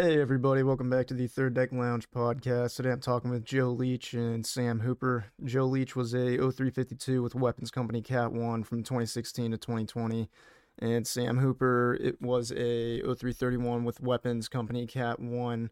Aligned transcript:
Hey 0.00 0.20
everybody, 0.20 0.62
welcome 0.62 0.88
back 0.88 1.08
to 1.08 1.14
the 1.14 1.26
Third 1.26 1.54
Deck 1.54 1.72
Lounge 1.72 2.08
podcast. 2.08 2.76
Today 2.76 2.92
I'm 2.92 3.00
talking 3.00 3.32
with 3.32 3.44
Joe 3.44 3.70
Leach 3.70 4.14
and 4.14 4.46
Sam 4.46 4.78
Hopper. 4.78 5.24
Joe 5.42 5.64
Leach 5.64 5.96
was 5.96 6.14
a 6.14 6.36
0352 6.36 7.20
with 7.20 7.34
Weapons 7.34 7.72
Company 7.72 8.00
CAAT 8.00 8.30
1 8.30 8.62
from 8.62 8.84
2016 8.84 9.50
to 9.50 9.56
2020, 9.56 10.30
and 10.78 11.04
Sam 11.04 11.38
Hopper 11.38 11.98
it 12.00 12.22
was 12.22 12.52
a 12.52 13.00
0331 13.00 13.82
with 13.82 14.00
Weapons 14.00 14.46
Company 14.46 14.86
CAAT 14.86 15.18
1 15.18 15.68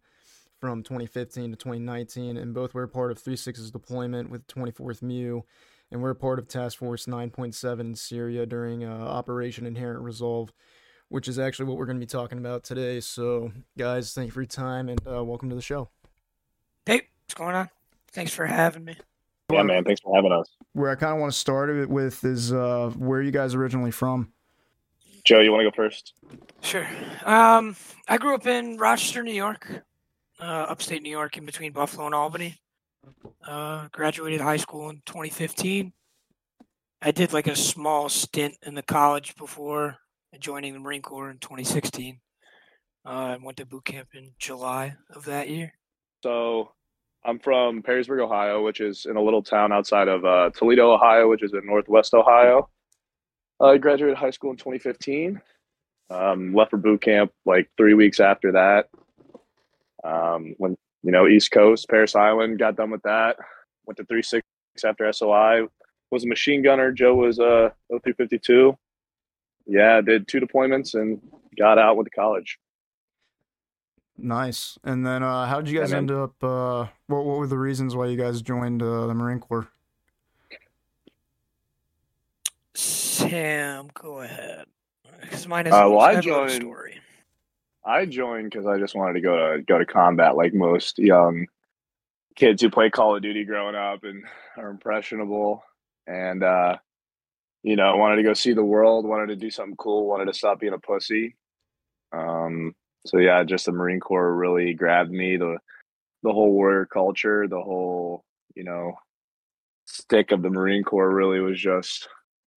from 0.60 0.82
2015 0.82 1.52
to 1.52 1.56
2019, 1.56 2.36
and 2.36 2.52
both 2.52 2.74
were 2.74 2.88
part 2.88 3.12
of 3.12 3.22
36's 3.22 3.70
deployment 3.70 4.28
with 4.28 4.44
24th 4.48 5.02
MEU, 5.02 5.42
and 5.92 6.02
were 6.02 6.14
part 6.14 6.40
of 6.40 6.48
Task 6.48 6.78
Force 6.78 7.06
9.7 7.06 7.78
in 7.78 7.94
Syria 7.94 8.44
during 8.44 8.82
uh, 8.82 8.90
Operation 8.90 9.66
Inherent 9.66 10.02
Resolve 10.02 10.52
which 11.08 11.28
is 11.28 11.38
actually 11.38 11.66
what 11.66 11.76
we're 11.76 11.86
going 11.86 11.98
to 11.98 12.04
be 12.04 12.10
talking 12.10 12.38
about 12.38 12.64
today. 12.64 13.00
So, 13.00 13.52
guys, 13.78 14.12
thank 14.12 14.26
you 14.26 14.32
for 14.32 14.40
your 14.40 14.46
time 14.46 14.88
and 14.88 15.00
uh, 15.06 15.22
welcome 15.24 15.48
to 15.50 15.54
the 15.54 15.62
show. 15.62 15.88
Hey, 16.84 17.02
what's 17.24 17.34
going 17.34 17.54
on? 17.54 17.68
Thanks 18.12 18.32
for 18.32 18.46
having 18.46 18.84
me. 18.84 18.96
Yeah, 19.52 19.62
man. 19.62 19.84
Thanks 19.84 20.00
for 20.00 20.14
having 20.14 20.32
us. 20.32 20.48
Where 20.72 20.90
I 20.90 20.96
kind 20.96 21.12
of 21.12 21.20
want 21.20 21.32
to 21.32 21.38
start 21.38 21.70
it 21.70 21.88
with 21.88 22.24
is 22.24 22.52
uh, 22.52 22.92
where 22.96 23.22
you 23.22 23.30
guys 23.30 23.54
originally 23.54 23.92
from? 23.92 24.32
Joe, 25.24 25.40
you 25.40 25.52
want 25.52 25.64
to 25.64 25.70
go 25.70 25.74
first? 25.74 26.14
Sure. 26.62 26.86
Um, 27.24 27.76
I 28.08 28.18
grew 28.18 28.34
up 28.34 28.46
in 28.46 28.76
Rochester, 28.76 29.22
New 29.22 29.32
York, 29.32 29.82
uh, 30.40 30.66
upstate 30.68 31.02
New 31.02 31.10
York, 31.10 31.36
in 31.36 31.44
between 31.44 31.72
Buffalo 31.72 32.06
and 32.06 32.14
Albany. 32.14 32.56
Uh, 33.46 33.88
graduated 33.92 34.40
high 34.40 34.56
school 34.56 34.90
in 34.90 35.02
2015. 35.06 35.92
I 37.02 37.10
did 37.10 37.32
like 37.32 37.46
a 37.46 37.54
small 37.54 38.08
stint 38.08 38.56
in 38.64 38.74
the 38.74 38.82
college 38.82 39.36
before 39.36 39.96
joining 40.40 40.72
the 40.72 40.78
Marine 40.78 41.02
Corps 41.02 41.30
in 41.30 41.38
2016. 41.38 42.20
Uh, 43.04 43.08
I 43.08 43.38
went 43.42 43.56
to 43.58 43.66
boot 43.66 43.84
camp 43.84 44.08
in 44.14 44.32
July 44.38 44.96
of 45.14 45.24
that 45.26 45.48
year. 45.48 45.72
So 46.22 46.72
I'm 47.24 47.38
from 47.38 47.82
Perrysburg, 47.82 48.20
Ohio, 48.20 48.64
which 48.64 48.80
is 48.80 49.06
in 49.06 49.16
a 49.16 49.22
little 49.22 49.42
town 49.42 49.72
outside 49.72 50.08
of 50.08 50.24
uh, 50.24 50.50
Toledo, 50.50 50.92
Ohio, 50.92 51.28
which 51.28 51.42
is 51.42 51.52
in 51.52 51.64
Northwest 51.64 52.14
Ohio. 52.14 52.68
I 53.60 53.78
graduated 53.78 54.16
high 54.16 54.30
school 54.30 54.50
in 54.50 54.56
2015. 54.56 55.40
Um, 56.08 56.54
left 56.54 56.70
for 56.70 56.76
boot 56.76 57.02
camp 57.02 57.32
like 57.44 57.68
three 57.76 57.94
weeks 57.94 58.20
after 58.20 58.52
that. 58.52 58.88
Um, 60.04 60.54
when 60.58 60.76
you 61.02 61.10
know 61.10 61.26
East 61.26 61.50
Coast, 61.50 61.88
Parris 61.88 62.14
Island, 62.14 62.58
got 62.58 62.76
done 62.76 62.90
with 62.90 63.02
that. 63.02 63.36
Went 63.86 63.96
to 63.96 64.04
three 64.04 64.22
six 64.22 64.44
after 64.84 65.12
SOI. 65.12 65.66
Was 66.12 66.24
a 66.24 66.28
machine 66.28 66.62
gunner. 66.62 66.92
Joe 66.92 67.14
was 67.16 67.40
uh 67.40 67.70
0352 67.90 68.76
yeah, 69.66 70.00
did 70.00 70.28
two 70.28 70.40
deployments 70.40 70.94
and 70.94 71.20
got 71.58 71.78
out 71.78 71.96
with 71.96 72.06
the 72.06 72.10
college. 72.10 72.58
Nice. 74.18 74.78
And 74.82 75.06
then, 75.06 75.22
uh, 75.22 75.46
how 75.46 75.60
did 75.60 75.70
you 75.70 75.78
guys 75.78 75.90
yeah, 75.90 75.98
end 75.98 76.10
up? 76.10 76.42
Uh, 76.42 76.86
what 77.06 77.24
What 77.24 77.38
were 77.38 77.46
the 77.46 77.58
reasons 77.58 77.94
why 77.94 78.06
you 78.06 78.16
guys 78.16 78.40
joined 78.40 78.82
uh, 78.82 79.06
the 79.06 79.14
Marine 79.14 79.40
Corps? 79.40 79.68
Sam, 82.74 83.88
go 83.94 84.20
ahead. 84.20 84.66
Because 85.20 85.46
mine 85.48 85.66
is 85.66 85.72
uh, 85.72 85.86
well, 85.88 86.00
I 86.00 86.20
joined. 86.20 86.52
Story. 86.52 87.00
I 87.84 88.04
joined 88.04 88.50
because 88.50 88.66
I 88.66 88.78
just 88.78 88.94
wanted 88.94 89.14
to 89.14 89.20
go 89.20 89.56
to 89.56 89.62
go 89.62 89.78
to 89.78 89.86
combat, 89.86 90.36
like 90.36 90.54
most 90.54 90.98
young 90.98 91.46
kids 92.34 92.60
who 92.62 92.70
play 92.70 92.90
Call 92.90 93.16
of 93.16 93.22
Duty 93.22 93.44
growing 93.44 93.74
up 93.74 94.04
and 94.04 94.24
are 94.56 94.70
impressionable. 94.70 95.62
And 96.06 96.42
uh, 96.42 96.76
you 97.66 97.74
know, 97.74 97.90
I 97.90 97.96
wanted 97.96 98.16
to 98.16 98.22
go 98.22 98.32
see 98.32 98.52
the 98.52 98.62
world, 98.62 99.04
wanted 99.04 99.26
to 99.26 99.34
do 99.36 99.50
something 99.50 99.74
cool, 99.74 100.06
wanted 100.06 100.26
to 100.26 100.34
stop 100.34 100.60
being 100.60 100.72
a 100.72 100.78
pussy. 100.78 101.34
Um, 102.12 102.76
so 103.04 103.18
yeah, 103.18 103.42
just 103.42 103.66
the 103.66 103.72
Marine 103.72 103.98
Corps 103.98 104.36
really 104.36 104.72
grabbed 104.72 105.10
me. 105.10 105.36
The 105.36 105.58
the 106.22 106.32
whole 106.32 106.52
warrior 106.52 106.86
culture, 106.86 107.48
the 107.48 107.60
whole 107.60 108.24
you 108.54 108.62
know 108.62 108.92
stick 109.84 110.30
of 110.30 110.42
the 110.42 110.50
Marine 110.50 110.84
Corps 110.84 111.12
really 111.12 111.40
was 111.40 111.60
just 111.60 112.08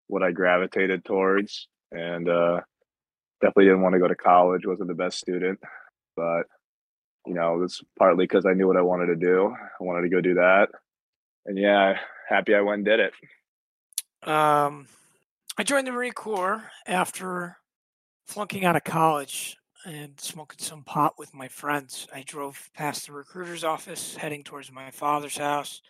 what 0.09 0.22
I 0.22 0.31
gravitated 0.31 1.06
towards, 1.06 1.69
and 1.91 2.28
uh, 2.28 2.60
definitely 3.41 3.65
didn't 3.65 3.83
want 3.83 3.94
to 3.94 4.00
go 4.00 4.09
to 4.09 4.15
college. 4.15 4.66
wasn't 4.66 4.88
the 4.88 4.94
best 4.94 5.19
student, 5.19 5.59
but 6.16 6.43
you 7.27 7.33
know 7.33 7.54
it 7.54 7.60
was 7.60 7.83
partly 7.99 8.25
because 8.25 8.44
I 8.44 8.53
knew 8.53 8.66
what 8.66 8.77
I 8.77 8.83
wanted 8.83 9.06
to 9.06 9.16
do. 9.16 9.54
I 9.56 9.83
wanted 9.83 10.03
to 10.03 10.15
go 10.15 10.21
do 10.21 10.34
that, 10.34 10.69
and 11.47 11.56
yeah, 11.56 11.94
happy 12.28 12.54
I 12.54 12.60
went 12.60 12.81
and 12.81 12.84
did 12.84 13.00
it. 13.00 13.15
Um, 14.23 14.89
I 15.59 15.62
joined 15.65 15.87
the 15.87 15.93
Marine 15.93 16.12
Corps 16.12 16.71
after 16.87 17.59
flunking 18.27 18.65
out 18.65 18.77
of 18.77 18.84
college 18.84 19.56
and 19.87 20.21
smoking 20.21 20.59
some 20.61 20.84
pot 20.84 21.15
with 21.19 21.34
my 21.34 21.49
friends. 21.49 22.09
I 22.15 22.23
drove 22.23 22.71
past 22.75 23.07
the 23.07 23.12
recruiter's 23.15 23.65
office 23.65 24.17
heading 24.17 24.45
towards 24.45 24.73
my 24.73 24.91
father's 24.93 25.39
house 25.39 25.83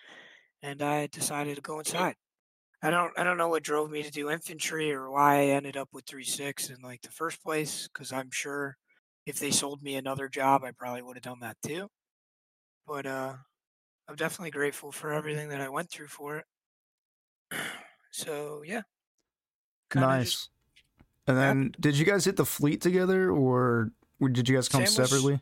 and 0.63 0.83
I 0.83 1.09
decided 1.09 1.57
to 1.57 1.63
go 1.63 1.79
inside. 1.81 2.17
I 2.83 2.91
don't 2.91 3.19
I 3.19 3.25
don't 3.25 3.39
know 3.39 3.49
what 3.49 3.65
drove 3.65 3.91
me 3.91 4.03
to 4.05 4.11
do 4.11 4.31
infantry 4.31 4.93
or 4.93 5.11
why 5.11 5.37
I 5.37 5.47
ended 5.49 5.77
up 5.77 5.89
with 5.93 6.07
3-6 6.07 6.71
in 6.71 6.83
like 6.83 7.03
the 7.03 7.11
first 7.11 7.43
place 7.43 7.89
cuz 7.95 8.13
I'm 8.13 8.31
sure 8.33 8.77
if 9.27 9.39
they 9.41 9.51
sold 9.53 9.83
me 9.83 9.97
another 9.97 10.29
job 10.29 10.65
I 10.65 10.73
probably 10.73 11.03
would 11.03 11.17
have 11.17 11.25
done 11.25 11.41
that 11.41 11.59
too. 11.67 11.89
But 12.87 13.07
uh 13.07 13.37
I'm 14.09 14.17
definitely 14.17 14.53
grateful 14.53 14.93
for 14.93 15.13
everything 15.13 15.51
that 15.51 15.61
I 15.63 15.69
went 15.71 15.91
through 15.91 16.09
for 16.09 16.39
it. 16.39 16.47
So, 18.11 18.63
yeah, 18.65 18.83
nice. 19.95 20.33
Just, 20.33 20.51
and 21.27 21.37
then, 21.37 21.75
did 21.79 21.99
you 21.99 22.07
guys 22.07 22.25
hit 22.25 22.37
the 22.37 22.47
fleet 22.47 22.81
together, 22.81 23.31
or 23.31 23.91
did 24.21 24.49
you 24.49 24.55
guys 24.55 24.69
come 24.69 24.87
Sam 24.87 25.07
separately? 25.07 25.41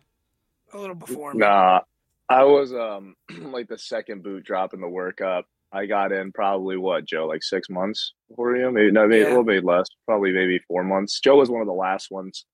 A 0.73 0.79
little 0.79 0.97
before. 0.97 1.33
Me. 1.33 1.39
Nah, 1.39 1.81
I 2.29 2.45
was 2.45 2.73
um 2.73 3.15
like 3.53 3.69
the 3.69 3.79
second 3.79 4.23
boot 4.23 4.45
drop 4.45 4.75
in 4.75 4.81
the 4.81 4.87
workup. 4.87 5.45
I 5.73 5.87
got 5.87 6.13
in 6.13 6.33
probably 6.33 6.77
what 6.77 7.05
Joe, 7.05 7.27
like 7.27 7.43
six 7.43 7.69
months 7.69 8.15
before 8.29 8.57
you? 8.57 8.71
Maybe 8.71 8.91
no, 8.91 9.07
maybe 9.07 9.21
yeah. 9.21 9.29
a 9.29 9.31
little 9.31 9.45
bit 9.45 9.65
less. 9.65 9.87
Probably 10.07 10.33
maybe 10.33 10.61
four 10.67 10.85
months. 10.85 11.21
Joe 11.21 11.37
was 11.37 11.51
one 11.51 11.61
of 11.61 11.67
the 11.67 11.73
last 11.73 12.11
ones 12.11 12.47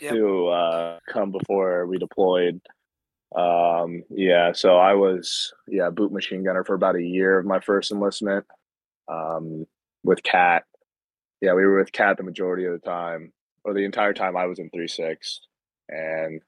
yep. 0.00 0.14
to 0.14 0.48
uh, 0.48 0.98
come 1.08 1.30
before 1.30 1.86
we 1.86 1.98
deployed. 1.98 2.60
Um, 3.34 4.02
yeah, 4.10 4.52
so 4.52 4.76
I 4.76 4.94
was 4.94 5.52
yeah 5.66 5.90
boot 5.90 6.12
machine 6.12 6.44
gunner 6.44 6.64
for 6.64 6.74
about 6.74 6.96
a 6.96 7.02
year 7.02 7.38
of 7.38 7.46
my 7.46 7.60
first 7.60 7.90
enlistment 7.90 8.46
um, 9.12 9.66
with 10.04 10.22
CAAT, 10.22 10.62
yeah, 11.40 11.54
we 11.54 11.64
were 11.66 11.78
with 11.78 11.92
CAAT 11.92 12.16
the 12.16 12.22
majority 12.22 12.64
of 12.64 12.72
the 12.72 12.78
time, 12.78 13.32
or 13.64 13.74
the 13.74 13.84
entire 13.84 14.12
time 14.12 14.36
I 14.36 14.46
was 14.46 14.58
in 14.58 14.70
three 14.70 14.88
six, 14.88 15.40
and 15.88 16.40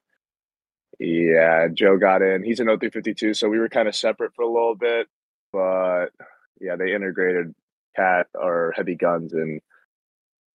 yeah, 0.98 1.68
Joe 1.72 1.96
got 1.98 2.22
in. 2.22 2.42
He's 2.42 2.60
in 2.60 2.66
0352, 2.66 3.34
so 3.34 3.48
we 3.48 3.58
were 3.58 3.68
kind 3.68 3.88
of 3.88 3.94
separate 3.94 4.34
for 4.34 4.42
a 4.42 4.52
little 4.52 4.76
bit, 4.76 5.08
but 5.52 6.06
yeah, 6.60 6.76
they 6.76 6.94
integrated 6.94 7.54
CAAT 7.96 8.26
or 8.34 8.72
heavy 8.76 8.94
guns 8.94 9.32
and 9.32 9.60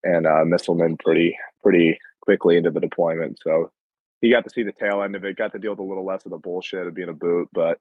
and 0.03 0.25
uh, 0.25 0.45
missilemen 0.45 0.97
pretty 0.99 1.37
pretty 1.61 1.99
quickly 2.21 2.57
into 2.57 2.71
the 2.71 2.79
deployment. 2.79 3.39
So 3.43 3.71
he 4.21 4.29
got 4.29 4.43
to 4.45 4.49
see 4.49 4.63
the 4.63 4.71
tail 4.71 5.03
end 5.03 5.15
of 5.15 5.25
it. 5.25 5.37
Got 5.37 5.51
to 5.53 5.59
deal 5.59 5.71
with 5.71 5.79
a 5.79 5.83
little 5.83 6.05
less 6.05 6.25
of 6.25 6.31
the 6.31 6.37
bullshit 6.37 6.87
of 6.87 6.93
being 6.93 7.09
a 7.09 7.13
boot, 7.13 7.49
but 7.53 7.79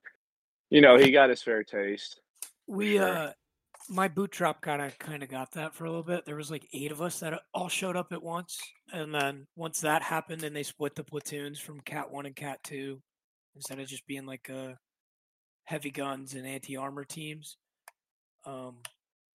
you 0.70 0.80
know 0.80 0.96
he 0.96 1.10
got 1.10 1.30
his 1.30 1.42
fair 1.42 1.62
taste. 1.62 2.20
We 2.66 2.98
uh 2.98 3.32
my 3.88 4.08
boot 4.08 4.30
drop 4.30 4.60
kind 4.60 4.82
of 4.82 4.98
kind 4.98 5.22
of 5.22 5.28
got 5.28 5.52
that 5.52 5.74
for 5.74 5.84
a 5.84 5.88
little 5.88 6.02
bit. 6.02 6.24
There 6.24 6.36
was 6.36 6.50
like 6.50 6.68
eight 6.72 6.92
of 6.92 7.00
us 7.00 7.20
that 7.20 7.40
all 7.54 7.68
showed 7.68 7.96
up 7.96 8.12
at 8.12 8.22
once, 8.22 8.58
and 8.92 9.14
then 9.14 9.46
once 9.56 9.80
that 9.80 10.02
happened, 10.02 10.44
and 10.44 10.54
they 10.54 10.62
split 10.62 10.94
the 10.94 11.04
platoons 11.04 11.58
from 11.58 11.80
CAAT 11.80 12.10
One 12.10 12.26
and 12.26 12.36
CAAT 12.36 12.62
Two, 12.62 13.00
instead 13.56 13.80
of 13.80 13.88
just 13.88 14.06
being 14.06 14.26
like 14.26 14.50
uh, 14.50 14.72
heavy 15.64 15.90
guns 15.90 16.34
and 16.34 16.46
anti 16.46 16.76
armor 16.76 17.04
teams. 17.04 17.56
Um, 18.46 18.76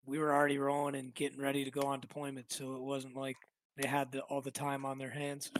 we 0.06 0.17
were 0.19 0.34
already 0.34 0.57
rolling 0.57 0.95
and 0.95 1.13
getting 1.13 1.41
ready 1.41 1.63
to 1.63 1.72
go 1.72 1.81
on 1.81 2.00
deployment, 2.00 2.51
so 2.51 2.75
it 2.75 2.81
wasn't 2.81 3.16
like 3.16 3.38
they 3.78 3.88
had 3.88 4.11
the, 4.11 4.22
all 4.22 4.41
the 4.41 4.51
time 4.51 4.85
on 4.85 4.97
their 4.97 5.09
hands, 5.09 5.51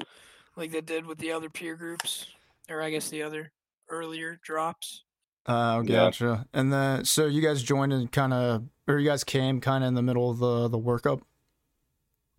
like 0.56 0.72
they 0.72 0.82
did 0.82 1.06
with 1.06 1.18
the 1.18 1.32
other 1.32 1.50
peer 1.50 1.76
groups, 1.76 2.28
or 2.70 2.82
I 2.82 2.90
guess 2.90 3.10
the 3.10 3.24
other 3.24 3.52
earlier 3.90 4.40
drops. 4.44 5.04
Oh, 5.48 5.82
gotcha. 5.84 6.46
Yeah. 6.54 6.60
And 6.60 6.72
then, 6.72 7.06
so 7.06 7.26
you 7.26 7.42
guys 7.42 7.64
joined 7.64 7.94
and 7.94 8.12
kind 8.12 8.34
of, 8.34 8.64
or 8.88 9.00
you 9.00 9.10
guys 9.10 9.24
came 9.24 9.60
kind 9.60 9.84
of 9.84 9.88
in 9.88 9.96
the 9.96 10.02
middle 10.02 10.30
of 10.30 10.40
the 10.40 10.68
the 10.68 10.80
workup. 10.80 11.22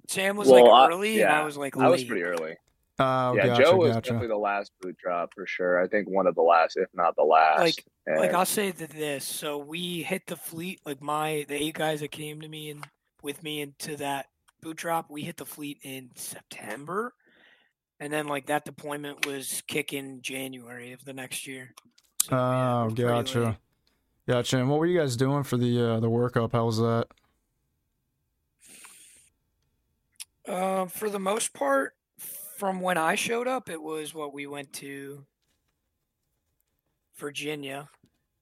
Sam 0.08 0.37
was 0.37 0.49
well, 0.49 0.64
like 0.64 0.93
early, 0.93 1.14
I, 1.14 1.19
yeah, 1.19 1.26
and 1.26 1.43
I 1.43 1.44
was 1.44 1.56
like 1.56 1.76
late. 1.76 1.87
I 1.87 1.88
was 1.88 2.04
pretty 2.04 2.22
early. 2.22 2.56
Oh, 2.99 3.34
yeah. 3.34 3.46
Gotcha, 3.46 3.62
Joe 3.62 3.76
was 3.76 3.93
gotcha. 3.93 4.10
definitely 4.10 4.28
the 4.28 4.37
last 4.37 4.70
boot 4.81 4.96
drop 4.99 5.34
for 5.34 5.46
sure. 5.46 5.82
I 5.82 5.88
think 5.88 6.08
one 6.08 6.26
of 6.26 6.34
the 6.34 6.43
last, 6.43 6.76
if 6.76 6.88
not 6.94 7.16
the 7.16 7.25
last. 7.25 7.60
Like, 7.60 7.84
and... 8.06 8.19
like 8.19 8.34
I'll 8.34 8.44
say 8.44 8.70
that 8.70 8.90
this. 8.90 9.25
So 9.25 9.58
we 9.58 10.02
hit 10.02 10.26
the 10.26 10.37
fleet. 10.37 10.81
Like 10.84 11.00
my 11.00 11.44
the 11.49 11.60
eight 11.60 11.75
guys 11.75 12.00
that 12.00 12.10
came 12.10 12.40
to 12.43 12.49
me 12.49 12.70
and 12.70 12.87
with 13.22 13.43
me 13.43 13.60
into 13.60 13.96
that 13.96 14.26
boot 14.60 14.76
drop, 14.76 15.10
we 15.10 15.22
hit 15.22 15.37
the 15.38 15.46
fleet 15.46 15.78
in 15.82 16.10
September, 16.14 17.14
and 17.99 18.12
then 18.12 18.28
like 18.28 18.46
that 18.46 18.64
deployment 18.64 19.26
was 19.26 19.62
kicking 19.66 20.20
January 20.22 20.93
of 20.93 21.04
the 21.04 21.12
next 21.12 21.46
year. 21.46 21.75
So, 22.23 22.37
oh, 22.37 22.95
yeah, 22.97 23.05
gotcha. 23.05 23.59
Gotcha. 24.29 24.59
And 24.59 24.71
what 24.71 24.79
were 24.79 24.87
you 24.87 24.99
guys 24.99 25.17
doing 25.17 25.43
for 25.43 25.57
the 25.57 25.95
uh, 25.95 26.01
the 26.01 26.09
workup? 26.09 26.53
How 26.53 26.67
was 26.67 26.79
that? 26.79 27.07
Uh, 30.47 30.87
for 30.87 31.11
the 31.11 31.19
most 31.19 31.53
part, 31.53 31.95
from 32.57 32.81
when 32.81 32.97
I 32.97 33.17
showed 33.17 33.49
up, 33.49 33.69
it 33.69 33.83
was 33.83 34.15
what 34.15 34.33
we 34.33 34.47
went 34.47 34.73
to 34.75 35.25
Virginia 37.17 37.89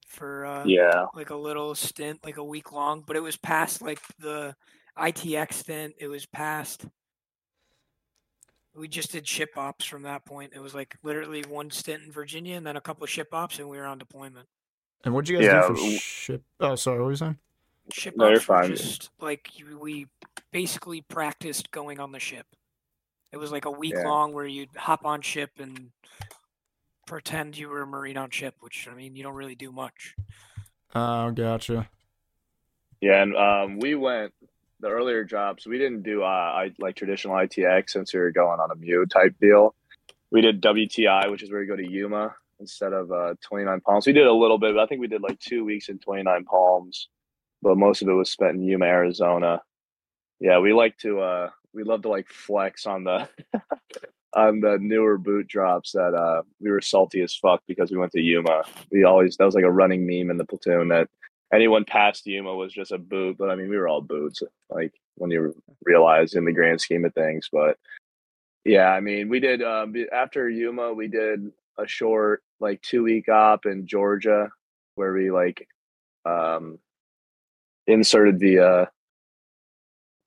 for 0.05 0.45
uh, 0.45 0.65
yeah, 0.65 1.07
like 1.15 1.31
a 1.31 1.35
little 1.35 1.73
stint, 1.73 2.19
like 2.23 2.37
a 2.37 2.43
week 2.43 2.71
long. 2.71 3.03
But 3.05 3.15
it 3.15 3.23
was 3.23 3.37
past 3.37 3.81
like 3.81 4.01
the 4.19 4.55
ITX 4.95 5.53
stint. 5.53 5.95
It 5.97 6.07
was 6.07 6.27
past. 6.27 6.85
We 8.75 8.87
just 8.87 9.11
did 9.11 9.27
ship 9.27 9.51
ops 9.57 9.85
from 9.85 10.03
that 10.03 10.25
point. 10.25 10.53
It 10.55 10.59
was 10.61 10.73
like 10.73 10.95
literally 11.03 11.43
one 11.47 11.69
stint 11.71 12.03
in 12.03 12.11
Virginia 12.11 12.55
and 12.55 12.65
then 12.65 12.77
a 12.77 12.81
couple 12.81 13.03
of 13.03 13.09
ship 13.09 13.33
ops, 13.33 13.59
and 13.59 13.67
we 13.69 13.77
were 13.77 13.85
on 13.85 13.97
deployment. 13.97 14.47
And 15.03 15.13
what'd 15.13 15.27
you 15.27 15.37
guys 15.37 15.45
Yeah, 15.45 15.61
do 15.61 15.67
for 15.67 15.73
w- 15.73 15.97
ship? 15.97 16.43
Oh, 16.59 16.75
sorry, 16.75 16.99
what 16.99 17.05
were 17.05 17.11
you 17.11 17.17
saying? 17.17 17.37
Ship 17.91 18.13
No, 18.15 18.33
ops 18.33 18.43
fine. 18.43 18.67
just 18.69 19.09
like 19.19 19.49
we 19.79 20.07
basically 20.51 21.01
practiced 21.01 21.71
going 21.71 21.99
on 21.99 22.11
the 22.11 22.19
ship. 22.19 22.45
It 23.33 23.37
was 23.37 23.51
like 23.51 23.65
a 23.65 23.71
week 23.71 23.93
Yeah. 23.95 24.07
long 24.07 24.33
where 24.33 24.45
you'd 24.45 24.69
hop 24.75 25.05
on 25.05 25.21
ship 25.21 25.51
and 25.59 25.91
pretend 27.07 27.57
you 27.57 27.67
were 27.67 27.81
a 27.81 27.87
marine 27.87 28.17
on 28.17 28.29
ship, 28.29 28.55
which 28.61 28.87
I 28.89 28.93
mean 28.93 29.15
you 29.15 29.23
don't 29.23 29.33
really 29.35 29.55
do 29.55 29.71
much. 29.71 30.15
Oh, 30.95 31.31
gotcha. 31.31 31.89
yeah, 33.01 33.21
and 33.23 33.35
um, 33.35 33.79
we 33.79 33.95
went 33.95 34.33
the 34.81 34.89
earlier 34.89 35.23
jobs. 35.23 35.65
We 35.65 35.77
didn't 35.77 36.03
do 36.03 36.23
uh, 36.23 36.25
I 36.25 36.71
like 36.79 36.95
traditional 36.95 37.35
ITX 37.35 37.91
since 37.91 38.13
we 38.13 38.19
were 38.19 38.31
going 38.31 38.59
on 38.59 38.71
a 38.71 38.75
MEU 38.75 39.05
type 39.05 39.35
deal. 39.39 39.75
We 40.31 40.41
did 40.41 40.61
WTI, 40.61 41.29
which 41.29 41.43
is 41.43 41.51
where 41.51 41.61
you 41.61 41.67
go 41.67 41.75
to 41.75 41.89
Yuma 41.89 42.35
instead 42.59 42.93
of 42.93 43.11
uh, 43.11 43.35
29 43.41 43.81
Palms. 43.81 44.07
We 44.07 44.13
did 44.13 44.27
a 44.27 44.33
little 44.33 44.57
bit, 44.57 44.75
but 44.75 44.81
I 44.83 44.85
think 44.85 45.01
we 45.01 45.07
did 45.07 45.21
like 45.21 45.39
two 45.39 45.63
weeks 45.63 45.89
in 45.89 45.99
29 45.99 46.45
Palms, 46.45 47.09
but 47.61 47.77
most 47.77 48.01
of 48.01 48.07
it 48.07 48.13
was 48.13 48.31
spent 48.31 48.55
in 48.55 48.63
Yuma, 48.63 48.85
Arizona. 48.85 49.61
Yeah, 50.39 50.59
we 50.59 50.73
like 50.73 50.97
to 50.99 51.19
uh, 51.19 51.49
we 51.73 51.83
love 51.83 52.01
to 52.03 52.09
like 52.09 52.27
flex 52.27 52.85
on 52.85 53.03
the 53.03 53.29
on 54.33 54.61
the 54.61 54.77
newer 54.79 55.17
boot 55.17 55.47
drops 55.47 55.91
that 55.91 56.13
uh, 56.13 56.41
we 56.59 56.71
were 56.71 56.81
salty 56.81 57.21
as 57.21 57.35
fuck 57.35 57.61
because 57.67 57.91
we 57.91 57.97
went 57.97 58.11
to 58.13 58.21
Yuma. 58.21 58.63
We 58.91 59.03
always 59.03 59.37
that 59.37 59.45
was 59.45 59.55
like 59.55 59.65
a 59.65 59.71
running 59.71 60.07
meme 60.07 60.31
in 60.31 60.37
the 60.37 60.45
platoon 60.45 60.87
that 60.89 61.07
anyone 61.53 61.85
past 61.85 62.25
Yuma 62.25 62.53
was 62.53 62.73
just 62.73 62.91
a 62.91 62.97
boot, 62.97 63.37
but 63.37 63.49
I 63.49 63.55
mean 63.55 63.69
we 63.69 63.77
were 63.77 63.87
all 63.87 64.01
boots 64.01 64.41
like 64.69 64.93
when 65.15 65.31
you 65.31 65.53
realize 65.83 66.33
in 66.33 66.45
the 66.45 66.51
grand 66.51 66.81
scheme 66.81 67.05
of 67.05 67.13
things. 67.13 67.49
But 67.51 67.77
yeah, 68.63 68.89
I 68.89 68.99
mean 68.99 69.29
we 69.29 69.39
did 69.39 69.61
um, 69.61 69.93
after 70.13 70.49
Yuma 70.49 70.93
we 70.93 71.07
did 71.07 71.51
a 71.77 71.87
short 71.87 72.43
like 72.59 72.81
two 72.81 73.03
week 73.03 73.29
op 73.29 73.65
in 73.65 73.87
Georgia 73.87 74.49
where 74.95 75.13
we 75.13 75.31
like 75.31 75.67
um, 76.25 76.79
inserted 77.87 78.39
the 78.39 78.59
uh, 78.59 78.85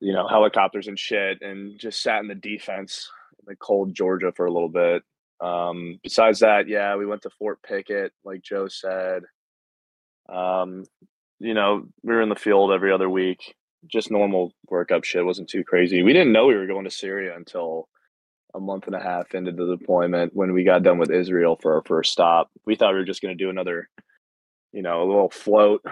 you 0.00 0.12
know 0.12 0.26
helicopters 0.28 0.88
and 0.88 0.98
shit 0.98 1.40
and 1.42 1.78
just 1.78 2.02
sat 2.02 2.20
in 2.20 2.28
the 2.28 2.34
defense 2.34 3.08
in 3.38 3.44
the 3.46 3.56
cold 3.56 3.94
Georgia 3.94 4.32
for 4.34 4.46
a 4.46 4.52
little 4.52 4.68
bit. 4.68 5.02
Um, 5.40 5.98
besides 6.02 6.40
that, 6.40 6.68
yeah, 6.68 6.96
we 6.96 7.06
went 7.06 7.22
to 7.22 7.30
Fort 7.30 7.62
Pickett, 7.62 8.12
like 8.24 8.42
Joe 8.42 8.68
said. 8.68 9.24
Um, 10.28 10.84
you 11.38 11.54
know, 11.54 11.86
we 12.02 12.14
were 12.14 12.22
in 12.22 12.28
the 12.28 12.36
field 12.36 12.72
every 12.72 12.92
other 12.92 13.08
week. 13.08 13.54
Just 13.86 14.10
normal 14.10 14.52
workup 14.70 15.04
shit. 15.04 15.24
wasn't 15.24 15.48
too 15.48 15.64
crazy. 15.64 16.02
We 16.02 16.12
didn't 16.12 16.32
know 16.32 16.46
we 16.46 16.54
were 16.54 16.66
going 16.66 16.84
to 16.84 16.90
Syria 16.90 17.36
until 17.36 17.88
a 18.54 18.60
month 18.60 18.86
and 18.86 18.94
a 18.94 19.00
half 19.00 19.34
into 19.34 19.52
the 19.52 19.76
deployment 19.76 20.34
when 20.34 20.52
we 20.52 20.64
got 20.64 20.82
done 20.82 20.98
with 20.98 21.10
Israel 21.10 21.58
for 21.60 21.74
our 21.74 21.82
first 21.84 22.12
stop. 22.12 22.50
We 22.64 22.76
thought 22.76 22.92
we 22.92 23.00
were 23.00 23.04
just 23.04 23.20
going 23.20 23.36
to 23.36 23.44
do 23.44 23.50
another, 23.50 23.90
you 24.72 24.82
know, 24.82 25.02
a 25.02 25.06
little 25.06 25.28
float, 25.28 25.84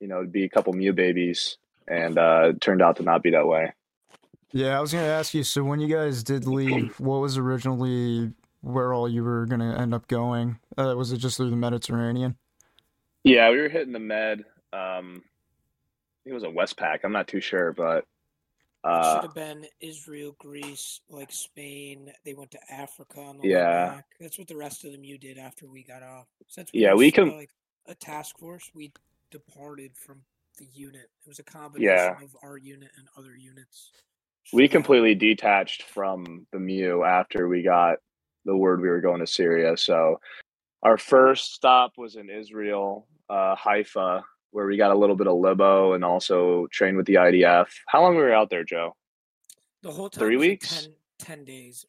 you 0.00 0.08
know, 0.08 0.26
be 0.26 0.44
a 0.44 0.48
couple 0.48 0.72
MEU 0.72 0.92
babies, 0.92 1.56
and 1.88 2.18
uh, 2.18 2.50
it 2.50 2.60
turned 2.60 2.82
out 2.82 2.96
to 2.96 3.02
not 3.02 3.22
be 3.22 3.30
that 3.30 3.46
way. 3.46 3.72
Yeah, 4.52 4.76
I 4.76 4.80
was 4.80 4.92
gonna 4.92 5.06
ask 5.06 5.32
you. 5.32 5.44
So 5.44 5.62
when 5.62 5.78
you 5.78 5.94
guys 5.94 6.24
did 6.24 6.44
leave, 6.46 6.98
what 6.98 7.20
was 7.20 7.38
originally 7.38 8.32
where 8.62 8.92
all 8.92 9.08
you 9.08 9.22
were 9.22 9.46
gonna 9.46 9.78
end 9.78 9.94
up 9.94 10.08
going? 10.08 10.58
Uh, 10.76 10.94
was 10.96 11.12
it 11.12 11.18
just 11.18 11.36
through 11.36 11.50
the 11.50 11.56
Mediterranean? 11.56 12.36
Yeah, 13.22 13.50
we 13.50 13.58
were 13.58 13.68
hitting 13.68 13.92
the 13.92 14.00
med. 14.00 14.44
Um, 14.72 15.22
it 16.24 16.32
was 16.32 16.42
a 16.44 16.48
Westpac. 16.48 17.00
I'm 17.04 17.12
not 17.12 17.28
too 17.28 17.40
sure, 17.40 17.72
but 17.72 17.98
It 18.84 18.88
uh, 18.88 19.14
should 19.14 19.22
have 19.24 19.34
been 19.34 19.66
Israel, 19.80 20.34
Greece, 20.38 21.00
like 21.08 21.32
Spain. 21.32 22.12
They 22.24 22.34
went 22.34 22.50
to 22.52 22.72
Africa 22.72 23.20
on 23.20 23.38
the 23.38 23.48
Yeah. 23.48 24.00
That's 24.20 24.38
what 24.38 24.48
the 24.48 24.56
rest 24.56 24.84
of 24.84 24.92
them 24.92 25.04
you 25.04 25.18
did 25.18 25.38
after 25.38 25.66
we 25.68 25.82
got 25.82 26.02
off. 26.02 26.26
Since 26.48 26.70
Yeah, 26.72 26.94
we 26.94 27.10
can- 27.10 27.36
like 27.36 27.50
a 27.86 27.94
task 27.94 28.38
force. 28.38 28.70
We 28.74 28.92
departed 29.30 29.96
from 29.96 30.22
the 30.58 30.66
unit. 30.66 31.10
It 31.24 31.28
was 31.28 31.38
a 31.38 31.44
combination 31.44 32.16
of 32.22 32.36
our 32.42 32.58
unit 32.58 32.90
and 32.98 33.08
other 33.16 33.36
units. 33.36 33.92
we 34.52 34.66
completely 34.68 35.14
detached 35.14 35.84
from 35.84 36.46
the 36.52 36.58
MEU 36.58 37.04
after 37.04 37.46
we 37.48 37.62
got 37.62 37.98
the 38.44 38.56
word 38.56 38.80
we 38.80 38.88
were 38.88 39.00
going 39.00 39.20
to 39.20 39.26
Syria. 39.26 39.76
So 39.76 40.20
our 40.82 40.98
first 40.98 41.54
stop 41.54 41.92
was 41.98 42.16
in 42.16 42.30
Israel, 42.30 43.06
uh, 43.28 43.54
Haifa, 43.54 44.24
where 44.50 44.66
we 44.66 44.76
got 44.76 44.90
a 44.90 44.94
little 44.94 45.16
bit 45.16 45.26
of 45.26 45.36
libo 45.36 45.92
and 45.94 46.04
also 46.04 46.66
trained 46.68 46.96
with 46.96 47.06
the 47.06 47.14
IDF. 47.14 47.66
How 47.86 48.02
long 48.02 48.16
were 48.16 48.26
we 48.26 48.32
out 48.32 48.50
there, 48.50 48.64
Joe? 48.64 48.96
The 49.82 49.90
whole 49.90 50.10
time 50.10 50.20
Three 50.20 50.36
was 50.36 50.42
like 50.44 50.50
weeks? 50.50 50.82
10, 51.18 51.36
10 51.36 51.44
days. 51.44 51.86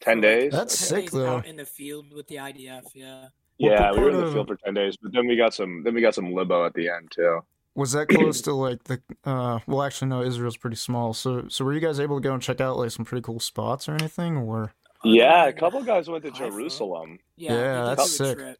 Ten 0.00 0.20
days. 0.20 0.52
That's 0.52 0.76
10 0.76 0.88
sick, 0.88 1.00
days 1.04 1.10
though. 1.12 1.36
Out 1.36 1.46
in 1.46 1.56
the 1.56 1.64
field 1.64 2.12
with 2.12 2.26
the 2.26 2.36
IDF, 2.36 2.82
yeah. 2.94 3.28
Yeah, 3.58 3.92
we 3.92 4.00
were 4.00 4.10
in 4.10 4.16
the 4.16 4.32
field 4.32 4.48
for 4.48 4.56
ten 4.56 4.74
days, 4.74 4.96
but 5.00 5.12
then 5.12 5.28
we 5.28 5.36
got 5.36 5.54
some. 5.54 5.84
Then 5.84 5.94
we 5.94 6.00
got 6.00 6.16
some 6.16 6.32
libo 6.32 6.66
at 6.66 6.74
the 6.74 6.88
end 6.88 7.12
too. 7.12 7.40
Was 7.76 7.92
that 7.92 8.08
close 8.08 8.40
to 8.42 8.52
like 8.52 8.82
the? 8.84 9.00
Uh, 9.24 9.60
well, 9.68 9.82
actually, 9.82 10.08
no. 10.08 10.22
Israel's 10.22 10.56
pretty 10.56 10.74
small. 10.76 11.14
So, 11.14 11.44
so 11.48 11.64
were 11.64 11.72
you 11.72 11.78
guys 11.78 12.00
able 12.00 12.16
to 12.16 12.20
go 12.20 12.32
and 12.34 12.42
check 12.42 12.60
out 12.60 12.76
like 12.76 12.90
some 12.90 13.04
pretty 13.04 13.22
cool 13.22 13.38
spots 13.38 13.88
or 13.88 13.92
anything? 13.92 14.36
Or 14.36 14.72
yeah, 15.04 15.46
a 15.46 15.52
couple 15.52 15.82
guys 15.84 16.08
went 16.08 16.24
to 16.24 16.32
Jerusalem. 16.32 17.20
Yeah, 17.36 17.52
Yeah, 17.52 17.84
that's 17.84 18.10
sick. 18.16 18.38
trip. 18.38 18.58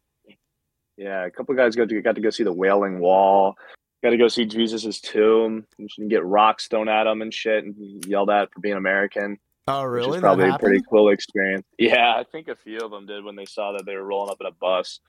Yeah, 0.97 1.25
a 1.25 1.31
couple 1.31 1.55
guys 1.55 1.75
got 1.75 1.89
to 1.89 2.01
got 2.01 2.15
to 2.15 2.21
go 2.21 2.29
see 2.29 2.43
the 2.43 2.53
Wailing 2.53 2.99
Wall. 2.99 3.55
Got 4.03 4.11
to 4.11 4.17
go 4.17 4.27
see 4.27 4.45
Jesus's 4.45 4.99
tomb. 4.99 5.65
You 5.77 5.87
can 5.95 6.07
get 6.09 6.25
rocks 6.25 6.67
thrown 6.67 6.89
at 6.89 7.07
him 7.07 7.21
and 7.21 7.33
shit, 7.33 7.63
and 7.63 8.05
yelled 8.05 8.29
at 8.29 8.51
for 8.53 8.59
being 8.59 8.75
American, 8.75 9.37
oh, 9.67 9.83
really? 9.83 10.11
which 10.11 10.19
probably 10.21 10.49
a 10.49 10.57
pretty 10.59 10.83
cool 10.89 11.09
experience. 11.09 11.65
Yeah, 11.79 12.13
I 12.17 12.23
think 12.29 12.47
a 12.49 12.55
few 12.55 12.79
of 12.79 12.91
them 12.91 13.05
did 13.05 13.23
when 13.23 13.35
they 13.35 13.45
saw 13.45 13.71
that 13.71 13.85
they 13.85 13.95
were 13.95 14.03
rolling 14.03 14.29
up 14.29 14.37
in 14.41 14.47
a 14.47 14.51
bus. 14.51 14.99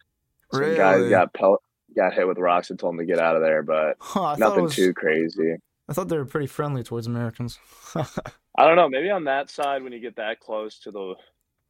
Some 0.52 0.62
guys 0.76 0.98
Really? 0.98 1.10
got 1.10 1.34
pel- 1.34 1.62
got 1.96 2.14
hit 2.14 2.26
with 2.28 2.38
rocks 2.38 2.70
and 2.70 2.78
told 2.78 2.92
them 2.94 2.98
to 3.00 3.04
get 3.12 3.18
out 3.18 3.34
of 3.36 3.42
there, 3.42 3.62
but 3.62 3.96
Huh, 4.00 4.22
I 4.22 4.24
thought 4.24 4.36
it 4.36 4.40
nothing 4.40 4.62
was. 4.64 4.76
too 4.76 4.94
crazy. 4.94 5.56
I 5.88 5.92
thought 5.92 6.08
they 6.08 6.16
were 6.16 6.24
pretty 6.24 6.46
friendly 6.46 6.82
towards 6.84 7.06
Americans. 7.08 7.58
I 7.96 8.66
don't 8.66 8.76
know. 8.76 8.88
Maybe 8.88 9.10
on 9.10 9.24
that 9.24 9.50
side, 9.50 9.82
when 9.82 9.92
you 9.92 9.98
get 10.00 10.16
that 10.16 10.38
close 10.40 10.78
to 10.80 10.90
the 10.92 11.14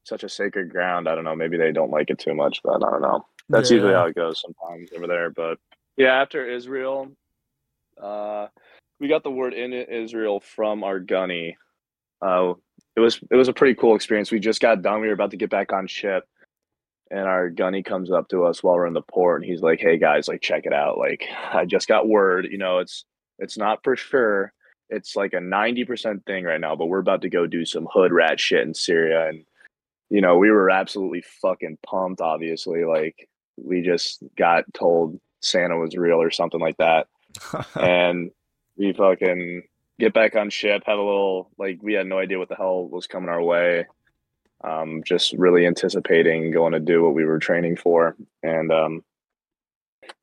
such 0.05 0.23
a 0.23 0.29
sacred 0.29 0.69
ground, 0.71 1.09
I 1.09 1.15
don't 1.15 1.25
know. 1.25 1.35
Maybe 1.35 1.57
they 1.57 1.73
don't 1.73 1.91
like 1.91 2.11
it 2.11 2.19
too 2.19 2.35
much, 2.35 2.61
but 2.63 2.77
I 2.77 2.91
don't 2.91 3.01
know. 3.03 3.25
That's 3.49 3.71
usually 3.71 3.93
how 3.93 4.07
it 4.07 4.15
goes 4.15 4.41
sometimes 4.41 4.91
over 4.97 5.07
there. 5.07 5.31
But 5.31 5.59
yeah, 5.97 6.21
after 6.21 6.49
Israel, 6.49 7.09
uh, 8.01 8.49
we 9.01 9.09
got 9.09 9.23
the 9.23 9.31
word 9.31 9.55
in 9.55 9.73
Israel 9.73 10.41
from 10.41 10.83
our 10.83 10.99
gunny. 10.99 11.57
Uh, 12.23 12.55
it 12.97 13.01
was 13.01 13.21
it 13.31 13.37
was 13.37 13.49
a 13.49 13.53
pretty 13.53 13.75
cool 13.75 13.97
experience. 13.97 14.31
We 14.31 14.41
just 14.41 14.61
got 14.61 14.83
done. 14.83 15.01
We 15.01 15.09
were 15.09 15.15
about 15.15 15.33
to 15.33 15.37
get 15.37 15.51
back 15.51 15.73
on 15.73 15.87
ship, 15.87 16.25
and 17.11 17.21
our 17.21 17.51
gunny 17.51 17.83
comes 17.83 18.11
up 18.11 18.29
to 18.29 18.45
us 18.45 18.63
while 18.63 18.77
we're 18.77 18.87
in 18.87 18.95
the 18.95 19.03
port, 19.03 19.43
and 19.43 19.51
he's 19.51 19.63
like, 19.63 19.81
"Hey 19.81 19.99
guys, 19.99 20.29
like 20.29 20.41
check 20.41 20.65
it 20.65 20.73
out. 20.73 20.99
Like 20.99 21.25
I 21.53 21.65
just 21.65 21.89
got 21.89 22.09
word. 22.09 22.49
You 22.51 22.59
know, 22.59 22.79
it's 22.79 23.05
it's 23.39 23.59
not 23.59 23.81
for 23.85 23.97
sure. 23.97 24.53
It's 24.91 25.17
like 25.17 25.33
a 25.33 25.41
ninety 25.41 25.85
percent 25.85 26.25
thing 26.25 26.45
right 26.45 26.61
now, 26.61 26.77
but 26.77 26.87
we're 26.87 26.99
about 27.01 27.23
to 27.23 27.29
go 27.31 27.47
do 27.47 27.65
some 27.65 27.89
hood 27.93 28.13
rat 28.13 28.41
shit 28.41 28.67
in 28.67 28.75
Syria, 28.75 29.29
and 29.29 29.45
you 30.11 30.21
know, 30.21 30.39
we 30.39 30.51
were 30.51 30.71
absolutely 30.71 31.23
fucking 31.43 31.79
pumped. 31.85 32.21
Obviously, 32.21 32.85
like 32.85 33.29
we 33.57 33.83
just 33.83 34.23
got 34.37 34.65
told 34.75 35.21
Santa 35.41 35.77
was 35.77 35.97
real 35.97 36.21
or 36.21 36.31
something 36.31 36.61
like 36.61 36.77
that, 36.79 37.09
and 37.75 38.31
we 38.77 38.93
fucking 38.93 39.63
get 39.99 40.13
back 40.13 40.37
on 40.37 40.51
ship, 40.51 40.83
have 40.87 40.99
a 40.99 41.03
little 41.03 41.51
like 41.59 41.79
we 41.83 41.95
had 41.95 42.07
no 42.07 42.19
idea 42.19 42.39
what 42.39 42.49
the 42.49 42.57
hell 42.57 42.87
was 42.87 43.07
coming 43.07 43.29
our 43.29 43.43
way. 43.43 43.87
Um, 44.63 45.03
just 45.05 45.35
really 45.35 45.67
anticipating 45.67 46.51
going 46.51 46.73
to 46.73 46.81
do 46.81 47.03
what 47.03 47.15
we 47.15 47.25
were 47.25 47.39
training 47.39 47.77
for, 47.77 48.17
and 48.43 48.73
um, 48.73 49.05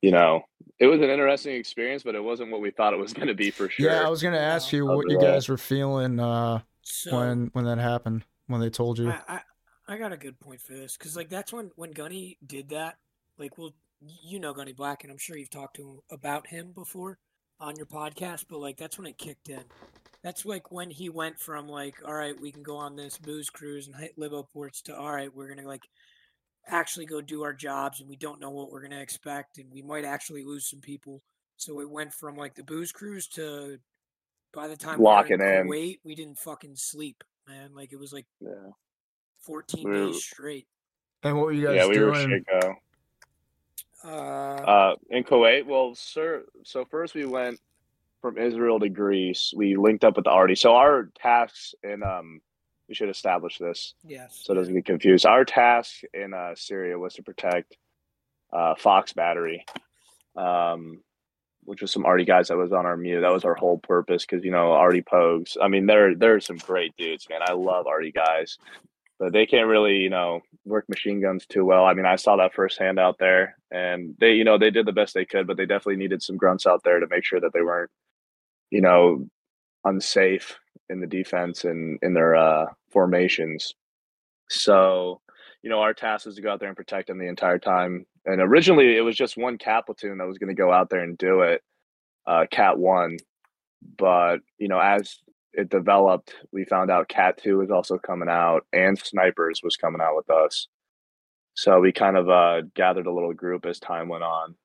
you 0.02 0.12
know, 0.12 0.42
it 0.80 0.88
was 0.88 1.00
an 1.00 1.10
interesting 1.10 1.56
experience, 1.56 2.04
but 2.04 2.16
it 2.16 2.24
wasn't 2.24 2.52
what 2.52 2.62
we 2.62 2.72
thought 2.72 2.94
it 2.94 3.00
was 3.00 3.14
going 3.14 3.28
to 3.28 3.36
be 3.36 3.52
for 3.52 3.70
sure. 3.70 3.86
Yeah, 3.86 4.06
I 4.06 4.10
was 4.10 4.24
gonna 4.24 4.38
ask 4.38 4.72
you 4.72 4.86
what 4.86 5.10
you 5.10 5.20
guys 5.20 5.48
were 5.48 5.58
feeling 5.58 6.20
uh, 6.20 6.62
So 6.82 7.18
when 7.18 7.50
when 7.54 7.66
that 7.66 7.78
happened. 7.78 8.24
When 8.48 8.60
they 8.60 8.70
told 8.70 9.00
you. 9.00 9.10
I, 9.10 9.22
I 9.28 9.42
I 9.88 9.98
got 9.98 10.12
a 10.12 10.18
good 10.18 10.40
point 10.40 10.60
for 10.60 10.74
this 10.74 10.98
because 10.98 11.16
like 11.16 11.30
that's 11.30 11.54
when 11.54 11.72
when 11.76 11.92
Gunny 11.92 12.38
did 12.46 12.70
that. 12.70 12.98
Like, 13.42 13.58
well, 13.58 13.74
you 14.24 14.40
know 14.40 14.54
Gunny 14.54 14.72
Black, 14.72 15.04
and 15.04 15.12
I'm 15.12 15.18
sure 15.18 15.36
you've 15.36 15.50
talked 15.50 15.78
to 15.78 15.82
him 15.82 16.00
about 16.12 16.48
him 16.48 16.74
before 16.74 17.18
on 17.60 17.76
your 17.76 17.88
podcast. 17.88 18.46
But 18.48 18.60
like 18.60 18.78
that's 18.78 18.98
when 19.00 19.08
it 19.08 19.18
kicked 19.18 19.50
in. 19.50 19.64
That's 20.24 20.46
like 20.46 20.72
when 20.72 20.92
he 20.92 21.10
went 21.10 21.40
from 21.40 21.68
like, 21.68 21.96
all 22.06 22.14
right, 22.14 22.40
we 22.40 22.52
can 22.52 22.62
go 22.62 22.78
on 22.78 22.96
this 22.96 23.18
booze 23.18 23.50
cruise 23.50 23.88
and 23.88 23.96
hit 23.96 24.14
libo 24.16 24.44
ports 24.44 24.84
to 24.84 24.96
all 24.96 25.12
right, 25.12 25.34
we're 25.34 25.54
gonna 25.54 25.68
like 25.68 25.82
actually 26.68 27.08
go 27.08 27.20
do 27.20 27.42
our 27.44 27.54
jobs, 27.54 28.00
and 28.00 28.08
we 28.08 28.16
don't 28.16 28.40
know 28.40 28.52
what 28.52 28.72
we're 28.72 28.84
gonna 28.84 29.02
expect, 29.02 29.58
and 29.58 29.72
we 29.72 29.82
might 29.82 30.06
actually 30.06 30.44
lose 30.44 30.70
some 30.70 30.82
people. 30.82 31.24
So 31.58 31.82
it 31.82 31.90
went 31.90 32.14
from 32.14 32.38
like 32.38 32.54
the 32.54 32.64
booze 32.64 32.92
cruise 32.92 33.28
to 33.30 33.80
by 34.54 34.68
the 34.68 34.78
time 34.78 35.02
Locking 35.02 35.40
we 35.40 35.46
in 35.46 35.54
in. 35.54 35.68
Kuwait, 35.68 36.00
we 36.04 36.14
didn't 36.14 36.38
fucking 36.38 36.76
sleep, 36.76 37.24
man. 37.48 37.74
Like 37.74 37.92
it 37.92 38.00
was 38.00 38.14
like 38.14 38.28
Yeah. 38.40 38.72
14 39.40 39.90
we 39.90 39.96
days 39.96 40.24
straight. 40.24 40.68
And 41.24 41.38
what 41.38 41.46
were 41.46 41.52
you 41.52 41.66
guys 41.66 41.76
yeah, 41.76 41.88
we 41.88 41.96
doing? 41.96 42.44
Uh, 44.04 44.08
uh, 44.08 44.96
in 45.10 45.24
Kuwait. 45.24 45.66
Well, 45.66 45.94
sir. 45.96 46.44
So 46.64 46.86
first 46.86 47.14
we 47.14 47.26
went 47.26 47.60
from 48.22 48.38
Israel 48.38 48.80
to 48.80 48.90
Greece. 48.90 49.54
We 49.56 49.76
linked 49.76 50.04
up 50.04 50.16
with 50.16 50.26
the 50.26 50.32
Arty. 50.32 50.56
So 50.56 50.76
our 50.76 51.10
tasks 51.22 51.76
in 51.84 52.04
um, 52.04 52.42
we 52.88 52.96
should 52.96 53.10
establish 53.10 53.58
this. 53.58 53.94
Yes. 54.04 54.42
So 54.44 54.54
it 54.54 54.58
doesn't 54.58 54.74
get 54.74 54.86
confused. 54.86 55.26
Our 55.26 55.46
task 55.46 56.02
in 56.14 56.34
uh, 56.34 56.56
Syria 56.56 56.98
was 57.00 57.14
to 57.16 57.24
protect 57.24 57.78
uh, 58.52 58.76
Fox 58.76 59.14
Battery, 59.14 59.66
um, 60.36 61.02
which 61.64 61.82
was 61.82 61.92
some 61.92 62.06
Arty 62.06 62.26
guys 62.26 62.50
that 62.50 62.58
was 62.58 62.74
on 62.74 62.86
our 62.86 62.98
MEU. 62.98 63.22
That 63.22 63.32
was 63.32 63.46
our 63.46 63.56
whole 63.56 63.78
purpose 63.78 64.26
because 64.26 64.44
you 64.44 64.52
know 64.52 64.74
Arty 64.74 65.02
Pogues. 65.02 65.58
I 65.62 65.68
mean, 65.68 65.86
they're 65.86 66.16
they're 66.16 66.40
some 66.40 66.58
great 66.58 66.96
dudes, 66.98 67.28
man. 67.30 67.42
I 67.48 67.54
love 67.54 67.88
Arty 67.88 68.12
guys 68.12 68.58
they 69.30 69.46
can't 69.46 69.68
really, 69.68 69.98
you 69.98 70.10
know, 70.10 70.42
work 70.66 70.90
machine 70.90 71.22
guns 71.22 71.46
too 71.46 71.64
well. 71.64 71.86
I 71.86 71.94
mean, 71.94 72.06
I 72.06 72.16
saw 72.16 72.38
that 72.38 72.54
firsthand 72.54 73.00
out 73.00 73.18
there, 73.20 73.58
and 73.70 74.16
they, 74.20 74.34
you 74.34 74.44
know, 74.44 74.58
they 74.58 74.72
did 74.72 74.86
the 74.86 74.92
best 74.92 75.14
they 75.14 75.26
could, 75.26 75.46
but 75.46 75.58
they 75.58 75.66
definitely 75.66 75.98
needed 75.98 76.24
some 76.24 76.38
grunts 76.38 76.66
out 76.66 76.84
there 76.84 77.00
to 77.00 77.08
make 77.08 77.24
sure 77.24 77.40
that 77.40 77.54
they 77.54 77.62
weren't, 77.62 77.92
you 78.72 78.82
know, 78.82 79.28
unsafe 79.84 80.58
in 80.90 81.00
the 81.00 81.08
defense 81.08 81.66
and 81.66 82.00
in 82.02 82.14
their 82.14 82.36
uh, 82.36 82.66
formations. 82.90 83.74
So, 84.50 85.22
you 85.62 85.70
know, 85.70 85.82
our 85.82 85.94
task 85.94 86.26
was 86.26 86.36
to 86.36 86.42
go 86.42 86.52
out 86.52 86.60
there 86.60 86.70
and 86.70 86.78
protect 86.78 87.08
them 87.08 87.20
the 87.20 87.28
entire 87.28 87.60
time. 87.60 88.06
And 88.26 88.42
originally, 88.42 88.98
it 88.98 89.02
was 89.02 89.16
just 89.16 89.38
one 89.38 89.58
CAAT 89.58 89.86
platoon 89.86 90.18
that 90.18 90.28
was 90.28 90.38
going 90.38 90.56
to 90.56 90.62
go 90.62 90.72
out 90.72 90.90
there 90.90 91.04
and 91.04 91.18
do 91.18 91.42
it, 91.42 91.62
uh, 92.28 92.46
CAAT 92.52 92.78
One. 92.78 93.18
But 93.98 94.38
you 94.58 94.68
know, 94.68 94.80
as 94.80 95.20
it 95.54 95.70
developed, 95.70 96.34
we 96.52 96.66
found 96.66 96.90
out 96.92 97.10
CAAT 97.10 97.38
2 97.38 97.58
was 97.58 97.72
also 97.72 97.98
coming 97.98 98.30
out 98.30 98.66
and 98.72 98.98
Snipers 98.98 99.62
was 99.64 99.76
coming 99.76 100.02
out 100.02 100.16
with 100.16 100.30
us. 100.30 100.68
So 101.54 101.80
we 101.80 101.92
kind 101.92 102.18
of 102.18 102.30
uh, 102.30 102.62
gathered 102.76 103.08
a 103.08 103.14
little 103.14 103.34
group 103.34 103.66
as 103.66 103.80
time 103.80 104.08
went 104.08 104.24
on. 104.24 104.56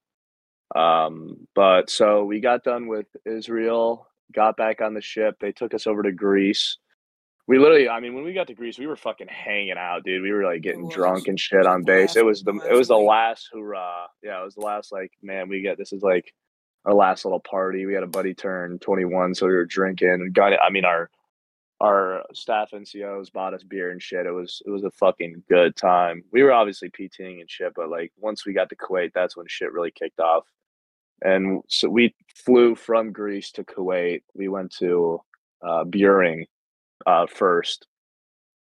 Um, 0.74 1.46
but 1.54 1.90
so 1.90 2.24
we 2.24 2.40
got 2.40 2.64
done 2.64 2.86
with 2.86 3.06
Israel, 3.24 4.08
got 4.32 4.56
back 4.56 4.80
on 4.80 4.94
the 4.94 5.00
ship. 5.00 5.36
They 5.40 5.52
took 5.52 5.74
us 5.74 5.86
over 5.86 6.02
to 6.02 6.12
Greece. 6.12 6.78
We 7.48 7.58
literally, 7.58 7.88
I 7.88 8.00
mean, 8.00 8.14
when 8.14 8.24
we 8.24 8.32
got 8.32 8.48
to 8.48 8.54
Greece, 8.54 8.78
we 8.78 8.88
were 8.88 8.96
fucking 8.96 9.28
hanging 9.28 9.76
out, 9.78 10.04
dude. 10.04 10.22
We 10.22 10.32
were 10.32 10.44
like 10.44 10.62
getting 10.62 10.88
drunk 10.88 11.28
and 11.28 11.38
shit 11.38 11.64
on 11.64 11.84
base. 11.84 12.16
It 12.16 12.24
was 12.24 12.42
the, 12.42 12.58
it 12.68 12.74
was 12.74 12.88
the 12.88 12.96
last 12.96 13.48
hurrah. 13.52 14.06
Yeah, 14.22 14.40
it 14.40 14.44
was 14.44 14.56
the 14.56 14.62
last 14.62 14.90
like, 14.90 15.12
man, 15.22 15.48
we 15.48 15.60
get 15.60 15.78
this 15.78 15.92
is 15.92 16.02
like 16.02 16.32
our 16.86 16.94
last 16.94 17.24
little 17.24 17.40
party. 17.40 17.84
We 17.84 17.94
had 17.94 18.04
a 18.04 18.08
buddy 18.08 18.32
turn 18.32 18.78
21, 18.78 19.34
so 19.34 19.46
we 19.46 19.52
were 19.52 19.66
drinking 19.66 20.08
and 20.08 20.32
got 20.32 20.52
it. 20.52 20.60
I 20.62 20.70
mean, 20.70 20.84
our 20.84 21.10
our 21.80 22.24
staff 22.32 22.70
NCOs 22.72 23.30
bought 23.30 23.52
us 23.52 23.62
beer 23.62 23.90
and 23.90 24.00
shit. 24.00 24.24
It 24.24 24.30
was 24.30 24.62
it 24.64 24.70
was 24.70 24.84
a 24.84 24.90
fucking 24.92 25.42
good 25.48 25.76
time. 25.76 26.22
We 26.32 26.42
were 26.42 26.52
obviously 26.52 26.88
PTing 26.88 27.40
and 27.40 27.50
shit, 27.50 27.72
but 27.74 27.90
like 27.90 28.12
once 28.16 28.46
we 28.46 28.54
got 28.54 28.70
to 28.70 28.76
Kuwait, 28.76 29.12
that's 29.14 29.36
when 29.36 29.46
shit 29.48 29.72
really 29.72 29.90
kicked 29.90 30.20
off. 30.20 30.44
And 31.22 31.62
so 31.68 31.88
we 31.88 32.14
flew 32.34 32.74
from 32.74 33.12
Greece 33.12 33.50
to 33.52 33.64
Kuwait. 33.64 34.22
We 34.34 34.48
went 34.48 34.70
to 34.78 35.20
uh, 35.62 35.84
Buehring 35.84 36.44
uh, 37.06 37.26
first, 37.26 37.86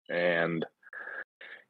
and 0.09 0.65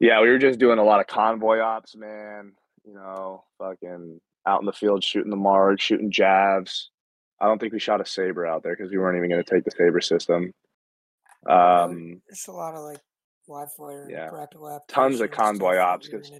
yeah, 0.00 0.20
we 0.22 0.30
were 0.30 0.38
just 0.38 0.58
doing 0.58 0.78
a 0.78 0.84
lot 0.84 1.00
of 1.00 1.06
convoy 1.06 1.60
ops, 1.60 1.94
man. 1.94 2.52
You 2.84 2.94
know, 2.94 3.44
fucking 3.58 4.20
out 4.46 4.60
in 4.60 4.66
the 4.66 4.72
field 4.72 5.04
shooting 5.04 5.30
the 5.30 5.36
Marge, 5.36 5.80
shooting 5.80 6.10
jabs. 6.10 6.90
I 7.40 7.46
don't 7.46 7.58
think 7.58 7.72
we 7.72 7.78
shot 7.78 8.00
a 8.00 8.06
Sabre 8.06 8.46
out 8.46 8.62
there 8.62 8.76
because 8.76 8.90
we 8.90 8.98
weren't 8.98 9.16
even 9.16 9.30
going 9.30 9.42
to 9.42 9.50
take 9.50 9.64
the 9.64 9.70
Sabre 9.70 10.00
system. 10.00 10.52
Um, 11.48 12.20
There's 12.28 12.46
a 12.48 12.52
lot 12.52 12.74
of 12.74 12.82
like 12.82 13.00
live 13.48 13.72
fire, 13.72 14.06
yeah, 14.10 14.30
tons 14.88 15.20
of 15.20 15.30
convoy 15.30 15.78
ops 15.78 16.06
because 16.08 16.30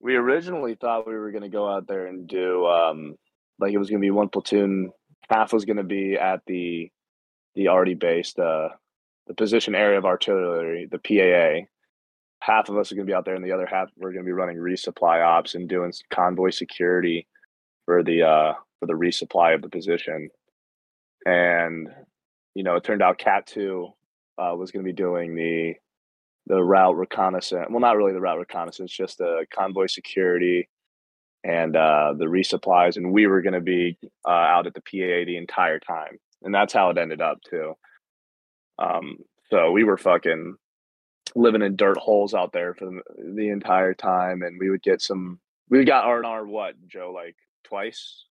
we 0.00 0.14
originally 0.14 0.76
thought 0.76 1.06
we 1.06 1.14
were 1.14 1.32
going 1.32 1.42
to 1.42 1.48
go 1.48 1.68
out 1.68 1.88
there 1.88 2.06
and 2.06 2.28
do 2.28 2.66
um, 2.66 3.16
like 3.58 3.72
it 3.72 3.78
was 3.78 3.90
going 3.90 4.00
to 4.00 4.06
be 4.06 4.10
one 4.10 4.28
platoon. 4.28 4.92
Half 5.28 5.52
was 5.52 5.64
going 5.64 5.76
to 5.78 5.84
be 5.84 6.14
at 6.14 6.40
the 6.46 6.90
the 7.54 7.68
already 7.68 7.94
based 7.94 8.38
uh, 8.38 8.68
the 9.26 9.34
position 9.34 9.74
area 9.74 9.98
of 9.98 10.04
artillery, 10.04 10.88
the 10.90 10.98
PAA, 10.98 11.66
half 12.40 12.68
of 12.68 12.76
us 12.76 12.90
are 12.90 12.94
going 12.94 13.06
to 13.06 13.10
be 13.10 13.14
out 13.14 13.24
there 13.24 13.34
and 13.34 13.44
the 13.44 13.52
other 13.52 13.66
half 13.66 13.88
we're 13.96 14.12
going 14.12 14.24
to 14.24 14.28
be 14.28 14.32
running 14.32 14.56
resupply 14.56 15.24
ops 15.24 15.54
and 15.54 15.68
doing 15.68 15.92
convoy 16.10 16.50
security 16.50 17.26
for 17.84 18.02
the 18.02 18.22
uh 18.22 18.52
for 18.78 18.86
the 18.86 18.92
resupply 18.92 19.54
of 19.54 19.62
the 19.62 19.68
position. 19.68 20.28
And 21.26 21.88
you 22.54 22.62
know 22.62 22.76
it 22.76 22.84
turned 22.84 23.02
out 23.02 23.18
CAAT 23.18 23.46
2 23.46 23.88
uh, 24.38 24.54
was 24.56 24.70
going 24.70 24.84
to 24.84 24.88
be 24.88 24.94
doing 24.94 25.34
the 25.34 25.74
the 26.46 26.62
route 26.62 26.96
reconnaissance 26.96 27.66
well 27.70 27.80
not 27.80 27.96
really 27.96 28.12
the 28.12 28.20
route 28.20 28.38
reconnaissance 28.38 28.90
just 28.90 29.18
the 29.18 29.44
convoy 29.52 29.86
security 29.86 30.68
and 31.44 31.76
uh, 31.76 32.14
the 32.16 32.26
resupplies. 32.26 32.96
And 32.96 33.12
we 33.12 33.26
were 33.26 33.42
going 33.42 33.54
to 33.54 33.60
be 33.60 33.98
uh, 34.26 34.30
out 34.30 34.66
at 34.66 34.74
the 34.74 34.80
PAA 34.80 35.24
the 35.26 35.36
entire 35.36 35.78
time. 35.78 36.18
And 36.42 36.54
that's 36.54 36.72
how 36.72 36.90
it 36.90 36.98
ended 36.98 37.20
up 37.20 37.38
too. 37.48 37.74
Um, 38.78 39.18
so 39.50 39.72
we 39.72 39.84
were 39.84 39.96
fucking 39.96 40.56
living 41.34 41.62
in 41.62 41.76
dirt 41.76 41.96
holes 41.98 42.34
out 42.34 42.52
there 42.52 42.74
for 42.74 42.86
the, 42.86 43.00
the 43.34 43.48
entire 43.48 43.94
time, 43.94 44.42
and 44.42 44.58
we 44.58 44.70
would 44.70 44.82
get 44.82 45.00
some. 45.00 45.40
We 45.68 45.84
got 45.84 46.04
R 46.04 46.18
and 46.18 46.26
R 46.26 46.46
what 46.46 46.74
Joe 46.86 47.12
like 47.14 47.36
twice 47.64 48.24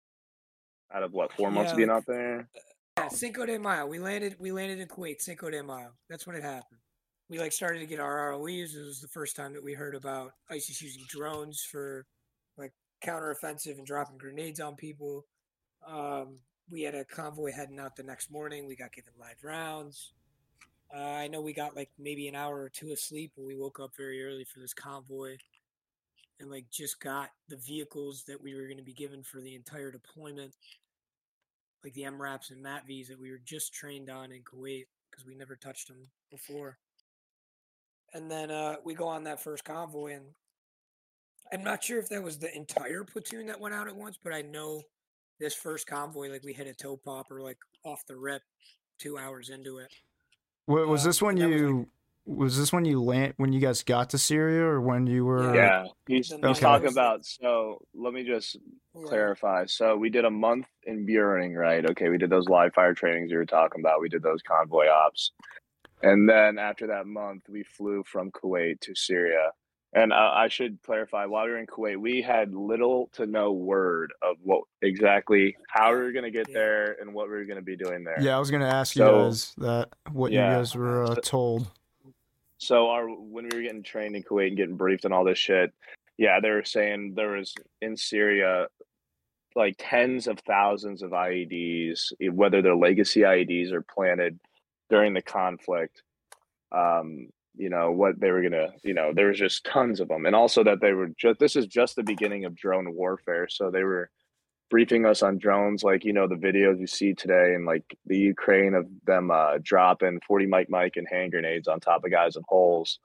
out 0.93 1.03
of 1.03 1.13
what 1.13 1.33
four 1.33 1.51
months 1.51 1.71
yeah, 1.71 1.77
being 1.77 1.89
out 1.89 2.05
there. 2.07 2.49
Yeah, 2.97 3.09
Cinco 3.09 3.45
de 3.45 3.59
Mayo. 3.59 3.85
We 3.85 3.99
landed. 3.99 4.35
We 4.39 4.51
landed 4.51 4.79
in 4.79 4.87
Kuwait. 4.87 5.21
Cinco 5.21 5.49
de 5.49 5.63
Mayo. 5.63 5.91
That's 6.09 6.25
when 6.25 6.35
it 6.35 6.43
happened. 6.43 6.79
We 7.29 7.39
like 7.39 7.51
started 7.51 7.79
to 7.79 7.85
get 7.85 7.99
our 7.99 8.31
ROEs. 8.31 8.75
It 8.75 8.85
was 8.85 9.01
the 9.01 9.09
first 9.09 9.35
time 9.35 9.53
that 9.53 9.63
we 9.63 9.73
heard 9.73 9.95
about 9.95 10.31
ISIS 10.49 10.81
using 10.81 11.03
drones 11.09 11.61
for 11.69 12.05
like 12.57 12.71
counteroffensive 13.03 13.77
and 13.77 13.85
dropping 13.85 14.17
grenades 14.17 14.59
on 14.59 14.75
people. 14.75 15.25
Um, 15.85 16.39
we 16.69 16.83
had 16.83 16.95
a 16.95 17.05
convoy 17.05 17.51
heading 17.51 17.79
out 17.79 17.95
the 17.95 18.03
next 18.03 18.31
morning. 18.31 18.65
We 18.65 18.75
got 18.75 18.93
given 18.93 19.13
live 19.19 19.43
rounds. 19.43 20.13
Uh, 20.95 20.99
I 20.99 21.27
know 21.27 21.41
we 21.41 21.53
got 21.53 21.75
like 21.75 21.89
maybe 21.99 22.27
an 22.27 22.35
hour 22.35 22.61
or 22.61 22.69
two 22.69 22.91
of 22.91 22.99
sleep, 22.99 23.33
but 23.35 23.45
we 23.45 23.55
woke 23.55 23.79
up 23.79 23.91
very 23.97 24.23
early 24.23 24.45
for 24.45 24.59
this 24.59 24.73
convoy 24.73 25.37
and 26.39 26.49
like 26.49 26.65
just 26.71 26.99
got 26.99 27.29
the 27.49 27.57
vehicles 27.57 28.23
that 28.27 28.41
we 28.41 28.55
were 28.55 28.65
going 28.65 28.77
to 28.77 28.83
be 28.83 28.93
given 28.93 29.23
for 29.23 29.41
the 29.41 29.55
entire 29.55 29.91
deployment, 29.91 30.53
like 31.83 31.93
the 31.93 32.03
MRAPs 32.03 32.51
and 32.51 32.63
MATVs 32.63 33.07
that 33.07 33.19
we 33.19 33.31
were 33.31 33.41
just 33.43 33.73
trained 33.73 34.09
on 34.09 34.31
in 34.31 34.43
Kuwait 34.43 34.85
because 35.09 35.25
we 35.25 35.35
never 35.35 35.55
touched 35.55 35.87
them 35.87 36.07
before. 36.31 36.77
And 38.13 38.31
then 38.31 38.51
uh, 38.51 38.75
we 38.85 38.93
go 38.93 39.07
on 39.07 39.23
that 39.25 39.41
first 39.41 39.65
convoy, 39.65 40.13
and 40.13 40.25
I'm 41.51 41.63
not 41.63 41.83
sure 41.83 41.99
if 41.99 42.09
that 42.09 42.23
was 42.23 42.39
the 42.39 42.55
entire 42.55 43.03
platoon 43.03 43.47
that 43.47 43.59
went 43.59 43.75
out 43.75 43.87
at 43.87 43.95
once, 43.95 44.17
but 44.23 44.33
I 44.33 44.41
know 44.41 44.83
this 45.39 45.53
first 45.53 45.87
convoy, 45.87 46.29
like 46.29 46.43
we 46.43 46.53
hit 46.53 46.67
a 46.67 46.73
toe 46.73 46.97
popper 46.97 47.41
like 47.41 47.57
off 47.83 48.05
the 48.07 48.15
rip, 48.15 48.41
two 48.99 49.17
hours 49.17 49.49
into 49.49 49.79
it. 49.79 49.91
Was 50.67 51.03
this 51.03 51.21
when 51.21 51.37
you 51.37 51.87
was 52.25 52.57
this 52.57 52.73
when 52.73 52.83
you 52.83 53.01
land 53.01 53.33
when 53.37 53.53
you 53.53 53.61
guys 53.61 53.83
got 53.83 54.09
to 54.09 54.17
Syria 54.17 54.63
or 54.63 54.81
when 54.81 55.07
you 55.07 55.23
were? 55.23 55.55
Yeah, 55.55 55.85
he's, 56.07 56.31
okay. 56.31 56.45
he's 56.45 56.59
talking 56.59 56.89
about. 56.89 57.25
So 57.25 57.81
let 57.95 58.13
me 58.13 58.25
just 58.25 58.57
clarify. 58.93 59.65
So 59.65 59.95
we 59.95 60.09
did 60.09 60.25
a 60.25 60.29
month 60.29 60.67
in 60.83 61.07
Buehring, 61.07 61.55
right? 61.55 61.89
Okay, 61.89 62.09
we 62.09 62.17
did 62.17 62.29
those 62.29 62.49
live 62.49 62.73
fire 62.73 62.93
trainings 62.93 63.31
you 63.31 63.37
were 63.37 63.45
talking 63.45 63.81
about. 63.81 64.01
We 64.01 64.09
did 64.09 64.23
those 64.23 64.41
convoy 64.41 64.87
ops, 64.89 65.31
and 66.03 66.29
then 66.29 66.59
after 66.59 66.87
that 66.87 67.07
month, 67.07 67.43
we 67.47 67.63
flew 67.63 68.03
from 68.03 68.31
Kuwait 68.31 68.81
to 68.81 68.93
Syria. 68.93 69.51
And 69.93 70.11
uh, 70.11 70.31
I 70.33 70.49
should 70.49 70.81
clarify, 70.83 71.25
while 71.25 71.45
we 71.45 71.51
were 71.51 71.57
in 71.57 71.65
Kuwait, 71.65 71.97
we 71.97 72.21
had 72.21 72.53
little 72.53 73.09
to 73.13 73.25
no 73.25 73.53
word 73.53 74.11
of 74.21 74.35
what 74.43 74.63
exactly 74.81 75.55
how 75.69 75.91
we 75.91 75.99
were 75.99 76.11
going 76.11 76.25
to 76.25 76.31
get 76.31 76.49
yeah. 76.49 76.53
there 76.53 76.97
and 76.99 77.13
what 77.13 77.27
we 77.29 77.35
were 77.35 77.45
going 77.45 77.57
to 77.57 77.63
be 77.63 77.77
doing 77.77 78.03
there. 78.03 78.17
Yeah, 78.19 78.35
I 78.35 78.39
was 78.39 78.51
going 78.51 78.61
to 78.61 78.67
ask 78.67 78.93
so, 78.93 79.05
you 79.05 79.23
guys 79.23 79.53
that 79.57 79.89
what 80.11 80.31
yeah. 80.31 80.51
you 80.51 80.57
guys 80.57 80.75
were 80.75 81.05
uh, 81.05 81.15
told. 81.15 81.67
So 82.57 82.89
our 82.89 83.07
when 83.07 83.47
we 83.49 83.57
were 83.57 83.63
getting 83.63 83.83
trained 83.83 84.15
in 84.15 84.23
Kuwait 84.23 84.47
and 84.47 84.57
getting 84.57 84.75
briefed 84.75 85.05
and 85.05 85.13
all 85.13 85.23
this 85.23 85.37
shit, 85.37 85.71
yeah, 86.17 86.39
they 86.41 86.49
were 86.49 86.65
saying 86.65 87.13
there 87.15 87.31
was 87.31 87.53
in 87.81 87.95
Syria 87.95 88.67
like 89.55 89.75
tens 89.79 90.27
of 90.27 90.39
thousands 90.39 91.01
of 91.01 91.11
IEDs, 91.11 92.11
whether 92.31 92.61
they're 92.61 92.75
legacy 92.75 93.21
IEDs 93.21 93.71
or 93.71 93.81
planted 93.81 94.39
during 94.89 95.13
the 95.13 95.21
conflict. 95.21 96.03
Um, 96.71 97.29
you 97.57 97.69
know 97.69 97.91
what 97.91 98.19
they 98.19 98.31
were 98.31 98.41
gonna 98.41 98.69
you 98.83 98.93
know 98.93 99.11
there 99.13 99.27
was 99.27 99.37
just 99.37 99.65
tons 99.65 99.99
of 99.99 100.07
them 100.07 100.25
and 100.25 100.35
also 100.35 100.63
that 100.63 100.81
they 100.81 100.93
were 100.93 101.09
just 101.17 101.39
this 101.39 101.55
is 101.55 101.65
just 101.67 101.95
the 101.95 102.03
beginning 102.03 102.45
of 102.45 102.55
drone 102.55 102.93
warfare. 102.93 103.47
So 103.49 103.71
they 103.71 103.83
were 103.83 104.09
briefing 104.69 105.05
us 105.05 105.23
on 105.23 105.37
drones 105.37 105.83
like 105.83 106.03
you 106.03 106.13
know 106.13 106.27
the 106.27 106.35
videos 106.35 106.79
you 106.79 106.87
see 106.87 107.13
today 107.13 107.53
and 107.55 107.65
like 107.65 107.85
the 108.05 108.17
ukraine 108.17 108.73
of 108.73 108.85
them 109.05 109.31
uh, 109.31 109.57
dropping 109.61 110.19
40 110.27 110.45
mic 110.45 110.69
mic 110.69 110.97
and 110.97 111.07
hand 111.09 111.31
grenades 111.31 111.67
on 111.67 111.79
top 111.79 112.03
of 112.03 112.11
guys 112.11 112.35
in 112.35 112.43
holes. 112.47 112.99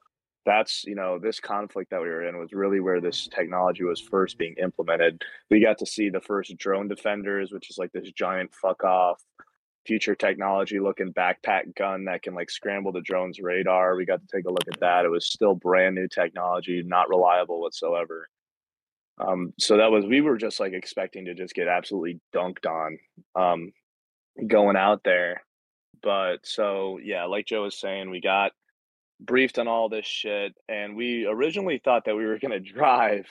That's 0.45 0.83
you 0.83 0.95
know 0.95 1.19
this 1.19 1.39
conflict 1.39 1.89
that 1.91 2.01
we 2.01 2.09
were 2.09 2.27
in 2.27 2.37
was 2.37 2.51
really 2.53 2.81
where 2.81 2.99
this 2.99 3.27
technology 3.27 3.83
was 3.83 4.01
first 4.01 4.37
being 4.37 4.55
implemented. 4.61 5.23
We 5.49 5.61
got 5.61 5.77
to 5.79 5.85
see 5.85 6.09
the 6.09 6.21
first 6.21 6.57
drone 6.57 6.87
defenders 6.87 7.51
which 7.51 7.69
is 7.69 7.77
like 7.77 7.91
this 7.93 8.11
giant 8.11 8.53
fuck 8.53 8.83
off 8.83 9.23
future 9.85 10.15
technology 10.15 10.79
looking 10.79 11.13
backpack 11.13 11.75
gun 11.75 12.05
that 12.05 12.23
can 12.23 12.33
like 12.33 12.49
scramble 12.49 12.91
the 12.91 13.01
drone's 13.01 13.39
radar. 13.39 13.95
We 13.95 14.05
got 14.05 14.21
to 14.21 14.27
take 14.35 14.45
a 14.45 14.51
look 14.51 14.67
at 14.71 14.79
that. 14.79 15.05
It 15.05 15.09
was 15.09 15.25
still 15.25 15.55
brand 15.55 15.95
new 15.95 16.07
technology, 16.07 16.81
not 16.83 17.09
reliable 17.09 17.61
whatsoever. 17.61 18.29
Um, 19.19 19.53
so 19.59 19.77
that 19.77 19.91
was 19.91 20.05
we 20.05 20.21
were 20.21 20.37
just 20.37 20.59
like 20.59 20.73
expecting 20.73 21.25
to 21.25 21.33
just 21.33 21.53
get 21.53 21.67
absolutely 21.67 22.19
dunked 22.33 22.65
on 22.65 22.97
um, 23.35 23.71
going 24.47 24.75
out 24.75 25.01
there. 25.03 25.43
But 26.01 26.37
so 26.43 26.99
yeah, 27.03 27.25
like 27.25 27.45
Joe 27.45 27.63
was 27.63 27.79
saying, 27.79 28.09
we 28.09 28.21
got 28.21 28.51
briefed 29.19 29.59
on 29.59 29.67
all 29.67 29.89
this 29.89 30.05
shit, 30.05 30.53
and 30.67 30.95
we 30.95 31.25
originally 31.25 31.79
thought 31.83 32.05
that 32.05 32.15
we 32.15 32.25
were 32.25 32.39
gonna 32.39 32.59
drive 32.59 33.27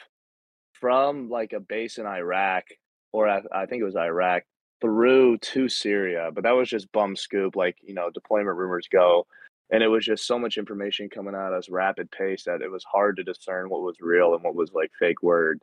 from 0.81 1.29
like 1.29 1.53
a 1.53 1.61
base 1.61 1.99
in 1.99 2.07
Iraq, 2.07 2.65
or 3.13 3.29
I, 3.29 3.43
I 3.53 3.67
think 3.67 3.83
it 3.83 3.87
was 3.87 3.97
Iraq, 3.97 4.45
through 4.83 5.39
to 5.39 5.69
Syria. 5.69 6.31
But 6.35 6.45
that 6.45 6.57
was 6.57 6.69
just 6.69 6.93
bum 6.93 7.17
scoop, 7.17 7.57
like 7.57 7.79
you 7.83 7.95
know, 7.95 8.11
deployment 8.11 8.59
rumors 8.59 8.89
go. 8.93 9.27
And 9.71 9.83
it 9.83 9.89
was 9.89 10.05
just 10.05 10.27
so 10.27 10.39
much 10.39 10.59
information 10.59 11.09
coming 11.09 11.35
at 11.35 11.55
us 11.55 11.71
rapid 11.71 12.11
pace 12.11 12.45
that 12.45 12.61
it 12.61 12.71
was 12.71 12.85
hard 12.85 13.17
to 13.17 13.25
discern 13.25 13.71
what 13.71 13.81
was 13.81 13.97
real 14.01 14.35
and 14.35 14.45
what 14.45 14.55
was 14.55 14.73
like 14.75 14.91
fake 14.99 15.23
word. 15.23 15.63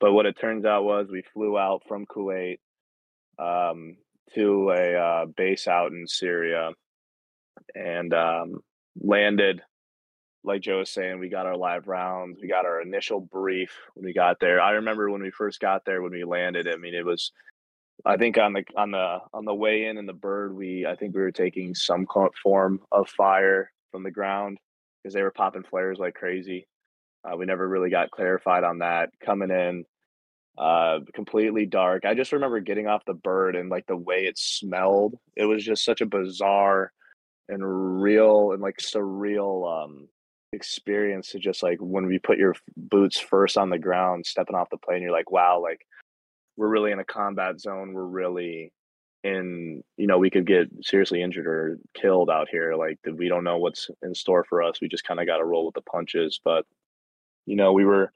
But 0.00 0.14
what 0.14 0.24
it 0.24 0.38
turns 0.38 0.64
out 0.64 0.84
was 0.84 1.08
we 1.10 1.22
flew 1.34 1.58
out 1.58 1.82
from 1.86 2.06
Kuwait 2.06 2.60
um, 3.38 3.98
to 4.34 4.70
a 4.70 4.94
uh, 4.94 5.26
base 5.26 5.68
out 5.68 5.92
in 5.92 6.06
Syria 6.06 6.70
and 7.74 8.14
um, 8.14 8.60
landed. 9.00 9.60
Like 10.44 10.62
Joe 10.62 10.78
was 10.78 10.90
saying, 10.90 11.18
we 11.18 11.28
got 11.28 11.46
our 11.46 11.56
live 11.56 11.86
rounds. 11.86 12.38
We 12.40 12.48
got 12.48 12.64
our 12.64 12.80
initial 12.80 13.20
brief 13.20 13.70
when 13.94 14.06
we 14.06 14.14
got 14.14 14.40
there. 14.40 14.60
I 14.60 14.72
remember 14.72 15.10
when 15.10 15.22
we 15.22 15.30
first 15.30 15.60
got 15.60 15.84
there, 15.84 16.00
when 16.02 16.12
we 16.12 16.24
landed. 16.24 16.66
I 16.66 16.76
mean, 16.76 16.94
it 16.94 17.04
was 17.04 17.32
I 18.04 18.16
think 18.16 18.36
on 18.38 18.52
the 18.52 18.64
on 18.76 18.90
the 18.90 19.18
on 19.32 19.44
the 19.44 19.54
way 19.54 19.86
in 19.86 19.98
in 19.98 20.06
the 20.06 20.12
bird, 20.12 20.54
we 20.54 20.86
I 20.86 20.96
think 20.96 21.14
we 21.14 21.20
were 21.20 21.30
taking 21.30 21.74
some 21.74 22.06
form 22.42 22.80
of 22.90 23.08
fire 23.08 23.70
from 23.90 24.02
the 24.02 24.10
ground 24.10 24.58
because 25.02 25.14
they 25.14 25.22
were 25.22 25.30
popping 25.30 25.62
flares 25.62 25.98
like 25.98 26.14
crazy. 26.14 26.66
Uh, 27.24 27.36
we 27.36 27.46
never 27.46 27.68
really 27.68 27.90
got 27.90 28.10
clarified 28.10 28.64
on 28.64 28.78
that 28.78 29.10
coming 29.24 29.50
in. 29.50 29.84
Uh, 30.58 30.98
completely 31.14 31.64
dark. 31.64 32.04
I 32.04 32.14
just 32.14 32.32
remember 32.32 32.60
getting 32.60 32.86
off 32.86 33.04
the 33.06 33.14
bird 33.14 33.56
and 33.56 33.70
like 33.70 33.86
the 33.86 33.96
way 33.96 34.26
it 34.26 34.36
smelled. 34.36 35.14
It 35.36 35.46
was 35.46 35.64
just 35.64 35.84
such 35.84 36.00
a 36.00 36.06
bizarre 36.06 36.92
and 37.48 38.02
real 38.02 38.52
and 38.52 38.62
like 38.62 38.78
surreal 38.78 39.84
um 39.84 40.08
experience 40.52 41.30
to 41.30 41.38
just 41.38 41.62
like 41.62 41.78
when 41.80 42.06
we 42.06 42.18
put 42.18 42.38
your 42.38 42.54
boots 42.76 43.18
first 43.18 43.56
on 43.56 43.70
the 43.70 43.78
ground, 43.78 44.26
stepping 44.26 44.56
off 44.56 44.70
the 44.70 44.76
plane, 44.76 45.02
you're 45.02 45.10
like, 45.12 45.30
wow, 45.30 45.60
like 45.62 45.86
we're 46.56 46.68
really 46.68 46.92
in 46.92 46.98
a 46.98 47.04
combat 47.04 47.60
zone. 47.60 47.92
We're 47.92 48.04
really 48.04 48.72
in, 49.24 49.82
you 49.96 50.06
know, 50.06 50.18
we 50.18 50.30
could 50.30 50.46
get 50.46 50.68
seriously 50.82 51.22
injured 51.22 51.46
or 51.46 51.78
killed 51.94 52.30
out 52.30 52.48
here. 52.50 52.74
Like 52.74 52.98
we 53.10 53.28
don't 53.28 53.44
know 53.44 53.58
what's 53.58 53.88
in 54.02 54.14
store 54.14 54.44
for 54.48 54.62
us. 54.62 54.80
We 54.80 54.88
just 54.88 55.04
kind 55.04 55.20
of 55.20 55.26
got 55.26 55.38
to 55.38 55.44
roll 55.44 55.66
with 55.66 55.74
the 55.74 55.82
punches. 55.82 56.40
But, 56.44 56.66
you 57.46 57.56
know, 57.56 57.72
we 57.72 57.84
were 57.84 58.12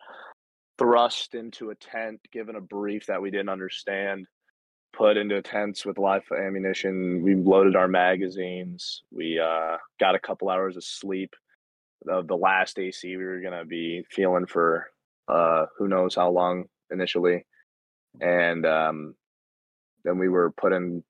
thrust 0.79 1.35
into 1.35 1.71
a 1.71 1.75
tent, 1.75 2.21
given 2.33 2.57
a 2.57 2.61
brief 2.61 3.07
that 3.07 3.23
we 3.23 3.31
didn't 3.31 3.49
understand, 3.49 4.27
put 4.93 5.17
into 5.17 5.41
tents 5.43 5.87
with 5.87 5.99
live 5.99 6.25
ammunition. 6.33 7.23
We 7.23 7.35
loaded 7.35 7.77
our 7.77 7.89
magazines. 7.89 9.03
We 9.11 9.39
uh, 9.39 9.77
got 10.01 10.15
a 10.15 10.21
couple 10.21 10.51
hours 10.51 10.77
of 10.77 10.85
sleep. 10.85 11.35
The, 12.05 12.37
last 12.37 12.79
AC 12.79 13.17
we 13.17 13.25
were 13.25 13.41
going 13.41 13.59
to 13.59 13.65
be 13.65 14.05
feeling 14.11 14.47
for 14.47 14.87
uh, 15.29 15.67
who 15.77 15.89
knows 15.89 16.15
how 16.15 16.31
long 16.31 16.67
initially 16.91 17.45
and 18.21 18.67
um, 18.67 19.15
then 20.05 20.19
we 20.19 20.29
were 20.29 20.51
put 20.51 20.73
in 20.73 21.03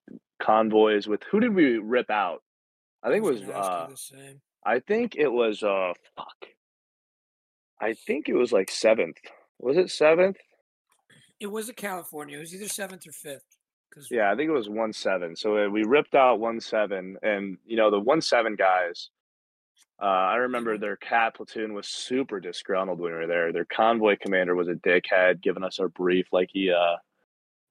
convoys 0.42 1.06
with 1.06 1.22
who 1.30 1.40
did 1.40 1.54
we 1.54 1.78
rip 1.78 2.10
out? 2.10 2.42
I 3.02 3.10
think 3.10 3.24
it 3.24 3.32
was. 3.32 3.42
Uh, 3.42 3.88
I 4.64 4.80
think 4.80 5.14
it 5.16 5.28
was. 5.28 5.62
Uh, 5.62 5.92
fuck. 6.16 6.46
I 7.80 7.94
think 7.94 8.28
it 8.28 8.34
was 8.34 8.52
like 8.52 8.70
seventh. 8.70 9.18
Was 9.58 9.76
it 9.76 9.90
seventh? 9.90 10.38
It 11.38 11.48
was 11.48 11.68
a 11.68 11.74
California. 11.74 12.38
It 12.38 12.40
was 12.40 12.54
either 12.54 12.68
seventh 12.68 13.06
or 13.06 13.12
fifth. 13.12 13.44
Cause 13.94 14.08
yeah, 14.10 14.30
I 14.30 14.36
think 14.36 14.48
it 14.48 14.52
was 14.52 14.68
one 14.68 14.92
seven. 14.92 15.36
So 15.36 15.56
uh, 15.56 15.68
we 15.68 15.84
ripped 15.84 16.14
out 16.14 16.40
one 16.40 16.60
seven, 16.60 17.16
and 17.22 17.58
you 17.64 17.76
know 17.76 17.90
the 17.90 18.00
one 18.00 18.20
seven 18.20 18.56
guys. 18.56 19.10
Uh, 20.00 20.04
I 20.04 20.36
remember 20.36 20.74
mm-hmm. 20.74 20.82
their 20.82 20.96
CAAT 20.96 21.34
platoon 21.34 21.72
was 21.72 21.88
super 21.88 22.38
disgruntled 22.38 23.00
when 23.00 23.12
we 23.12 23.16
were 23.16 23.26
there. 23.26 23.52
Their 23.52 23.64
convoy 23.64 24.16
commander 24.20 24.54
was 24.54 24.68
a 24.68 24.74
dickhead, 24.74 25.40
giving 25.42 25.64
us 25.64 25.78
our 25.78 25.88
brief 25.88 26.26
like 26.32 26.50
he 26.52 26.70
uh 26.70 26.96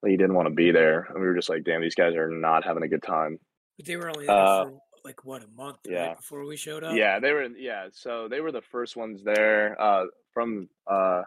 like 0.01 0.11
he 0.11 0.17
didn't 0.17 0.35
want 0.35 0.47
to 0.47 0.53
be 0.53 0.71
there, 0.71 1.07
and 1.09 1.19
we 1.19 1.27
were 1.27 1.35
just 1.35 1.49
like, 1.49 1.63
"Damn, 1.63 1.81
these 1.81 1.95
guys 1.95 2.15
are 2.15 2.29
not 2.29 2.63
having 2.63 2.83
a 2.83 2.87
good 2.87 3.03
time." 3.03 3.39
But 3.77 3.85
they 3.85 3.95
were 3.95 4.09
only 4.09 4.25
there 4.25 4.35
uh, 4.35 4.65
for 4.65 4.79
like 5.03 5.23
what 5.23 5.43
a 5.43 5.47
month, 5.55 5.77
yeah, 5.85 6.07
right, 6.07 6.17
before 6.17 6.45
we 6.45 6.57
showed 6.57 6.83
up. 6.83 6.95
Yeah, 6.95 7.19
they 7.19 7.31
were. 7.31 7.45
Yeah, 7.45 7.87
so 7.91 8.27
they 8.27 8.41
were 8.41 8.51
the 8.51 8.61
first 8.71 8.95
ones 8.95 9.23
there 9.23 9.79
uh, 9.79 10.05
from 10.33 10.67
uh, 10.89 11.23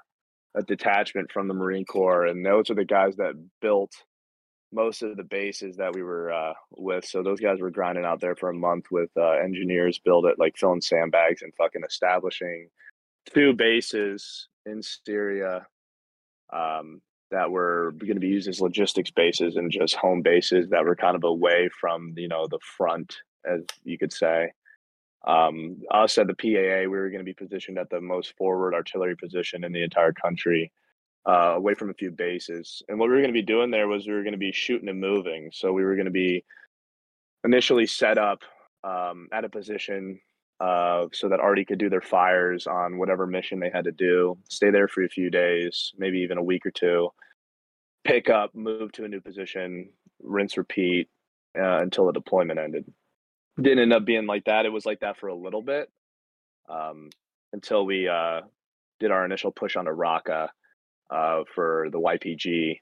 a 0.56 0.62
detachment 0.66 1.30
from 1.32 1.48
the 1.48 1.54
Marine 1.54 1.84
Corps, 1.84 2.26
and 2.26 2.44
those 2.44 2.70
are 2.70 2.74
the 2.74 2.84
guys 2.84 3.16
that 3.16 3.34
built 3.60 3.92
most 4.72 5.02
of 5.02 5.16
the 5.16 5.24
bases 5.24 5.76
that 5.76 5.94
we 5.94 6.02
were 6.02 6.32
uh, 6.32 6.52
with. 6.76 7.04
So 7.04 7.22
those 7.22 7.40
guys 7.40 7.60
were 7.60 7.70
grinding 7.70 8.04
out 8.04 8.20
there 8.20 8.36
for 8.36 8.50
a 8.50 8.54
month 8.54 8.86
with 8.90 9.10
uh, 9.16 9.32
engineers, 9.32 9.98
build 9.98 10.26
it 10.26 10.38
like 10.38 10.56
filling 10.56 10.80
sandbags 10.80 11.42
and 11.42 11.54
fucking 11.54 11.84
establishing 11.86 12.68
two 13.34 13.52
bases 13.54 14.48
in 14.66 14.82
Syria 14.82 15.66
um, 16.52 17.00
that 17.30 17.50
were 17.50 17.92
going 17.98 18.14
to 18.14 18.20
be 18.20 18.28
used 18.28 18.48
as 18.48 18.60
logistics 18.60 19.10
bases 19.10 19.56
and 19.56 19.70
just 19.70 19.94
home 19.96 20.22
bases 20.22 20.68
that 20.70 20.84
were 20.84 20.96
kind 20.96 21.16
of 21.16 21.24
away 21.24 21.68
from 21.80 22.14
you 22.16 22.28
know 22.28 22.46
the 22.46 22.60
front, 22.76 23.16
as 23.46 23.60
you 23.84 23.98
could 23.98 24.12
say. 24.12 24.52
Um, 25.26 25.82
us 25.90 26.16
at 26.16 26.26
the 26.26 26.34
PAA, 26.34 26.82
we 26.82 26.96
were 26.96 27.10
going 27.10 27.18
to 27.18 27.24
be 27.24 27.34
positioned 27.34 27.78
at 27.78 27.90
the 27.90 28.00
most 28.00 28.36
forward 28.36 28.72
artillery 28.72 29.16
position 29.16 29.64
in 29.64 29.72
the 29.72 29.82
entire 29.82 30.12
country 30.12 30.70
uh, 31.28 31.54
away 31.56 31.74
from 31.74 31.90
a 31.90 31.94
few 31.94 32.10
bases. 32.10 32.82
And 32.88 32.98
what 32.98 33.08
we 33.08 33.14
were 33.14 33.20
going 33.20 33.34
to 33.34 33.40
be 33.40 33.42
doing 33.42 33.70
there 33.70 33.86
was 33.86 34.06
we 34.06 34.14
were 34.14 34.22
going 34.22 34.32
to 34.32 34.38
be 34.38 34.52
shooting 34.52 34.88
and 34.88 35.00
moving. 35.00 35.50
So 35.52 35.72
we 35.72 35.84
were 35.84 35.94
going 35.94 36.06
to 36.06 36.10
be 36.10 36.44
initially 37.44 37.86
set 37.86 38.16
up 38.16 38.40
um, 38.82 39.28
at 39.30 39.44
a 39.44 39.48
position 39.48 40.20
uh, 40.60 41.06
so 41.12 41.28
that 41.28 41.40
Arty 41.40 41.64
could 41.64 41.78
do 41.78 41.90
their 41.90 42.00
fires 42.00 42.66
on 42.66 42.98
whatever 42.98 43.26
mission 43.26 43.60
they 43.60 43.70
had 43.70 43.84
to 43.84 43.92
do, 43.92 44.38
stay 44.48 44.70
there 44.70 44.88
for 44.88 45.04
a 45.04 45.08
few 45.08 45.30
days, 45.30 45.92
maybe 45.98 46.18
even 46.20 46.38
a 46.38 46.42
week 46.42 46.64
or 46.64 46.70
two, 46.70 47.10
pick 48.04 48.30
up, 48.30 48.54
move 48.54 48.90
to 48.92 49.04
a 49.04 49.08
new 49.08 49.20
position, 49.20 49.90
rinse, 50.20 50.56
repeat 50.56 51.08
uh, 51.56 51.78
until 51.78 52.06
the 52.06 52.12
deployment 52.12 52.58
ended. 52.58 52.84
Didn't 53.60 53.80
end 53.80 53.92
up 53.92 54.04
being 54.04 54.26
like 54.26 54.46
that. 54.46 54.66
It 54.66 54.72
was 54.72 54.86
like 54.86 55.00
that 55.00 55.18
for 55.18 55.28
a 55.28 55.34
little 55.34 55.62
bit 55.62 55.90
um, 56.68 57.10
until 57.52 57.84
we 57.84 58.08
uh, 58.08 58.40
did 58.98 59.10
our 59.10 59.24
initial 59.24 59.52
push 59.52 59.76
onto 59.76 59.90
Raqqa 59.90 60.48
uh, 61.10 61.42
for 61.54 61.88
the 61.90 62.00
YPG, 62.00 62.78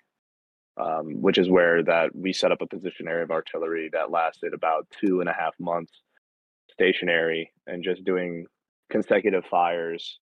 um, 0.79 1.23
which 1.23 1.39
is 1.39 1.49
where 1.49 1.83
that 1.83 2.15
we 2.15 2.33
set 2.33 2.53
up 2.53 2.61
a 2.61 2.67
position 2.67 3.09
area 3.09 3.25
of 3.25 3.31
artillery 3.31 3.89
that 3.93 4.11
lasted 4.11 4.53
about 4.55 4.87
two 5.01 5.21
and 5.21 5.29
a 5.29 5.33
half 5.33 5.55
months 5.59 5.93
stationary 6.71 7.51
and 7.67 7.83
just 7.83 8.05
doing 8.05 8.47
consecutive 8.91 9.45
fires 9.47 10.21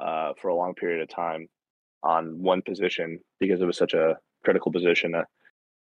uh, 0.00 0.32
for 0.40 0.48
a 0.48 0.54
long 0.54 0.74
period 0.74 1.00
of 1.00 1.08
time 1.08 1.46
on 2.02 2.42
one 2.42 2.62
position 2.62 3.18
because 3.40 3.60
it 3.60 3.66
was 3.66 3.78
such 3.78 3.94
a 3.94 4.16
critical 4.44 4.72
position. 4.72 5.14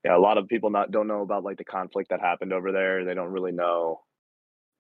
Yeah, 0.06 0.16
a 0.16 0.20
lot 0.20 0.38
of 0.38 0.48
people 0.48 0.70
not 0.70 0.92
don't 0.92 1.08
know 1.08 1.22
about 1.22 1.44
like 1.44 1.58
the 1.58 1.64
conflict 1.64 2.10
that 2.10 2.20
happened 2.20 2.54
over 2.54 2.72
there. 2.72 3.06
They 3.06 3.14
don't 3.14 3.32
really 3.32 3.52
know 3.52 4.02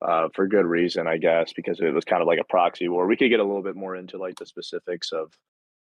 uh, 0.02 0.28
for 0.36 0.48
good 0.48 0.66
reason, 0.66 1.08
I 1.08 1.18
guess, 1.18 1.54
because 1.54 1.80
it 1.80 1.94
was 1.94 2.06
kind 2.06 2.22
of 2.22 2.28
like 2.28 2.40
a 2.40 2.50
proxy 2.50 2.90
war. 2.90 3.08
We 3.08 3.16
could 3.16 3.30
get 3.30 3.40
a 3.40 3.44
little 3.44 3.64
bit 3.64 3.76
more 3.76 3.96
into 3.96 4.18
like 4.18 4.36
the 4.36 4.46
specifics 4.46 5.12
of 5.12 5.32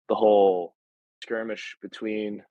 the 0.10 0.15
whole 0.15 0.76
skirmish 1.22 1.78
between 1.82 2.44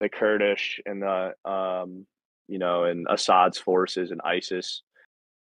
the 0.00 0.08
Kurdish 0.08 0.80
and 0.86 1.02
the 1.02 1.32
um, 1.44 2.06
you 2.48 2.58
know 2.58 2.84
and 2.84 3.06
Assad's 3.08 3.58
forces 3.58 4.10
and 4.10 4.20
ISIS. 4.24 4.82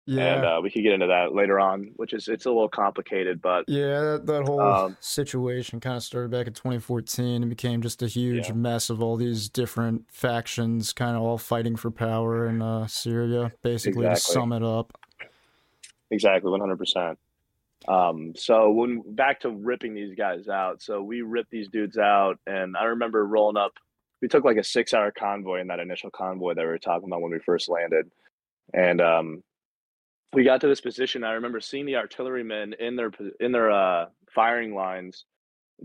Yeah, 0.05 0.36
and 0.36 0.45
uh, 0.45 0.60
we 0.63 0.71
could 0.71 0.82
get 0.82 0.93
into 0.93 1.05
that 1.05 1.36
later 1.36 1.60
on, 1.60 1.91
which 1.97 2.13
is 2.13 2.27
it's 2.27 2.47
a 2.47 2.49
little 2.49 2.67
complicated, 2.67 3.43
but 3.43 3.65
yeah, 3.67 4.01
that, 4.01 4.25
that 4.25 4.47
whole 4.47 4.60
um, 4.60 4.97
situation 4.99 5.79
kind 5.79 5.97
of 5.97 6.03
started 6.03 6.32
back 6.32 6.47
in 6.47 6.53
2014 6.53 7.43
and 7.43 7.49
became 7.49 7.84
just 7.84 8.01
a 8.01 8.08
huge 8.08 8.47
yeah. 8.47 8.55
mess 8.55 8.89
of 8.89 9.03
all 9.03 9.17
these 9.17 9.49
different 9.49 10.05
factions, 10.12 10.93
kind 10.93 11.15
of 11.15 11.21
all 11.21 11.38
fighting 11.38 11.75
for 11.75 11.91
power 11.91 12.47
in 12.47 12.60
uh, 12.60 12.88
Syria. 12.88 13.51
Basically, 13.62 14.08
exactly. 14.08 14.34
to 14.34 14.39
sum 14.39 14.51
it 14.51 14.63
up. 14.63 14.97
Exactly, 16.10 16.49
100. 16.49 16.77
percent 16.77 17.19
um, 17.87 18.33
so 18.35 18.71
when 18.71 19.01
back 19.05 19.41
to 19.41 19.49
ripping 19.49 19.93
these 19.93 20.15
guys 20.15 20.47
out, 20.47 20.81
so 20.81 21.01
we 21.01 21.21
ripped 21.21 21.51
these 21.51 21.69
dudes 21.69 21.97
out, 21.97 22.37
and 22.45 22.75
I 22.75 22.85
remember 22.85 23.25
rolling 23.25 23.57
up. 23.57 23.73
We 24.21 24.27
took 24.27 24.43
like 24.43 24.57
a 24.57 24.63
six-hour 24.63 25.13
convoy 25.17 25.61
in 25.61 25.67
that 25.67 25.79
initial 25.79 26.11
convoy 26.11 26.53
that 26.53 26.61
we 26.61 26.67
were 26.67 26.77
talking 26.77 27.07
about 27.07 27.21
when 27.21 27.31
we 27.31 27.39
first 27.39 27.69
landed, 27.69 28.11
and 28.73 28.99
um, 28.99 29.43
we 30.33 30.43
got 30.43 30.61
to 30.61 30.67
this 30.67 30.81
position. 30.81 31.23
I 31.23 31.33
remember 31.33 31.61
seeing 31.61 31.85
the 31.85 31.95
artillerymen 31.95 32.75
in 32.79 32.95
their 32.95 33.11
in 33.39 33.51
their 33.51 33.71
uh, 33.71 34.05
firing 34.33 34.75
lines. 34.75 35.25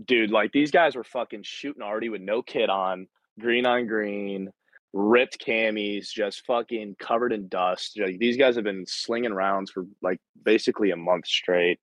Dude, 0.05 0.31
like 0.31 0.51
these 0.51 0.71
guys 0.71 0.97
were 0.97 1.05
fucking 1.05 1.43
shooting 1.43 1.81
already 1.81 2.09
with 2.09 2.19
no 2.21 2.41
kit 2.41 2.69
on, 2.69 3.07
green 3.39 3.65
on 3.65 3.87
green, 3.87 4.51
ripped 4.95 5.37
camis, 5.45 6.09
just 6.09 6.45
fucking 6.45 6.95
covered 6.99 7.33
in 7.33 7.49
dust. 7.49 7.99
Like, 7.99 8.17
these 8.17 8.37
guys 8.37 8.55
have 8.55 8.63
been 8.63 8.85
slinging 8.87 9.33
rounds 9.33 9.69
for 9.69 9.85
like 10.01 10.19
basically 10.43 10.91
a 10.91 10.95
month 10.95 11.27
straight. 11.27 11.79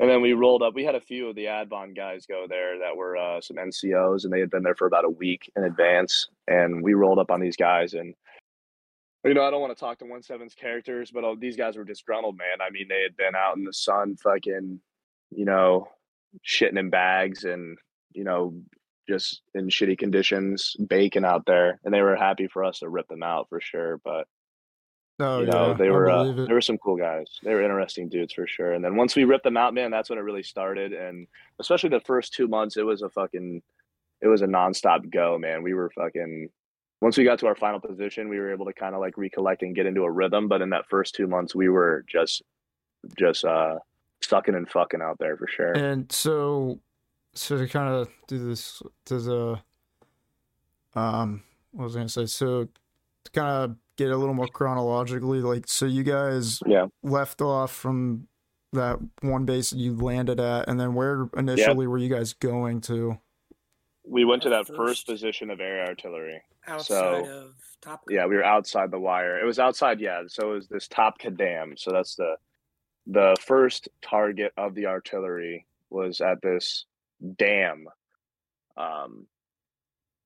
And 0.00 0.08
then 0.08 0.22
we 0.22 0.32
rolled 0.32 0.62
up. 0.62 0.74
We 0.74 0.84
had 0.84 0.94
a 0.94 1.00
few 1.00 1.28
of 1.28 1.36
the 1.36 1.46
ADVON 1.46 1.94
guys 1.94 2.24
go 2.24 2.46
there 2.48 2.78
that 2.78 2.96
were 2.96 3.16
uh, 3.16 3.40
some 3.40 3.56
NCOs, 3.56 4.24
and 4.24 4.32
they 4.32 4.40
had 4.40 4.50
been 4.50 4.62
there 4.62 4.76
for 4.76 4.86
about 4.86 5.04
a 5.04 5.10
week 5.10 5.50
in 5.56 5.64
advance. 5.64 6.28
And 6.46 6.82
we 6.82 6.94
rolled 6.94 7.18
up 7.18 7.30
on 7.30 7.40
these 7.40 7.56
guys, 7.56 7.94
and 7.94 8.14
you 9.24 9.34
know, 9.34 9.42
I 9.42 9.50
don't 9.50 9.60
want 9.60 9.76
to 9.76 9.80
talk 9.80 9.98
to 9.98 10.06
one 10.06 10.22
seven's 10.22 10.54
characters, 10.54 11.10
but 11.10 11.24
uh, 11.24 11.34
these 11.38 11.56
guys 11.56 11.76
were 11.76 11.84
disgruntled, 11.84 12.38
man. 12.38 12.60
I 12.66 12.70
mean, 12.70 12.86
they 12.88 13.02
had 13.02 13.16
been 13.16 13.34
out 13.34 13.56
in 13.56 13.64
the 13.64 13.72
sun, 13.72 14.16
fucking, 14.22 14.80
you 15.30 15.44
know, 15.44 15.88
shitting 16.46 16.78
in 16.78 16.90
bags, 16.90 17.44
and 17.44 17.76
you 18.12 18.22
know, 18.24 18.54
just 19.08 19.42
in 19.54 19.68
shitty 19.68 19.98
conditions, 19.98 20.76
baking 20.86 21.24
out 21.24 21.46
there, 21.46 21.80
and 21.84 21.92
they 21.92 22.02
were 22.02 22.16
happy 22.16 22.46
for 22.46 22.62
us 22.62 22.80
to 22.80 22.88
rip 22.88 23.08
them 23.08 23.22
out 23.22 23.48
for 23.48 23.60
sure. 23.60 23.98
But 24.04 24.26
Oh 25.20 25.40
you 25.40 25.46
yeah, 25.46 25.52
know, 25.52 25.74
they 25.74 25.90
were 25.90 26.08
uh, 26.08 26.30
they 26.32 26.52
were 26.52 26.60
some 26.60 26.78
cool 26.78 26.96
guys. 26.96 27.26
They 27.42 27.52
were 27.52 27.62
interesting 27.62 28.08
dudes 28.08 28.32
for 28.32 28.46
sure. 28.46 28.74
And 28.74 28.84
then 28.84 28.94
once 28.94 29.16
we 29.16 29.24
ripped 29.24 29.42
them 29.44 29.56
out, 29.56 29.74
man, 29.74 29.90
that's 29.90 30.08
when 30.10 30.18
it 30.18 30.22
really 30.22 30.44
started. 30.44 30.92
And 30.92 31.26
especially 31.58 31.90
the 31.90 32.00
first 32.00 32.34
two 32.34 32.46
months, 32.46 32.76
it 32.76 32.84
was 32.86 33.02
a 33.02 33.08
fucking, 33.08 33.60
it 34.20 34.28
was 34.28 34.42
a 34.42 34.46
nonstop 34.46 35.10
go, 35.10 35.36
man. 35.38 35.62
We 35.62 35.74
were 35.74 35.90
fucking. 35.90 36.50
Once 37.00 37.16
we 37.16 37.22
got 37.24 37.38
to 37.38 37.46
our 37.46 37.54
final 37.54 37.80
position, 37.80 38.28
we 38.28 38.38
were 38.38 38.52
able 38.52 38.66
to 38.66 38.72
kind 38.72 38.94
of 38.94 39.00
like 39.00 39.16
recollect 39.16 39.62
and 39.62 39.74
get 39.74 39.86
into 39.86 40.02
a 40.02 40.10
rhythm. 40.10 40.48
But 40.48 40.62
in 40.62 40.70
that 40.70 40.88
first 40.88 41.14
two 41.14 41.28
months, 41.28 41.54
we 41.54 41.68
were 41.68 42.04
just, 42.08 42.42
just 43.16 43.44
uh, 43.44 43.78
sucking 44.20 44.56
and 44.56 44.68
fucking 44.68 45.00
out 45.00 45.18
there 45.20 45.36
for 45.36 45.46
sure. 45.46 45.72
And 45.72 46.10
so, 46.10 46.80
so 47.38 47.56
to 47.58 47.66
kind 47.68 47.88
of 47.94 48.08
do 48.26 48.38
this, 48.48 48.82
to 49.06 49.18
the, 49.18 49.60
um, 50.94 51.42
what 51.72 51.84
was 51.84 51.96
I 51.96 52.00
gonna 52.00 52.08
say? 52.08 52.26
So 52.26 52.64
to 53.24 53.30
kind 53.32 53.48
of 53.48 53.76
get 53.96 54.10
a 54.10 54.16
little 54.16 54.34
more 54.34 54.48
chronologically, 54.48 55.40
like, 55.40 55.66
so 55.68 55.86
you 55.86 56.02
guys 56.02 56.60
Yeah. 56.66 56.86
left 57.02 57.40
off 57.40 57.72
from 57.72 58.28
that 58.72 58.98
one 59.22 59.44
base 59.44 59.70
that 59.70 59.78
you 59.78 59.94
landed 59.96 60.38
at, 60.40 60.68
and 60.68 60.78
then 60.78 60.94
where 60.94 61.28
initially 61.36 61.86
were 61.86 61.98
you 61.98 62.08
guys 62.08 62.32
going 62.34 62.80
to? 62.82 63.18
We 64.04 64.24
went 64.24 64.42
to 64.44 64.50
that 64.50 64.66
first 64.66 64.76
first- 64.76 65.06
position 65.06 65.50
of 65.50 65.60
air 65.60 65.84
artillery. 65.86 66.42
outside 66.66 67.24
So, 67.24 67.46
of 67.46 67.54
Top. 67.80 68.02
Yeah, 68.10 68.26
we 68.26 68.36
were 68.36 68.44
outside 68.44 68.90
the 68.90 68.98
wire. 68.98 69.38
It 69.38 69.44
was 69.46 69.58
outside, 69.58 70.00
yeah. 70.00 70.24
So 70.26 70.50
it 70.50 70.54
was 70.54 70.68
this 70.68 70.86
Top 70.88 71.18
Dam. 71.36 71.76
So 71.76 71.90
that's 71.92 72.14
the 72.16 72.36
the 73.06 73.34
first 73.40 73.88
target 74.02 74.52
of 74.58 74.74
the 74.74 74.84
artillery 74.84 75.66
was 75.88 76.20
at 76.20 76.42
this 76.42 76.84
dam. 77.36 77.86
Um 78.76 79.26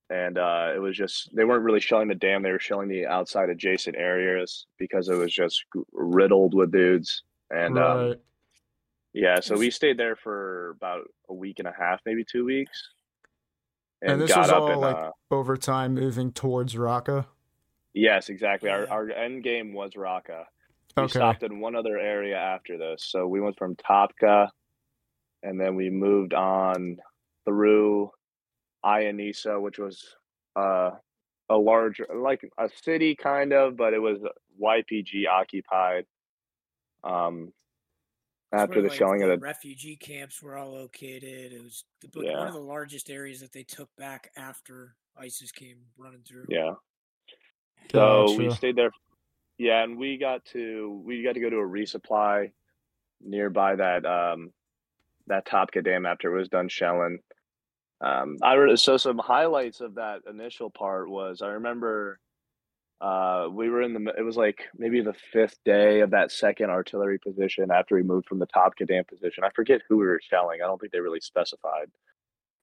and 0.09 0.37
uh, 0.37 0.73
it 0.75 0.79
was 0.79 0.95
just 0.95 1.33
they 1.35 1.43
weren't 1.43 1.63
really 1.63 1.79
shelling 1.79 2.07
the 2.07 2.13
dam; 2.13 2.43
they 2.43 2.51
were 2.51 2.59
shelling 2.59 2.87
the 2.89 3.07
outside 3.07 3.49
adjacent 3.49 3.95
areas 3.95 4.67
because 4.77 5.09
it 5.09 5.15
was 5.15 5.33
just 5.33 5.63
riddled 5.91 6.53
with 6.53 6.71
dudes. 6.71 7.23
And 7.49 7.79
um, 7.79 8.15
yeah, 9.13 9.39
so 9.39 9.57
we 9.57 9.71
stayed 9.71 9.97
there 9.97 10.15
for 10.15 10.71
about 10.71 11.09
a 11.29 11.33
week 11.33 11.57
and 11.59 11.67
a 11.67 11.73
half, 11.75 12.01
maybe 12.05 12.23
two 12.23 12.45
weeks, 12.45 12.89
And 14.03 14.21
this 14.21 14.29
got 14.29 14.41
was 14.41 14.49
up 14.49 14.63
all, 14.63 14.71
and 14.71 14.81
like, 14.81 14.95
uh, 14.97 15.11
Over 15.31 15.57
time, 15.57 15.95
moving 15.95 16.31
towards 16.31 16.75
Raqqa. 16.75 17.25
Yes, 17.93 18.29
exactly. 18.29 18.69
Our 18.69 18.87
our 18.89 19.09
end 19.09 19.43
game 19.43 19.73
was 19.73 19.93
Raqqa. 19.93 20.43
We 20.97 21.03
Okay. 21.03 21.11
stopped 21.11 21.41
in 21.43 21.59
one 21.59 21.75
other 21.75 21.97
area 21.97 22.37
after 22.37 22.77
this. 22.77 23.05
So 23.05 23.25
we 23.27 23.39
went 23.41 23.57
from 23.57 23.75
Tabqa 23.77 24.49
and 25.43 25.59
then 25.59 25.75
we 25.75 25.89
moved 25.89 26.33
on 26.33 26.97
through 27.45 28.09
Ain 28.85 29.19
Issa, 29.19 29.59
which 29.59 29.77
was 29.77 30.03
uh, 30.55 30.91
a 31.49 31.55
large 31.57 32.01
like 32.13 32.49
a 32.57 32.69
city 32.83 33.15
kind 33.15 33.53
of, 33.53 33.77
but 33.77 33.93
it 33.93 33.99
was 33.99 34.19
YPG 34.61 35.27
occupied. 35.27 36.05
Um 37.03 37.51
after 38.53 38.81
the 38.81 38.87
like, 38.87 38.97
shelling 38.97 39.23
of 39.23 39.29
the 39.29 39.35
the 39.37 39.41
refugee 39.41 39.95
camps 39.95 40.41
were 40.41 40.55
all 40.55 40.71
located. 40.71 41.51
It 41.51 41.63
was 41.63 41.85
the, 42.01 42.21
Yeah. 42.21 42.37
one 42.37 42.47
of 42.47 42.53
the 42.53 42.59
largest 42.59 43.09
areas 43.09 43.41
that 43.41 43.51
they 43.51 43.63
took 43.63 43.89
back 43.97 44.29
after 44.37 44.95
ISIS 45.17 45.51
came 45.51 45.79
running 45.97 46.21
through. 46.21 46.45
yeah. 46.49 46.73
So 47.91 48.33
we 48.37 48.51
stayed 48.53 48.75
there. 48.75 48.91
Yeah, 49.57 49.83
and 49.83 49.97
we 49.97 50.17
got 50.17 50.45
to 50.45 51.01
we 51.05 51.23
got 51.23 51.33
to 51.33 51.39
go 51.39 51.49
to 51.49 51.57
a 51.57 51.67
resupply 51.67 52.51
nearby 53.21 53.75
that 53.75 54.05
um 54.05 54.51
that 55.27 55.45
Tabqa 55.47 55.83
Dam 55.83 56.05
after 56.05 56.33
it 56.33 56.37
was 56.37 56.49
done 56.49 56.69
shelling. 56.69 57.19
Um, 58.01 58.37
I 58.41 58.53
re- 58.55 58.75
so 58.75 58.97
some 58.97 59.17
highlights 59.17 59.79
of 59.79 59.95
that 59.95 60.21
initial 60.29 60.69
part 60.69 61.09
was 61.09 61.41
I 61.41 61.47
remember 61.47 62.19
uh 63.01 63.47
we 63.51 63.69
were 63.69 63.81
in 63.81 63.93
the 63.93 64.13
it 64.17 64.21
was 64.21 64.37
like 64.37 64.63
maybe 64.77 65.01
the 65.01 65.15
fifth 65.31 65.57
day 65.65 66.01
of 66.01 66.11
that 66.11 66.31
second 66.31 66.69
artillery 66.69 67.17
position 67.19 67.71
after 67.71 67.95
we 67.95 68.03
moved 68.03 68.27
from 68.27 68.39
the 68.39 68.47
Tabqa 68.47 68.87
Dam 68.87 69.03
position. 69.05 69.43
I 69.43 69.49
forget 69.55 69.81
who 69.87 69.97
we 69.97 70.05
were 70.05 70.21
shelling. 70.29 70.59
I 70.63 70.67
don't 70.67 70.79
think 70.79 70.91
they 70.93 70.99
really 70.99 71.19
specified. 71.21 71.89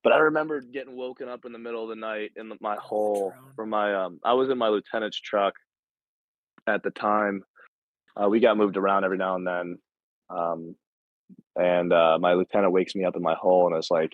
But 0.02 0.12
I 0.14 0.18
remember 0.18 0.60
getting 0.62 0.96
woken 0.96 1.28
up 1.28 1.44
in 1.44 1.52
the 1.52 1.58
middle 1.58 1.82
of 1.82 1.90
the 1.90 1.96
night 1.96 2.32
in 2.36 2.48
the, 2.48 2.56
my 2.60 2.76
hole 2.76 3.30
drone. 3.30 3.52
from 3.54 3.70
my 3.70 3.94
um 3.94 4.20
I 4.24 4.34
was 4.34 4.50
in 4.50 4.58
my 4.58 4.68
lieutenant's 4.68 5.20
truck 5.20 5.54
at 6.66 6.82
the 6.82 6.90
time. 6.90 7.44
Uh, 8.16 8.28
we 8.28 8.40
got 8.40 8.56
moved 8.56 8.76
around 8.76 9.04
every 9.04 9.18
now 9.18 9.36
and 9.36 9.46
then. 9.46 9.78
Um, 10.28 10.74
and 11.56 11.92
uh, 11.92 12.18
my 12.20 12.34
lieutenant 12.34 12.72
wakes 12.72 12.94
me 12.94 13.04
up 13.04 13.16
in 13.16 13.22
my 13.22 13.34
hole 13.34 13.66
and 13.66 13.76
is 13.76 13.90
like, 13.90 14.12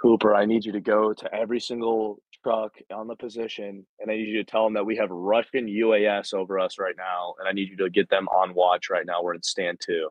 Cooper, 0.00 0.34
I 0.34 0.46
need 0.46 0.64
you 0.64 0.72
to 0.72 0.80
go 0.80 1.12
to 1.12 1.34
every 1.34 1.60
single 1.60 2.22
truck 2.42 2.74
on 2.92 3.06
the 3.06 3.16
position, 3.16 3.86
and 3.98 4.10
I 4.10 4.14
need 4.16 4.28
you 4.28 4.42
to 4.42 4.50
tell 4.50 4.64
them 4.64 4.72
that 4.74 4.86
we 4.86 4.96
have 4.96 5.10
Russian 5.10 5.66
UAS 5.66 6.32
over 6.32 6.58
us 6.58 6.78
right 6.78 6.94
now, 6.96 7.34
and 7.38 7.46
I 7.46 7.52
need 7.52 7.68
you 7.68 7.76
to 7.78 7.90
get 7.90 8.08
them 8.08 8.26
on 8.28 8.54
watch 8.54 8.88
right 8.88 9.04
now. 9.04 9.22
We're 9.22 9.34
in 9.34 9.42
stand 9.42 9.78
two. 9.84 10.08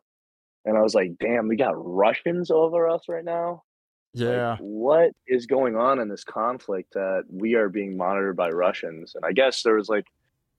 And 0.66 0.78
I 0.78 0.82
was 0.82 0.94
like, 0.94 1.14
damn, 1.20 1.48
we 1.48 1.56
got 1.56 1.74
Russians 1.76 2.52
over 2.52 2.88
us 2.88 3.04
right 3.10 3.24
now? 3.26 3.64
Like, 4.14 4.24
Yeah. 4.26 4.58
what 4.60 5.12
is 5.28 5.46
going 5.48 5.76
on 5.76 6.00
in 6.00 6.08
this 6.10 6.24
conflict 6.24 6.94
that 6.94 7.24
we 7.30 7.56
are 7.56 7.70
being 7.70 7.98
monitored 7.98 8.36
by 8.36 8.50
Russians? 8.50 9.14
And 9.16 9.26
I 9.26 9.32
guess 9.32 9.64
there 9.64 9.76
was 9.76 9.90
like 9.90 10.06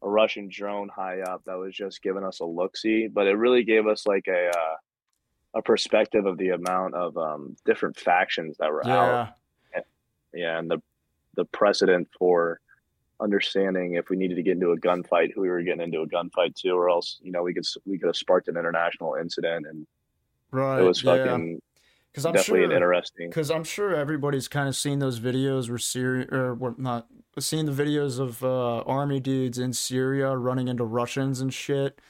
a 0.03 0.09
Russian 0.09 0.49
drone 0.51 0.89
high 0.89 1.21
up 1.21 1.43
that 1.47 1.59
was 1.59 1.75
just 1.77 2.03
giving 2.03 2.25
us 2.25 2.41
a 2.41 2.45
look 2.45 2.77
see, 2.77 3.07
but 3.07 3.27
it 3.27 3.35
really 3.37 3.63
gave 3.63 3.87
us 3.87 4.07
like 4.07 4.27
a 4.27 4.49
uh, 4.49 4.77
a 5.55 5.63
perspective 5.63 6.27
of 6.27 6.39
the 6.39 6.51
amount 6.51 6.95
of 6.95 7.17
um, 7.17 7.57
different 7.65 7.99
factions 7.99 8.57
that 8.59 8.71
were 8.71 8.87
out. 8.87 9.35
Yeah. 9.75 9.81
Yeah, 10.33 10.59
and 10.59 10.71
the 10.71 10.81
the 11.35 11.45
precedent 11.47 12.09
for 12.17 12.61
understanding 13.21 13.95
if 13.95 14.09
we 14.11 14.17
needed 14.17 14.37
to 14.37 14.43
get 14.43 14.53
into 14.53 14.71
a 14.71 14.79
gunfight, 14.79 15.33
who 15.35 15.41
we 15.43 15.49
were 15.49 15.63
getting 15.63 15.81
into 15.83 16.01
a 16.01 16.07
gunfight 16.07 16.55
to, 16.57 16.71
or 16.71 16.89
else 16.89 17.19
you 17.21 17.33
know 17.33 17.43
we 17.43 17.53
could 17.53 17.67
we 17.85 17.99
could 17.99 18.07
have 18.07 18.17
sparked 18.17 18.47
an 18.49 18.57
international 18.57 19.17
incident, 19.17 19.67
and 19.67 19.87
Right. 20.53 20.81
it 20.81 20.85
was 20.85 21.03
yeah. 21.03 21.17
fucking 21.17 21.61
Because 22.13 22.27
I'm 22.27 22.35
definitely 22.35 22.67
sure. 22.67 22.73
interesting. 22.73 23.29
Because 23.29 23.51
I'm 23.51 23.65
sure 23.65 23.95
everybody's 23.95 24.49
kind 24.49 24.69
of 24.69 24.77
seen 24.77 24.99
those 24.99 25.21
videos 25.21 25.69
where 25.69 25.79
Syria, 25.79 26.27
or 26.31 26.55
what 26.55 26.79
not, 26.79 27.07
seen 27.39 27.67
the 27.67 27.73
videos 27.73 28.19
of 28.19 28.43
uh, 28.45 28.79
army 28.83 29.21
dudes 29.21 29.59
in 29.59 29.73
Syria 29.73 30.37
running 30.37 30.69
into 30.69 30.85
Russians 30.85 31.41
and 31.41 31.53
shit. 31.53 32.01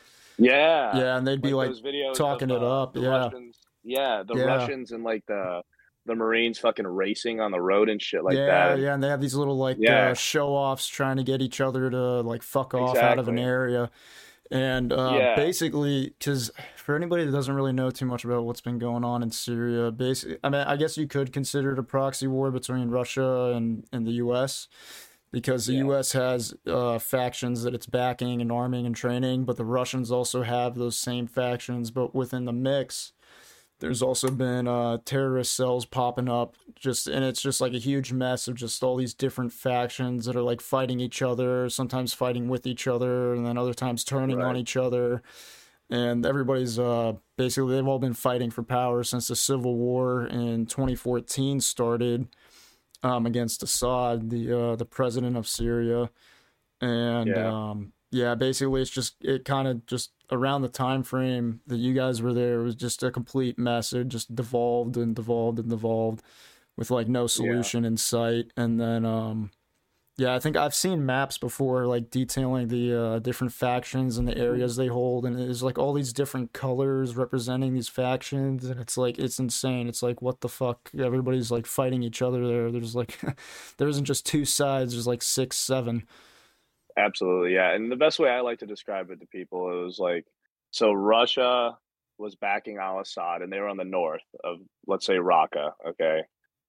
Yeah, 0.40 0.96
Yeah, 0.96 1.16
and 1.16 1.26
they'd 1.26 1.42
be 1.42 1.52
like, 1.52 1.68
those 1.68 1.82
videos 1.82 2.14
talking 2.14 2.50
of, 2.50 2.56
it 2.56 2.62
uh, 2.62 2.82
up, 2.82 2.96
yeah. 2.96 3.08
Russians, 3.08 3.58
yeah, 3.84 4.22
the 4.26 4.34
Yeah. 4.36 4.44
Russians 4.44 4.92
and 4.92 5.04
like 5.04 5.24
the 5.26 5.62
the 6.06 6.14
Marines 6.14 6.58
fucking 6.58 6.86
racing 6.86 7.40
on 7.40 7.52
the 7.52 7.60
road 7.60 7.90
and 7.90 8.00
shit 8.00 8.24
like 8.24 8.34
yeah, 8.34 8.46
that. 8.70 8.78
yeah, 8.78 8.94
and 8.94 9.02
they 9.04 9.08
have 9.08 9.20
these 9.20 9.34
little 9.34 9.56
like 9.58 9.76
Yeah. 9.78 10.10
uh, 10.10 10.14
show 10.14 10.48
offs 10.48 10.86
trying 10.88 11.18
to 11.18 11.22
get 11.22 11.42
each 11.42 11.60
other 11.60 11.90
to 11.90 12.20
like 12.22 12.42
fuck 12.42 12.72
off 12.74 12.96
out 12.96 13.18
of 13.18 13.28
an 13.28 13.38
area. 13.38 13.90
And 14.50 14.92
uh, 14.92 15.14
Yeah. 15.16 15.36
basically, 15.36 16.14
because 16.18 16.50
for 16.74 16.96
anybody 16.96 17.24
that 17.24 17.30
doesn't 17.30 17.54
really 17.54 17.72
know 17.72 17.90
too 17.90 18.06
much 18.06 18.24
about 18.24 18.44
what's 18.44 18.62
been 18.62 18.78
going 18.78 19.04
on 19.04 19.22
in 19.22 19.30
Syria, 19.30 19.92
basically, 19.92 20.38
I 20.42 20.48
mean, 20.48 20.62
I 20.62 20.76
guess 20.76 20.96
you 20.96 21.06
could 21.06 21.32
consider 21.32 21.72
it 21.72 21.78
a 21.78 21.82
proxy 21.84 22.26
war 22.26 22.50
between 22.50 22.88
Russia 22.88 23.52
and, 23.54 23.84
and 23.92 24.06
the 24.06 24.12
U.S. 24.12 24.66
because 25.32 25.66
the 25.66 25.74
Yeah. 25.74 25.80
U.S. 25.80 26.12
has 26.12 26.54
uh, 26.66 26.98
factions 26.98 27.62
that 27.62 27.74
it's 27.74 27.86
backing 27.86 28.40
and 28.40 28.50
arming 28.50 28.86
and 28.86 28.94
training, 28.96 29.44
but 29.44 29.56
the 29.56 29.64
Russians 29.64 30.10
also 30.10 30.42
have 30.42 30.74
those 30.74 30.96
same 30.96 31.26
factions. 31.26 31.90
But 31.90 32.14
within 32.14 32.44
the 32.44 32.52
mix, 32.52 33.12
there's 33.78 34.02
also 34.02 34.30
been 34.30 34.68
uh, 34.68 34.98
terrorist 35.04 35.54
cells 35.54 35.86
popping 35.86 36.28
up, 36.28 36.56
just 36.74 37.06
and 37.06 37.24
it's 37.24 37.40
just 37.40 37.60
like 37.60 37.72
a 37.72 37.78
huge 37.78 38.12
mess 38.12 38.46
of 38.48 38.54
just 38.54 38.82
all 38.82 38.96
these 38.96 39.14
different 39.14 39.52
factions 39.52 40.26
that 40.26 40.36
are 40.36 40.42
like 40.42 40.60
fighting 40.60 41.00
each 41.00 41.22
other, 41.22 41.68
sometimes 41.68 42.12
fighting 42.12 42.48
with 42.48 42.66
each 42.66 42.86
other, 42.86 43.32
and 43.34 43.46
then 43.46 43.56
other 43.56 43.74
times 43.74 44.04
turning 44.04 44.42
on 44.42 44.56
each 44.56 44.76
other. 44.76 45.22
And 45.88 46.24
everybody's 46.24 46.78
uh, 46.78 47.14
basically 47.36 47.74
they've 47.74 47.86
all 47.86 47.98
been 47.98 48.14
fighting 48.14 48.50
for 48.50 48.62
power 48.62 49.02
since 49.02 49.28
the 49.28 49.34
civil 49.36 49.74
war 49.76 50.24
in 50.26 50.66
2014 50.66 51.60
started 51.60 52.28
um, 53.02 53.26
against 53.26 53.62
Assad, 53.62 54.30
the 54.30 54.52
uh, 54.58 54.76
the 54.76 54.84
president 54.84 55.36
of 55.36 55.48
Syria, 55.48 56.10
and 56.80 57.28
Yeah. 57.28 57.70
um, 57.70 57.92
yeah, 58.12 58.34
basically 58.34 58.82
it's 58.82 58.90
just 58.90 59.16
it 59.20 59.44
kind 59.44 59.68
of 59.68 59.86
just 59.86 60.10
around 60.32 60.62
the 60.62 60.68
time 60.68 61.02
frame 61.02 61.60
that 61.66 61.78
you 61.78 61.94
guys 61.94 62.22
were 62.22 62.32
there 62.32 62.60
it 62.60 62.64
was 62.64 62.74
just 62.74 63.02
a 63.02 63.10
complete 63.10 63.58
mess. 63.58 63.92
It 63.92 64.08
just 64.08 64.34
devolved 64.34 64.96
and 64.96 65.14
devolved 65.14 65.58
and 65.58 65.68
devolved 65.70 66.22
with 66.76 66.90
like 66.90 67.08
no 67.08 67.26
solution 67.26 67.84
in 67.84 67.96
sight, 67.96 68.52
and 68.56 68.80
then 68.80 69.04
um, 69.04 69.50
Yeah, 70.20 70.34
I 70.34 70.38
think 70.38 70.54
I've 70.54 70.74
seen 70.74 71.06
maps 71.06 71.38
before, 71.38 71.86
like 71.86 72.10
detailing 72.10 72.68
the 72.68 72.94
uh, 72.94 73.18
different 73.20 73.54
factions 73.54 74.18
and 74.18 74.28
the 74.28 74.36
areas 74.36 74.76
they 74.76 74.88
hold, 74.88 75.24
and 75.24 75.40
it's 75.40 75.62
like 75.62 75.78
all 75.78 75.94
these 75.94 76.12
different 76.12 76.52
colors 76.52 77.16
representing 77.16 77.72
these 77.72 77.88
factions, 77.88 78.66
and 78.66 78.78
it's 78.78 78.98
like 78.98 79.18
it's 79.18 79.38
insane. 79.38 79.88
It's 79.88 80.02
like 80.02 80.20
what 80.20 80.42
the 80.42 80.48
fuck? 80.50 80.90
Everybody's 80.94 81.50
like 81.50 81.64
fighting 81.64 82.02
each 82.02 82.20
other 82.20 82.46
there. 82.46 82.70
There's 82.70 82.94
like 82.94 83.18
there 83.78 83.88
isn't 83.88 84.04
just 84.04 84.26
two 84.26 84.44
sides. 84.44 84.92
There's 84.92 85.06
like 85.06 85.22
six, 85.22 85.56
seven. 85.56 86.06
Absolutely, 86.98 87.54
yeah. 87.54 87.72
And 87.72 87.90
the 87.90 87.96
best 87.96 88.18
way 88.18 88.28
I 88.28 88.40
like 88.40 88.58
to 88.58 88.66
describe 88.66 89.10
it 89.10 89.20
to 89.20 89.26
people 89.26 89.72
it 89.72 89.82
was 89.82 89.98
like, 89.98 90.26
so 90.70 90.92
Russia 90.92 91.78
was 92.18 92.34
backing 92.34 92.76
Al 92.76 93.00
Assad, 93.00 93.40
and 93.40 93.50
they 93.50 93.58
were 93.58 93.68
on 93.68 93.78
the 93.78 93.84
north 93.84 94.20
of, 94.44 94.58
let's 94.86 95.06
say, 95.06 95.16
Raqqa, 95.16 95.72
okay, 95.88 96.24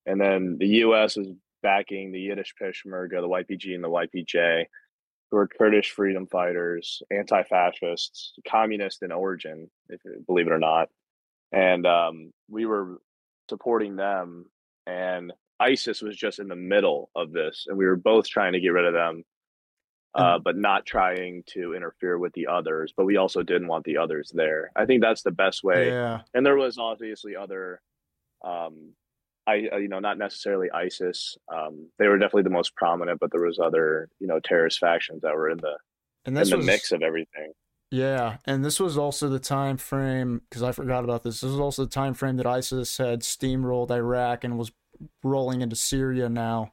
and 0.06 0.22
then 0.22 0.56
the 0.58 0.68
U.S. 0.68 1.18
was 1.18 1.28
backing 1.62 2.12
the 2.12 2.20
Yiddish 2.20 2.54
Peshmerga, 2.62 3.22
the 3.22 3.28
YPG, 3.28 3.76
and 3.76 3.84
the 3.84 3.90
YPJ, 3.90 4.66
who 5.30 5.38
are 5.38 5.48
Kurdish 5.48 5.92
freedom 5.92 6.28
fighters, 6.28 7.02
anti-fascists, 7.12 8.34
communist 8.48 9.04
in 9.04 9.12
origin, 9.12 9.70
if 9.90 10.02
believe 10.28 10.48
it 10.48 10.54
or 10.54 10.60
not, 10.60 10.90
and 11.52 11.86
um, 11.86 12.32
we 12.50 12.66
were 12.66 13.02
supporting 13.50 13.96
them, 13.96 14.46
and 14.88 15.32
ISIS 15.60 16.02
was 16.02 16.18
just 16.18 16.40
in 16.40 16.48
the 16.48 16.56
middle 16.56 17.10
of 17.16 17.32
this, 17.32 17.66
and 17.68 17.78
we 17.78 17.86
were 17.86 17.96
both 17.96 18.28
trying 18.28 18.54
to 18.54 18.60
get 18.60 18.70
rid 18.70 18.86
of 18.86 18.94
them 18.94 19.24
uh, 20.14 20.40
but 20.40 20.58
not 20.58 20.86
trying 20.86 21.44
to 21.48 21.74
interfere 21.74 22.18
with 22.18 22.34
the 22.34 22.48
others. 22.48 22.94
But 22.96 23.06
we 23.06 23.18
also 23.18 23.44
didn't 23.44 23.68
want 23.68 23.86
the 23.86 23.98
others 23.98 24.32
there. 24.34 24.72
I 24.76 24.86
think 24.86 25.02
that's 25.02 25.24
the 25.24 25.32
best 25.32 25.64
way. 25.64 25.88
Yeah. 25.88 26.22
And 26.34 26.46
there 26.46 26.58
was 26.58 26.78
obviously 26.78 27.36
other, 27.36 27.82
um, 28.44 28.94
I 29.48 29.68
uh, 29.74 29.78
you 29.78 29.90
know 29.90 30.00
not 30.00 30.18
necessarily 30.18 30.70
ISIS. 30.72 31.38
Um, 31.54 31.90
they 32.00 32.08
were 32.08 32.18
definitely 32.18 32.44
the 32.44 32.50
most 32.52 32.76
prominent, 32.76 33.20
but 33.20 33.32
there 33.32 33.46
was 33.46 33.60
other 33.60 34.10
you 34.20 34.28
know 34.28 34.40
terrorist 34.44 34.80
factions 34.80 35.22
that 35.22 35.36
were 35.36 35.50
in 35.50 35.58
the 35.58 35.78
and 36.26 36.38
this 36.38 36.50
in 36.50 36.52
the 36.52 36.58
was, 36.58 36.66
mix 36.66 36.92
of 36.92 37.02
everything. 37.02 37.54
Yeah, 37.90 38.38
and 38.46 38.64
this 38.64 38.80
was 38.80 38.98
also 38.98 39.28
the 39.28 39.40
time 39.40 39.78
frame 39.78 40.42
because 40.50 40.64
I 40.64 40.72
forgot 40.72 41.04
about 41.04 41.24
this. 41.24 41.42
This 41.42 41.52
was 41.52 41.60
also 41.60 41.84
the 41.84 41.92
time 41.92 42.14
frame 42.14 42.38
that 42.38 42.46
ISIS 42.46 42.98
had 42.98 43.22
steamrolled 43.22 43.92
Iraq 43.92 44.44
and 44.44 44.58
was 44.58 44.72
rolling 45.24 45.62
into 45.62 45.76
Syria 45.76 46.30
now 46.30 46.72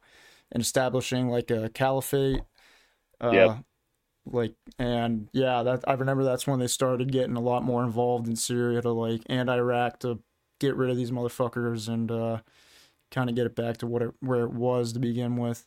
and 0.51 0.61
establishing 0.61 1.27
like 1.27 1.51
a 1.51 1.69
caliphate 1.69 2.41
uh, 3.21 3.31
yep. 3.31 3.57
Like 4.25 4.53
and 4.77 5.27
yeah, 5.33 5.63
that 5.63 5.83
I 5.87 5.93
remember 5.93 6.23
that's 6.23 6.45
when 6.45 6.59
they 6.59 6.67
started 6.67 7.11
getting 7.11 7.35
a 7.35 7.41
lot 7.41 7.63
more 7.63 7.83
involved 7.83 8.27
in 8.27 8.35
Syria 8.35 8.81
to 8.81 8.91
like 8.91 9.21
and 9.27 9.49
Iraq 9.49 9.99
to 9.99 10.19
get 10.59 10.75
rid 10.75 10.89
of 10.89 10.97
these 10.97 11.11
motherfuckers 11.11 11.87
and 11.87 12.11
uh, 12.11 12.39
kind 13.11 13.29
of 13.29 13.35
get 13.35 13.45
it 13.45 13.55
back 13.55 13.77
to 13.77 13.87
what 13.87 14.01
it 14.01 14.11
where 14.19 14.43
it 14.43 14.51
was 14.51 14.93
to 14.93 14.99
begin 14.99 15.37
with. 15.37 15.65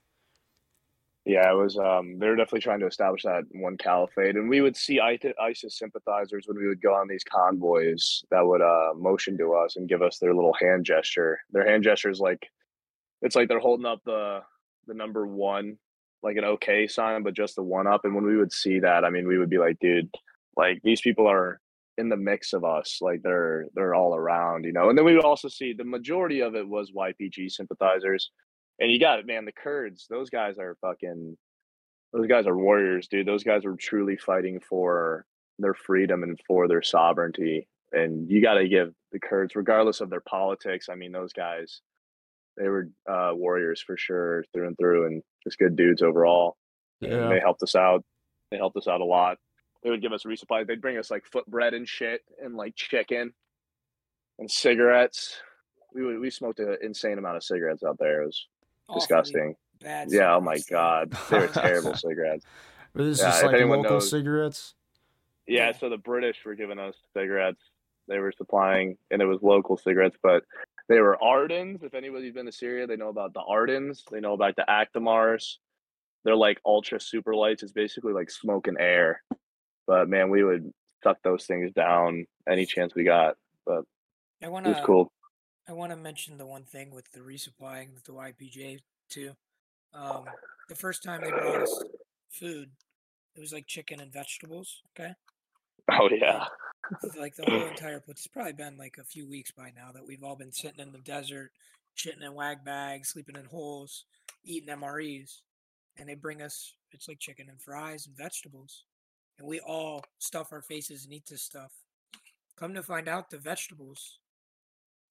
Yeah, 1.24 1.48
it 1.52 1.54
was. 1.54 1.78
Um, 1.78 2.18
they 2.18 2.26
were 2.26 2.34
definitely 2.34 2.62
trying 2.62 2.80
to 2.80 2.86
establish 2.86 3.22
that 3.22 3.44
one 3.52 3.76
caliphate, 3.76 4.34
and 4.34 4.48
we 4.48 4.60
would 4.60 4.76
see 4.76 5.00
ISIS 5.00 5.78
sympathizers 5.78 6.48
when 6.48 6.58
we 6.58 6.66
would 6.66 6.82
go 6.82 6.94
on 6.94 7.06
these 7.06 7.22
convoys 7.22 8.24
that 8.30 8.44
would 8.44 8.60
uh, 8.60 8.92
motion 8.96 9.38
to 9.38 9.54
us 9.54 9.76
and 9.76 9.88
give 9.88 10.02
us 10.02 10.18
their 10.18 10.34
little 10.34 10.54
hand 10.54 10.84
gesture. 10.84 11.38
Their 11.52 11.68
hand 11.68 11.84
gesture 11.84 12.10
is 12.10 12.18
like, 12.18 12.48
it's 13.20 13.36
like 13.36 13.48
they're 13.48 13.60
holding 13.60 13.86
up 13.86 14.00
the 14.04 14.40
the 14.88 14.94
number 14.94 15.24
one 15.24 15.78
like 16.24 16.36
an 16.36 16.44
okay 16.44 16.88
sign, 16.88 17.22
but 17.22 17.34
just 17.34 17.56
the 17.56 17.62
one 17.62 17.86
up. 17.86 18.04
And 18.04 18.14
when 18.14 18.24
we 18.24 18.36
would 18.36 18.52
see 18.52 18.80
that, 18.80 19.04
I 19.04 19.10
mean, 19.10 19.26
we 19.26 19.38
would 19.38 19.50
be 19.50 19.58
like, 19.58 19.78
dude, 19.78 20.10
like 20.56 20.80
these 20.82 21.00
people 21.00 21.28
are 21.28 21.60
in 21.98 22.08
the 22.08 22.16
mix 22.16 22.52
of 22.52 22.64
us. 22.64 22.98
Like 23.00 23.22
they're 23.22 23.66
they're 23.74 23.94
all 23.94 24.14
around, 24.14 24.64
you 24.64 24.72
know. 24.72 24.88
And 24.88 24.96
then 24.96 25.04
we 25.04 25.14
would 25.14 25.24
also 25.24 25.48
see 25.48 25.72
the 25.72 25.84
majority 25.84 26.40
of 26.40 26.54
it 26.54 26.68
was 26.68 26.92
YPG 26.92 27.50
sympathizers. 27.50 28.30
And 28.78 28.90
you 28.90 28.98
got 28.98 29.18
it, 29.18 29.26
man. 29.26 29.44
The 29.44 29.52
Kurds, 29.52 30.06
those 30.08 30.30
guys 30.30 30.58
are 30.58 30.76
fucking. 30.80 31.36
Those 32.12 32.26
guys 32.26 32.46
are 32.46 32.56
warriors, 32.56 33.08
dude. 33.08 33.26
Those 33.26 33.44
guys 33.44 33.64
are 33.64 33.74
truly 33.76 34.18
fighting 34.18 34.60
for 34.60 35.24
their 35.58 35.72
freedom 35.72 36.22
and 36.22 36.38
for 36.46 36.68
their 36.68 36.82
sovereignty. 36.82 37.66
And 37.92 38.30
you 38.30 38.42
got 38.42 38.54
to 38.54 38.68
give 38.68 38.92
the 39.12 39.18
Kurds, 39.18 39.56
regardless 39.56 40.00
of 40.00 40.10
their 40.10 40.20
politics. 40.20 40.88
I 40.90 40.94
mean, 40.94 41.12
those 41.12 41.32
guys, 41.32 41.80
they 42.58 42.68
were 42.68 42.88
uh, 43.10 43.32
warriors 43.34 43.80
for 43.80 43.96
sure 43.96 44.44
through 44.52 44.66
and 44.68 44.76
through, 44.78 45.06
and 45.06 45.22
just 45.44 45.58
good 45.58 45.76
dudes 45.76 46.02
overall. 46.02 46.56
Yeah. 47.00 47.14
And 47.14 47.32
they 47.32 47.40
helped 47.40 47.62
us 47.62 47.74
out. 47.74 48.04
They 48.50 48.58
helped 48.58 48.76
us 48.76 48.88
out 48.88 49.00
a 49.00 49.04
lot. 49.04 49.38
They 49.82 49.90
would 49.90 50.02
give 50.02 50.12
us 50.12 50.24
resupply. 50.24 50.66
They'd 50.66 50.80
bring 50.80 50.98
us 50.98 51.10
like 51.10 51.26
foot 51.26 51.46
bread 51.46 51.74
and 51.74 51.88
shit, 51.88 52.22
and 52.42 52.54
like 52.54 52.74
chicken, 52.76 53.32
and 54.38 54.50
cigarettes. 54.50 55.36
We 55.94 56.04
would, 56.04 56.20
we 56.20 56.30
smoked 56.30 56.60
an 56.60 56.76
insane 56.82 57.18
amount 57.18 57.36
of 57.36 57.44
cigarettes 57.44 57.82
out 57.82 57.98
there. 57.98 58.22
It 58.22 58.26
was 58.26 58.46
disgusting. 58.94 59.56
Bad 59.80 60.08
yeah. 60.10 60.34
Oh 60.34 60.40
my 60.40 60.58
god, 60.70 61.12
they 61.30 61.38
were 61.38 61.48
terrible 61.48 61.94
cigarettes. 61.96 62.44
But 62.94 63.04
this 63.04 63.18
yeah, 63.18 63.30
just 63.30 63.44
like 63.44 63.60
local 63.60 63.82
knows, 63.82 64.10
cigarettes. 64.10 64.74
Yeah, 65.46 65.72
so 65.72 65.88
the 65.88 65.96
British 65.96 66.44
were 66.44 66.54
giving 66.54 66.78
us 66.78 66.94
cigarettes. 67.14 67.60
They 68.08 68.18
were 68.18 68.32
supplying, 68.32 68.96
and 69.10 69.20
it 69.20 69.26
was 69.26 69.42
local 69.42 69.76
cigarettes, 69.76 70.16
but 70.22 70.44
they 70.88 71.00
were 71.00 71.22
Ardens. 71.22 71.82
If 71.82 71.94
anybody's 71.94 72.34
been 72.34 72.46
to 72.46 72.52
Syria, 72.52 72.86
they 72.86 72.96
know 72.96 73.08
about 73.08 73.32
the 73.32 73.40
Ardens. 73.40 74.04
They 74.10 74.20
know 74.20 74.34
about 74.34 74.56
the 74.56 74.64
Actimars. 74.68 75.56
They're 76.24 76.36
like 76.36 76.60
ultra 76.64 77.00
super 77.00 77.34
lights. 77.34 77.62
It's 77.62 77.72
basically 77.72 78.12
like 78.12 78.30
smoke 78.30 78.66
and 78.66 78.78
air. 78.78 79.22
But 79.86 80.08
man, 80.08 80.30
we 80.30 80.44
would 80.44 80.72
suck 81.02 81.18
those 81.22 81.46
things 81.46 81.72
down 81.72 82.26
any 82.48 82.66
chance 82.66 82.94
we 82.94 83.04
got. 83.04 83.36
But 83.66 83.84
I 84.42 84.48
wanna, 84.48 84.70
it 84.70 84.76
was 84.76 84.86
cool. 84.86 85.12
I 85.68 85.72
want 85.72 85.92
to 85.92 85.96
mention 85.96 86.38
the 86.38 86.46
one 86.46 86.64
thing 86.64 86.90
with 86.90 87.10
the 87.12 87.20
resupplying 87.20 87.94
with 87.94 88.04
the 88.04 88.12
YPJ 88.12 88.80
too. 89.08 89.32
Um, 89.94 90.24
the 90.68 90.74
first 90.74 91.02
time 91.02 91.20
they 91.22 91.30
brought 91.30 91.62
us 91.62 91.84
food, 92.30 92.70
it 93.36 93.40
was 93.40 93.52
like 93.52 93.66
chicken 93.66 94.00
and 94.00 94.12
vegetables. 94.12 94.82
Okay. 94.98 95.12
Oh 95.90 96.08
yeah 96.10 96.46
like 97.18 97.34
the 97.36 97.44
whole 97.48 97.66
entire 97.68 98.02
it's 98.08 98.26
probably 98.26 98.52
been 98.52 98.76
like 98.76 98.96
a 98.98 99.04
few 99.04 99.28
weeks 99.28 99.50
by 99.50 99.72
now 99.76 99.90
that 99.92 100.06
we've 100.06 100.22
all 100.22 100.36
been 100.36 100.52
sitting 100.52 100.80
in 100.80 100.92
the 100.92 100.98
desert, 100.98 101.52
shitting 101.96 102.24
in 102.24 102.34
wag 102.34 102.64
bags, 102.64 103.10
sleeping 103.10 103.36
in 103.36 103.44
holes, 103.44 104.04
eating 104.44 104.74
MREs, 104.74 105.40
and 105.96 106.08
they 106.08 106.14
bring 106.14 106.42
us 106.42 106.74
it's 106.92 107.08
like 107.08 107.18
chicken 107.18 107.48
and 107.48 107.60
fries 107.60 108.06
and 108.06 108.16
vegetables, 108.16 108.84
and 109.38 109.48
we 109.48 109.60
all 109.60 110.04
stuff 110.18 110.48
our 110.52 110.62
faces 110.62 111.04
and 111.04 111.12
eat 111.12 111.24
this 111.28 111.42
stuff. 111.42 111.72
Come 112.56 112.74
to 112.74 112.82
find 112.82 113.08
out, 113.08 113.30
the 113.30 113.38
vegetables 113.38 114.18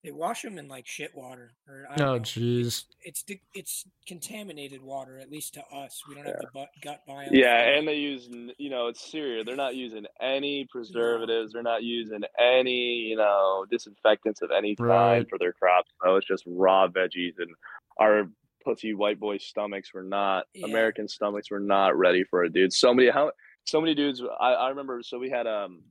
they 0.03 0.11
wash 0.11 0.41
them 0.41 0.57
in 0.57 0.67
like 0.67 0.87
shit 0.87 1.15
water. 1.15 1.51
Or, 1.67 1.85
oh, 1.99 2.19
jeez. 2.19 2.85
It's 3.03 3.23
it's, 3.27 3.41
it's 3.53 3.85
contaminated 4.07 4.81
water, 4.81 5.19
at 5.19 5.29
least 5.29 5.53
to 5.55 5.63
us. 5.67 6.01
We 6.07 6.15
don't 6.15 6.25
have 6.25 6.39
the 6.39 6.67
gut 6.81 7.01
biome. 7.07 7.29
Yeah, 7.31 7.57
and 7.57 7.87
they 7.87 7.95
use 7.95 8.27
you 8.57 8.69
know 8.69 8.87
it's 8.87 9.11
Syria. 9.11 9.43
They're 9.43 9.55
not 9.55 9.75
using 9.75 10.05
any 10.19 10.67
preservatives. 10.71 11.53
No. 11.53 11.57
They're 11.57 11.71
not 11.71 11.83
using 11.83 12.21
any 12.39 13.09
you 13.09 13.15
know 13.15 13.65
disinfectants 13.69 14.41
of 14.41 14.49
any 14.55 14.75
kind 14.75 14.89
right. 14.89 15.29
for 15.29 15.37
their 15.37 15.53
crops. 15.53 15.91
No, 16.03 16.15
it's 16.15 16.27
just 16.27 16.43
raw 16.47 16.87
veggies. 16.87 17.33
And 17.37 17.51
our 17.99 18.27
pussy 18.63 18.93
white 18.93 19.19
boy 19.19 19.37
stomachs 19.37 19.93
were 19.93 20.03
not 20.03 20.45
yeah. 20.55 20.65
American 20.65 21.07
stomachs 21.07 21.51
were 21.51 21.59
not 21.59 21.95
ready 21.97 22.23
for 22.23 22.43
it, 22.43 22.53
dude. 22.53 22.73
So 22.73 22.93
many 22.93 23.09
how 23.09 23.31
so 23.65 23.81
many 23.81 23.95
dudes. 23.95 24.21
I, 24.39 24.53
I 24.53 24.69
remember. 24.69 25.01
So 25.03 25.19
we 25.19 25.29
had 25.29 25.47
um 25.47 25.83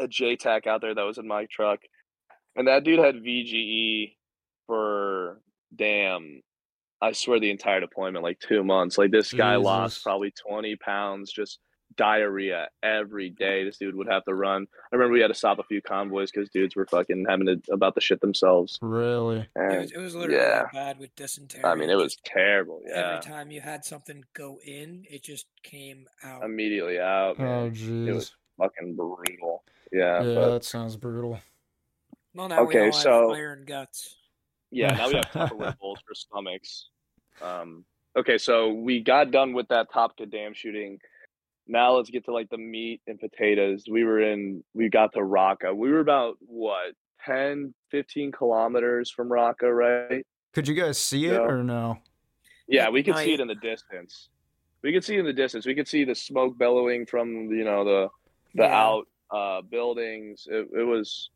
a 0.00 0.08
JTAC 0.08 0.66
out 0.66 0.80
there 0.80 0.94
that 0.94 1.02
was 1.02 1.18
in 1.18 1.26
my 1.26 1.46
truck 1.46 1.80
and 2.56 2.68
that 2.68 2.84
dude 2.84 2.98
had 2.98 3.16
VGE 3.16 4.14
for 4.66 5.40
damn, 5.74 6.42
I 7.00 7.12
swear 7.12 7.40
the 7.40 7.50
entire 7.50 7.80
deployment, 7.80 8.22
like 8.22 8.38
two 8.38 8.62
months. 8.62 8.96
Like 8.96 9.10
this 9.10 9.32
guy 9.32 9.54
Jesus. 9.54 9.64
lost 9.64 10.02
probably 10.02 10.32
20 10.48 10.76
pounds, 10.76 11.32
just 11.32 11.58
diarrhea 11.96 12.68
every 12.82 13.30
day. 13.30 13.64
This 13.64 13.78
dude 13.78 13.94
would 13.94 14.08
have 14.08 14.24
to 14.24 14.34
run. 14.34 14.66
I 14.92 14.96
remember 14.96 15.12
we 15.12 15.20
had 15.20 15.28
to 15.28 15.34
stop 15.34 15.58
a 15.58 15.64
few 15.64 15.80
convoys 15.80 16.30
because 16.30 16.48
dudes 16.50 16.76
were 16.76 16.86
fucking 16.86 17.26
having 17.28 17.46
to 17.46 17.60
about 17.72 17.94
the 17.94 18.00
shit 18.00 18.20
themselves. 18.20 18.78
Really? 18.82 19.48
And, 19.54 19.72
it, 19.72 19.80
was, 19.80 19.92
it 19.92 19.98
was 19.98 20.14
literally 20.14 20.42
yeah. 20.42 20.66
bad 20.72 20.98
with 20.98 21.14
dysentery. 21.16 21.64
I 21.64 21.74
mean, 21.74 21.90
it 21.90 21.96
was 21.96 22.16
terrible. 22.24 22.82
Yeah. 22.86 23.18
Every 23.18 23.30
time 23.30 23.50
you 23.50 23.60
had 23.60 23.84
something 23.84 24.24
go 24.34 24.58
in, 24.64 25.04
it 25.08 25.22
just 25.22 25.46
came 25.62 26.06
out 26.22 26.44
immediately 26.44 26.98
out. 26.98 27.38
Man. 27.38 27.48
Oh, 27.48 27.70
jeez. 27.70 28.08
It 28.08 28.12
was 28.12 28.32
fucking 28.58 28.96
brutal. 28.96 29.64
Yeah. 29.92 30.22
Yeah, 30.22 30.34
but, 30.34 30.50
that 30.52 30.64
sounds 30.64 30.96
brutal. 30.96 31.38
Well, 32.34 32.48
now 32.48 32.60
okay, 32.62 32.80
we 32.80 32.86
all 32.86 32.92
so, 32.92 33.28
have 33.28 33.36
fire 33.36 33.52
and 33.52 33.66
guts. 33.66 34.16
Yeah, 34.70 34.94
now 34.94 35.08
we 35.08 35.14
have 35.14 35.24
Tupperware 35.32 35.78
bowls 35.78 36.00
for 36.06 36.14
stomachs. 36.14 36.88
Um, 37.40 37.84
okay, 38.16 38.38
so 38.38 38.72
we 38.72 39.00
got 39.00 39.30
done 39.30 39.52
with 39.52 39.68
that 39.68 39.92
Top 39.92 40.16
Dam 40.16 40.52
shooting. 40.52 40.98
Now 41.66 41.92
let's 41.92 42.10
get 42.10 42.24
to 42.26 42.32
like 42.32 42.50
the 42.50 42.58
meat 42.58 43.00
and 43.06 43.18
potatoes. 43.18 43.84
We 43.90 44.04
were 44.04 44.20
in, 44.20 44.62
we 44.74 44.88
got 44.88 45.12
to 45.14 45.20
Raqqa. 45.20 45.74
We 45.74 45.90
were 45.90 46.00
about 46.00 46.36
what 46.40 46.94
10, 47.24 47.74
15 47.90 48.32
kilometers 48.32 49.10
from 49.10 49.28
Raqqa, 49.28 49.74
right? 49.74 50.26
Could 50.52 50.68
you 50.68 50.74
guys 50.74 50.98
see 50.98 51.26
it 51.26 51.40
or 51.40 51.62
no? 51.62 51.98
Yeah, 52.68 52.88
we 52.90 53.02
could 53.02 53.16
see 53.16 53.34
it 53.34 53.40
in 53.40 53.48
the 53.48 53.54
distance. 53.56 54.28
We 54.82 54.92
could 54.92 55.04
see 55.04 55.16
in 55.16 55.24
the 55.24 55.32
distance. 55.32 55.66
We 55.66 55.74
could 55.74 55.88
see 55.88 56.04
the 56.04 56.14
smoke 56.14 56.56
bellowing 56.56 57.06
from 57.06 57.50
you 57.50 57.64
know 57.64 57.84
the 57.84 58.08
the 58.54 58.64
yeah. 58.64 58.82
out 58.82 59.08
uh, 59.30 59.62
buildings. 59.62 60.46
It, 60.50 60.68
it 60.78 60.82
was 60.84 61.30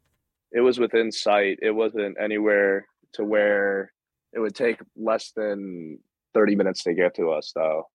it 0.52 0.60
was 0.60 0.78
within 0.78 1.10
sight. 1.10 1.58
It 1.62 1.70
wasn't 1.70 2.16
anywhere 2.20 2.86
to 3.14 3.24
where 3.24 3.92
it 4.32 4.40
would 4.40 4.54
take 4.54 4.80
less 4.96 5.32
than 5.34 5.98
30 6.34 6.56
minutes 6.56 6.82
to 6.84 6.94
get 6.94 7.14
to 7.16 7.30
us 7.30 7.52
though. 7.54 7.88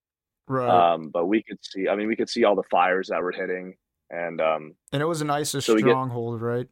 Right. 0.48 0.94
Um, 0.94 1.10
but 1.10 1.26
we 1.28 1.42
could 1.44 1.60
see. 1.62 1.88
I 1.88 1.96
mean, 1.96 2.08
we 2.08 2.16
could 2.16 2.30
see 2.30 2.44
all 2.44 2.56
the 2.56 2.64
fires 2.70 3.08
that 3.10 3.22
were 3.22 3.32
hitting, 3.32 3.76
and 4.10 4.42
um, 4.42 4.76
and 4.92 5.02
it 5.02 5.06
was 5.06 5.22
an 5.22 5.30
ISIS 5.30 5.66
so 5.66 5.76
we 5.76 5.82
get- 5.82 5.90
stronghold, 5.90 6.42
right? 6.42 6.68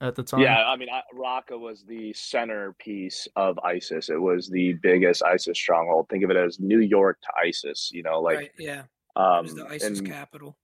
At 0.00 0.14
the 0.14 0.22
time. 0.22 0.40
yeah, 0.40 0.64
I 0.64 0.76
mean, 0.76 0.88
I- 0.88 1.02
Raqqa 1.12 1.58
was 1.58 1.82
the 1.82 2.12
centerpiece 2.12 3.26
of 3.34 3.58
ISIS. 3.64 4.10
It 4.10 4.20
was 4.20 4.48
the 4.48 4.74
biggest 4.74 5.24
ISIS 5.24 5.58
stronghold. 5.58 6.08
Think 6.08 6.22
of 6.22 6.30
it 6.30 6.36
as 6.36 6.60
New 6.60 6.78
York 6.78 7.18
to 7.22 7.28
ISIS. 7.44 7.90
You 7.92 8.04
know, 8.04 8.20
like 8.20 8.36
right, 8.38 8.50
yeah. 8.60 8.82
It 8.82 9.20
um, 9.20 9.42
was 9.44 9.54
the 9.56 9.66
ISIS 9.66 9.98
and- 9.98 10.08
capital. 10.08 10.56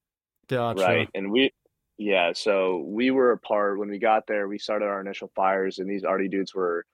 Gotcha. 0.47 0.83
Right. 0.83 1.09
And 1.15 1.31
we, 1.31 1.51
yeah, 1.97 2.31
so 2.33 2.83
we 2.87 3.11
were 3.11 3.31
a 3.31 3.37
part 3.37 3.79
when 3.79 3.89
we 3.89 3.97
got 3.99 4.27
there, 4.27 4.47
we 4.47 4.59
started 4.59 4.85
our 4.85 5.01
initial 5.01 5.31
fires, 5.35 5.79
and 5.79 5.89
these 5.89 6.03
arty 6.03 6.27
dudes 6.27 6.53
were, 6.53 6.85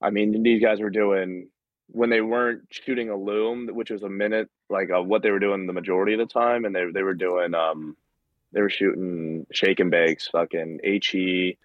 I 0.00 0.10
mean, 0.10 0.42
these 0.42 0.62
guys 0.62 0.80
were 0.80 0.88
doing, 0.88 1.48
when 1.92 2.10
they 2.10 2.20
weren't 2.20 2.62
shooting 2.70 3.08
illum, 3.08 3.68
which 3.72 3.90
was 3.90 4.02
a 4.02 4.08
minute, 4.08 4.48
like 4.68 4.90
uh, 4.90 5.02
what 5.02 5.22
they 5.22 5.30
were 5.30 5.38
doing 5.38 5.66
the 5.66 5.72
majority 5.72 6.12
of 6.12 6.18
the 6.18 6.26
time, 6.26 6.64
and 6.64 6.74
they, 6.74 6.84
they 6.92 7.02
were 7.02 7.14
doing, 7.14 7.54
um, 7.54 7.96
they 8.52 8.60
were 8.60 8.70
shooting 8.70 9.46
shake 9.52 9.80
and 9.80 9.90
bakes, 9.90 10.28
fucking 10.28 10.80
HE, 10.82 11.58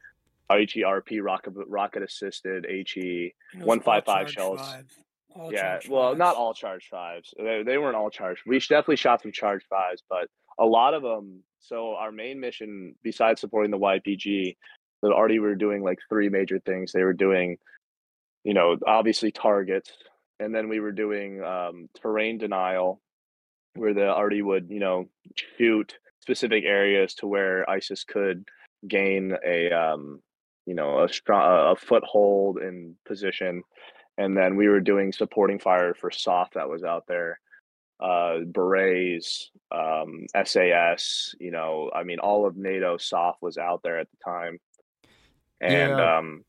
HERP, 0.49 1.21
rocket, 1.21 1.53
rocket 1.67 2.03
assisted 2.03 2.65
HE. 2.69 3.33
Was 3.55 3.61
all 3.61 3.67
155 3.67 4.31
shells. 4.31 4.59
five. 4.59 4.85
Yeah, 5.51 5.79
well, 5.89 6.15
not 6.15 6.35
all 6.35 6.53
charge 6.53 6.87
fives. 6.89 7.33
They, 7.37 7.63
they 7.63 7.77
weren't 7.77 7.95
all 7.95 8.09
charged. 8.09 8.43
We 8.45 8.59
definitely 8.59 8.95
shot 8.95 9.21
some 9.21 9.33
charge 9.33 9.65
fives, 9.69 10.01
but 10.09 10.29
a 10.57 10.65
lot 10.65 10.93
of 10.93 11.01
them. 11.01 11.43
So 11.59 11.95
our 11.95 12.11
main 12.11 12.39
mission, 12.39 12.95
besides 13.03 13.41
supporting 13.41 13.71
the 13.71 13.77
YPG, 13.77 14.55
that 15.01 15.11
already 15.11 15.39
were 15.39 15.55
doing 15.55 15.83
like 15.83 15.99
three 16.09 16.29
major 16.29 16.59
things. 16.59 16.91
They 16.91 17.03
were 17.03 17.13
doing, 17.13 17.57
you 18.43 18.53
know, 18.53 18.77
obviously 18.87 19.31
targets, 19.31 19.91
and 20.39 20.53
then 20.53 20.69
we 20.69 20.79
were 20.79 20.91
doing 20.91 21.43
um, 21.43 21.89
terrain 22.01 22.37
denial, 22.37 23.01
where 23.75 23.93
the 23.93 24.07
arty 24.07 24.41
would, 24.41 24.69
you 24.69 24.79
know, 24.79 25.09
shoot 25.57 25.97
specific 26.19 26.63
areas 26.63 27.13
to 27.15 27.27
where 27.27 27.69
ISIS 27.69 28.03
could 28.03 28.47
gain 28.87 29.35
a, 29.45 29.71
um, 29.71 30.21
you 30.65 30.73
know, 30.73 31.03
a 31.03 31.09
strong 31.09 31.71
a 31.71 31.75
foothold 31.75 32.59
in 32.59 32.95
position 33.05 33.63
and 34.17 34.37
then 34.37 34.55
we 34.55 34.67
were 34.67 34.79
doing 34.79 35.11
supporting 35.11 35.59
fire 35.59 35.93
for 35.93 36.09
SOF 36.09 36.51
that 36.53 36.69
was 36.69 36.83
out 36.83 37.05
there, 37.07 37.39
uh, 37.99 38.39
berets, 38.45 39.51
um, 39.71 40.25
SAS. 40.45 41.35
You 41.39 41.51
know, 41.51 41.91
I 41.93 42.03
mean, 42.03 42.19
all 42.19 42.45
of 42.45 42.55
NATO 42.55 42.97
SOF 42.97 43.35
was 43.41 43.57
out 43.57 43.81
there 43.83 43.99
at 43.99 44.07
the 44.09 44.17
time, 44.23 44.59
and 45.59 45.97
Yeah. 45.97 46.17
um, 46.17 46.45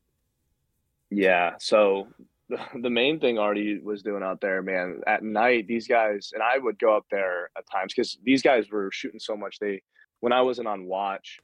yeah. 1.09 1.55
So 1.59 2.07
the, 2.49 2.89
main 2.89 3.19
thing 3.19 3.37
arty 3.37 3.79
was 3.83 4.03
doing 4.03 4.23
out 4.23 4.41
there, 4.41 4.61
man, 4.61 5.01
at 5.05 5.23
night, 5.23 5.67
these 5.67 5.87
guys 5.87 6.31
and 6.33 6.41
I 6.41 6.57
would 6.57 6.79
go 6.79 6.95
up 6.95 7.05
there 7.11 7.49
at 7.57 7.69
times 7.69 7.93
because 7.93 8.17
these 8.23 8.41
guys 8.41 8.69
were 8.69 8.89
shooting 8.91 9.19
so 9.19 9.35
much. 9.35 9.59
They, 9.59 9.81
when 10.19 10.33
I 10.33 10.41
wasn't 10.41 10.67
on 10.67 10.85
watch. 10.85 11.39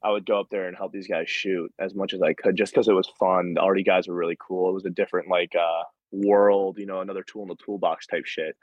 I 0.00 0.12
would 0.12 0.26
go 0.26 0.38
up 0.38 0.46
there 0.48 0.68
and 0.68 0.76
help 0.76 0.92
these 0.92 1.08
guys 1.08 1.28
shoot 1.28 1.72
as 1.80 1.92
much 1.92 2.14
as 2.14 2.22
I 2.22 2.32
could, 2.32 2.54
just 2.54 2.72
because 2.72 2.86
it 2.86 2.92
was 2.92 3.10
fun. 3.18 3.54
The 3.54 3.60
arty 3.60 3.82
guys 3.82 4.06
were 4.06 4.14
really 4.14 4.38
cool. 4.38 4.70
It 4.70 4.74
was 4.74 4.84
a 4.84 4.90
different 4.90 5.28
like 5.28 5.52
uh, 5.56 5.82
world, 6.12 6.78
you 6.78 6.86
know, 6.86 7.00
another 7.00 7.24
tool 7.24 7.42
in 7.42 7.48
the 7.48 7.56
toolbox 7.56 8.06
type 8.06 8.24
shit. 8.24 8.56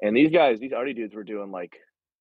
And 0.00 0.16
these 0.16 0.30
guys, 0.30 0.60
these 0.60 0.72
arty 0.72 0.94
dudes, 0.94 1.14
were 1.14 1.24
doing 1.24 1.50
like 1.50 1.76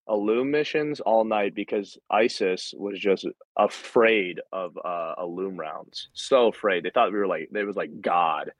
loom 0.07 0.49
missions 0.49 0.99
all 0.99 1.23
night 1.23 1.53
because 1.53 1.97
ISIS 2.09 2.73
was 2.75 2.99
just 2.99 3.27
afraid 3.57 4.41
of 4.51 4.75
uh, 4.83 5.23
loom 5.23 5.55
rounds. 5.55 6.09
So 6.13 6.47
afraid. 6.47 6.83
They 6.83 6.89
thought 6.89 7.11
we 7.11 7.19
were 7.19 7.27
like 7.27 7.49
they 7.51 7.63
was 7.63 7.75
like 7.75 8.01
God 8.01 8.51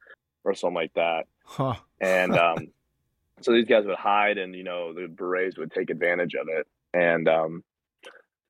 or 0.44 0.54
something 0.54 0.76
like 0.76 0.94
that. 0.94 1.28
Huh. 1.44 1.76
And 2.00 2.38
um, 2.38 2.68
so 3.42 3.52
these 3.52 3.68
guys 3.68 3.86
would 3.86 3.96
hide, 3.96 4.38
and 4.38 4.56
you 4.56 4.64
know 4.64 4.94
the 4.94 5.08
berets 5.08 5.58
would 5.58 5.72
take 5.72 5.90
advantage 5.90 6.36
of 6.36 6.48
it. 6.50 6.68
And 6.94 7.28
um, 7.28 7.64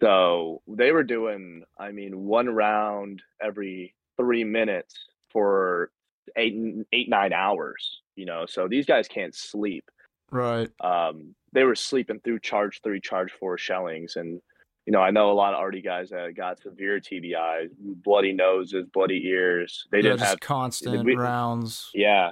so 0.01 0.61
they 0.67 0.91
were 0.91 1.03
doing, 1.03 1.63
I 1.77 1.91
mean, 1.91 2.25
one 2.25 2.49
round 2.49 3.21
every 3.41 3.95
three 4.17 4.43
minutes 4.43 4.95
for 5.29 5.91
eight, 6.35 6.55
eight, 6.93 7.09
nine 7.09 7.33
hours. 7.33 8.01
You 8.15 8.25
know, 8.25 8.45
so 8.45 8.67
these 8.67 8.85
guys 8.85 9.07
can't 9.07 9.35
sleep. 9.35 9.89
Right. 10.31 10.69
Um, 10.81 11.35
they 11.53 11.63
were 11.63 11.75
sleeping 11.75 12.19
through 12.19 12.39
charge 12.39 12.81
three, 12.83 13.01
charge 13.01 13.31
four 13.31 13.57
shellings, 13.57 14.15
and 14.15 14.41
you 14.89 14.91
know, 14.91 15.01
I 15.01 15.11
know 15.11 15.29
a 15.31 15.33
lot 15.33 15.53
of 15.53 15.59
arty 15.59 15.83
guys 15.83 16.09
that 16.09 16.33
got 16.35 16.59
severe 16.59 16.99
TBI, 16.99 17.67
bloody 18.03 18.33
noses, 18.33 18.87
bloody 18.91 19.21
ears. 19.27 19.85
They 19.91 19.99
yeah, 19.99 20.01
didn't 20.01 20.17
just 20.21 20.29
have, 20.31 20.39
constant 20.39 21.05
we- 21.05 21.15
rounds. 21.15 21.91
yeah, 21.93 22.31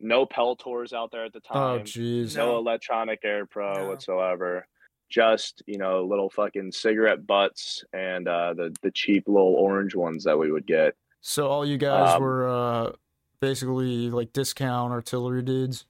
no 0.00 0.26
Peltors 0.26 0.92
out 0.92 1.10
there 1.10 1.24
at 1.24 1.32
the 1.32 1.40
Oh 1.50 1.78
time 1.78 1.86
jeez. 1.86 2.36
no 2.36 2.52
No. 2.52 2.58
electronic 2.58 3.20
ear 3.24 3.46
pro 3.46 3.72
No. 3.72 3.88
whatsoever 3.88 4.66
just 5.08 5.62
you 5.66 5.78
know 5.78 6.04
little 6.04 6.28
fucking 6.28 6.72
cigarette 6.72 7.26
butts 7.26 7.82
and 7.94 8.26
uh 8.28 8.52
the 8.54 8.74
the 8.82 8.90
cheap 8.90 9.24
little 9.28 9.54
orange 9.54 9.94
ones 9.94 10.24
that 10.24 10.36
we 10.38 10.50
would 10.52 10.66
get 10.66 10.94
So 11.22 11.46
all 11.46 11.64
you 11.64 11.76
guys 11.78 12.16
Um, 12.16 12.22
were 12.22 12.48
uh 12.48 12.92
basically 13.40 14.10
like 14.10 14.32
discount 14.34 14.92
artillery 14.92 15.42
dudes. 15.42 15.86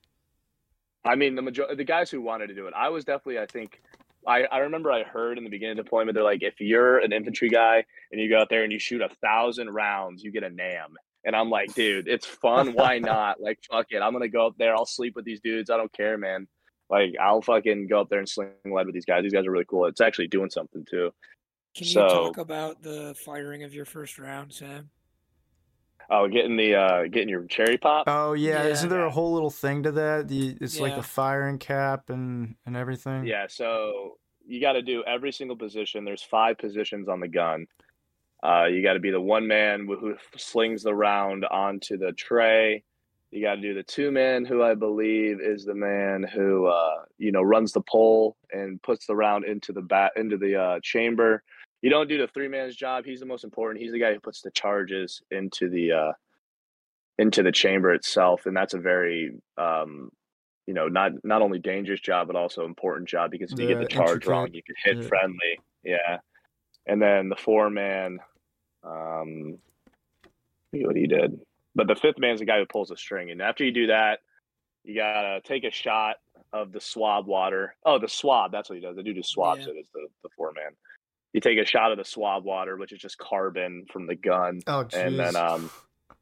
i 1.05 1.15
mean 1.15 1.35
the 1.37 1.43
major 1.43 1.65
the 1.75 1.85
guys 1.85 2.11
who 2.11 2.21
wanted 2.21 2.49
to 2.49 2.55
do 2.55 2.67
it 2.67 2.75
i 2.77 2.89
was 2.89 3.05
definitely 3.05 3.39
i 3.41 3.47
think 3.47 3.81
I, 4.27 4.45
I 4.45 4.59
remember 4.59 4.91
I 4.91 5.03
heard 5.03 5.39
in 5.39 5.45
the 5.45 5.51
beginning 5.51 5.79
of 5.79 5.85
deployment, 5.85 6.15
they're 6.15 6.25
like, 6.25 6.43
if 6.43 6.61
you're 6.61 6.99
an 6.99 7.13
infantry 7.13 7.49
guy 7.49 7.85
and 8.11 8.21
you 8.21 8.29
go 8.29 8.39
out 8.41 8.49
there 8.51 8.63
and 8.63 8.73
you 8.73 8.79
shoot 8.79 9.03
a 9.03 9.09
thousand 9.23 9.71
rounds, 9.71 10.23
you 10.23 10.33
get 10.33 10.43
a 10.43 10.51
NAM. 10.51 10.95
And 11.25 11.35
I'm 11.35 11.51
like, 11.51 11.75
dude, 11.75 12.09
it's 12.09 12.27
fun. 12.27 12.75
Why 12.75 12.99
not? 13.01 13.41
Like, 13.41 13.59
fuck 13.71 13.87
it. 13.91 14.01
I'm 14.01 14.13
going 14.13 14.23
to 14.23 14.29
go 14.29 14.47
up 14.47 14.55
there. 14.59 14.75
I'll 14.75 14.87
sleep 14.87 15.17
with 15.17 15.25
these 15.25 15.41
dudes. 15.41 15.71
I 15.71 15.77
don't 15.77 15.93
care, 15.93 16.19
man. 16.19 16.47
Like, 16.91 17.15
I'll 17.21 17.43
fucking 17.43 17.89
go 17.89 18.01
up 18.01 18.11
there 18.11 18.19
and 18.19 18.29
sling 18.29 18.51
lead 18.65 18.87
with 18.87 18.95
these 18.95 19.07
guys. 19.07 19.23
These 19.23 19.33
guys 19.33 19.47
are 19.47 19.51
really 19.51 19.65
cool. 19.65 19.87
It's 19.87 20.01
actually 20.01 20.29
doing 20.29 20.51
something 20.51 20.85
too. 20.89 21.11
Can 21.75 21.87
you 21.87 21.93
so- 21.93 22.09
talk 22.09 22.39
about 22.39 22.83
the 22.83 23.15
firing 23.25 23.63
of 23.65 23.75
your 23.75 23.85
first 23.85 24.19
round, 24.19 24.53
Sam? 24.53 24.91
Oh, 26.11 26.29
getting 26.29 26.57
the 26.57 26.75
uh 26.75 27.03
getting 27.05 27.29
your 27.29 27.45
cherry 27.47 27.79
pop. 27.79 28.05
Oh 28.07 28.33
yeah, 28.35 28.65
Yeah. 28.65 28.71
isn't 28.71 28.89
there 28.89 29.05
a 29.05 29.11
whole 29.11 29.33
little 29.33 29.51
thing 29.51 29.83
to 29.85 29.93
that? 29.93 30.29
The 30.29 30.57
it's 30.61 30.79
like 30.79 30.91
Yeah. 30.93 30.97
the 30.97 31.03
firing 31.03 31.59
cap 31.59 32.11
and 32.11 32.57
and 32.67 32.77
everything. 32.77 33.25
Yeah, 33.25 33.47
so 33.49 34.19
you 34.47 34.61
got 34.61 34.73
to 34.75 34.83
do 34.83 35.03
every 35.07 35.33
single 35.33 35.57
position. 35.57 36.05
There's 36.05 36.23
five 36.23 36.59
positions 36.59 37.09
on 37.09 37.21
the 37.21 37.29
gun. 37.29 37.67
Uh, 38.43 38.67
you 38.67 38.83
got 38.83 38.93
to 38.93 39.01
be 39.01 39.11
the 39.11 39.21
one 39.21 39.47
man 39.47 39.87
who 39.87 39.97
who 39.97 40.15
slings 40.37 40.83
the 40.83 40.95
round 40.95 41.45
onto 41.47 41.97
the 41.97 42.13
tray. 42.13 42.83
You 43.31 43.43
got 43.43 43.57
to 43.57 43.61
do 43.63 43.75
the 43.75 43.83
two 43.83 44.13
man, 44.13 44.45
who 44.45 44.63
I 44.63 44.75
believe 44.75 45.41
is 45.41 45.65
the 45.65 45.75
man 45.75 46.23
who 46.23 46.67
uh, 46.67 47.05
you 47.19 47.33
know 47.33 47.41
runs 47.43 47.73
the 47.73 47.81
pole 47.81 48.37
and 48.53 48.81
puts 48.83 49.07
the 49.07 49.17
round 49.17 49.45
into 49.47 49.73
the 49.73 49.81
bat 49.83 50.13
into 50.17 50.37
the 50.37 50.61
uh, 50.61 50.81
chamber. 50.83 51.43
You 51.85 51.91
don't 51.91 52.09
do 52.09 52.17
the 52.17 52.27
three 52.29 52.49
man's 52.49 52.75
job. 52.75 53.05
He's 53.05 53.21
the 53.21 53.27
most 53.27 53.45
important. 53.45 53.83
He's 53.83 53.93
the 53.93 53.99
guy 53.99 54.15
who 54.15 54.19
puts 54.19 54.41
the 54.41 54.51
charges 54.53 55.21
into 55.31 55.69
the 55.69 55.93
uh, 55.93 56.13
into 57.19 57.43
the 57.43 57.53
chamber 57.53 57.93
itself, 57.93 58.47
and 58.47 58.57
that's 58.57 58.73
a 58.73 58.79
very 58.79 59.33
um, 59.59 60.11
you 60.67 60.73
know 60.73 60.89
not 60.89 61.13
not 61.25 61.43
only 61.43 61.59
dangerous 61.59 62.01
job 62.01 62.27
but 62.27 62.37
also 62.37 62.65
important 62.65 63.07
job 63.07 63.31
because 63.31 63.53
if 63.53 63.59
you 63.59 63.69
get 63.69 63.81
The 63.81 63.87
charge 63.87 64.27
wrong, 64.27 64.49
you 64.55 64.63
could 64.63 64.77
hit 64.83 65.03
yeah. 65.03 65.09
friendly. 65.09 65.61
Yeah, 65.83 66.21
and 66.87 67.03
then 67.03 67.29
the 67.29 67.37
four 67.37 67.69
man, 67.69 68.19
um, 68.83 69.59
what 70.71 70.97
he 70.97 71.07
did, 71.07 71.39
but 71.75 71.87
the 71.87 71.97
fifth 71.97 72.19
man's 72.19 72.41
the 72.41 72.47
guy 72.47 72.61
who 72.61 72.65
pulls 72.65 72.89
the 72.89 72.97
string, 72.97 73.31
and 73.31 73.43
after 73.43 73.63
you 73.63 73.73
do 73.73 73.89
that, 73.89 74.21
you 74.85 74.95
gotta 74.95 75.43
take 75.45 75.65
a 75.65 75.71
shot 75.71 76.17
of 76.51 76.73
the 76.73 76.81
swab 76.81 77.27
water. 77.27 77.77
Oh, 77.85 77.99
the 77.99 78.09
swab. 78.09 78.53
That's 78.53 78.71
what 78.71 78.77
he 78.77 78.81
does. 78.81 78.97
The 78.97 79.03
dude 79.03 79.17
who 79.17 79.23
swabs 79.23 79.67
Yeah. 79.67 79.75
it 79.75 79.81
is 79.81 79.89
the 79.93 80.07
the 80.23 80.31
four 80.35 80.51
man. 80.53 80.73
You 81.35 81.41
take 81.41 81.59
a 81.59 81.65
shot 81.67 81.93
of 81.93 81.99
the 81.99 82.05
swab 82.05 82.45
water, 82.45 82.77
which 82.79 82.93
is 82.93 82.99
just 83.01 83.19
carbon 83.19 83.85
from 83.93 84.07
the 84.07 84.15
gun, 84.15 84.61
Oh 84.67 84.85
jeez. 84.85 85.07
and 85.07 85.19
then 85.19 85.37
um, 85.37 85.69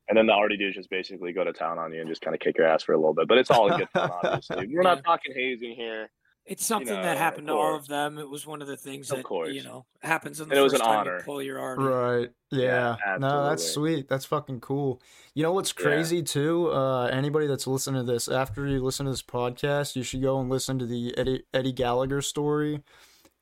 and 0.08 0.18
then 0.18 0.26
the 0.26 0.32
arty 0.32 0.56
dudes 0.56 0.74
just 0.76 0.90
basically 0.90 1.32
go 1.32 1.44
to 1.44 1.52
town 1.52 1.78
on 1.78 1.92
you 1.92 2.00
and 2.00 2.08
just 2.08 2.20
kind 2.22 2.34
of 2.34 2.40
kick 2.40 2.58
your 2.58 2.66
ass 2.66 2.82
for 2.82 2.92
a 2.92 2.96
little 2.96 3.14
bit. 3.14 3.28
But 3.28 3.38
it's 3.38 3.50
all 3.50 3.68
good 3.68 3.88
fun, 3.90 4.10
obviously. 4.24 4.66
We're 4.74 4.82
not 4.82 4.96
Yeah. 4.98 5.02
talking 5.02 5.32
hazing 5.36 5.76
here. 5.76 6.10
It's 6.44 6.66
something 6.66 6.88
know, 6.92 7.02
that 7.04 7.18
happened 7.18 7.46
to 7.46 7.52
all 7.52 7.76
of 7.76 7.86
them. 7.86 8.18
It 8.18 8.28
was 8.28 8.44
one 8.44 8.62
of 8.62 8.66
the 8.66 8.76
things 8.76 9.12
Of 9.12 9.18
that 9.18 9.22
course. 9.22 9.50
you 9.54 9.62
know 9.62 9.86
happens 10.02 10.40
on 10.40 10.48
the 10.48 10.54
And 10.54 10.58
it 10.58 10.62
was 10.62 10.72
first 10.72 10.82
an 10.82 10.88
time 10.88 10.98
honor. 11.00 11.18
you 11.18 11.22
pull 11.24 11.40
your 11.40 11.60
arm. 11.60 11.78
Right. 11.78 12.30
Yeah. 12.50 12.96
Yeah, 13.06 13.18
no, 13.18 13.48
that's 13.48 13.64
sweet. 13.70 14.08
That's 14.08 14.24
fucking 14.24 14.58
cool. 14.60 15.00
You 15.34 15.44
know 15.44 15.52
what's 15.52 15.72
Yeah. 15.78 15.84
crazy 15.84 16.20
too? 16.22 16.72
Uh, 16.72 17.06
anybody 17.12 17.46
that's 17.46 17.68
listening 17.68 18.04
to 18.04 18.12
this, 18.12 18.26
after 18.28 18.66
you 18.66 18.82
listen 18.82 19.06
to 19.06 19.12
this 19.12 19.22
podcast, 19.22 19.94
you 19.94 20.02
should 20.02 20.20
go 20.22 20.40
and 20.40 20.50
listen 20.50 20.80
to 20.80 20.86
the 20.86 21.16
Eddie 21.16 21.44
Eddie 21.54 21.72
Gallagher 21.72 22.20
story, 22.22 22.82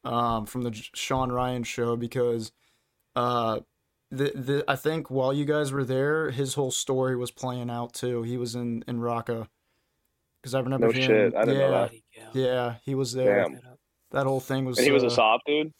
um, 0.04 0.46
from 0.46 0.62
the 0.62 0.72
Sean 0.94 1.30
Ryan 1.32 1.62
show 1.62 1.96
because, 1.96 2.52
uh, 3.16 3.60
the 4.10 4.32
the 4.34 4.64
I 4.66 4.76
think 4.76 5.10
while 5.10 5.32
you 5.32 5.44
guys 5.44 5.70
were 5.72 5.84
there, 5.84 6.30
his 6.30 6.54
whole 6.54 6.70
story 6.72 7.16
was 7.16 7.30
playing 7.30 7.70
out 7.70 7.92
too. 7.94 8.22
He 8.22 8.36
was 8.36 8.54
in 8.54 8.82
in 8.88 8.98
Raqqa, 8.98 9.46
because 10.40 10.54
I 10.54 10.60
remember 10.60 10.86
No 10.88 10.92
him. 10.92 11.02
shit, 11.02 11.34
I 11.36 11.44
didn't 11.44 11.60
yeah, 11.60 11.66
know 11.70 11.70
that. 11.70 11.92
Yeah. 12.16 12.28
yeah, 12.32 12.74
he 12.84 12.94
was 12.94 13.12
there. 13.12 13.44
Damn. 13.44 13.60
That 14.10 14.26
whole 14.26 14.40
thing 14.40 14.64
was. 14.64 14.78
And 14.78 14.86
he 14.86 14.92
was 14.92 15.04
uh, 15.04 15.08
a 15.08 15.10
SOF 15.10 15.40
dude. 15.46 15.72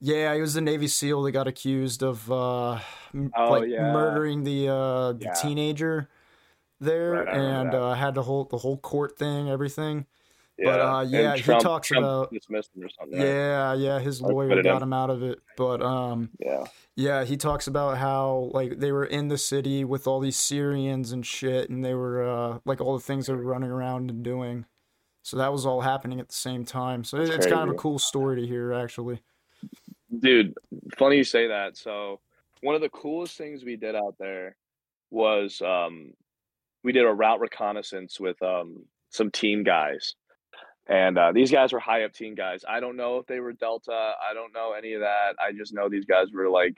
yeah, 0.00 0.34
he 0.34 0.40
was 0.40 0.54
the 0.54 0.60
Navy 0.60 0.88
SEAL 0.88 1.22
that 1.22 1.32
got 1.32 1.46
accused 1.46 2.02
of 2.02 2.30
uh, 2.32 2.80
m- 3.14 3.30
Oh, 3.36 3.50
like 3.50 3.68
yeah. 3.68 3.92
murdering 3.92 4.42
the 4.42 4.68
uh, 4.68 5.12
the 5.12 5.26
Yeah. 5.26 5.32
teenager 5.34 6.08
there, 6.80 7.12
Right, 7.12 7.28
I 7.28 7.36
and 7.38 7.74
uh, 7.74 7.94
had 7.94 8.14
the 8.14 8.22
whole 8.24 8.44
the 8.44 8.58
whole 8.58 8.78
court 8.78 9.16
thing, 9.16 9.48
everything. 9.48 10.06
Yeah. 10.58 10.64
But 10.64 10.80
uh, 10.80 11.04
yeah, 11.08 11.36
Trump, 11.36 11.62
he 11.62 11.64
talks 11.64 11.88
Trump 11.88 12.04
about 12.04 12.32
dismissed 12.32 12.74
him 12.74 12.84
or 12.84 12.88
something. 12.88 13.20
Yeah, 13.20 13.70
right? 13.70 13.78
yeah, 13.78 13.98
his 13.98 14.22
lawyer 14.22 14.62
got 14.62 14.80
him 14.80 14.92
out 14.92 15.10
of 15.10 15.22
it. 15.22 15.38
But 15.56 15.82
um, 15.82 16.30
yeah, 16.38 16.64
yeah, 16.94 17.24
he 17.24 17.36
talks 17.36 17.66
about 17.66 17.98
how 17.98 18.50
like 18.54 18.78
they 18.78 18.90
were 18.90 19.04
in 19.04 19.28
the 19.28 19.36
city 19.36 19.84
with 19.84 20.06
all 20.06 20.18
these 20.18 20.36
Syrians 20.36 21.12
and 21.12 21.26
shit, 21.26 21.68
and 21.68 21.84
they 21.84 21.92
were 21.92 22.26
uh, 22.26 22.58
like 22.64 22.80
all 22.80 22.94
the 22.94 23.04
things 23.04 23.26
they 23.26 23.34
were 23.34 23.42
running 23.42 23.70
around 23.70 24.10
and 24.10 24.22
doing. 24.22 24.64
So 25.22 25.36
that 25.38 25.52
was 25.52 25.66
all 25.66 25.80
happening 25.80 26.20
at 26.20 26.28
the 26.28 26.34
same 26.34 26.64
time. 26.64 27.02
So 27.02 27.18
That's 27.18 27.30
it's 27.30 27.46
kind 27.46 27.68
of 27.68 27.74
a 27.74 27.78
cool 27.78 27.98
story 27.98 28.40
to 28.40 28.46
hear, 28.46 28.72
actually. 28.72 29.20
Dude, 30.20 30.54
funny 30.96 31.16
you 31.16 31.24
say 31.24 31.48
that. 31.48 31.76
So 31.76 32.20
one 32.60 32.76
of 32.76 32.80
the 32.80 32.88
coolest 32.90 33.36
things 33.36 33.64
we 33.64 33.74
did 33.74 33.96
out 33.96 34.14
there 34.18 34.56
was 35.10 35.60
um, 35.62 36.12
we 36.84 36.92
did 36.92 37.04
a 37.04 37.12
route 37.12 37.40
reconnaissance 37.40 38.20
with 38.20 38.40
um, 38.40 38.84
some 39.10 39.30
team 39.30 39.64
guys. 39.64 40.14
And 40.88 41.18
uh, 41.18 41.32
these 41.32 41.50
guys 41.50 41.72
were 41.72 41.80
high 41.80 42.04
up 42.04 42.12
team 42.12 42.34
guys. 42.34 42.64
I 42.68 42.78
don't 42.80 42.96
know 42.96 43.18
if 43.18 43.26
they 43.26 43.40
were 43.40 43.52
Delta. 43.52 43.92
I 43.92 44.34
don't 44.34 44.54
know 44.54 44.72
any 44.72 44.92
of 44.92 45.00
that. 45.00 45.34
I 45.40 45.52
just 45.52 45.74
know 45.74 45.88
these 45.88 46.04
guys 46.04 46.28
were 46.32 46.48
like, 46.48 46.76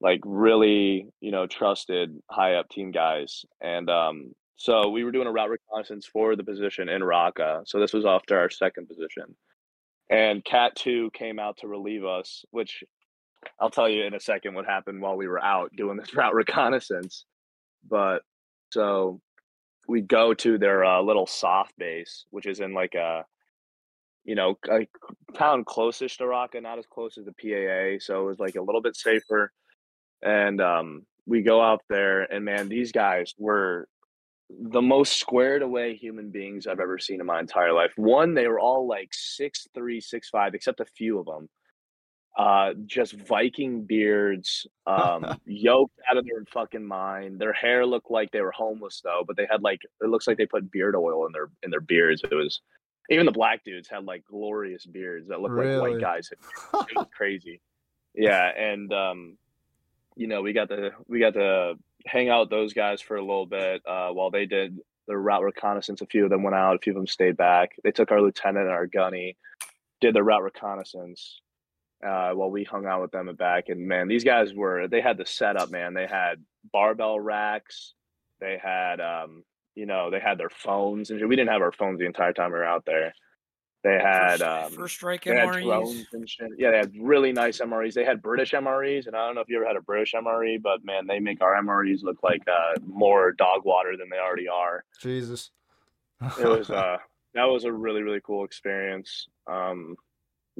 like 0.00 0.20
really, 0.24 1.06
you 1.20 1.30
know, 1.30 1.46
trusted 1.46 2.18
high 2.28 2.54
up 2.54 2.68
team 2.68 2.90
guys. 2.90 3.44
And 3.60 3.88
um, 3.88 4.34
so 4.56 4.88
we 4.88 5.04
were 5.04 5.12
doing 5.12 5.28
a 5.28 5.32
route 5.32 5.50
reconnaissance 5.50 6.06
for 6.06 6.34
the 6.34 6.42
position 6.42 6.88
in 6.88 7.02
Raqqa. 7.02 7.62
So 7.66 7.78
this 7.78 7.92
was 7.92 8.04
after 8.04 8.38
our 8.38 8.50
second 8.50 8.88
position. 8.88 9.36
And 10.10 10.44
CAAT 10.44 10.74
2 10.74 11.10
came 11.14 11.38
out 11.38 11.58
to 11.58 11.68
relieve 11.68 12.04
us, 12.04 12.44
which 12.50 12.82
I'll 13.60 13.70
tell 13.70 13.88
you 13.88 14.04
in 14.04 14.14
a 14.14 14.20
second 14.20 14.54
what 14.54 14.66
happened 14.66 15.00
while 15.00 15.16
we 15.16 15.28
were 15.28 15.42
out 15.42 15.70
doing 15.76 15.96
this 15.96 16.14
route 16.16 16.34
reconnaissance. 16.34 17.26
But 17.88 18.22
so 18.72 19.20
we 19.90 20.00
go 20.00 20.32
to 20.32 20.56
their 20.56 20.84
uh, 20.84 21.02
little 21.02 21.26
SOF 21.26 21.70
base, 21.76 22.24
which 22.30 22.46
is 22.46 22.60
in 22.60 22.72
like 22.72 22.94
a, 22.94 23.24
you 24.24 24.36
know, 24.36 24.56
a 24.70 24.86
town 25.34 25.64
closest 25.66 26.18
to 26.18 26.24
Raqqa, 26.24 26.62
not 26.62 26.78
as 26.78 26.86
close 26.86 27.18
as 27.18 27.24
the 27.24 27.32
PAA. 27.32 27.98
So 27.98 28.22
it 28.22 28.26
was 28.26 28.38
like 28.38 28.54
a 28.54 28.62
little 28.62 28.80
bit 28.80 28.96
safer. 28.96 29.52
And 30.22 30.60
um, 30.60 31.06
we 31.26 31.42
go 31.42 31.60
out 31.60 31.80
there, 31.88 32.22
and 32.22 32.44
man, 32.44 32.68
these 32.68 32.92
guys 32.92 33.34
were 33.36 33.88
the 34.48 34.82
most 34.82 35.18
squared 35.18 35.62
away 35.62 35.96
human 35.96 36.30
beings 36.30 36.66
I've 36.66 36.80
ever 36.80 36.98
seen 36.98 37.20
in 37.20 37.26
my 37.26 37.40
entire 37.40 37.72
life. 37.72 37.92
One, 37.96 38.34
they 38.34 38.46
were 38.46 38.60
all 38.60 38.86
like 38.86 39.08
six 39.12 39.66
three, 39.74 40.00
six 40.00 40.28
five, 40.28 40.54
except 40.54 40.80
a 40.80 40.84
few 40.84 41.18
of 41.18 41.26
them 41.26 41.48
uh, 42.40 42.72
just 42.86 43.12
Viking 43.12 43.82
beards, 43.82 44.66
um, 44.86 45.38
yoked 45.44 46.00
out 46.10 46.16
of 46.16 46.24
their 46.24 46.42
fucking 46.50 46.86
mind. 46.86 47.38
Their 47.38 47.52
hair 47.52 47.84
looked 47.84 48.10
like 48.10 48.30
they 48.30 48.40
were 48.40 48.50
homeless 48.50 49.02
though, 49.04 49.24
but 49.26 49.36
they 49.36 49.46
had 49.50 49.62
like 49.62 49.82
it 50.00 50.08
looks 50.08 50.26
like 50.26 50.38
they 50.38 50.46
put 50.46 50.72
beard 50.72 50.96
oil 50.96 51.26
in 51.26 51.32
their 51.32 51.50
in 51.62 51.70
their 51.70 51.82
beards. 51.82 52.22
It 52.24 52.34
was 52.34 52.62
even 53.10 53.26
the 53.26 53.32
black 53.32 53.62
dudes 53.62 53.90
had 53.90 54.06
like 54.06 54.24
glorious 54.24 54.86
beards 54.86 55.28
that 55.28 55.42
looked 55.42 55.52
really? 55.52 55.76
like 55.76 55.90
white 55.92 56.00
guys. 56.00 56.30
It 56.32 56.38
was 56.96 57.06
crazy. 57.14 57.60
Yeah, 58.14 58.50
and 58.56 58.90
um, 58.90 59.36
you 60.16 60.26
know 60.26 60.40
we 60.40 60.54
got 60.54 60.70
to 60.70 60.92
we 61.08 61.20
got 61.20 61.34
to 61.34 61.74
hang 62.06 62.30
out 62.30 62.40
with 62.40 62.50
those 62.50 62.72
guys 62.72 63.02
for 63.02 63.16
a 63.16 63.20
little 63.20 63.44
bit 63.44 63.82
uh, 63.86 64.08
while 64.12 64.30
they 64.30 64.46
did 64.46 64.78
their 65.06 65.18
route 65.18 65.42
reconnaissance. 65.42 66.00
A 66.00 66.06
few 66.06 66.24
of 66.24 66.30
them 66.30 66.42
went 66.42 66.56
out, 66.56 66.76
a 66.76 66.78
few 66.78 66.94
of 66.94 66.96
them 66.96 67.06
stayed 67.06 67.36
back. 67.36 67.72
They 67.84 67.90
took 67.90 68.10
our 68.10 68.22
lieutenant 68.22 68.64
and 68.64 68.74
our 68.74 68.86
gunny, 68.86 69.36
did 70.00 70.14
the 70.14 70.22
route 70.22 70.42
reconnaissance 70.42 71.42
uh, 72.06 72.30
while 72.30 72.50
we 72.50 72.64
hung 72.64 72.86
out 72.86 73.02
with 73.02 73.10
them 73.10 73.28
at 73.28 73.36
back. 73.36 73.68
And 73.68 73.86
man, 73.86 74.08
these 74.08 74.24
guys 74.24 74.54
were 74.54 74.88
they 74.88 75.00
had 75.00 75.16
the 75.16 75.26
setup, 75.26 75.70
man. 75.70 75.94
They 75.94 76.06
had 76.06 76.44
barbell 76.72 77.18
racks. 77.18 77.94
They 78.40 78.58
had 78.62 79.00
um, 79.00 79.44
you 79.74 79.86
know, 79.86 80.10
they 80.10 80.20
had 80.20 80.38
their 80.38 80.50
phones 80.50 81.10
and 81.10 81.28
we 81.28 81.36
didn't 81.36 81.50
have 81.50 81.62
our 81.62 81.72
phones 81.72 81.98
the 81.98 82.06
entire 82.06 82.32
time 82.32 82.52
we 82.52 82.58
were 82.58 82.64
out 82.64 82.84
there. 82.86 83.12
They 83.82 83.98
had 83.98 84.42
um, 84.42 84.72
first 84.72 84.96
strike 84.96 85.24
MREs. 85.24 86.04
and 86.12 86.28
shit. 86.28 86.50
Yeah, 86.58 86.70
they 86.70 86.76
had 86.76 86.92
really 87.00 87.32
nice 87.32 87.60
MREs. 87.60 87.94
They 87.94 88.04
had 88.04 88.20
British 88.20 88.52
MREs, 88.52 89.06
and 89.06 89.16
I 89.16 89.24
don't 89.24 89.34
know 89.34 89.40
if 89.40 89.48
you 89.48 89.56
ever 89.56 89.66
had 89.66 89.76
a 89.76 89.80
British 89.80 90.12
MRE, 90.12 90.60
but 90.60 90.84
man, 90.84 91.06
they 91.06 91.18
make 91.18 91.40
our 91.40 91.54
MREs 91.62 92.02
look 92.02 92.18
like 92.22 92.42
uh, 92.46 92.78
more 92.86 93.32
dog 93.32 93.64
water 93.64 93.96
than 93.96 94.10
they 94.10 94.18
already 94.18 94.48
are. 94.48 94.84
Jesus, 95.00 95.50
it 96.38 96.46
was 96.46 96.68
uh, 96.70 96.98
that 97.32 97.44
was 97.44 97.64
a 97.64 97.72
really 97.72 98.02
really 98.02 98.20
cool 98.22 98.44
experience. 98.44 99.28
Um, 99.46 99.96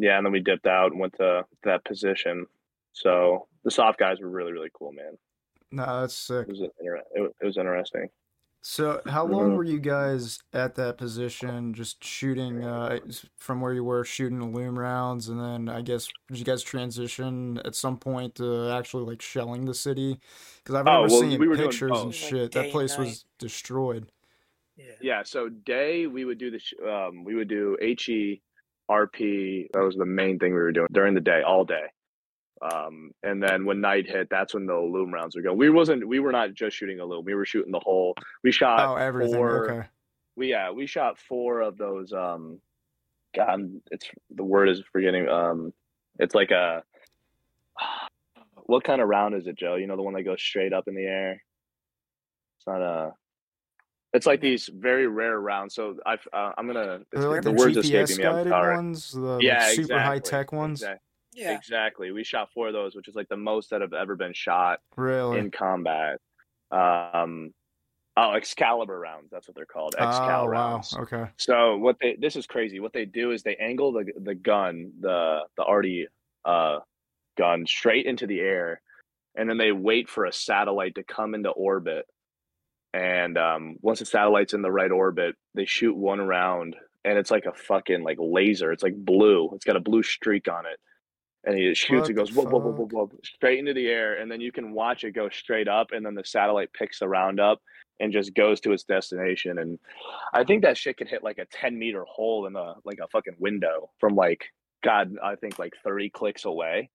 yeah, 0.01 0.17
and 0.17 0.27
then 0.27 0.33
we 0.33 0.41
dipped 0.41 0.67
out 0.67 0.93
and 0.93 1.01
went 1.01 1.15
to 1.19 1.45
that 1.65 1.85
position. 1.85 2.47
So 2.93 3.47
the 3.65 3.71
SOF 3.71 3.97
guys 3.97 4.21
were 4.21 4.29
really 4.29 4.53
really 4.53 4.71
cool, 4.73 4.93
man. 4.93 5.17
No, 5.73 6.01
that's 6.01 6.15
sick. 6.15 6.49
It 6.49 6.51
was, 6.51 6.61
inter- 6.81 7.03
it, 7.15 7.45
was 7.45 7.57
interesting. 7.57 8.09
So, 8.63 9.01
how 9.07 9.25
long 9.25 9.49
mm-hmm. 9.49 9.57
were 9.57 9.65
you 9.65 9.79
guys 9.79 10.41
at 10.53 10.75
that 10.75 10.99
position, 10.99 11.73
just 11.73 12.05
shooting 12.05 12.63
uh, 12.63 12.99
from 13.39 13.61
where 13.61 13.73
you 13.73 13.85
were 13.85 14.05
shooting 14.05 14.39
the 14.39 14.47
loom 14.47 14.79
rounds, 14.79 15.29
and 15.29 15.41
then 15.41 15.69
I 15.75 15.81
guess 15.81 16.09
did 16.29 16.41
you 16.41 16.45
guys 16.45 16.63
transition 16.63 17.59
at 17.65 17.75
some 17.75 17.97
point 17.97 18.35
to 18.35 18.69
actually 18.71 19.05
like 19.05 19.23
shelling 19.23 19.65
the 19.65 19.75
city? 19.75 20.19
Because 20.59 20.75
I've 20.75 20.87
oh, 20.89 21.03
well, 21.03 21.09
seeing 21.09 21.39
we 21.39 21.57
pictures 21.57 21.99
and 22.01 22.15
shit. 22.15 22.55
Like 22.55 22.65
that 22.65 22.71
place 22.71 22.99
was 22.99 23.25
destroyed. 23.39 24.11
Yeah. 24.77 24.85
yeah. 25.01 25.23
So 25.23 25.49
day 25.49 26.07
we 26.07 26.25
would 26.25 26.39
do 26.39 26.51
the 26.51 26.59
sh- 26.59 26.75
um, 26.87 27.25
we 27.25 27.35
would 27.35 27.49
do 27.49 27.79
he 27.81 28.43
RP. 28.91 29.69
That 29.73 29.81
was 29.81 29.97
the 29.97 30.05
main 30.05 30.39
thing 30.39 30.53
we 30.53 30.61
were 30.61 30.73
doing 30.73 30.89
during 30.93 31.15
the 31.15 31.21
day, 31.21 31.43
all 31.47 31.65
day. 31.65 31.87
Um, 32.63 33.13
and 33.23 33.43
then 33.43 33.65
when 33.65 33.81
night 33.81 34.07
hit, 34.07 34.29
that's 34.31 34.53
when 34.53 34.67
the 34.67 34.75
loom 34.75 35.13
rounds 35.15 35.35
were 35.35 35.43
going. 35.43 35.57
We 35.57 35.71
wasn't, 35.71 36.07
we 36.07 36.21
were 36.21 36.33
not 36.33 36.53
just 36.53 36.77
shooting 36.77 36.99
illum. 36.99 37.25
We 37.25 37.35
were 37.35 37.47
shooting 37.47 37.73
the 37.73 37.81
whole. 37.81 38.15
We 38.45 38.53
shot 38.53 38.87
oh 38.87 38.97
everything. 38.97 39.35
Four, 39.35 39.71
okay. 39.71 39.89
We 40.37 40.51
yeah, 40.51 40.71
we 40.71 40.87
shot 40.87 41.19
four 41.19 41.61
of 41.61 41.79
those. 41.79 42.13
Um, 42.13 42.61
God, 43.35 43.81
it's 43.91 44.11
the 44.35 44.45
word 44.45 44.69
is 44.69 44.83
forgetting. 44.93 45.29
Um, 45.29 45.73
it's 46.19 46.35
like 46.35 46.51
a. 46.51 46.83
What 48.67 48.85
kind 48.85 49.01
of 49.01 49.09
round 49.09 49.35
is 49.35 49.49
it, 49.49 49.59
Joe? 49.59 49.75
You 49.75 49.89
know 49.89 49.97
the 49.97 50.03
one 50.03 50.15
that 50.15 50.23
goes 50.23 50.41
straight 50.41 50.73
up 50.73 50.87
in 50.87 50.95
the 50.95 51.03
air. 51.03 51.43
It's 52.57 52.67
not 52.69 52.81
a. 52.81 53.15
It's 54.13 54.27
like 54.27 54.41
these 54.41 54.69
very 54.69 55.07
rare 55.07 55.41
rounds. 55.41 55.75
So 55.75 55.97
i 56.05 56.15
uh, 56.33 56.53
I'm 56.59 56.67
gonna. 56.67 57.01
Like 57.13 57.43
the, 57.43 57.51
the 57.51 57.53
words 57.53 57.77
escaping 57.77 58.17
me. 58.17 58.25
I'm 58.25 58.49
sorry. 58.49 58.77
Ones, 58.77 59.13
the 59.13 59.39
yeah, 59.41 59.69
super 59.69 59.83
exactly. 59.83 60.05
high 60.05 60.19
tech 60.19 60.53
ones. 60.53 60.83
Exactly. 60.83 61.01
Yeah, 61.33 61.57
exactly. 61.57 62.11
We 62.11 62.25
shot 62.25 62.51
four 62.53 62.69
of 62.69 62.73
those, 62.73 62.97
which 62.97 63.07
is 63.07 63.15
like 63.15 63.29
the 63.29 63.37
most 63.37 63.71
that 63.71 63.81
have 63.81 63.93
ever 63.93 64.17
been 64.17 64.33
shot 64.33 64.81
really 64.97 65.39
in 65.39 65.53
combat. 65.53 66.19
Um, 66.73 67.53
oh, 68.17 68.33
Excalibur 68.33 68.99
rounds. 68.99 69.29
That's 69.31 69.47
what 69.47 69.55
they're 69.55 69.65
called. 69.65 69.95
Excalibur 69.95 70.33
oh, 70.33 70.45
wow. 70.45 70.71
rounds. 70.73 70.97
Okay. 70.97 71.27
So 71.37 71.77
what 71.77 71.97
they 72.01 72.17
this 72.19 72.35
is 72.35 72.47
crazy. 72.47 72.81
What 72.81 72.93
they 72.93 73.05
do 73.05 73.31
is 73.31 73.45
they 73.45 73.57
angle 73.57 73.93
the 73.93 74.13
the 74.17 74.35
gun, 74.35 74.93
the 75.01 75.43
the 75.57 75.63
arty 75.63 76.09
uh 76.45 76.81
gun 77.39 77.65
straight 77.65 78.07
into 78.07 78.27
the 78.27 78.41
air, 78.41 78.83
and 79.37 79.49
then 79.49 79.57
they 79.57 79.71
wait 79.71 80.09
for 80.09 80.25
a 80.25 80.33
satellite 80.33 80.97
to 80.97 81.05
come 81.05 81.35
into 81.35 81.51
orbit 81.51 82.07
and 82.93 83.39
um, 83.39 83.77
once 83.83 84.01
the 84.01 84.07
satellite's 84.07 84.55
in 84.55 84.63
the 84.63 84.73
right 84.73 84.91
orbit, 84.91 85.37
they 85.55 85.65
shoot 85.65 85.97
one 85.97 86.21
round, 86.21 86.77
and 87.05 87.19
it's 87.19 87.31
like 87.31 87.47
a 87.47 87.53
fucking 87.53 88.03
like 88.03 88.19
laser. 88.21 88.73
It's 88.73 88.83
like 88.83 88.97
blue. 88.97 89.51
It's 89.55 89.65
got 89.65 89.77
a 89.77 89.81
blue 89.81 90.03
streak 90.03 90.49
on 90.49 90.67
it, 90.67 90.79
and 91.45 91.57
he 91.57 91.75
shoots. 91.75 92.03
What 92.03 92.11
it 92.11 92.15
goes 92.15 92.33
whoa, 92.33 92.45
whoa, 92.45 92.59
whoa, 92.59 92.73
whoa, 92.73 92.89
whoa, 92.91 93.11
straight 93.23 93.59
into 93.59 93.75
the 93.75 93.87
air, 93.87 94.21
and 94.21 94.31
then 94.31 94.41
you 94.41 94.53
can 94.53 94.73
watch 94.73 95.05
it 95.05 95.13
go 95.13 95.29
straight 95.29 95.69
up, 95.69 95.93
and 95.93 96.05
then 96.05 96.15
the 96.15 96.25
satellite 96.25 96.73
picks 96.73 96.99
the 96.99 97.09
round 97.09 97.39
up 97.39 97.61
and 98.01 98.13
just 98.13 98.35
goes 98.35 98.61
to 98.61 98.73
its 98.73 98.83
destination. 98.83 99.59
And 99.59 99.79
I 100.33 100.43
think 100.43 100.63
that 100.63 100.79
shit 100.79 100.97
could 100.97 101.09
hit 101.09 101.23
like 101.23 101.39
a 101.39 101.47
ten 101.47 101.79
meter 101.79 102.05
hole 102.09 102.47
in 102.47 102.57
a 102.57 102.75
like 102.85 102.99
a 103.03 103.09
fucking 103.09 103.37
window 103.39 103.91
from 104.01 104.17
like 104.17 104.47
God, 104.83 105.15
I 105.23 105.37
think 105.37 105.59
like 105.59 105.75
thirty 105.85 106.11
clicks 106.11 106.45
away. 106.45 106.91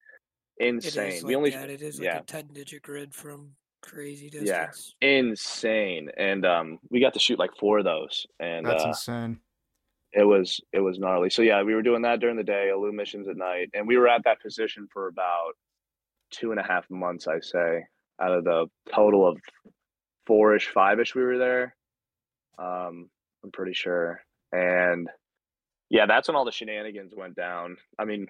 Insane. 0.57 1.03
It 1.03 1.13
is 1.15 1.23
like 1.23 1.35
only 1.35 1.49
that. 1.51 1.69
It 1.69 1.81
is 1.81 1.99
like 1.99 2.05
yeah. 2.05 2.19
a 2.19 2.23
ten 2.23 2.47
digit 2.53 2.81
grid 2.81 3.13
from 3.13 3.51
crazy 3.85 4.29
distance. 4.29 4.95
Yeah, 5.01 5.07
insane. 5.07 6.09
And 6.17 6.45
um, 6.45 6.79
we 6.89 6.99
got 6.99 7.13
to 7.13 7.19
shoot 7.19 7.39
like 7.39 7.51
four 7.59 7.79
of 7.79 7.85
those, 7.85 8.25
and 8.39 8.65
that's 8.65 8.83
uh, 8.83 8.89
insane. 8.89 9.39
It 10.13 10.23
was 10.23 10.61
it 10.71 10.79
was 10.79 10.97
gnarly. 10.97 11.29
So 11.29 11.41
yeah, 11.41 11.61
we 11.63 11.75
were 11.75 11.81
doing 11.81 12.01
that 12.03 12.19
during 12.19 12.37
the 12.37 12.43
day, 12.43 12.69
illum 12.69 12.95
missions 12.95 13.27
at 13.27 13.37
night, 13.37 13.69
and 13.73 13.87
we 13.87 13.97
were 13.97 14.07
at 14.07 14.23
that 14.23 14.41
position 14.41 14.87
for 14.91 15.07
about 15.07 15.53
two 16.31 16.51
and 16.51 16.59
a 16.59 16.63
half 16.63 16.89
months, 16.89 17.27
I 17.27 17.39
say, 17.39 17.85
out 18.21 18.31
of 18.31 18.43
the 18.43 18.67
total 18.93 19.27
of 19.27 19.37
four-ish, 20.25 20.69
five-ish 20.69 21.13
we 21.15 21.23
were 21.23 21.37
there. 21.37 21.75
Um, 22.57 23.09
I'm 23.43 23.51
pretty 23.51 23.73
sure, 23.73 24.21
and 24.51 25.09
yeah, 25.89 26.05
that's 26.05 26.27
when 26.27 26.35
all 26.35 26.45
the 26.45 26.51
shenanigans 26.51 27.13
went 27.15 27.35
down. 27.35 27.77
I 27.99 28.05
mean, 28.05 28.27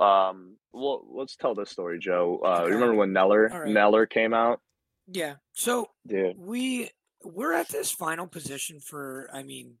um, 0.00 0.56
well, 0.72 1.04
let's 1.10 1.36
tell 1.36 1.54
this 1.54 1.70
story, 1.70 1.98
Joe. 1.98 2.40
Uh, 2.44 2.62
okay. 2.62 2.72
remember 2.72 2.94
when 2.94 3.10
Neller 3.10 3.50
right. 3.50 3.68
Neller 3.68 4.08
came 4.08 4.34
out? 4.34 4.60
Yeah. 5.06 5.34
So 5.52 5.88
Dude. 6.06 6.36
we 6.38 6.90
we're 7.24 7.54
at 7.54 7.68
this 7.68 7.90
final 7.90 8.26
position 8.26 8.80
for 8.80 9.28
I 9.32 9.42
mean 9.42 9.74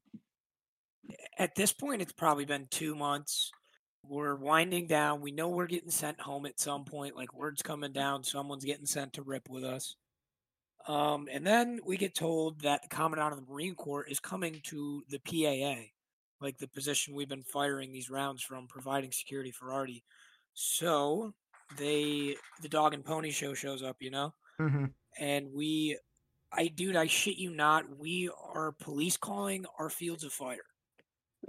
at 1.38 1.54
this 1.54 1.72
point 1.72 2.02
it's 2.02 2.12
probably 2.12 2.44
been 2.44 2.66
2 2.70 2.94
months. 2.94 3.50
We're 4.04 4.36
winding 4.36 4.88
down. 4.88 5.20
We 5.20 5.32
know 5.32 5.48
we're 5.48 5.66
getting 5.66 5.90
sent 5.90 6.20
home 6.20 6.46
at 6.46 6.60
some 6.60 6.84
point 6.84 7.16
like 7.16 7.34
word's 7.34 7.62
coming 7.62 7.92
down 7.92 8.24
someone's 8.24 8.64
getting 8.64 8.86
sent 8.86 9.14
to 9.14 9.22
rip 9.22 9.48
with 9.48 9.64
us. 9.64 9.96
Um, 10.88 11.28
and 11.30 11.46
then 11.46 11.78
we 11.86 11.96
get 11.96 12.14
told 12.16 12.60
that 12.62 12.82
the 12.82 12.88
commandant 12.88 13.34
of 13.34 13.40
the 13.40 13.52
Marine 13.52 13.76
Corps 13.76 14.04
is 14.04 14.18
coming 14.18 14.60
to 14.64 15.04
the 15.08 15.20
PAA, 15.20 15.80
like 16.40 16.58
the 16.58 16.66
position 16.66 17.14
we've 17.14 17.28
been 17.28 17.44
firing 17.44 17.92
these 17.92 18.10
rounds 18.10 18.42
from, 18.42 18.66
providing 18.66 19.12
security 19.12 19.52
for 19.52 19.72
arty. 19.72 20.02
So 20.54 21.34
they, 21.78 22.34
the 22.62 22.68
dog 22.68 22.94
and 22.94 23.04
pony 23.04 23.30
show 23.30 23.54
shows 23.54 23.80
up, 23.84 23.98
you 24.00 24.10
know, 24.10 24.34
Mm-hmm. 24.60 24.84
And 25.18 25.52
we, 25.52 25.98
I 26.52 26.68
dude, 26.68 26.96
I 26.96 27.06
shit 27.06 27.36
you 27.36 27.50
not, 27.50 27.84
we 27.98 28.30
are 28.54 28.72
police 28.72 29.16
calling 29.16 29.64
our 29.78 29.88
fields 29.90 30.24
of 30.24 30.32
fire. 30.32 30.58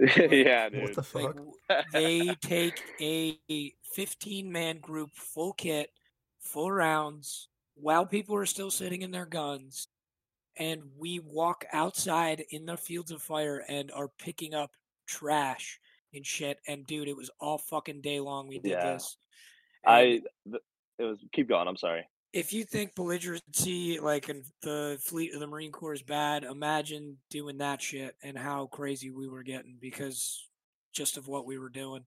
yeah, 0.16 0.68
dude. 0.68 0.82
What 0.82 0.94
the 0.94 1.02
fuck? 1.02 1.36
w- 1.36 1.52
they 1.92 2.34
take 2.40 2.82
a 3.00 3.38
15 3.92 4.50
man 4.50 4.78
group, 4.78 5.10
full 5.14 5.52
kit, 5.52 5.90
full 6.40 6.70
rounds, 6.72 7.48
while 7.74 8.06
people 8.06 8.34
are 8.36 8.46
still 8.46 8.70
sitting 8.70 9.02
in 9.02 9.10
their 9.10 9.26
guns, 9.26 9.88
and 10.56 10.82
we 10.98 11.20
walk 11.20 11.64
outside 11.72 12.44
in 12.50 12.66
the 12.66 12.76
fields 12.76 13.10
of 13.10 13.22
fire 13.22 13.64
and 13.68 13.90
are 13.92 14.08
picking 14.18 14.54
up 14.54 14.70
trash 15.06 15.78
and 16.12 16.24
shit. 16.24 16.58
And 16.68 16.86
dude, 16.86 17.08
it 17.08 17.16
was 17.16 17.30
all 17.40 17.58
fucking 17.58 18.00
day 18.00 18.20
long. 18.20 18.48
We 18.48 18.58
did 18.58 18.72
Yeah. 18.72 18.94
this. 18.94 19.16
I 19.86 20.00
And 20.00 20.22
th- 20.52 20.62
it 20.98 21.02
was 21.04 21.18
keep 21.32 21.48
going. 21.48 21.68
I'm 21.68 21.76
sorry. 21.76 22.06
If 22.34 22.52
you 22.52 22.64
think 22.64 22.96
belligerency, 22.96 24.00
like 24.00 24.28
in 24.28 24.42
the 24.60 24.98
fleet 25.00 25.32
of 25.34 25.40
the 25.40 25.46
Marine 25.46 25.70
Corps, 25.70 25.94
is 25.94 26.02
bad, 26.02 26.42
imagine 26.42 27.16
doing 27.30 27.58
that 27.58 27.80
shit 27.80 28.16
and 28.24 28.36
how 28.36 28.66
crazy 28.66 29.10
we 29.10 29.28
were 29.28 29.44
getting 29.44 29.76
because 29.80 30.44
just 30.92 31.16
of 31.16 31.28
what 31.28 31.46
we 31.46 31.58
were 31.58 31.68
doing. 31.68 32.04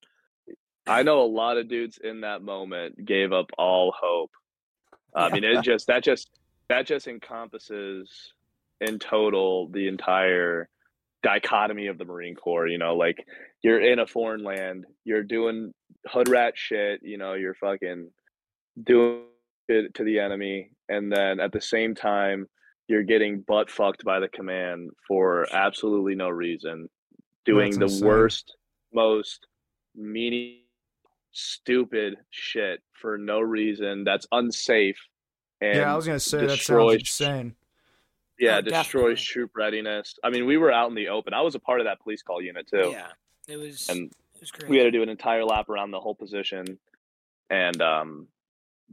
I 0.85 1.03
know 1.03 1.21
a 1.21 1.23
lot 1.23 1.57
of 1.57 1.69
dudes 1.69 1.97
in 2.03 2.21
that 2.21 2.41
moment 2.41 3.05
gave 3.05 3.31
up 3.31 3.51
all 3.57 3.93
hope. 3.97 4.31
I 5.15 5.29
mean, 5.29 5.45
it 5.45 5.63
just 5.63 5.87
that 5.87 6.03
just 6.03 6.29
that 6.67 6.85
just 6.85 7.07
encompasses 7.07 8.33
in 8.81 8.99
total 8.99 9.69
the 9.69 9.87
entire 9.87 10.69
dichotomy 11.23 11.87
of 11.87 11.97
the 11.97 12.05
Marine 12.05 12.35
Corps. 12.35 12.67
You 12.67 12.77
know, 12.77 12.97
like 12.97 13.25
you're 13.63 13.79
in 13.79 13.99
a 13.99 14.07
foreign 14.07 14.43
land, 14.43 14.85
you're 15.05 15.23
doing 15.23 15.73
hood 16.05 16.27
rat 16.27 16.53
shit. 16.55 16.99
You 17.01 17.17
know, 17.17 17.33
you're 17.33 17.55
fucking 17.55 18.09
doing 18.81 19.23
it 19.69 19.93
to 19.95 20.03
the 20.03 20.19
enemy, 20.19 20.71
and 20.89 21.11
then 21.11 21.39
at 21.39 21.51
the 21.51 21.61
same 21.61 21.93
time, 21.95 22.47
you're 22.87 23.03
getting 23.03 23.41
butt 23.47 23.69
fucked 23.69 24.03
by 24.05 24.19
the 24.19 24.29
command 24.29 24.89
for 25.07 25.45
absolutely 25.53 26.15
no 26.15 26.29
reason, 26.29 26.89
doing 27.45 27.71
That's 27.71 27.77
the 27.77 27.83
insane. 27.85 28.07
worst, 28.07 28.55
most 28.93 29.47
meaning 29.95 30.59
stupid 31.31 32.15
shit 32.31 32.81
for 32.93 33.17
no 33.17 33.39
reason 33.41 34.03
that's 34.03 34.25
unsafe 34.31 34.97
and 35.61 35.75
yeah, 35.79 35.93
I 35.93 35.95
was 35.95 36.05
gonna 36.07 36.19
say 36.19 36.45
that 36.47 36.57
sounds 36.59 36.93
insane. 36.95 37.55
yeah 38.39 38.57
Oh, 38.57 38.61
definitely. 38.61 38.71
destroys 38.71 39.21
troop 39.21 39.51
readiness 39.55 40.15
i 40.23 40.29
mean 40.31 40.45
we 40.47 40.57
were 40.57 40.71
out 40.71 40.89
in 40.89 40.95
the 40.95 41.09
open 41.09 41.33
i 41.35 41.41
was 41.41 41.53
a 41.53 41.59
part 41.59 41.79
of 41.79 41.85
that 41.85 41.99
police 42.01 42.23
call 42.23 42.41
unit 42.41 42.67
too 42.67 42.89
Yeah, 42.91 43.07
it 43.47 43.57
was. 43.57 43.87
and 43.89 44.09
it 44.33 44.39
was 44.39 44.49
great. 44.51 44.69
we 44.69 44.77
had 44.77 44.85
to 44.85 44.91
do 44.91 45.03
an 45.03 45.09
entire 45.09 45.43
lap 45.43 45.69
around 45.69 45.91
the 45.91 45.99
whole 45.99 46.15
position 46.15 46.79
and 47.51 47.81
um 47.83 48.27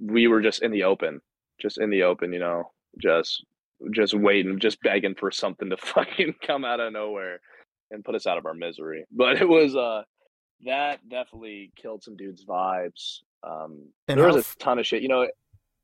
we 0.01 0.27
were 0.29 0.41
just 0.41 0.63
in 0.63 0.71
the 0.71 0.83
open 0.85 1.21
just 1.61 1.79
in 1.79 1.89
the 1.91 2.03
open 2.03 2.33
you 2.33 2.39
know 2.41 2.71
just 3.01 3.45
just 3.93 4.15
waiting 4.15 4.59
just 4.59 4.81
begging 4.83 5.15
for 5.15 5.31
something 5.31 5.71
to 5.71 5.77
fucking 5.95 6.35
come 6.47 6.65
out 6.65 6.81
of 6.81 6.93
nowhere 6.93 7.41
and 7.91 8.05
put 8.05 8.15
us 8.15 8.27
out 8.27 8.39
of 8.39 8.47
our 8.47 8.55
misery. 8.55 9.05
But 9.13 9.41
it 9.41 9.49
was 9.49 9.77
uh 9.77 10.03
that 10.65 11.07
definitely 11.09 11.73
killed 11.77 12.03
some 12.03 12.17
dudes 12.17 12.45
vibes. 12.45 13.21
Um 13.43 13.89
And 14.09 14.19
there 14.19 14.29
how 14.29 14.35
was 14.35 14.45
f- 14.45 14.57
a 14.59 14.63
ton 14.63 14.79
of 14.79 14.87
shit 14.87 15.03
you 15.03 15.09
know 15.09 15.29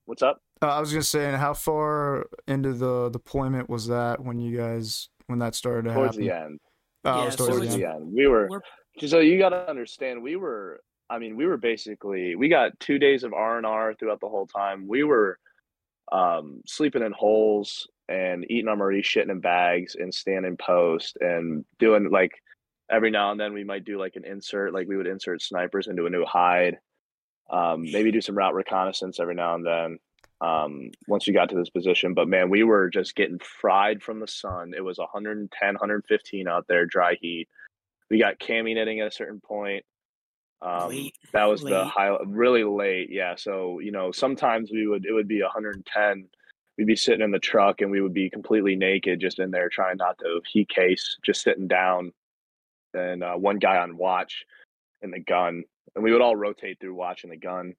what's 0.06 0.22
up? 0.22 0.40
Uh, 0.62 0.66
I 0.68 0.80
was 0.80 0.90
gonna 0.92 1.02
say, 1.02 1.26
and 1.26 1.36
how 1.36 1.54
far 1.54 2.26
into 2.48 2.72
the 2.72 3.10
deployment 3.10 3.70
was 3.70 3.86
that 3.88 4.22
when 4.24 4.38
you 4.38 4.56
guys 4.56 5.08
when 5.26 5.38
that 5.38 5.54
started 5.54 5.88
to 5.88 5.94
towards 5.94 6.16
happen? 6.16 6.26
the 6.28 6.34
end. 6.34 6.60
Oh, 7.04 7.18
Yeah, 7.20 7.24
was 7.26 7.34
so 7.34 7.46
towards 7.46 7.56
towards 7.60 7.72
the 7.74 7.80
the 7.82 7.88
end. 7.88 8.02
end. 8.02 8.12
We 8.12 8.26
were 8.26 8.48
We're- 8.48 9.08
so 9.08 9.20
you 9.20 9.38
got 9.38 9.50
to 9.50 9.68
understand 9.70 10.22
we 10.22 10.36
were 10.36 10.80
i 11.10 11.18
mean 11.18 11.36
we 11.36 11.44
were 11.44 11.56
basically 11.56 12.36
we 12.36 12.48
got 12.48 12.78
two 12.78 12.98
days 12.98 13.24
of 13.24 13.34
r&r 13.34 13.94
throughout 13.94 14.20
the 14.20 14.28
whole 14.28 14.46
time. 14.46 14.86
We 14.88 15.02
were 15.02 15.38
um 16.12 16.62
sleeping 16.66 17.02
in 17.02 17.12
holes 17.12 17.88
and 18.08 18.44
eating 18.50 18.68
our 18.68 18.76
MRE 18.76 19.02
shitting 19.02 19.30
in 19.30 19.40
bags 19.40 19.96
and 19.96 20.12
standing 20.12 20.56
post 20.56 21.18
and 21.20 21.64
doing 21.78 22.10
like 22.10 22.32
every 22.90 23.10
now 23.10 23.30
and 23.30 23.38
then 23.38 23.52
we 23.52 23.62
might 23.64 23.84
do 23.84 23.98
like 23.98 24.16
an 24.16 24.24
insert 24.24 24.72
like 24.72 24.88
we 24.88 24.96
would 24.96 25.06
insert 25.06 25.42
snipers 25.42 25.86
into 25.88 26.06
a 26.06 26.10
new 26.10 26.24
hide. 26.24 26.78
Um 27.50 27.82
maybe 27.82 28.12
do 28.12 28.20
some 28.20 28.38
route 28.38 28.54
reconnaissance 28.54 29.20
every 29.20 29.34
now 29.34 29.54
and 29.56 29.66
then 29.66 29.98
um 30.40 30.90
once 31.06 31.26
we 31.26 31.32
got 31.32 31.50
to 31.50 31.56
this 31.56 31.70
position. 31.70 32.14
But 32.14 32.28
man 32.28 32.50
we 32.50 32.62
were 32.62 32.88
just 32.88 33.14
getting 33.16 33.40
fried 33.40 34.02
from 34.02 34.20
the 34.20 34.28
sun. 34.28 34.72
It 34.76 34.84
was 34.84 34.98
110 34.98 35.48
115 35.74 36.48
out 36.48 36.66
there 36.68 36.86
dry 36.86 37.16
heat. 37.20 37.48
We 38.10 38.18
got 38.18 38.40
cami 38.40 38.74
knitting 38.74 39.00
at 39.00 39.08
a 39.08 39.12
certain 39.12 39.40
point 39.40 39.84
um 40.62 40.88
Late, 40.90 41.14
that 41.32 41.44
was 41.44 41.62
the 41.62 41.84
high 41.84 42.14
really 42.26 42.64
late 42.64 43.08
yeah 43.10 43.34
so 43.36 43.78
you 43.80 43.90
know 43.92 44.12
sometimes 44.12 44.70
we 44.70 44.86
would 44.86 45.04
it 45.06 45.12
would 45.12 45.28
be 45.28 45.40
110 45.42 46.28
we'd 46.76 46.86
be 46.86 46.96
sitting 46.96 47.22
in 47.22 47.30
the 47.30 47.38
truck 47.38 47.80
and 47.80 47.90
we 47.90 48.00
would 48.00 48.12
be 48.14 48.28
completely 48.30 48.76
naked 48.76 49.20
just 49.20 49.38
in 49.38 49.50
there 49.50 49.68
trying 49.68 49.96
not 49.96 50.18
to 50.18 50.40
heat 50.50 50.68
case 50.68 51.16
just 51.24 51.42
sitting 51.42 51.66
down 51.68 52.12
and 52.94 53.22
uh, 53.22 53.34
one 53.34 53.58
guy 53.58 53.76
on 53.78 53.96
watch 53.96 54.44
in 55.02 55.10
the 55.10 55.20
gun 55.20 55.62
and 55.94 56.04
we 56.04 56.12
would 56.12 56.20
all 56.20 56.36
rotate 56.36 56.78
through 56.80 56.94
watching 56.94 57.30
the 57.30 57.36
gun 57.36 57.74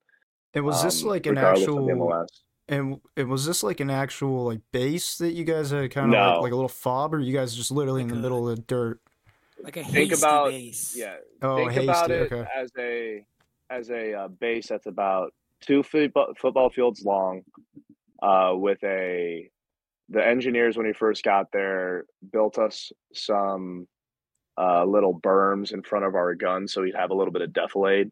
And 0.54 0.64
was 0.64 0.82
this 0.82 1.02
um, 1.02 1.08
like 1.10 1.26
an 1.26 1.36
regardless 1.36 1.68
of 1.68 1.74
the 1.76 1.82
actual? 1.82 2.08
MLS. 2.08 2.26
And 2.68 3.00
it 3.16 3.24
was 3.28 3.44
this 3.44 3.62
like 3.62 3.80
an 3.80 3.90
actual 3.90 4.44
like 4.46 4.60
base 4.72 5.18
that 5.18 5.32
you 5.32 5.44
guys 5.44 5.70
had 5.70 5.90
kind 5.90 6.06
of 6.06 6.12
No. 6.12 6.32
like, 6.34 6.42
like 6.42 6.52
a 6.52 6.54
little 6.56 6.68
fob, 6.68 7.12
or 7.14 7.20
you 7.20 7.32
guys 7.32 7.54
just 7.54 7.70
literally 7.70 8.02
in 8.02 8.08
the 8.08 8.14
a- 8.14 8.18
middle 8.18 8.48
of 8.48 8.56
the 8.56 8.62
dirt? 8.62 9.00
Like 9.62 9.76
a 9.76 9.84
think 9.84 10.12
about- 10.16 10.50
base. 10.50 10.94
yeah 10.96 11.16
Oh, 11.40 11.56
think 11.56 11.72
hasty. 11.72 11.84
about 11.86 12.10
it 12.10 12.32
Okay. 12.32 12.46
as 12.54 12.70
a 12.78 13.26
as 13.70 13.90
a 13.90 14.14
uh, 14.14 14.28
base 14.28 14.68
that's 14.68 14.86
about 14.86 15.32
two 15.60 15.82
football, 15.82 16.32
football 16.38 16.68
fields 16.70 17.04
long 17.04 17.42
uh, 18.22 18.52
with 18.54 18.82
a 18.84 19.48
the 20.08 20.24
engineers 20.26 20.76
when 20.76 20.86
we 20.86 20.92
first 20.92 21.22
got 21.24 21.46
there 21.52 22.04
built 22.32 22.58
us 22.58 22.92
some 23.14 23.86
uh, 24.58 24.84
little 24.84 25.18
berms 25.20 25.72
in 25.72 25.82
front 25.82 26.04
of 26.04 26.14
our 26.14 26.34
guns 26.34 26.72
so 26.72 26.82
we'd 26.82 26.94
have 26.94 27.10
a 27.10 27.14
little 27.14 27.32
bit 27.32 27.42
of 27.42 27.50
defilade 27.50 28.10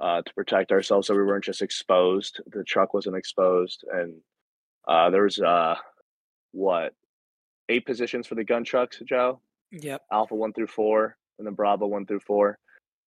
uh, 0.00 0.22
to 0.22 0.34
protect 0.34 0.72
ourselves 0.72 1.06
so 1.06 1.14
we 1.14 1.22
weren't 1.22 1.44
just 1.44 1.62
exposed 1.62 2.40
the 2.46 2.64
truck 2.64 2.92
wasn't 2.94 3.14
exposed 3.16 3.84
and 3.92 4.14
uh, 4.88 5.10
there 5.10 5.22
was 5.24 5.38
uh, 5.40 5.76
what 6.52 6.94
eight 7.68 7.86
positions 7.86 8.26
for 8.26 8.34
the 8.34 8.42
gun 8.44 8.64
trucks 8.64 9.00
joe 9.06 9.40
Yep. 9.72 10.02
Alpha 10.12 10.34
one 10.34 10.52
through 10.52 10.66
four, 10.66 11.16
and 11.38 11.46
then 11.46 11.54
Bravo 11.54 11.86
one 11.86 12.06
through 12.06 12.20
four, 12.20 12.58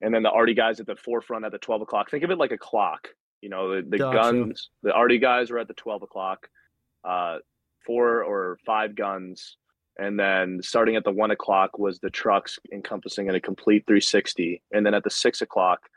and 0.01 0.13
then 0.13 0.23
the 0.23 0.31
Arty 0.31 0.53
guys 0.53 0.79
at 0.79 0.85
the 0.85 0.95
forefront 0.95 1.45
at 1.45 1.51
the 1.51 1.57
twelve 1.57 1.81
o'clock. 1.81 2.09
Think 2.09 2.23
of 2.23 2.31
it 2.31 2.37
like 2.37 2.51
a 2.51 2.57
clock. 2.57 3.09
You 3.41 3.49
know, 3.49 3.75
the, 3.75 3.89
the 3.89 3.97
Gotcha. 3.97 4.17
guns, 4.17 4.69
the 4.83 4.93
Arty 4.93 5.19
guys 5.19 5.51
were 5.51 5.59
at 5.59 5.67
the 5.67 5.73
twelve 5.73 6.01
o'clock, 6.01 6.47
uh, 7.03 7.39
four 7.85 8.23
or 8.23 8.57
five 8.65 8.95
guns, 8.95 9.57
and 9.97 10.17
then 10.17 10.61
starting 10.63 10.95
at 10.95 11.03
the 11.03 11.11
one 11.11 11.31
o'clock 11.31 11.77
was 11.77 11.99
the 11.99 12.09
trucks 12.09 12.59
encompassing 12.71 13.27
in 13.27 13.35
a 13.35 13.41
complete 13.41 13.83
three 13.85 14.01
sixty, 14.01 14.61
and 14.71 14.85
then 14.85 14.93
at 14.93 15.03
the 15.03 15.09
six 15.09 15.41
o'clock 15.41 15.89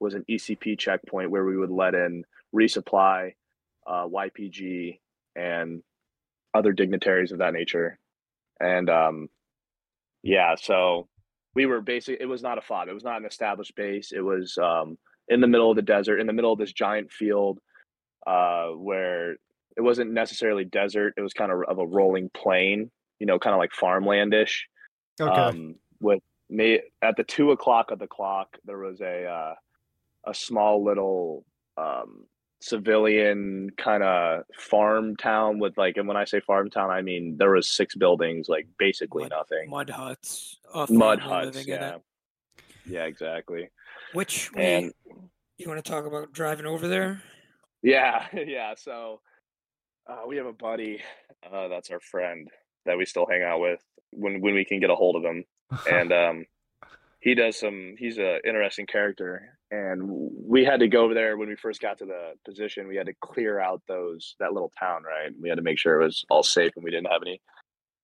was 0.00 0.14
an 0.14 0.24
ECP 0.28 0.78
checkpoint 0.78 1.30
where 1.30 1.44
we 1.44 1.56
would 1.56 1.70
let 1.70 1.94
in 1.94 2.24
resupply, 2.54 3.34
uh, 3.86 4.06
YPG, 4.06 4.98
and 5.36 5.82
other 6.54 6.72
dignitaries 6.72 7.32
of 7.32 7.38
that 7.38 7.52
nature, 7.52 7.98
and 8.60 8.88
um, 8.88 9.28
yeah, 10.24 10.54
so 10.58 11.06
we 11.54 11.66
were 11.66 11.82
basically 11.82 12.20
it 12.20 12.26
was 12.26 12.42
not 12.42 12.56
a 12.56 12.62
fob. 12.62 12.88
It 12.88 12.94
was 12.94 13.04
not 13.04 13.18
an 13.20 13.26
established 13.26 13.76
base. 13.76 14.10
It 14.10 14.22
was 14.22 14.58
um, 14.58 14.96
in 15.28 15.40
the 15.40 15.46
middle 15.46 15.70
of 15.70 15.76
the 15.76 15.82
desert, 15.82 16.18
in 16.18 16.26
the 16.26 16.32
middle 16.32 16.52
of 16.52 16.58
this 16.58 16.72
giant 16.72 17.12
field, 17.12 17.58
uh, 18.26 18.68
where 18.68 19.32
it 19.76 19.80
wasn't 19.80 20.12
necessarily 20.12 20.64
desert. 20.64 21.12
It 21.18 21.20
was 21.20 21.34
kind 21.34 21.52
of 21.52 21.62
of 21.68 21.78
a 21.78 21.86
rolling 21.86 22.30
plain, 22.32 22.90
you 23.20 23.26
know, 23.26 23.38
kind 23.38 23.52
of 23.52 23.58
like 23.58 23.72
farmlandish. 23.72 24.62
Okay. 25.20 25.30
Um, 25.30 25.76
with 26.00 26.22
me 26.48 26.80
at 27.02 27.16
the 27.16 27.24
two 27.24 27.50
o'clock 27.50 27.90
of 27.90 27.98
the 27.98 28.06
clock, 28.06 28.56
there 28.64 28.78
was 28.78 29.02
a 29.02 29.26
uh, 29.26 29.54
a 30.26 30.34
small 30.34 30.82
little 30.82 31.44
um, 31.76 32.24
civilian 32.64 33.68
kind 33.76 34.02
of 34.02 34.44
farm 34.58 35.16
town 35.16 35.58
with 35.58 35.76
like, 35.76 35.98
and 35.98 36.08
when 36.08 36.16
I 36.16 36.24
say 36.24 36.40
farm 36.40 36.70
town, 36.70 36.90
I 36.90 37.02
mean 37.02 37.36
there 37.38 37.50
was 37.50 37.68
six 37.68 37.94
buildings, 37.94 38.48
like 38.48 38.66
basically 38.78 39.24
Mud- 39.24 39.32
nothing. 39.32 39.70
Mud 39.70 39.90
huts. 39.90 40.56
Mud 40.88 41.20
huts, 41.20 41.66
yeah, 41.66 41.96
yeah, 42.86 43.04
exactly. 43.04 43.68
Which 44.14 44.50
we, 44.52 44.62
And 44.62 44.92
you 45.58 45.68
want 45.68 45.84
to 45.84 45.90
talk 45.90 46.06
about 46.06 46.32
driving 46.32 46.66
over 46.66 46.88
there? 46.88 47.22
yeah, 47.82 48.26
yeah. 48.32 48.74
So 48.78 49.20
uh, 50.08 50.22
we 50.26 50.36
have 50.38 50.46
a 50.46 50.52
buddy 50.52 51.02
uh, 51.52 51.68
that's 51.68 51.90
our 51.90 52.00
friend 52.00 52.48
that 52.86 52.96
we 52.96 53.04
still 53.04 53.26
hang 53.28 53.42
out 53.42 53.60
with 53.60 53.80
when 54.10 54.40
when 54.40 54.54
we 54.54 54.64
can 54.64 54.80
get 54.80 54.90
a 54.90 54.94
hold 54.94 55.16
of 55.16 55.22
him. 55.24 55.44
and 55.90 56.12
um, 56.12 56.46
he 57.20 57.34
does 57.34 57.58
some. 57.58 57.94
He's 57.98 58.16
a 58.18 58.40
interesting 58.46 58.86
character, 58.86 59.58
and 59.74 60.02
we 60.46 60.64
had 60.64 60.80
to 60.80 60.88
go 60.88 61.04
over 61.04 61.14
there 61.14 61.36
when 61.36 61.48
we 61.48 61.56
first 61.56 61.80
got 61.80 61.98
to 61.98 62.04
the 62.04 62.34
position. 62.44 62.86
We 62.86 62.96
had 62.96 63.06
to 63.06 63.14
clear 63.20 63.60
out 63.60 63.82
those 63.88 64.36
that 64.38 64.52
little 64.52 64.72
town, 64.78 65.02
right? 65.02 65.32
We 65.40 65.48
had 65.48 65.56
to 65.56 65.62
make 65.62 65.78
sure 65.78 66.00
it 66.00 66.04
was 66.04 66.24
all 66.30 66.42
safe 66.42 66.72
and 66.76 66.84
we 66.84 66.90
didn't 66.90 67.10
have 67.10 67.22
any 67.22 67.40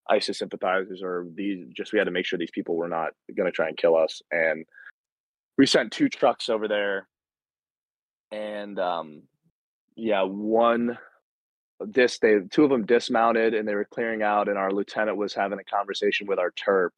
ISIS 0.09 0.39
sympathizers 0.39 1.03
or 1.03 1.27
these. 1.35 1.67
Just 1.77 1.93
we 1.93 1.99
had 1.99 2.07
to 2.07 2.11
make 2.11 2.27
sure 2.27 2.39
these 2.39 2.51
people 2.51 2.77
were 2.77 2.89
not 2.89 3.13
going 3.37 3.47
to 3.47 3.55
try 3.55 3.69
and 3.69 3.77
kill 3.77 3.97
us, 3.97 4.21
and 4.33 4.65
we 5.59 5.67
sent 5.67 5.93
two 5.93 6.09
trucks 6.09 6.49
over 6.49 6.67
there, 6.67 7.07
and 8.33 8.79
um, 8.79 9.23
yeah, 9.97 10.23
one 10.23 10.99
this 11.81 12.19
they 12.19 12.41
two 12.51 12.65
of 12.65 12.71
them 12.71 12.85
dismounted 12.85 13.55
and 13.55 13.67
they 13.67 13.75
were 13.75 13.87
clearing 13.89 14.23
out, 14.23 14.49
and 14.49 14.59
our 14.59 14.73
lieutenant 14.73 15.17
was 15.17 15.35
having 15.35 15.61
a 15.61 15.65
conversation 15.65 16.27
with 16.27 16.39
our 16.39 16.53
terp 16.53 16.91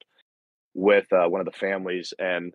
with 0.73 1.11
uh, 1.13 1.27
one 1.27 1.41
of 1.41 1.45
the 1.45 1.59
families, 1.59 2.13
and 2.17 2.53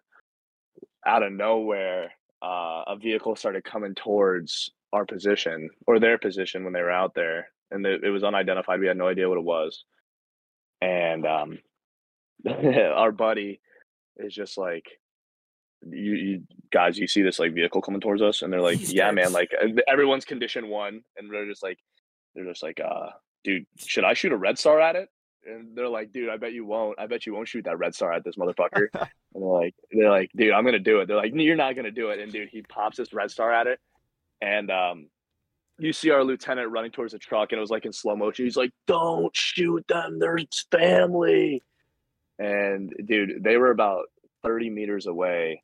out 1.06 1.22
of 1.22 1.32
nowhere, 1.32 2.12
uh, 2.42 2.82
a 2.86 2.96
vehicle 2.96 3.36
started 3.36 3.64
coming 3.64 3.94
towards 3.94 4.70
our 4.92 5.04
position 5.04 5.70
or 5.86 5.98
their 5.98 6.18
position 6.18 6.64
when 6.64 6.72
they 6.72 6.82
were 6.82 6.90
out 6.90 7.14
there, 7.14 7.48
and 7.70 7.84
it, 7.86 8.04
it 8.04 8.10
was 8.10 8.24
unidentified. 8.24 8.80
We 8.80 8.86
had 8.86 8.96
no 8.96 9.08
idea 9.08 9.28
what 9.28 9.38
it 9.38 9.44
was, 9.44 9.84
and 10.80 11.26
um, 11.26 11.58
our 12.48 13.12
buddy 13.12 13.60
is 14.16 14.34
just 14.34 14.58
like, 14.58 14.86
you, 15.82 16.14
you, 16.14 16.42
guys, 16.72 16.98
you 16.98 17.06
see 17.06 17.22
this 17.22 17.38
like 17.38 17.54
vehicle 17.54 17.82
coming 17.82 18.00
towards 18.00 18.22
us, 18.22 18.42
and 18.42 18.52
they're 18.52 18.60
like, 18.60 18.92
yeah, 18.92 19.10
man, 19.10 19.32
like 19.32 19.50
everyone's 19.88 20.24
condition 20.24 20.68
one, 20.68 21.02
and 21.16 21.32
they're 21.32 21.48
just 21.48 21.62
like, 21.62 21.78
they're 22.34 22.46
just 22.46 22.62
like, 22.62 22.80
uh, 22.80 23.10
dude, 23.44 23.66
should 23.76 24.04
I 24.04 24.14
shoot 24.14 24.32
a 24.32 24.36
red 24.36 24.58
star 24.58 24.80
at 24.80 24.96
it? 24.96 25.08
And 25.48 25.76
they're 25.76 25.88
like, 25.88 26.12
dude, 26.12 26.28
I 26.28 26.36
bet 26.36 26.52
you 26.52 26.64
won't. 26.64 26.98
I 26.98 27.06
bet 27.06 27.26
you 27.26 27.34
won't 27.34 27.48
shoot 27.48 27.64
that 27.64 27.78
red 27.78 27.94
star 27.94 28.12
at 28.12 28.24
this 28.24 28.36
motherfucker. 28.36 28.88
and 28.94 29.08
they're 29.34 29.42
like, 29.42 29.74
they're 29.90 30.10
like, 30.10 30.30
dude, 30.36 30.52
I'm 30.52 30.64
gonna 30.64 30.78
do 30.78 31.00
it. 31.00 31.06
They're 31.06 31.16
like, 31.16 31.32
you're 31.34 31.56
not 31.56 31.76
gonna 31.76 31.90
do 31.90 32.10
it. 32.10 32.20
And 32.20 32.32
dude, 32.32 32.48
he 32.48 32.62
pops 32.62 32.96
this 32.96 33.12
red 33.12 33.30
star 33.30 33.52
at 33.52 33.66
it, 33.66 33.78
and 34.40 34.70
um, 34.70 35.08
you 35.78 35.92
see 35.92 36.10
our 36.10 36.24
lieutenant 36.24 36.70
running 36.70 36.90
towards 36.90 37.12
the 37.12 37.18
truck, 37.18 37.52
and 37.52 37.58
it 37.58 37.60
was 37.60 37.70
like 37.70 37.86
in 37.86 37.92
slow 37.92 38.16
motion. 38.16 38.44
He's 38.44 38.56
like, 38.56 38.72
don't 38.86 39.34
shoot 39.34 39.86
them. 39.88 40.18
They're 40.18 40.38
family. 40.70 41.62
And 42.38 42.92
dude, 43.04 43.42
they 43.42 43.56
were 43.56 43.70
about 43.70 44.06
30 44.42 44.70
meters 44.70 45.06
away 45.06 45.62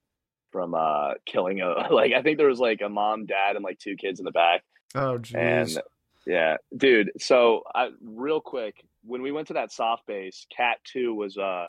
from 0.50 0.74
uh 0.74 1.14
killing 1.26 1.60
a 1.60 1.88
like 1.92 2.12
I 2.12 2.22
think 2.22 2.38
there 2.38 2.48
was 2.48 2.60
like 2.60 2.80
a 2.80 2.88
mom, 2.88 3.26
dad, 3.26 3.56
and 3.56 3.64
like 3.64 3.78
two 3.78 3.96
kids 3.96 4.20
in 4.20 4.24
the 4.24 4.32
back. 4.32 4.62
Oh 4.94 5.18
jeez. 5.18 5.34
And 5.34 5.82
yeah, 6.26 6.56
dude. 6.76 7.10
So 7.18 7.62
I 7.74 7.90
real 8.02 8.40
quick, 8.40 8.84
when 9.04 9.22
we 9.22 9.32
went 9.32 9.48
to 9.48 9.54
that 9.54 9.72
SOF 9.72 10.00
base, 10.06 10.46
CAAT 10.56 10.76
Two 10.84 11.14
was 11.14 11.36
uh 11.36 11.66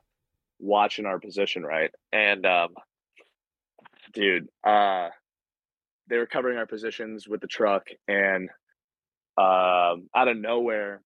watching 0.60 1.06
our 1.06 1.20
position, 1.20 1.64
right? 1.64 1.92
And 2.12 2.46
um 2.46 2.70
dude, 4.14 4.48
uh 4.64 5.10
they 6.08 6.18
were 6.18 6.28
covering 6.28 6.58
our 6.58 6.68
positions 6.68 7.28
with 7.28 7.42
the 7.42 7.48
truck 7.48 7.88
and 8.08 8.50
um 9.38 10.08
out 10.16 10.28
of 10.30 10.38
nowhere 10.38 11.02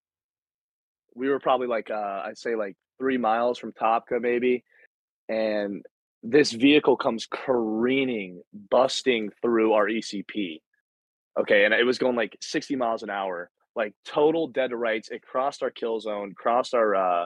we 1.15 1.29
were 1.29 1.39
probably 1.39 1.67
like 1.67 1.89
uh 1.89 2.21
I'd 2.25 2.37
say 2.37 2.55
like 2.55 2.75
three 2.99 3.17
miles 3.17 3.57
from 3.57 3.71
Tabqa 3.71 4.21
maybe 4.21 4.63
and 5.27 5.83
this 6.23 6.51
vehicle 6.51 6.97
comes 6.97 7.27
careening, 7.31 8.41
busting 8.69 9.29
through 9.41 9.73
our 9.73 9.87
ECP. 9.87 10.59
Okay, 11.39 11.63
and 11.63 11.73
it 11.73 11.85
was 11.85 11.97
going 11.97 12.15
like 12.15 12.35
60 12.41 12.75
miles 12.75 13.03
an 13.03 13.09
hour, 13.09 13.49
like 13.79 13.93
total 14.05 14.47
dead 14.47 14.69
to 14.69 14.75
rights. 14.75 15.09
It 15.09 15.23
crossed 15.23 15.63
our 15.63 15.71
kill 15.71 15.99
zone, 15.99 16.33
crossed 16.35 16.75
our 16.75 16.93
uh 16.95 17.25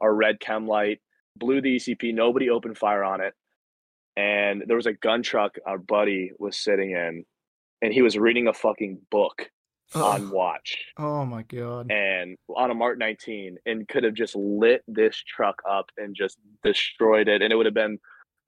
our 0.00 0.14
red 0.14 0.40
chem 0.40 0.66
light, 0.66 1.00
blew 1.36 1.62
the 1.62 1.76
ECP. 1.76 2.12
Nobody 2.12 2.50
opened 2.50 2.76
fire 2.76 3.04
on 3.04 3.22
it, 3.22 3.32
and 4.16 4.64
there 4.66 4.76
was 4.76 4.86
a 4.86 4.92
gun 4.92 5.22
truck 5.22 5.56
our 5.64 5.78
buddy 5.78 6.32
was 6.38 6.58
sitting 6.58 6.90
in, 6.90 7.24
and 7.80 7.92
he 7.92 8.02
was 8.02 8.18
reading 8.18 8.48
a 8.48 8.52
fucking 8.52 8.98
book 9.10 9.48
on 9.94 10.30
watch. 10.30 10.76
Oh 10.98 11.24
my 11.24 11.44
god! 11.44 11.90
And 11.90 12.36
on 12.54 12.70
a 12.70 12.74
Mark 12.74 12.98
19, 12.98 13.56
and 13.64 13.88
could 13.88 14.04
have 14.04 14.14
just 14.14 14.34
lit 14.34 14.82
this 14.88 15.16
truck 15.16 15.62
up 15.70 15.90
and 15.96 16.14
just 16.14 16.36
destroyed 16.64 17.28
it, 17.28 17.42
and 17.42 17.52
it 17.52 17.56
would 17.56 17.66
have 17.66 17.74
been 17.74 17.98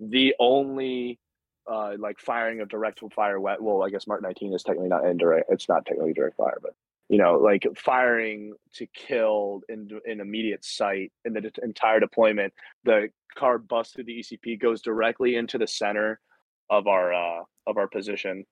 the 0.01 0.35
only 0.41 1.21
uh, 1.71 1.93
like 1.99 2.19
firing 2.19 2.61
of 2.61 2.69
direct 2.69 3.01
fire. 3.15 3.39
Well, 3.39 3.85
I 3.85 3.91
guess 3.91 4.09
Mark 4.09 4.23
19 4.23 4.55
is 4.55 4.65
technically 4.65 4.89
not 4.89 5.07
indirect. 5.07 5.47
It's 5.51 5.69
not 5.69 5.87
technically 5.87 6.15
direct 6.15 6.37
fire, 6.37 6.59
but 6.61 6.75
you 7.09 7.19
know, 7.19 7.35
like 7.35 7.67
firing 7.77 8.53
to 8.75 8.87
kill 8.95 9.63
in 9.69 9.89
in 10.05 10.21
immediate 10.21 10.65
sight 10.65 11.13
in 11.25 11.33
the 11.33 11.51
entire 11.63 12.01
deployment. 12.01 12.53
The 12.85 13.09
car 13.35 13.59
busts 13.59 13.95
through 13.95 14.05
the 14.05 14.19
ECP, 14.19 14.61
goes 14.61 14.83
directly 14.83 15.37
into 15.37 15.59
the 15.59 15.67
center 15.67 16.21
of 16.71 16.87
our 16.87 17.13
uh, 17.13 17.45
of 17.67 17.77
our 17.79 17.89
position, 17.89 18.45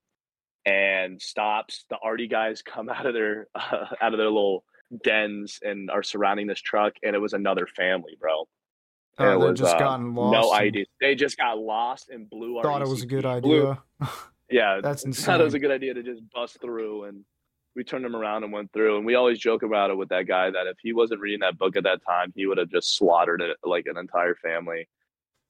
and 0.65 1.21
stops. 1.21 1.85
The 1.91 1.99
arty 2.03 2.29
guys 2.29 2.63
come 2.63 2.89
out 2.91 3.07
of 3.07 3.15
their 3.15 3.49
uh, 3.55 3.87
out 4.01 4.15
of 4.15 4.19
their 4.19 4.31
little 4.31 4.65
dens 5.05 5.59
and 5.63 5.91
are 5.91 6.03
surrounding 6.03 6.47
this 6.47 6.61
truck, 6.61 6.95
and 7.03 7.15
it 7.15 7.19
was 7.19 7.35
another 7.35 7.67
family, 7.67 8.17
bro. 8.19 8.49
Oh, 9.19 9.47
they 9.49 9.55
just 9.55 9.75
uh, 9.75 9.79
gotten 9.79 10.15
lost. 10.15 10.33
No 10.33 10.53
idea. 10.53 10.85
They 11.01 11.15
just 11.15 11.39
got 11.39 11.59
lost 11.59 12.11
and 12.11 12.29
blew 12.29 12.59
our. 12.59 12.63
Thought 12.63 12.83
ECP. 12.83 12.87
it 12.87 12.91
was 12.91 13.03
a 13.03 13.07
good 13.07 13.27
idea. 13.27 13.83
yeah, 14.51 14.81
that's 14.83 15.05
insane. 15.05 15.25
Thought 15.25 15.41
it 15.41 15.45
was 15.45 15.55
a 15.55 15.59
good 15.59 15.71
idea 15.71 15.95
to 15.95 16.03
just 16.03 16.23
bust 16.35 16.59
through, 16.61 17.05
and 17.05 17.25
we 17.77 17.85
turned 17.85 18.05
him 18.05 18.16
around 18.16 18.43
and 18.43 18.53
went 18.53 18.72
through. 18.72 18.97
And 18.97 19.07
we 19.07 19.14
always 19.14 19.39
joke 19.39 19.62
about 19.62 19.91
it 19.91 19.97
with 19.97 20.09
that 20.09 20.27
guy 20.27 20.51
that 20.51 20.66
if 20.66 20.79
he 20.83 20.93
wasn't 20.93 21.20
reading 21.20 21.41
that 21.41 21.59
book 21.59 21.77
at 21.77 21.85
that 21.85 22.05
time, 22.05 22.33
he 22.35 22.47
would 22.47 22.59
have 22.59 22.70
just 22.70 22.97
slaughtered 22.97 23.43
it 23.43 23.57
like 23.62 23.87
an 23.87 23.99
entire 23.99 24.35
family 24.35 24.89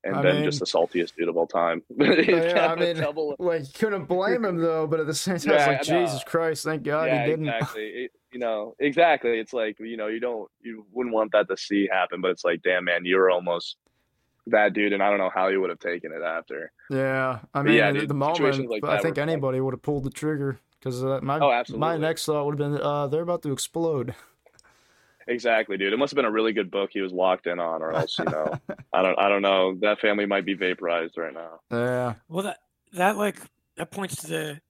and 0.06 0.16
I 0.16 0.22
been 0.22 0.36
mean, 0.36 0.44
just 0.44 0.60
the 0.60 0.66
saltiest 0.66 1.16
dude 1.16 1.28
of 1.28 1.36
all 1.36 1.46
time. 1.46 1.82
Oh, 2.00 2.04
yeah, 2.04 2.72
I 2.72 2.76
mean, 2.76 2.96
double... 2.96 3.34
like 3.38 3.72
couldn't 3.74 4.04
blame 4.08 4.44
him 4.44 4.58
though, 4.58 4.86
but 4.86 5.00
at 5.00 5.06
the 5.06 5.14
same 5.14 5.38
time, 5.38 5.54
yeah, 5.54 5.70
it's 5.70 5.88
like 5.88 6.02
Jesus 6.02 6.22
Christ, 6.24 6.64
thank 6.64 6.82
God 6.82 7.06
yeah, 7.06 7.24
he 7.24 7.30
didn't. 7.30 7.48
Exactly. 7.48 7.82
It, 7.82 8.12
you 8.32 8.38
know, 8.38 8.74
exactly. 8.78 9.38
It's 9.38 9.52
like 9.52 9.78
you 9.80 9.96
know, 9.96 10.08
you 10.08 10.20
don't, 10.20 10.48
you 10.60 10.86
wouldn't 10.92 11.14
want 11.14 11.32
that 11.32 11.48
to 11.48 11.56
see 11.56 11.88
happen, 11.90 12.20
but 12.20 12.30
it's 12.30 12.44
like, 12.44 12.62
damn 12.62 12.84
man, 12.84 13.04
you 13.04 13.16
were 13.16 13.30
almost 13.30 13.76
that 14.48 14.74
dude, 14.74 14.92
and 14.92 15.02
I 15.02 15.10
don't 15.10 15.18
know 15.18 15.30
how 15.34 15.48
you 15.48 15.60
would 15.60 15.70
have 15.70 15.80
taken 15.80 16.12
it 16.12 16.22
after. 16.22 16.70
Yeah, 16.90 17.40
I 17.54 17.62
mean, 17.62 17.74
yeah, 17.74 17.88
at 17.88 18.08
the 18.08 18.14
moment, 18.14 18.70
like 18.70 18.84
I 18.84 19.00
think 19.00 19.18
anybody 19.18 19.60
would 19.60 19.74
have 19.74 19.82
pulled 19.82 20.04
the 20.04 20.10
trigger 20.10 20.60
because 20.86 21.02
uh, 21.02 21.18
my 21.20 21.40
oh, 21.40 21.62
my 21.76 21.96
next 21.96 22.26
thought 22.26 22.46
would 22.46 22.60
have 22.60 22.72
been, 22.72 22.80
uh, 22.80 23.08
they're 23.08 23.22
about 23.22 23.42
to 23.42 23.52
explode. 23.52 24.14
Exactly, 25.28 25.76
dude. 25.76 25.92
It 25.92 25.96
must 25.96 26.12
have 26.12 26.14
been 26.14 26.24
a 26.24 26.30
really 26.30 26.52
good 26.52 26.70
book 26.70 26.90
he 26.92 27.00
was 27.00 27.12
locked 27.12 27.48
in 27.48 27.58
on, 27.58 27.82
or 27.82 27.92
else, 27.92 28.16
you 28.16 28.26
know, 28.26 28.60
I 28.92 29.02
don't, 29.02 29.18
I 29.18 29.28
don't 29.28 29.42
know. 29.42 29.74
That 29.80 29.98
family 29.98 30.24
might 30.24 30.44
be 30.44 30.54
vaporized 30.54 31.18
right 31.18 31.34
now. 31.34 31.58
Yeah. 31.72 32.14
Well, 32.28 32.44
that 32.44 32.58
that 32.92 33.16
like 33.16 33.40
that 33.76 33.90
points 33.90 34.14
to 34.20 34.28
the 34.28 34.60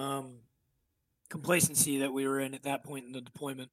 um, 0.00 0.34
complacency 1.30 1.98
that 1.98 2.12
we 2.12 2.28
were 2.28 2.38
in 2.38 2.54
at 2.54 2.62
that 2.62 2.84
point 2.84 3.06
in 3.06 3.10
the 3.10 3.22
deployment. 3.22 3.72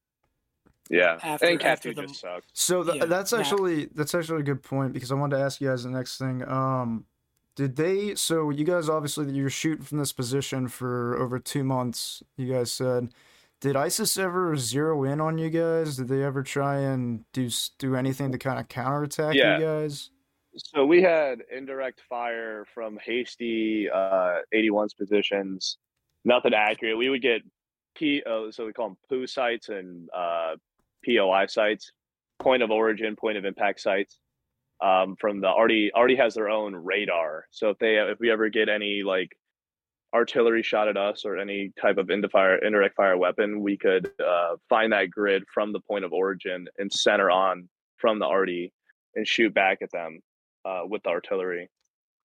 Yeah, 0.89 1.19
after, 1.21 1.45
and 1.45 1.61
after 1.61 1.93
the, 1.93 2.07
just 2.07 2.21
sucked. 2.21 2.49
So 2.53 2.83
th- 2.83 2.95
Yeah, 2.95 3.05
that's 3.05 3.29
that- 3.29 3.41
actually 3.41 3.89
that's 3.93 4.15
actually 4.15 4.39
a 4.39 4.43
good 4.43 4.63
point 4.63 4.93
because 4.93 5.11
I 5.11 5.15
wanted 5.15 5.37
to 5.37 5.43
ask 5.43 5.61
you 5.61 5.69
guys 5.69 5.83
the 5.83 5.91
next 5.91 6.17
thing. 6.17 6.41
Um, 6.47 7.05
did 7.61 7.75
they? 7.75 8.15
So 8.15 8.49
you 8.49 8.63
guys 8.65 8.89
obviously 8.89 9.31
you're 9.31 9.51
shooting 9.51 9.85
from 9.85 9.99
this 9.99 10.11
position 10.11 10.67
for 10.67 11.15
over 11.19 11.37
two 11.37 11.63
months. 11.63 12.23
You 12.35 12.51
guys 12.51 12.71
said, 12.71 13.13
did 13.59 13.75
ISIS 13.75 14.17
ever 14.17 14.57
zero 14.57 15.03
in 15.03 15.21
on 15.21 15.37
you 15.37 15.51
guys? 15.51 15.97
Did 15.97 16.07
they 16.07 16.23
ever 16.23 16.41
try 16.41 16.79
and 16.79 17.23
do 17.33 17.51
do 17.77 17.95
anything 17.95 18.31
to 18.31 18.39
kind 18.39 18.59
of 18.59 18.67
counterattack 18.67 19.35
Yeah. 19.35 19.59
you 19.59 19.63
guys? 19.63 20.09
So 20.55 20.87
we 20.87 21.03
had 21.03 21.43
indirect 21.55 22.01
fire 22.09 22.65
from 22.73 22.97
hasty 23.05 23.87
uh, 23.93 24.39
81's 24.51 24.95
positions. 24.95 25.77
Nothing 26.25 26.55
accurate. 26.55 26.97
We 26.97 27.09
would 27.09 27.21
get 27.21 27.43
P, 27.95 28.23
uh, 28.25 28.49
so 28.51 28.65
we 28.65 28.73
call 28.73 28.87
them 28.89 28.97
POO 29.07 29.27
sites 29.27 29.69
and 29.69 30.09
uh, 30.17 30.55
POI 31.05 31.45
sites, 31.45 31.91
point 32.39 32.63
of 32.63 32.71
origin, 32.71 33.15
point 33.15 33.37
of 33.37 33.45
impact 33.45 33.81
sites. 33.81 34.19
Um, 34.81 35.15
from 35.19 35.41
the 35.41 35.47
already 35.47 35.91
already 35.93 36.15
has 36.15 36.33
their 36.33 36.49
own 36.49 36.75
radar. 36.75 37.45
So 37.51 37.69
if 37.69 37.77
they 37.77 37.97
if 37.97 38.19
we 38.19 38.31
ever 38.31 38.49
get 38.49 38.67
any 38.67 39.03
like 39.03 39.29
artillery 40.13 40.63
shot 40.63 40.87
at 40.87 40.97
us 40.97 41.23
or 41.23 41.37
any 41.37 41.71
type 41.79 41.97
of 41.97 42.09
fire 42.31 42.57
indirect 42.57 42.95
fire 42.95 43.17
weapon, 43.17 43.61
we 43.61 43.77
could 43.77 44.11
uh, 44.19 44.55
find 44.69 44.91
that 44.91 45.11
grid 45.11 45.43
from 45.53 45.71
the 45.71 45.79
point 45.79 46.03
of 46.03 46.13
origin 46.13 46.67
and 46.77 46.91
center 46.91 47.29
on 47.29 47.69
from 47.97 48.19
the 48.19 48.25
arty 48.25 48.73
and 49.15 49.27
shoot 49.27 49.53
back 49.53 49.79
at 49.81 49.91
them 49.91 50.19
uh, 50.65 50.81
with 50.87 51.03
the 51.03 51.09
artillery. 51.09 51.69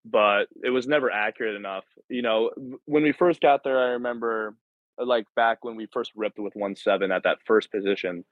But 0.05 0.47
it 0.63 0.71
was 0.71 0.87
never 0.87 1.11
accurate 1.11 1.57
enough. 1.57 1.85
You 2.09 2.23
know, 2.23 2.51
when 2.85 3.03
we 3.03 3.13
first 3.13 3.41
got 3.41 3.65
there, 3.65 3.79
I 3.79 3.91
remember 3.91 4.57
like 4.99 5.27
back 5.35 5.65
when 5.65 5.77
we 5.77 5.87
first 5.93 6.13
ripped 6.17 6.39
with 6.39 6.55
one 6.55 6.75
seven 6.75 7.13
at 7.13 7.25
that 7.25 7.39
first 7.45 7.71
position, 7.71 8.25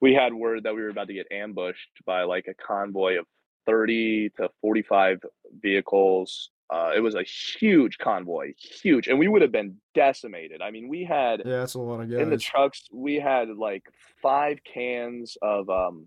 we 0.00 0.12
had 0.12 0.34
word 0.34 0.64
that 0.64 0.74
we 0.74 0.82
were 0.82 0.88
about 0.88 1.08
to 1.08 1.14
get 1.14 1.30
ambushed 1.30 1.90
by 2.04 2.22
like 2.24 2.46
a 2.48 2.54
convoy 2.54 3.18
of 3.18 3.26
30 3.66 4.30
to 4.36 4.48
45 4.60 5.20
vehicles. 5.60 6.50
Uh, 6.70 6.92
it 6.96 7.00
was 7.00 7.14
a 7.14 7.22
huge 7.22 7.98
convoy, 7.98 8.52
huge, 8.56 9.08
and 9.08 9.18
we 9.18 9.28
would 9.28 9.42
have 9.42 9.52
been 9.52 9.76
decimated. 9.94 10.62
I 10.62 10.70
mean, 10.70 10.88
we 10.88 11.04
had 11.04 11.42
Yeah, 11.44 11.58
that's 11.58 11.74
a 11.74 11.80
lot 11.80 12.00
of 12.00 12.10
guys. 12.10 12.20
in 12.20 12.30
the 12.30 12.38
trucks, 12.38 12.84
we 12.92 13.16
had 13.16 13.48
like 13.50 13.84
five 14.22 14.58
cans 14.64 15.36
of 15.42 15.68
um, 15.68 16.06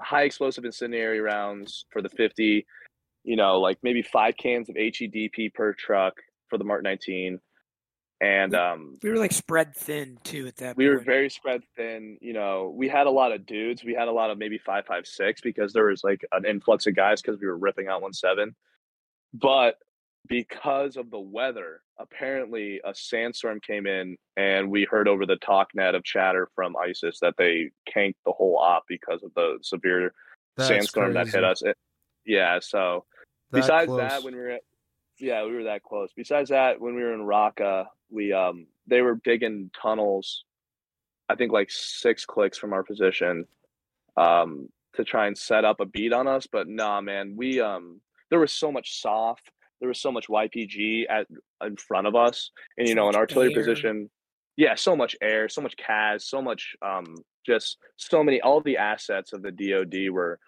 high 0.00 0.22
explosive 0.22 0.64
incendiary 0.64 1.20
rounds 1.20 1.86
for 1.90 2.02
the 2.02 2.08
50, 2.08 2.64
you 3.24 3.36
know, 3.36 3.60
like 3.60 3.78
maybe 3.82 4.02
five 4.02 4.36
cans 4.36 4.68
of 4.68 4.76
HEDP 4.76 5.54
per 5.54 5.72
truck 5.74 6.14
for 6.48 6.56
the 6.56 6.64
Mark 6.64 6.82
19. 6.82 7.40
And 8.22 8.54
um, 8.54 8.98
we 9.02 9.10
were 9.10 9.16
like 9.16 9.32
spread 9.32 9.74
thin 9.74 10.16
too 10.22 10.46
at 10.46 10.54
that. 10.56 10.76
Point. 10.76 10.78
We 10.78 10.84
point. 10.86 10.98
were 10.98 11.04
very 11.04 11.28
spread 11.28 11.62
thin. 11.76 12.18
You 12.20 12.32
know, 12.32 12.72
we 12.74 12.88
had 12.88 13.08
a 13.08 13.10
lot 13.10 13.32
of 13.32 13.44
dudes. 13.46 13.82
We 13.82 13.94
had 13.94 14.06
a 14.06 14.12
lot 14.12 14.30
of 14.30 14.38
maybe 14.38 14.58
five 14.58 14.86
five 14.86 15.08
six 15.08 15.40
because 15.40 15.72
there 15.72 15.86
was 15.86 16.04
like 16.04 16.24
an 16.30 16.46
influx 16.46 16.86
of 16.86 16.94
guys 16.94 17.20
because 17.20 17.40
we 17.40 17.48
were 17.48 17.58
ripping 17.58 17.88
out 17.88 18.00
one 18.00 18.12
seven. 18.12 18.54
But 19.34 19.74
because 20.28 20.96
of 20.96 21.10
the 21.10 21.18
weather, 21.18 21.80
apparently 21.98 22.80
a 22.84 22.94
sandstorm 22.94 23.58
came 23.60 23.88
in, 23.88 24.16
and 24.36 24.70
we 24.70 24.84
heard 24.88 25.08
over 25.08 25.26
the 25.26 25.36
talk 25.36 25.70
net 25.74 25.96
of 25.96 26.04
chatter 26.04 26.48
from 26.54 26.76
ISIS 26.76 27.18
that 27.20 27.34
they 27.36 27.70
canked 27.92 28.20
the 28.24 28.30
whole 28.30 28.56
op 28.56 28.84
because 28.88 29.24
of 29.24 29.34
the 29.34 29.58
severe 29.62 30.14
That's 30.56 30.68
sandstorm 30.68 31.14
that 31.14 31.26
hit 31.26 31.42
us. 31.42 31.62
It, 31.62 31.76
yeah, 32.24 32.60
so 32.62 33.04
That 33.50 33.62
besides 33.62 33.86
close. 33.88 33.98
that 33.98 34.22
when 34.22 34.36
we 34.36 34.40
were 34.40 34.50
at, 34.50 34.62
yeah 35.22 35.44
we 35.44 35.52
were 35.54 35.62
that 35.64 35.84
close 35.84 36.10
besides 36.16 36.50
that 36.50 36.80
when 36.80 36.96
we 36.96 37.02
were 37.02 37.14
in 37.14 37.20
raqqa 37.20 37.86
we 38.10 38.32
um 38.32 38.66
they 38.88 39.00
were 39.02 39.20
digging 39.22 39.70
tunnels 39.80 40.44
i 41.28 41.34
think 41.36 41.52
like 41.52 41.70
six 41.70 42.26
clicks 42.26 42.58
from 42.58 42.72
our 42.72 42.82
position 42.82 43.44
um 44.16 44.68
to 44.94 45.04
try 45.04 45.28
and 45.28 45.38
set 45.38 45.64
up 45.64 45.78
a 45.78 45.86
beat 45.86 46.12
on 46.12 46.26
us 46.26 46.48
but 46.50 46.66
nah 46.68 47.00
man 47.00 47.34
we 47.36 47.60
um 47.60 48.00
there 48.30 48.40
was 48.40 48.52
so 48.52 48.72
much 48.72 49.00
SOF 49.00 49.38
there 49.78 49.88
was 49.88 50.00
so 50.00 50.10
much 50.10 50.26
ypg 50.26 51.04
at 51.08 51.28
in 51.64 51.76
front 51.76 52.08
of 52.08 52.16
us 52.16 52.50
and 52.76 52.88
you 52.88 52.94
So 52.94 53.00
know 53.00 53.08
an 53.08 53.14
artillery 53.14 53.54
air. 53.54 53.58
position 53.60 54.10
yeah 54.56 54.74
so 54.74 54.96
much 54.96 55.14
air 55.22 55.48
so 55.48 55.60
much 55.62 55.76
cas 55.76 56.26
so 56.28 56.42
much 56.42 56.74
um 56.82 57.14
just 57.46 57.78
so 57.96 58.24
many 58.24 58.40
all 58.40 58.60
the 58.60 58.76
assets 58.76 59.32
of 59.32 59.42
the 59.42 59.52
dod 59.52 59.94
were 60.10 60.40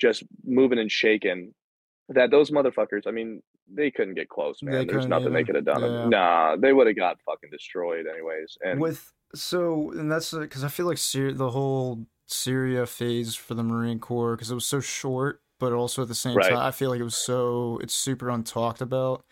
just 0.00 0.24
moving 0.44 0.80
and 0.80 0.90
shaking 0.90 1.54
that 2.08 2.32
those 2.32 2.50
motherfuckers 2.50 3.06
i 3.06 3.12
mean 3.12 3.40
they 3.72 3.90
couldn't 3.90 4.14
get 4.14 4.28
close 4.28 4.62
man 4.62 4.74
They 4.74 4.84
there's 4.92 5.06
nothing 5.06 5.32
they 5.32 5.44
could 5.44 5.54
have 5.54 5.64
done 5.64 5.82
yeah. 5.82 6.08
nah 6.08 6.56
they 6.56 6.72
would 6.72 6.86
have 6.86 6.96
got 6.96 7.20
fucking 7.22 7.50
destroyed 7.50 8.06
anyways 8.06 8.56
and 8.62 8.80
with 8.80 9.12
so 9.34 9.90
and 9.92 10.10
that's 10.10 10.32
because 10.32 10.64
I 10.64 10.68
feel 10.68 10.86
like 10.86 10.98
Syria, 10.98 11.34
the 11.34 11.50
whole 11.50 12.06
Syria 12.26 12.86
phase 12.86 13.34
for 13.34 13.54
the 13.54 13.62
Marine 13.62 13.98
Corps 13.98 14.36
because 14.36 14.50
it 14.50 14.54
was 14.54 14.66
so 14.66 14.80
short, 14.80 15.42
but 15.58 15.72
also 15.72 16.02
at 16.02 16.08
the 16.08 16.14
same 16.14 16.36
Right. 16.36 16.50
time 16.50 16.58
I 16.58 16.70
feel 16.70 16.90
like 16.90 17.00
it 17.00 17.04
was 17.04 17.16
so 17.16 17.78
it's 17.82 17.94
super 17.94 18.26
untalked 18.26 18.80
about. 18.80 19.24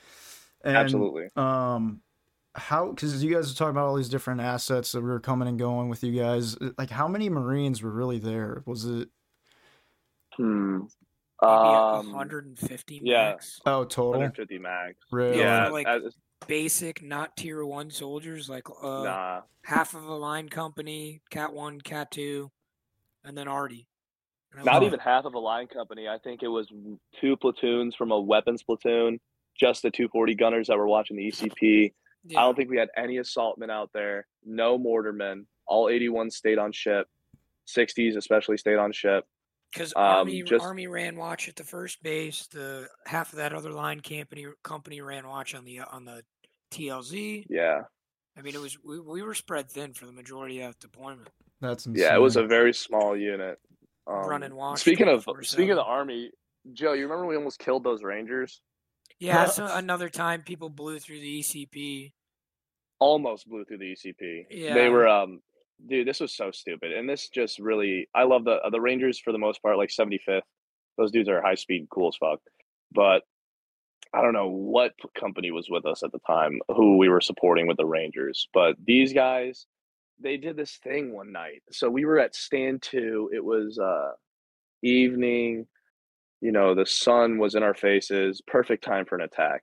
And, 0.65 0.77
absolutely 0.77 1.29
Um, 1.37 2.03
how 2.55 2.91
because 2.91 3.23
you 3.23 3.33
guys 3.33 3.51
are 3.51 3.55
talking 3.55 3.71
about 3.71 3.87
all 3.87 3.97
these 3.97 4.09
different 4.09 4.41
assets 4.41 4.93
that 4.93 5.03
were 5.03 5.21
coming 5.21 5.49
and 5.49 5.59
going 5.59 5.89
with 5.89 6.03
you 6.03 6.19
guys. 6.19 6.57
Like, 6.79 6.91
how 6.91 7.07
many 7.07 7.29
Marines 7.29 7.83
were 7.83 7.91
really 7.91 8.19
there? 8.19 8.63
Was 8.67 8.85
it 8.85 9.09
hmm. 10.37 10.81
Maybe 11.43 11.53
um 11.53 12.13
150 12.13 13.01
yeah. 13.03 13.31
max. 13.31 13.61
oh 13.67 13.85
total? 13.85 14.13
150 14.13 14.59
max 14.59 14.95
Really? 15.11 15.39
Yeah, 15.39 15.65
yeah 15.65 15.69
like, 15.69 15.87
as- 15.87 16.17
Basic, 16.47 17.03
not 17.03 17.35
tier 17.37 17.65
one 17.65 17.91
soldiers, 17.91 18.49
like 18.49 18.69
uh, 18.83 19.03
nah 19.03 19.41
half 19.63 19.95
of 19.95 20.05
a 20.05 20.15
line 20.15 20.49
company, 20.49 21.23
CAAT 21.31 21.53
One, 21.55 21.81
CAAT 21.81 22.11
Two, 22.11 22.51
and 23.25 23.37
then 23.37 23.49
arty. 23.49 23.89
And 24.55 24.65
not 24.65 24.83
was- 24.83 24.89
even 24.89 25.01
half 25.01 25.25
of 25.25 25.35
a 25.35 25.39
line 25.39 25.67
company 25.67 26.09
i 26.09 26.19
think 26.19 26.43
it 26.43 26.49
was 26.49 26.69
two 27.21 27.37
platoons 27.37 27.95
from 27.95 28.11
a 28.13 28.21
weapons 28.21 28.63
platoon 28.63 29.19
just 29.59 29.83
the 29.83 29.91
240 29.91 30.35
gunners 30.35 30.67
that 30.69 30.79
were 30.79 30.87
watching 30.87 31.17
the 31.17 31.27
ecp 31.29 31.93
Yeah. 32.29 32.41
I 32.41 32.43
don't 32.43 32.57
think 32.57 32.71
we 32.71 32.77
had 32.77 32.89
any 32.97 33.17
assaultmen 33.19 33.71
out 33.71 33.91
there. 33.95 34.27
No 34.45 34.79
mortarmen. 34.79 35.47
All 35.67 35.89
81 35.89 36.31
stayed 36.31 36.59
on 36.59 36.73
ship. 36.73 37.07
60s 37.69 38.17
especially 38.17 38.57
stayed 38.57 38.79
on 38.79 38.93
ship. 38.93 39.25
Because 39.73 39.93
Um, 39.95 40.03
Army 40.03 40.43
just- 40.43 40.65
Army 40.65 40.87
ran 40.87 41.17
watch 41.17 41.49
at 41.49 41.57
the 41.57 41.65
first 41.65 42.03
base. 42.03 42.47
The 42.47 42.89
half 43.07 43.33
of 43.33 43.39
that 43.39 43.53
other 43.53 43.73
line 43.73 44.01
company 44.01 44.47
company 44.63 45.01
ran 45.01 45.27
watch 45.29 45.55
on 45.55 45.65
the 45.65 45.81
on 45.81 46.05
the 46.05 46.23
TLZ. 46.71 47.47
Yeah. 47.49 47.83
I 48.37 48.43
mean, 48.43 48.55
it 48.55 48.61
was 48.61 48.79
we, 48.83 49.01
we 49.01 49.23
were 49.23 49.35
spread 49.35 49.71
thin 49.71 49.93
for 49.95 50.07
the 50.07 50.13
majority 50.13 50.61
of 50.61 50.79
deployment. 50.79 51.29
That's 51.61 51.87
insane. 51.87 52.03
Yeah, 52.05 52.15
it 52.15 52.21
was 52.21 52.37
a 52.37 52.47
very 52.47 52.73
small 52.75 53.17
unit. 53.17 53.59
Um, 54.07 54.27
Running 54.29 54.55
watch 54.55 54.81
Speaking 54.81 55.09
of 55.09 55.27
speaking 55.43 55.71
of 55.71 55.77
the 55.77 55.85
army, 55.85 56.31
Joe, 56.73 56.93
you 56.93 57.03
remember 57.05 57.27
we 57.27 57.37
almost 57.37 57.59
killed 57.59 57.83
those 57.83 58.03
Rangers? 58.03 58.61
Yeah, 59.19 59.47
so 59.47 59.67
another 59.71 60.09
time 60.09 60.43
people 60.43 60.69
blew 60.69 60.99
through 60.99 61.21
the 61.21 61.39
E 61.39 61.43
ECP. 61.43 62.13
Almost 62.99 63.49
blew 63.49 63.65
through 63.65 63.79
the 63.79 63.93
ECP. 63.97 64.47
Yeah. 64.51 64.75
They 64.75 64.89
were 64.89 65.09
um 65.09 65.41
dude, 65.85 66.07
this 66.07 66.21
was 66.21 66.35
so 66.35 66.51
stupid. 66.51 66.93
And 66.93 67.09
this 67.09 67.29
just 67.29 67.59
really 67.59 68.09
I 68.15 68.25
love 68.25 68.45
the 68.45 68.59
the 68.71 68.81
Rangers 68.81 69.19
for 69.19 69.33
the 69.33 69.39
most 69.39 69.63
part, 69.63 69.77
like 69.77 69.91
75th. 69.91 70.43
Those 70.99 71.13
dudes 71.13 71.29
are 71.29 71.43
high 71.43 71.55
speed, 71.55 71.89
cool 71.91 72.09
as 72.09 72.17
fuck. 72.17 72.41
But 72.93 73.23
I 74.15 74.23
don't 74.23 74.33
know 74.33 74.49
what 74.49 74.93
company 75.19 75.51
was 75.51 75.69
with 75.69 75.85
us 75.85 76.03
at 76.03 76.13
the 76.13 76.21
time 76.27 76.61
who 76.69 76.97
we 76.97 77.09
were 77.09 77.21
supporting 77.21 77.67
with 77.67 77.77
the 77.77 77.87
Rangers, 77.87 78.49
but 78.55 78.77
these 78.85 79.13
guys 79.13 79.67
they 80.23 80.39
did 80.39 80.57
this 80.57 80.79
thing 80.83 81.13
one 81.13 81.31
night. 81.31 81.63
So 81.71 81.91
we 81.91 82.07
were 82.07 82.19
at 82.19 82.35
stand 82.35 82.83
2. 82.83 83.31
It 83.35 83.45
was 83.45 83.79
uh 83.79 84.13
evening, 84.83 85.67
you 86.41 86.53
know, 86.53 86.75
the 86.75 86.87
sun 86.87 87.39
was 87.39 87.55
in 87.55 87.63
our 87.63 87.75
faces, 87.75 88.41
perfect 88.47 88.85
time 88.85 89.05
for 89.05 89.17
an 89.17 89.23
attack. 89.23 89.63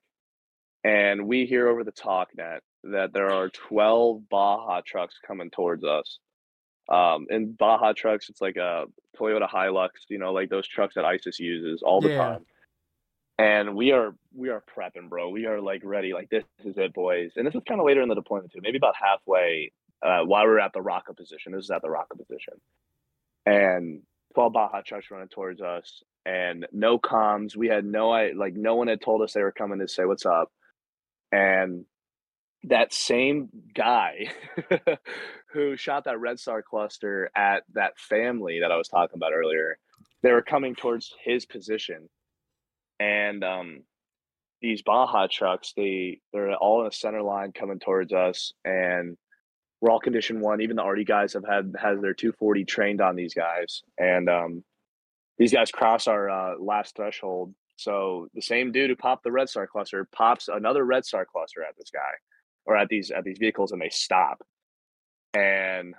And 0.84 1.26
we 1.26 1.46
hear 1.46 1.68
over 1.68 1.82
the 1.82 1.92
talk 1.92 2.28
net 2.36 2.62
that 2.92 3.12
there 3.12 3.30
are 3.30 3.48
12 3.50 4.28
Baja 4.28 4.80
trucks 4.86 5.18
coming 5.26 5.50
towards 5.50 5.84
us. 5.84 6.18
Um, 6.88 7.26
and 7.30 7.56
Baja 7.56 7.92
trucks, 7.94 8.28
it's 8.28 8.40
like 8.40 8.56
a 8.56 8.84
Toyota 9.18 9.48
Hilux, 9.48 9.90
you 10.08 10.18
know, 10.18 10.32
like 10.32 10.50
those 10.50 10.68
trucks 10.68 10.94
that 10.96 11.04
ISIS 11.04 11.40
uses 11.40 11.82
all 11.82 12.00
the 12.00 12.10
Yeah. 12.10 12.16
time. 12.16 12.46
And 13.38 13.74
we 13.74 13.90
are 13.92 14.14
we 14.34 14.50
are 14.50 14.62
prepping, 14.62 15.08
bro. 15.08 15.30
We 15.30 15.46
are 15.46 15.60
like 15.60 15.82
ready, 15.84 16.12
like 16.12 16.30
this 16.30 16.44
is 16.64 16.76
it, 16.78 16.94
boys. 16.94 17.32
And 17.36 17.46
this 17.46 17.54
is 17.54 17.62
kind 17.66 17.80
of 17.80 17.86
later 17.86 18.02
in 18.02 18.08
the 18.08 18.14
deployment 18.14 18.52
too, 18.52 18.60
maybe 18.62 18.76
about 18.78 18.94
halfway 18.96 19.72
uh, 20.02 20.20
while 20.24 20.44
we're 20.46 20.60
at 20.60 20.72
the 20.72 20.80
Raqqa 20.80 21.16
position. 21.16 21.52
This 21.52 21.64
is 21.64 21.70
at 21.70 21.82
the 21.82 21.88
Raqqa 21.88 22.16
position, 22.16 22.54
and 23.46 24.02
12 24.34 24.52
Baja 24.52 24.82
trucks 24.82 25.10
running 25.10 25.28
towards 25.28 25.60
us, 25.62 26.02
and 26.26 26.66
no 26.72 26.98
comms. 26.98 27.56
We 27.56 27.68
had 27.68 27.84
no 27.84 28.10
I 28.12 28.32
like 28.32 28.54
no 28.54 28.76
one 28.76 28.88
had 28.88 29.00
told 29.00 29.22
us 29.22 29.32
they 29.32 29.42
were 29.42 29.52
coming 29.52 29.80
to 29.80 29.88
say 29.88 30.04
what's 30.04 30.26
up, 30.26 30.52
and 31.32 31.86
that 32.68 32.92
same 32.92 33.48
guy 33.74 34.30
who 35.52 35.76
shot 35.76 36.04
that 36.04 36.20
Red 36.20 36.38
Star 36.38 36.62
cluster 36.62 37.30
at 37.36 37.64
that 37.74 37.98
family 37.98 38.60
that 38.60 38.72
I 38.72 38.76
was 38.76 38.88
talking 38.88 39.16
about 39.16 39.32
earlier, 39.32 39.78
they 40.22 40.32
were 40.32 40.42
coming 40.42 40.74
towards 40.74 41.14
his 41.22 41.44
position, 41.44 42.08
and 42.98 43.44
um, 43.44 43.82
these 44.62 44.82
Baja 44.82 45.26
trucks, 45.30 45.72
they 45.76 46.20
they're 46.32 46.54
all 46.56 46.82
in 46.82 46.86
a 46.86 46.92
center 46.92 47.22
line 47.22 47.52
coming 47.52 47.78
towards 47.78 48.12
us, 48.12 48.52
and 48.64 49.16
we're 49.80 49.90
all 49.90 50.00
condition 50.00 50.40
one. 50.40 50.60
Even 50.60 50.76
the 50.76 50.82
arty 50.82 51.04
guys 51.04 51.34
have 51.34 51.44
had 51.46 51.74
has 51.80 52.00
their 52.00 52.14
240 52.14 52.64
trained 52.64 53.00
on 53.00 53.16
these 53.16 53.34
guys, 53.34 53.82
and 53.98 54.28
um, 54.30 54.64
these 55.38 55.52
guys 55.52 55.70
cross 55.70 56.06
our 56.06 56.30
uh, 56.30 56.58
last 56.58 56.96
threshold. 56.96 57.54
So 57.76 58.28
the 58.34 58.40
same 58.40 58.70
dude 58.70 58.88
who 58.88 58.96
popped 58.96 59.24
the 59.24 59.32
Red 59.32 59.48
Star 59.48 59.66
cluster 59.66 60.08
pops 60.12 60.48
another 60.48 60.84
Red 60.84 61.04
Star 61.04 61.26
cluster 61.26 61.62
at 61.62 61.76
this 61.76 61.90
guy 61.90 62.12
or 62.66 62.76
at 62.76 62.88
these 62.88 63.10
at 63.10 63.24
these 63.24 63.38
vehicles, 63.38 63.72
and 63.72 63.80
they 63.80 63.88
stop. 63.90 64.42
And 65.34 65.94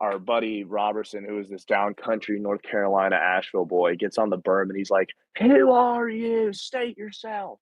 our 0.00 0.18
buddy 0.18 0.64
Robertson, 0.64 1.24
who 1.24 1.38
is 1.40 1.48
this 1.48 1.64
down 1.64 1.94
country 1.94 2.38
North 2.38 2.62
Carolina 2.62 3.16
Asheville 3.16 3.66
boy, 3.66 3.96
gets 3.96 4.18
on 4.18 4.30
the 4.30 4.38
berm 4.38 4.68
and 4.68 4.76
he's 4.76 4.90
like, 4.90 5.08
"Who 5.38 5.70
are 5.72 6.08
you? 6.08 6.52
State 6.52 6.96
yourself." 6.96 7.60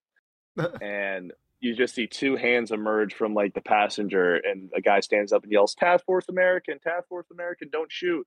and 0.81 1.31
you 1.59 1.75
just 1.75 1.95
see 1.95 2.05
two 2.07 2.35
hands 2.35 2.71
emerge 2.71 3.15
from 3.15 3.33
like 3.33 3.53
the 3.53 3.61
passenger, 3.61 4.35
and 4.35 4.69
a 4.75 4.81
guy 4.81 4.99
stands 4.99 5.33
up 5.33 5.43
and 5.43 5.51
yells, 5.51 5.75
"Task 5.75 6.05
Force 6.05 6.25
American! 6.29 6.79
Task 6.79 7.07
Force 7.09 7.27
American! 7.31 7.69
Don't 7.71 7.91
shoot!" 7.91 8.25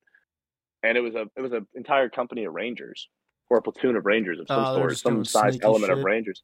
And 0.83 0.97
it 0.97 1.01
was 1.01 1.15
a 1.15 1.27
it 1.37 1.41
was 1.41 1.53
an 1.53 1.67
entire 1.75 2.09
company 2.09 2.45
of 2.45 2.55
Rangers 2.55 3.09
or 3.49 3.59
a 3.59 3.63
platoon 3.63 3.97
of 3.97 4.07
Rangers 4.07 4.39
of 4.39 4.47
some 4.49 4.65
Oh, 4.65 4.75
sort, 4.77 4.97
some 4.99 5.25
size 5.25 5.59
element 5.63 5.91
shit. 5.91 5.99
of 5.99 6.05
Rangers. 6.05 6.43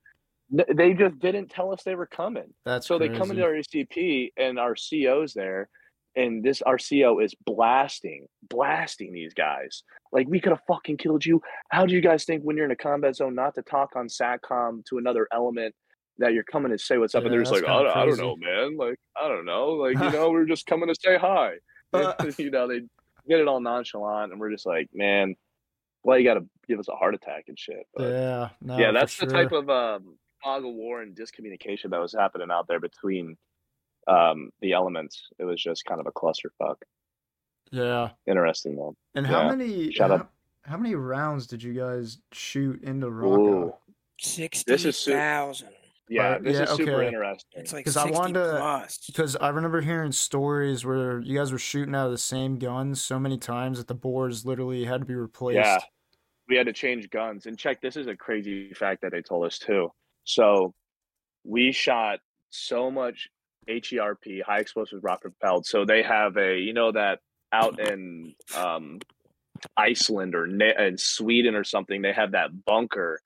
They 0.51 0.95
just 0.95 1.19
didn't 1.19 1.49
tell 1.51 1.73
us 1.73 1.83
they 1.83 1.95
were 1.97 2.07
coming. 2.07 2.55
That's 2.65 2.87
So 2.87 2.99
crazy. 2.99 3.13
they 3.13 3.19
come 3.19 3.31
into 3.31 3.43
our 3.45 3.53
ECP 3.53 4.33
and 4.37 4.59
our 4.59 4.75
CO's 4.77 5.35
there, 5.35 5.69
and 6.15 6.43
this 6.45 6.63
our 6.63 6.79
CO 6.79 7.19
is 7.19 7.35
blasting, 7.45 8.27
blasting 8.49 9.13
these 9.13 9.35
guys. 9.35 9.83
Like 10.13 10.29
we 10.29 10.41
could 10.41 10.51
have 10.53 10.63
fucking 10.69 10.99
killed 10.99 11.27
you. 11.27 11.43
How 11.71 11.85
do 11.85 11.95
you 11.95 12.01
guys 12.01 12.25
think 12.25 12.43
when 12.43 12.57
you're 12.57 12.65
in 12.65 12.71
a 12.71 12.77
combat 12.77 13.17
zone 13.17 13.35
not 13.35 13.55
to 13.57 13.63
talk 13.63 13.97
on 13.97 14.07
SATCOM 14.09 14.85
to 14.87 14.99
another 14.99 15.27
element 15.33 15.75
that 16.19 16.33
you're 16.33 16.45
coming 16.45 16.71
to 16.71 16.79
say 16.79 16.97
what's 16.97 17.15
up? 17.15 17.25
and 17.25 17.33
they're 17.33 17.41
just 17.41 17.53
like, 17.53 17.65
I 17.65 17.83
don't, 17.83 17.97
I 17.97 18.07
don't 18.07 18.17
know, 18.19 18.37
man. 18.37 18.77
Like 18.77 18.99
I 19.21 19.29
don't 19.29 19.45
know. 19.47 19.71
Like 19.71 19.99
you 19.99 20.11
know, 20.19 20.31
we're 20.31 20.47
just 20.47 20.67
coming 20.67 20.89
to 20.89 20.95
say 20.95 21.17
hi. 21.19 21.55
you 22.39 22.51
know, 22.51 22.69
they 22.69 22.81
get 23.29 23.41
it 23.41 23.49
all 23.49 23.61
nonchalant, 23.61 24.31
and 24.31 24.41
we're 24.41 24.53
just 24.53 24.65
like, 24.67 24.89
man, 24.95 25.35
well, 26.05 26.19
you 26.19 26.25
got 26.25 26.35
to 26.35 26.47
give 26.69 26.79
us 26.79 26.89
a 26.89 26.95
heart 26.95 27.15
attack 27.17 27.45
and 27.49 27.59
shit. 27.59 27.85
But 27.97 28.11
yeah, 28.13 28.49
no, 28.63 28.79
yeah, 28.79 28.93
that's 28.93 29.17
the 29.19 29.27
type 29.27 29.51
of 29.53 29.69
um, 29.69 30.17
fog 30.43 30.65
of 30.65 30.75
war 30.75 31.03
and 31.03 31.17
discommunication 31.17 31.91
that 31.91 32.01
was 32.01 32.13
happening 32.13 32.49
out 32.51 32.67
there 32.69 32.81
between 32.81 33.37
um, 34.09 34.51
the 34.61 34.73
elements. 34.73 35.29
It 35.39 35.45
was 35.45 35.63
just 35.63 35.85
kind 35.85 36.01
of 36.01 36.07
a 36.07 36.13
clusterfuck. 36.13 36.77
yeah. 37.73 38.11
Interesting 38.27 38.77
though. 38.77 38.95
And 39.15 39.27
how 39.27 39.43
Yeah. 39.43 39.49
many 39.57 39.93
Shut 39.93 40.11
how, 40.11 40.17
up. 40.17 40.33
how 40.63 40.77
many 40.77 40.95
rounds 40.95 41.47
did 41.47 41.63
you 41.63 41.75
guys 41.75 42.19
shoot 42.33 42.83
into 42.83 43.07
Raqqa? 43.09 43.67
Ooh, 43.69 43.75
Sixty. 44.19 44.73
Yeah, 46.09 46.35
But- 46.35 46.45
this 46.45 46.57
yeah, 46.57 46.63
is 46.63 46.71
super 46.71 46.93
okay. 46.95 47.09
interesting. 47.09 47.61
It's 47.61 47.73
like 47.73 47.85
'Cause 47.85 47.97
I 47.97 48.09
wanted 48.09 48.35
to- 48.35 48.89
Because 49.09 49.35
I 49.35 49.49
remember 49.49 49.81
hearing 49.81 50.13
stories 50.13 50.85
where 50.87 51.19
you 51.19 51.37
guys 51.37 51.51
were 51.51 51.59
shooting 51.59 51.97
out 51.97 52.07
of 52.07 52.13
the 52.13 52.19
same 52.19 52.61
guns 52.61 53.03
so 53.03 53.19
many 53.19 53.39
times 53.39 53.79
that 53.79 53.89
the 53.89 53.95
bores 53.95 54.47
literally 54.47 54.85
had 54.85 55.01
to 55.01 55.05
be 55.07 55.15
replaced. 55.17 55.57
Yeah. 55.57 55.79
we 56.49 56.57
had 56.57 56.67
to 56.67 56.73
change 56.73 57.11
guns. 57.11 57.47
And 57.47 57.59
check, 57.59 57.81
this 57.81 57.97
is 57.97 58.07
a 58.07 58.15
crazy 58.15 58.73
fact 58.73 59.03
that 59.03 59.11
they 59.11 59.21
told 59.21 59.45
us 59.47 59.59
too. 59.59 59.91
So 60.27 60.75
we 61.45 61.73
shot 61.73 62.19
so 62.51 62.91
much 62.91 63.29
HERP, 63.69 64.43
high 64.45 64.61
explosive 64.61 65.03
rocket 65.03 65.33
propelled. 65.39 65.67
So 65.67 65.85
they 65.85 66.03
have 66.03 66.37
a, 66.37 66.59
you 66.59 66.73
know, 66.73 66.93
that 66.93 67.21
out 67.53 67.81
in 67.81 68.35
um, 68.57 68.99
Iceland 69.77 70.35
or 70.35 70.47
Ne- 70.47 70.75
in 70.79 70.99
Sweden 70.99 71.55
or 71.55 71.65
something, 71.65 72.03
they 72.03 72.13
have 72.13 72.33
that 72.33 72.65
bunker 72.65 73.21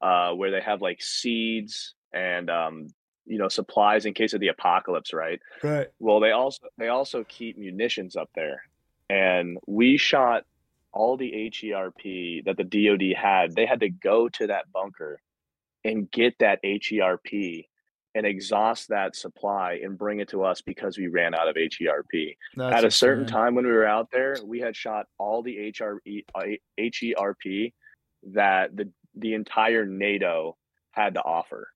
uh, 0.00 0.32
where 0.32 0.50
they 0.50 0.60
have 0.60 0.80
like 0.80 1.02
seeds 1.02 1.94
and 2.12 2.50
um, 2.50 2.88
you 3.26 3.38
know 3.38 3.48
supplies 3.48 4.06
in 4.06 4.14
case 4.14 4.32
of 4.32 4.40
the 4.40 4.48
apocalypse, 4.48 5.12
right? 5.12 5.40
Right. 5.62 5.88
Well, 5.98 6.20
they 6.20 6.30
also 6.30 6.66
they 6.78 6.88
also 6.88 7.24
keep 7.24 7.58
munitions 7.58 8.16
up 8.16 8.30
there, 8.34 8.62
and 9.10 9.58
we 9.66 9.96
shot 9.96 10.44
all 10.92 11.16
the 11.16 11.32
HERP 11.32 12.44
that 12.44 12.56
the 12.56 12.64
DoD 12.64 13.14
had. 13.16 13.54
They 13.54 13.66
had 13.66 13.80
to 13.80 13.90
go 13.90 14.28
to 14.30 14.46
that 14.46 14.72
bunker 14.72 15.20
and 15.86 16.10
get 16.10 16.38
that 16.40 16.58
HERP 16.64 17.66
and 18.14 18.26
exhaust 18.26 18.88
that 18.88 19.14
supply 19.14 19.80
and 19.82 19.98
bring 19.98 20.20
it 20.20 20.28
to 20.30 20.42
us 20.42 20.62
because 20.62 20.96
we 20.96 21.06
ran 21.08 21.34
out 21.34 21.48
of 21.48 21.56
HERP. 21.56 22.36
That's 22.56 22.74
At 22.76 22.84
a 22.84 22.90
certain 22.90 23.24
insane. 23.24 23.34
time 23.36 23.54
when 23.54 23.66
we 23.66 23.72
were 23.72 23.86
out 23.86 24.10
there, 24.10 24.36
we 24.44 24.58
had 24.60 24.74
shot 24.74 25.06
all 25.18 25.42
the 25.42 25.72
HRE, 25.72 26.24
HERP 26.78 27.72
that 28.32 28.74
the 28.76 28.90
the 29.18 29.34
entire 29.34 29.86
NATO 29.86 30.56
had 30.90 31.14
to 31.14 31.20
offer. 31.22 31.68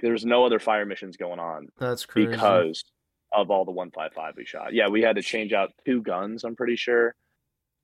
There 0.00 0.12
was 0.12 0.24
no 0.24 0.44
other 0.46 0.58
fire 0.58 0.86
missions 0.86 1.16
going 1.16 1.40
on 1.40 1.68
That's 1.78 2.06
crazy. 2.06 2.30
because 2.30 2.84
of 3.32 3.50
all 3.50 3.64
the 3.64 3.72
155 3.72 4.34
we 4.36 4.44
shot. 4.46 4.72
Yeah, 4.72 4.88
we 4.88 5.02
had 5.02 5.16
to 5.16 5.22
change 5.22 5.52
out 5.52 5.72
two 5.84 6.00
guns, 6.02 6.44
I'm 6.44 6.56
pretty 6.56 6.76
sure. 6.76 7.14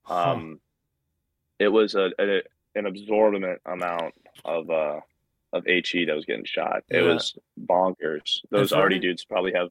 Huh. 0.03 0.31
Um 0.31 0.59
it 1.59 1.67
was 1.67 1.95
a, 1.95 2.11
a 2.19 2.41
an 2.75 2.85
absorbent 2.87 3.59
amount 3.65 4.13
of 4.45 4.69
uh 4.69 4.99
of 5.53 5.65
HE 5.65 6.05
that 6.05 6.15
was 6.15 6.25
getting 6.25 6.43
shot. 6.45 6.83
It 6.89 7.01
Yeah. 7.03 7.13
was 7.13 7.37
bonkers. 7.67 8.39
Those 8.49 8.73
any- 8.73 8.99
dudes 8.99 9.23
probably 9.23 9.53
have 9.53 9.69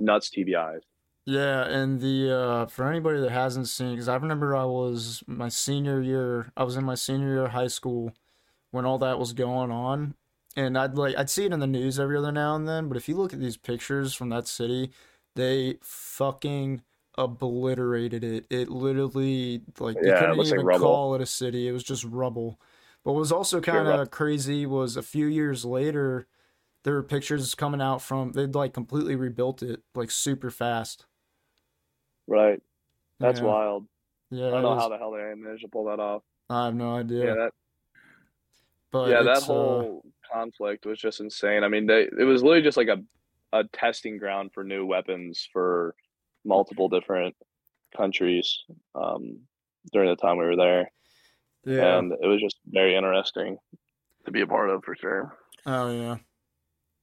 nuts 0.00 0.30
TBIs. 0.30 0.82
Yeah, 1.28 1.64
and 1.66 2.00
the 2.00 2.30
uh, 2.32 2.66
for 2.66 2.88
anybody 2.88 3.18
that 3.20 3.32
hasn't 3.32 3.66
seen, 3.68 3.90
because 3.90 4.08
I 4.08 4.14
remember 4.14 4.54
I 4.54 4.64
was 4.64 5.24
my 5.26 5.48
senior 5.48 6.00
year, 6.00 6.52
I 6.56 6.62
was 6.62 6.76
in 6.76 6.84
my 6.84 6.94
senior 6.94 7.26
year 7.28 7.44
of 7.46 7.50
high 7.50 7.66
school 7.66 8.12
when 8.70 8.84
all 8.86 8.98
that 8.98 9.18
was 9.18 9.32
going 9.32 9.72
on, 9.72 10.14
and 10.56 10.78
I'd 10.78 10.94
like 10.94 11.16
I'd 11.18 11.28
see 11.28 11.44
it 11.44 11.52
in 11.52 11.58
the 11.58 11.66
news 11.66 11.98
every 11.98 12.16
other 12.16 12.30
now 12.30 12.54
and 12.54 12.68
then. 12.68 12.86
But 12.86 12.96
if 12.96 13.08
you 13.08 13.16
look 13.16 13.32
at 13.32 13.40
these 13.40 13.56
pictures 13.56 14.14
from 14.14 14.28
that 14.28 14.46
city, 14.46 14.92
they 15.34 15.78
fucking 15.82 16.82
obliterated 17.18 18.22
it. 18.22 18.46
It 18.48 18.68
literally 18.68 19.62
like 19.80 20.00
they 20.00 20.08
Yeah, 20.10 20.20
couldn't 20.20 20.36
looks 20.36 20.50
like 20.52 20.60
even 20.60 20.78
call 20.78 21.14
it 21.16 21.20
a 21.20 21.26
city. 21.26 21.66
It 21.66 21.72
was 21.72 21.82
just 21.82 22.04
rubble. 22.04 22.60
What 23.06 23.14
was 23.14 23.30
also 23.30 23.60
kind 23.60 23.86
of 23.86 24.10
crazy 24.10 24.66
was 24.66 24.96
a 24.96 25.02
few 25.02 25.26
years 25.26 25.64
later, 25.64 26.26
there 26.82 26.94
were 26.94 27.04
pictures 27.04 27.54
coming 27.54 27.80
out 27.80 28.02
from 28.02 28.32
they'd 28.32 28.52
like 28.52 28.74
completely 28.74 29.14
rebuilt 29.14 29.62
it 29.62 29.80
like 29.94 30.10
super 30.10 30.50
fast. 30.50 31.06
Right. 32.26 32.60
That's 33.20 33.38
Yeah. 33.38 33.46
wild. 33.46 33.86
Yeah, 34.30 34.48
I 34.48 34.50
don't 34.50 34.62
know 34.62 34.74
is- 34.74 34.82
how 34.82 34.88
the 34.88 34.98
hell 34.98 35.12
they 35.12 35.22
managed 35.36 35.62
to 35.62 35.68
pull 35.68 35.84
that 35.84 36.00
off. 36.00 36.24
I 36.50 36.64
have 36.64 36.74
no 36.74 36.96
idea. 36.96 37.26
Yeah, 37.26 37.34
that 37.34 37.52
but 38.90 39.08
yeah, 39.10 39.22
that 39.22 39.36
uh, 39.36 39.40
whole 39.42 40.02
conflict 40.32 40.84
was 40.84 40.98
just 40.98 41.20
insane. 41.20 41.62
I 41.62 41.68
mean, 41.68 41.86
they 41.86 42.08
it 42.18 42.24
was 42.26 42.42
literally 42.42 42.62
just 42.62 42.76
like 42.76 42.88
a 42.88 43.04
a 43.52 43.62
testing 43.72 44.18
ground 44.18 44.50
for 44.52 44.64
new 44.64 44.84
weapons 44.84 45.48
for 45.52 45.94
multiple 46.44 46.88
different 46.88 47.36
countries 47.96 48.64
um, 48.96 49.38
during 49.92 50.08
the 50.10 50.16
time 50.16 50.38
we 50.38 50.44
were 50.44 50.56
there, 50.56 50.90
yeah. 51.66 51.98
and 51.98 52.12
it 52.12 52.26
was 52.26 52.40
just 52.40 52.56
very 52.66 52.96
interesting 52.96 53.58
to 54.24 54.30
be 54.30 54.40
a 54.40 54.46
part 54.46 54.70
of 54.70 54.84
for 54.84 54.94
sure. 54.94 55.36
oh 55.66 55.90
yeah, 55.92 56.16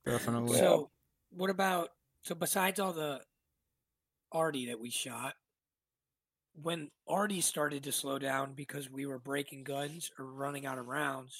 definitely. 0.05 0.57
So, 0.57 0.89
what 1.31 1.49
about 1.49 1.89
so 2.23 2.35
besides 2.35 2.79
all 2.79 2.93
the 2.93 3.21
arty 4.31 4.67
that 4.67 4.79
we 4.79 4.89
shot, 4.89 5.33
when 6.53 6.89
arty 7.07 7.41
started 7.41 7.83
to 7.83 7.91
slow 7.91 8.17
down 8.17 8.53
because 8.53 8.89
we 8.89 9.05
were 9.05 9.19
breaking 9.19 9.63
guns 9.63 10.09
or 10.17 10.25
running 10.25 10.65
out 10.65 10.77
of 10.77 10.87
rounds, 10.87 11.35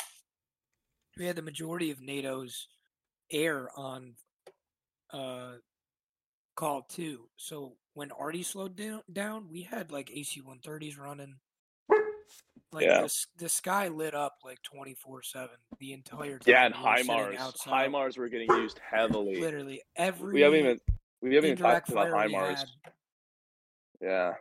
we 1.18 1.26
had 1.26 1.36
the 1.36 1.42
majority 1.42 1.92
of 1.92 2.02
NATO's 2.02 2.68
air 3.32 3.70
on 3.76 4.16
uh 5.12 5.54
call 6.56 6.84
two. 6.84 7.30
So 7.38 7.78
when 7.94 8.12
arty 8.12 8.44
slowed 8.44 8.76
down, 8.76 9.02
down 9.12 9.48
we 9.50 9.64
had 9.64 9.92
like 9.92 10.12
AC-130s 10.12 11.00
running. 11.00 11.36
Like 12.74 12.86
Yeah. 12.86 13.02
the, 13.02 13.26
the 13.38 13.50
sky 13.50 13.88
lit 13.88 14.16
up 14.16 14.38
like 14.44 14.60
24/7 14.64 15.50
the 15.80 15.94
entire 15.94 16.40
time. 16.40 16.42
Yeah, 16.46 16.66
and 16.66 16.76
we 16.76 16.82
were 16.84 16.98
sitting 16.98 17.12
HIMARS, 17.16 17.38
outside. 17.40 17.90
HIMARs 17.90 18.18
were 18.18 18.30
getting 18.30 18.50
used 18.52 18.80
heavily. 18.80 19.40
Literally 19.40 19.82
every 19.96 20.34
We 20.34 20.42
haven't 20.42 20.60
even 20.60 20.80
we 21.22 21.36
haven't 21.36 21.52
even 21.52 21.64
talked 21.64 21.90
about 21.90 22.10
fire 22.12 22.28
we 22.28 22.34
HIMARS. 22.34 22.66
Yeah. 24.02 24.34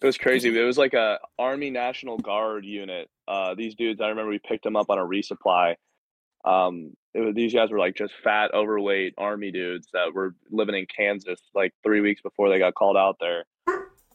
It 0.00 0.06
was 0.06 0.16
crazy. 0.16 0.56
It 0.56 0.62
was 0.62 0.78
like 0.78 0.94
a 0.94 1.18
Army 1.38 1.70
National 1.70 2.18
Guard 2.18 2.64
unit. 2.64 3.10
Uh, 3.26 3.54
these 3.54 3.74
dudes, 3.74 4.00
I 4.00 4.08
remember 4.08 4.30
we 4.30 4.38
picked 4.38 4.62
them 4.64 4.76
up 4.76 4.90
on 4.90 4.98
a 4.98 5.02
resupply. 5.02 5.74
Um, 6.44 6.96
it 7.14 7.20
was, 7.20 7.34
these 7.34 7.52
guys 7.52 7.70
were 7.70 7.80
like 7.80 7.96
just 7.96 8.14
fat, 8.22 8.54
overweight 8.54 9.14
Army 9.18 9.50
dudes 9.50 9.88
that 9.92 10.14
were 10.14 10.36
living 10.50 10.76
in 10.76 10.86
Kansas 10.86 11.40
like 11.52 11.74
three 11.82 12.00
weeks 12.00 12.22
before 12.22 12.48
they 12.48 12.60
got 12.60 12.74
called 12.76 12.96
out 12.96 13.16
there, 13.18 13.44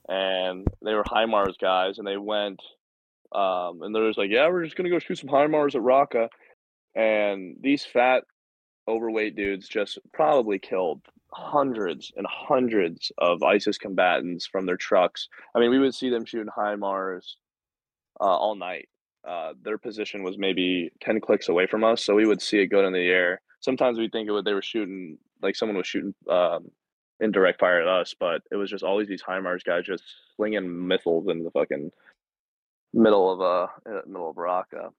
and 0.07 0.65
they 0.81 0.93
were 0.93 1.03
high 1.05 1.25
HIMARS 1.25 1.57
guys, 1.59 1.97
and 1.97 2.07
they 2.07 2.17
went, 2.17 2.61
um, 3.33 3.81
and 3.81 3.93
they're 3.95 4.07
just 4.07 4.17
like, 4.17 4.29
yeah, 4.29 4.47
we're 4.47 4.63
just 4.63 4.75
gonna 4.75 4.89
go 4.89 4.99
shoot 4.99 5.17
some 5.17 5.29
high 5.29 5.45
HIMARS 5.45 5.75
at 5.75 5.81
Raqqa, 5.81 6.29
and 6.95 7.57
these 7.61 7.85
fat, 7.85 8.23
overweight 8.87 9.35
dudes 9.35 9.67
just 9.67 9.97
probably 10.13 10.59
killed 10.59 11.01
hundreds 11.31 12.11
and 12.15 12.27
hundreds 12.29 13.11
of 13.17 13.41
ISIS 13.43 13.77
combatants 13.77 14.45
from 14.45 14.65
their 14.65 14.77
trucks. 14.77 15.27
I 15.55 15.59
mean, 15.59 15.71
we 15.71 15.79
would 15.79 15.95
see 15.95 16.09
them 16.09 16.25
shooting 16.25 16.51
HIMARS 16.55 17.35
uh, 18.19 18.23
all 18.23 18.55
night. 18.55 18.89
Uh, 19.27 19.53
their 19.63 19.77
position 19.77 20.23
was 20.23 20.37
maybe 20.37 20.91
10 21.01 21.21
clicks 21.21 21.49
away 21.49 21.65
from 21.65 21.83
us, 21.83 22.03
so 22.03 22.13
we 22.13 22.25
would 22.25 22.41
see 22.41 22.59
it 22.59 22.67
go 22.67 22.85
in 22.85 22.93
the 22.93 22.99
air. 22.99 23.41
Sometimes 23.61 23.97
we 23.97 24.09
think 24.09 24.27
it 24.27 24.31
would, 24.31 24.45
they 24.45 24.53
were 24.53 24.61
shooting, 24.61 25.17
like 25.41 25.55
someone 25.55 25.77
was 25.77 25.87
shooting 25.87 26.13
um, 26.29 26.69
indirect 27.19 27.59
fire 27.59 27.81
at 27.81 27.87
us, 27.87 28.13
but 28.19 28.41
it 28.51 28.57
was 28.57 28.69
just 28.69 28.83
always 28.83 29.07
these 29.07 29.21
high 29.21 29.37
HIMARS 29.37 29.63
guys 29.63 29.85
just 29.85 30.03
slinging 30.35 30.87
missiles 30.87 31.27
in 31.29 31.43
the 31.43 31.51
fucking 31.51 31.91
middle 32.93 33.31
of 33.31 33.41
uh, 33.41 33.67
uh, 33.89 34.01
middle 34.05 34.29
of 34.29 34.35
Raqqa. 34.35 34.91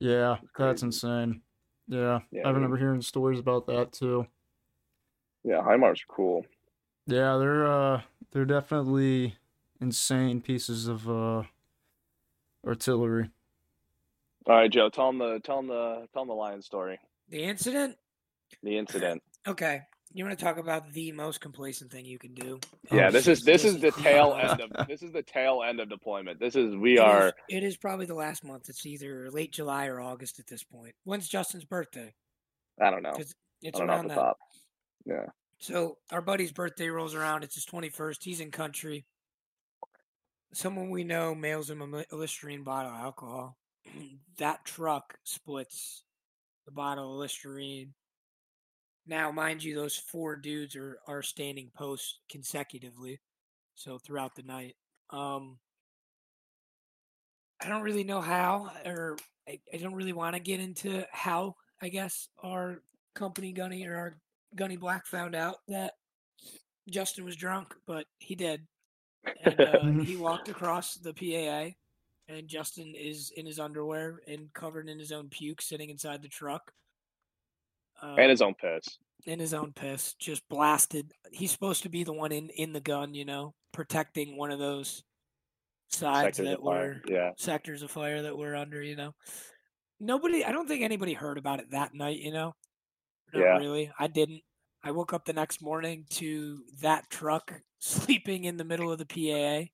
yeah, 0.00 0.36
that's 0.58 0.82
insane. 0.82 1.42
Yeah, 1.88 2.20
Yeah, 2.30 2.42
I 2.44 2.48
dude. 2.48 2.54
remember 2.54 2.76
hearing 2.78 3.02
stories 3.02 3.38
about 3.38 3.66
that 3.66 3.92
too. 3.92 4.26
Yeah, 5.44 5.60
HIMARS 5.62 6.00
are 6.02 6.14
cool. 6.14 6.46
Yeah, 7.06 7.36
they're 7.36 7.66
uh 7.66 8.00
they're 8.32 8.46
definitely 8.46 9.36
insane 9.80 10.40
pieces 10.40 10.88
of 10.88 11.08
uh 11.08 11.42
artillery. 12.66 13.28
All 14.46 14.56
right, 14.56 14.70
Joe, 14.70 14.88
tell 14.88 15.06
them 15.08 15.18
the 15.18 15.40
tell 15.40 15.56
them 15.58 15.66
the 15.68 16.08
tell 16.12 16.22
them 16.22 16.28
the 16.28 16.34
lion 16.34 16.62
story, 16.62 16.98
The 17.28 17.42
incident? 17.44 17.96
the 18.62 18.78
incident. 18.78 19.22
Okay. 19.46 19.82
You 20.16 20.24
want 20.24 20.38
to 20.38 20.44
talk 20.44 20.58
about 20.58 20.92
the 20.92 21.10
most 21.10 21.40
complacent 21.40 21.90
thing 21.90 22.04
you 22.04 22.18
can 22.20 22.34
do? 22.34 22.60
Yeah, 22.92 23.08
Oh, 23.08 23.10
this 23.10 23.26
is 23.26 23.42
this 23.42 23.64
is 23.64 23.80
the 23.80 23.90
tail 24.02 24.38
end 24.40 24.60
of 24.60 24.86
this 24.86 25.02
is 25.02 25.10
the 25.12 25.22
tail 25.24 25.62
end 25.66 25.80
of 25.80 25.88
deployment. 25.88 26.38
This 26.38 26.54
is 26.54 26.76
we 26.76 26.94
It 26.98 27.00
are 27.00 27.26
is- 27.26 27.32
it 27.48 27.64
is 27.64 27.76
probably 27.76 28.06
the 28.06 28.14
last 28.14 28.44
month. 28.44 28.68
It's 28.68 28.86
either 28.86 29.28
late 29.32 29.52
July 29.52 29.86
or 29.88 30.00
August 30.00 30.38
at 30.38 30.46
this 30.46 30.62
point. 30.62 30.94
When's 31.02 31.28
Justin's 31.28 31.64
birthday? 31.64 32.14
I 32.80 32.90
don't 32.90 33.02
know. 33.02 33.12
It's 33.18 33.34
I 33.66 33.70
don't 33.70 33.86
know 33.88 33.92
around 33.92 34.02
the 34.04 34.08
that. 34.14 34.20
top. 34.20 34.38
Yeah. 35.04 35.26
So 35.58 35.98
our 36.12 36.22
buddy's 36.22 36.52
birthday 36.52 36.88
rolls 36.88 37.14
around. 37.14 37.42
It's 37.42 37.54
his 37.56 37.66
21st. 37.66 38.18
He's 38.22 38.40
in 38.40 38.50
country. 38.52 39.06
Someone 40.52 40.90
we 40.90 41.02
know 41.02 41.34
mails 41.34 41.70
him 41.70 41.82
a 41.82 42.04
a 42.12 42.16
Listerine 42.16 42.62
bottle 42.62 42.92
of 42.92 43.00
alcohol. 43.00 43.56
that 44.38 44.64
truck 44.64 45.16
splits 45.24 46.04
the 46.66 46.72
bottle 46.72 47.12
of 47.14 47.18
Listerine. 47.18 47.94
Now, 49.06 49.30
mind 49.30 49.62
you, 49.62 49.74
those 49.74 49.96
four 49.96 50.36
dudes 50.36 50.76
are, 50.76 50.98
are 51.06 51.22
standing 51.22 51.70
post 51.74 52.20
consecutively. 52.30 53.20
So 53.74 53.98
throughout 53.98 54.34
the 54.34 54.42
night. 54.42 54.76
Um, 55.10 55.58
I 57.62 57.68
don't 57.68 57.82
really 57.82 58.04
know 58.04 58.20
how, 58.20 58.70
or 58.84 59.16
I, 59.48 59.58
I 59.72 59.76
don't 59.78 59.94
really 59.94 60.12
want 60.12 60.34
to 60.34 60.40
get 60.40 60.60
into 60.60 61.04
how, 61.12 61.56
I 61.82 61.88
guess, 61.88 62.28
our 62.42 62.82
company 63.14 63.52
Gunny 63.52 63.86
or 63.86 63.96
our 63.96 64.16
Gunny 64.54 64.76
Black 64.76 65.06
found 65.06 65.34
out 65.34 65.56
that 65.68 65.94
Justin 66.90 67.24
was 67.24 67.36
drunk, 67.36 67.74
but 67.86 68.06
he 68.18 68.34
did. 68.34 68.66
And 69.44 69.60
uh, 69.60 69.82
he 70.04 70.16
walked 70.16 70.48
across 70.48 70.96
the 70.96 71.14
PAA, 71.14 71.74
and 72.28 72.48
Justin 72.48 72.94
is 72.96 73.32
in 73.36 73.46
his 73.46 73.58
underwear 73.58 74.20
and 74.28 74.52
covered 74.52 74.88
in 74.88 74.98
his 74.98 75.12
own 75.12 75.28
puke, 75.28 75.62
sitting 75.62 75.90
inside 75.90 76.22
the 76.22 76.28
truck. 76.28 76.72
Uh, 78.04 78.14
and 78.18 78.30
his 78.30 78.42
own 78.42 78.54
piss. 78.54 78.98
In 79.26 79.38
his 79.38 79.54
own 79.54 79.72
piss, 79.72 80.14
just 80.14 80.46
blasted. 80.48 81.10
He's 81.32 81.50
supposed 81.50 81.82
to 81.84 81.88
be 81.88 82.04
the 82.04 82.12
one 82.12 82.32
in 82.32 82.50
in 82.50 82.72
the 82.72 82.80
gun, 82.80 83.14
you 83.14 83.24
know, 83.24 83.54
protecting 83.72 84.36
one 84.36 84.50
of 84.50 84.58
those 84.58 85.02
sides 85.88 86.36
sectors 86.36 86.46
that 86.46 86.62
were 86.62 87.00
yeah 87.06 87.30
sectors 87.36 87.82
of 87.82 87.90
fire 87.90 88.22
that 88.22 88.36
we're 88.36 88.54
under. 88.54 88.82
You 88.82 88.96
know, 88.96 89.14
nobody. 89.98 90.44
I 90.44 90.52
don't 90.52 90.68
think 90.68 90.82
anybody 90.82 91.14
heard 91.14 91.38
about 91.38 91.60
it 91.60 91.70
that 91.70 91.94
night. 91.94 92.18
You 92.18 92.32
know, 92.32 92.54
not 93.32 93.40
yeah. 93.40 93.56
really. 93.56 93.90
I 93.98 94.08
didn't. 94.08 94.42
I 94.82 94.90
woke 94.90 95.14
up 95.14 95.24
the 95.24 95.32
next 95.32 95.62
morning 95.62 96.04
to 96.10 96.58
that 96.82 97.08
truck 97.08 97.54
sleeping 97.78 98.44
in 98.44 98.58
the 98.58 98.64
middle 98.64 98.92
of 98.92 98.98
the 98.98 99.06
PAA, 99.06 99.70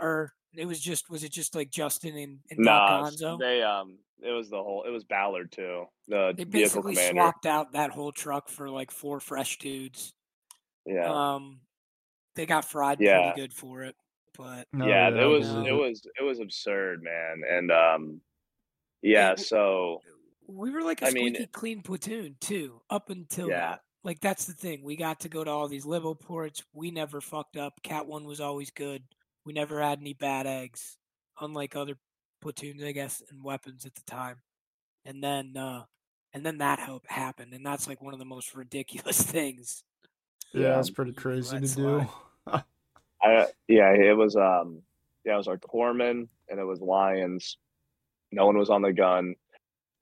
or 0.00 0.32
it 0.54 0.66
was 0.66 0.80
just 0.80 1.10
was 1.10 1.22
it 1.22 1.32
just 1.32 1.54
like 1.54 1.70
Justin 1.70 2.16
and, 2.16 2.38
and 2.50 2.60
nah, 2.60 3.02
Gonzo? 3.02 3.38
They 3.38 3.62
um 3.62 3.98
it 4.22 4.30
was 4.30 4.50
the 4.50 4.56
whole 4.56 4.84
it 4.86 4.90
was 4.90 5.04
Ballard 5.04 5.52
too. 5.52 5.84
The 6.08 6.32
they 6.36 6.44
basically 6.44 6.94
commander. 6.94 7.20
swapped 7.20 7.46
out 7.46 7.72
that 7.72 7.90
whole 7.90 8.12
truck 8.12 8.48
for 8.48 8.70
like 8.70 8.90
four 8.90 9.20
fresh 9.20 9.58
dudes. 9.58 10.12
Yeah. 10.86 11.34
Um 11.34 11.60
they 12.36 12.46
got 12.46 12.64
fried 12.64 12.98
yeah. 13.00 13.32
pretty 13.32 13.40
good 13.40 13.52
for 13.52 13.82
it. 13.82 13.96
But 14.36 14.66
no, 14.72 14.86
yeah, 14.86 15.08
it 15.08 15.26
was 15.26 15.48
no. 15.48 15.64
it 15.64 15.72
was 15.72 16.06
it 16.18 16.22
was 16.22 16.40
absurd, 16.40 17.02
man. 17.02 17.42
And 17.48 17.70
um 17.70 18.20
yeah, 19.02 19.34
so 19.36 20.00
we 20.46 20.70
were 20.70 20.82
like 20.82 21.02
a 21.02 21.10
squeaky 21.10 21.38
mean, 21.38 21.48
clean 21.52 21.82
platoon 21.82 22.36
too, 22.40 22.80
up 22.90 23.10
until 23.10 23.48
yeah. 23.48 23.70
That. 23.70 23.80
Like 24.02 24.20
that's 24.20 24.44
the 24.44 24.52
thing. 24.52 24.82
We 24.82 24.96
got 24.96 25.20
to 25.20 25.28
go 25.28 25.44
to 25.44 25.50
all 25.50 25.68
these 25.68 25.86
libo 25.86 26.14
ports. 26.14 26.62
We 26.74 26.90
never 26.90 27.20
fucked 27.20 27.56
up. 27.56 27.74
CAAT 27.82 28.06
one 28.06 28.24
was 28.24 28.40
always 28.40 28.70
good. 28.70 29.02
We 29.46 29.52
never 29.52 29.80
had 29.80 30.00
any 30.00 30.12
bad 30.12 30.46
eggs, 30.46 30.98
unlike 31.40 31.74
other 31.74 31.96
platoons, 32.44 32.84
I 32.84 32.92
guess, 32.92 33.22
and 33.30 33.42
weapons 33.42 33.86
at 33.86 33.94
the 33.94 34.02
time. 34.02 34.36
And 35.06 35.24
then, 35.24 35.56
uh, 35.56 35.84
and 36.34 36.44
then 36.44 36.58
that 36.58 36.78
hope 36.78 37.06
happened, 37.08 37.54
and 37.54 37.64
that's 37.64 37.88
like 37.88 38.02
one 38.02 38.12
of 38.12 38.18
the 38.18 38.26
most 38.26 38.54
ridiculous 38.54 39.20
things. 39.22 39.82
Yeah, 40.52 40.78
it's 40.78 40.90
pretty 40.90 41.12
crazy 41.12 41.58
to 41.58 41.66
do. 41.66 42.06
I, 43.22 43.46
yeah, 43.66 43.92
it 43.92 44.16
was. 44.16 44.36
Um, 44.36 44.82
yeah, 45.24 45.34
it 45.34 45.38
was 45.38 45.48
our 45.48 45.56
corpsman, 45.56 46.28
and 46.50 46.60
it 46.60 46.64
was 46.64 46.80
Lyons. 46.80 47.56
No 48.30 48.46
one 48.46 48.58
was 48.58 48.68
on 48.68 48.82
the 48.82 48.92
gun, 48.92 49.34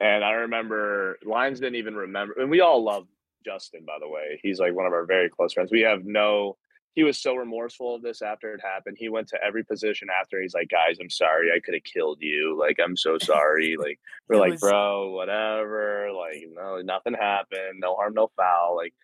and 0.01 0.25
I 0.25 0.33
remember 0.33 1.19
Lyons 1.25 1.61
didn't 1.61 1.77
even 1.77 1.95
remember. 1.95 2.35
And 2.41 2.51
we 2.51 2.61
all 2.61 2.83
love 2.83 3.07
Justin, 3.45 3.85
by 3.87 3.99
the 4.01 4.09
way. 4.09 4.41
He's 4.43 4.59
like 4.59 4.75
one 4.75 4.87
of 4.87 4.93
our 4.93 5.07
very 5.07 5.31
close 5.31 5.53
friends. 5.53 5.71
We 5.71 5.83
have 5.83 6.05
no 6.05 6.57
he 6.95 7.05
was 7.05 7.19
so 7.19 7.35
remorseful 7.35 7.95
of 7.95 8.03
this 8.03 8.21
after 8.21 8.53
it 8.53 8.61
happened. 8.63 8.97
He 8.99 9.09
went 9.09 9.29
to 9.29 9.39
every 9.43 9.65
position 9.65 10.09
after. 10.21 10.41
He's 10.43 10.55
like, 10.55 10.69
guys, 10.69 10.99
I'm 11.01 11.09
sorry. 11.09 11.51
I 11.51 11.59
could 11.61 11.75
have 11.75 11.85
killed 11.85 12.19
you. 12.21 12.57
Like, 12.59 12.79
I'm 12.85 12.97
so 12.97 13.17
sorry. 13.23 13.77
Like, 13.79 13.99
we're 14.29 14.39
like, 14.39 14.53
was... 14.53 14.61
bro, 14.61 15.11
whatever. 15.11 16.11
Like, 16.13 16.45
no, 16.55 16.83
nothing 16.83 17.15
happened. 17.15 17.81
No 17.81 17.95
harm, 17.95 18.15
no 18.15 18.31
foul. 18.37 18.77
Like, 18.77 18.95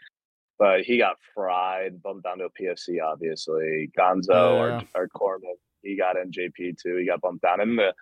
but 0.59 0.83
he 0.83 0.99
got 0.99 1.17
fried, 1.35 2.03
bumped 2.03 2.25
down 2.25 2.39
to 2.39 2.47
a 2.47 2.51
PFC, 2.51 3.03
obviously. 3.03 3.91
Gonzo, 3.99 4.29
yeah. 4.29 4.83
our, 4.95 5.03
our 5.03 5.09
corpsman, 5.09 5.55
he 5.83 5.97
got 5.97 6.17
NJP 6.17 6.77
too. 6.83 6.97
He 6.97 7.07
got 7.07 7.23
bumped 7.23 7.43
down. 7.43 7.61
And 7.61 7.79
the, 7.79 7.95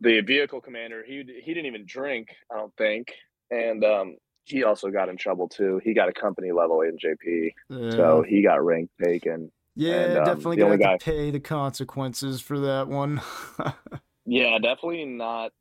the 0.00 0.20
vehicle 0.22 0.60
commander, 0.60 1.04
he, 1.06 1.18
he 1.44 1.54
didn't 1.54 1.66
even 1.66 1.84
drink, 1.86 2.28
I 2.50 2.56
don't 2.56 2.74
think. 2.76 3.12
And, 3.50 3.84
um, 3.84 4.16
he 4.44 4.64
also 4.64 4.90
got 4.90 5.08
in 5.08 5.16
trouble 5.16 5.48
too. 5.48 5.80
He 5.84 5.94
got 5.94 6.08
a 6.08 6.12
company 6.12 6.52
level 6.52 6.78
NJP, 6.78 7.52
yeah. 7.68 7.90
so 7.90 8.24
he 8.26 8.42
got 8.42 8.64
rank 8.64 8.90
taken. 9.02 9.50
Yeah, 9.74 10.00
and, 10.00 10.18
um, 10.18 10.24
definitely 10.24 10.56
gonna 10.56 10.70
have 10.72 10.80
guy... 10.80 10.96
to 10.98 11.04
pay 11.04 11.30
the 11.30 11.40
consequences 11.40 12.40
for 12.40 12.58
that 12.60 12.88
one. 12.88 13.20
yeah, 14.26 14.58
definitely 14.58 15.04
not 15.04 15.52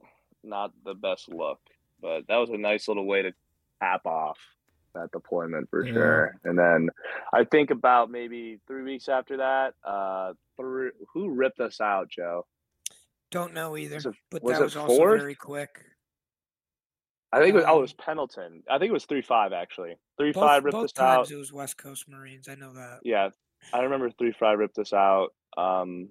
not 0.43 0.71
the 0.83 0.93
best 0.93 1.29
look, 1.29 1.59
but 2.01 2.27
that 2.27 2.37
was 2.37 2.49
a 2.49 2.57
nice 2.57 2.87
little 2.87 3.05
way 3.05 3.21
to 3.21 3.31
tap 3.81 4.05
off 4.05 4.37
that 4.93 5.11
deployment 5.11 5.69
for 5.69 5.85
yeah. 5.85 5.93
sure. 5.93 6.35
And 6.43 6.57
then 6.57 6.89
I 7.33 7.45
think 7.45 7.71
about 7.71 8.11
maybe 8.11 8.59
three 8.67 8.83
weeks 8.83 9.07
after 9.07 9.37
that, 9.37 9.75
uh, 9.83 10.33
th- 10.59 10.93
who 11.13 11.29
ripped 11.29 11.59
us 11.59 11.79
out, 11.79 12.09
Joe? 12.09 12.45
Don't 13.29 13.53
know 13.53 13.77
either, 13.77 13.97
it, 13.97 14.07
but 14.29 14.43
was 14.43 14.57
that 14.57 14.63
was 14.63 14.75
also 14.75 14.97
very 14.97 15.35
quick. 15.35 15.85
I 17.33 17.39
think 17.39 17.49
it 17.49 17.55
was, 17.55 17.65
oh, 17.67 17.77
it 17.77 17.81
was 17.81 17.93
Pendleton. 17.93 18.63
I 18.69 18.77
think 18.77 18.89
it 18.89 18.93
was 18.93 19.05
three 19.05 19.21
five 19.21 19.53
actually. 19.53 19.95
Three 20.17 20.31
both, 20.31 20.43
five 20.43 20.63
ripped 20.63 20.73
both 20.73 20.85
us 20.85 20.91
times 20.91 21.29
out. 21.29 21.31
It 21.31 21.37
was 21.37 21.53
West 21.53 21.77
Coast 21.77 22.09
Marines. 22.09 22.47
I 22.49 22.55
know 22.55 22.73
that. 22.73 22.99
Yeah, 23.03 23.29
I 23.73 23.81
remember 23.81 24.09
three 24.11 24.33
five 24.37 24.59
ripped 24.59 24.77
us 24.77 24.93
out. 24.93 25.29
Um, 25.57 26.09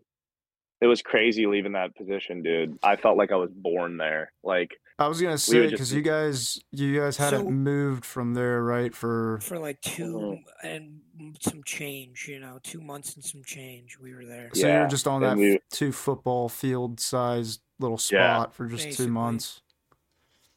it 0.81 0.87
was 0.87 1.03
crazy 1.03 1.47
leaving 1.47 1.73
that 1.73 1.95
position, 1.95 2.43
dude. 2.43 2.79
I 2.83 2.97
felt 2.97 3.19
like 3.19 3.33
I 3.33 3.37
was 3.37 3.51
born 3.53 3.99
there. 3.99 4.33
Like 4.43 4.71
I 4.99 5.09
was 5.09 5.21
gonna 5.21 5.37
say, 5.37 5.69
because 5.69 5.93
you 5.93 6.01
guys, 6.01 6.59
you 6.73 6.99
guys 6.99 7.19
hadn't 7.19 7.45
so, 7.45 7.51
moved 7.51 8.05
from 8.05 8.33
there, 8.33 8.63
right? 8.63 8.95
For 8.95 9.41
for 9.43 9.59
like 9.59 9.81
2 9.83 10.03
mm-hmm. 10.05 10.67
and 10.67 11.01
some 11.41 11.63
change, 11.65 12.27
you 12.29 12.41
know, 12.41 12.59
two 12.63 12.81
months 12.81 13.15
and 13.15 13.25
some 13.25 13.45
change. 13.45 13.99
We 13.99 14.15
were 14.15 14.25
there. 14.25 14.51
So 14.55 14.67
yeah. 14.67 14.77
you 14.77 14.81
were 14.83 14.89
just 14.89 15.07
on 15.07 15.21
that 15.21 15.37
we, 15.37 15.59
two 15.71 15.93
football 15.93 16.49
field 16.49 16.99
sized 16.99 17.61
little 17.79 17.99
spot 17.99 18.49
yeah. 18.49 18.55
for 18.55 18.67
just 18.67 18.85
Basically. 18.85 19.07
two 19.07 19.13
months. 19.13 19.61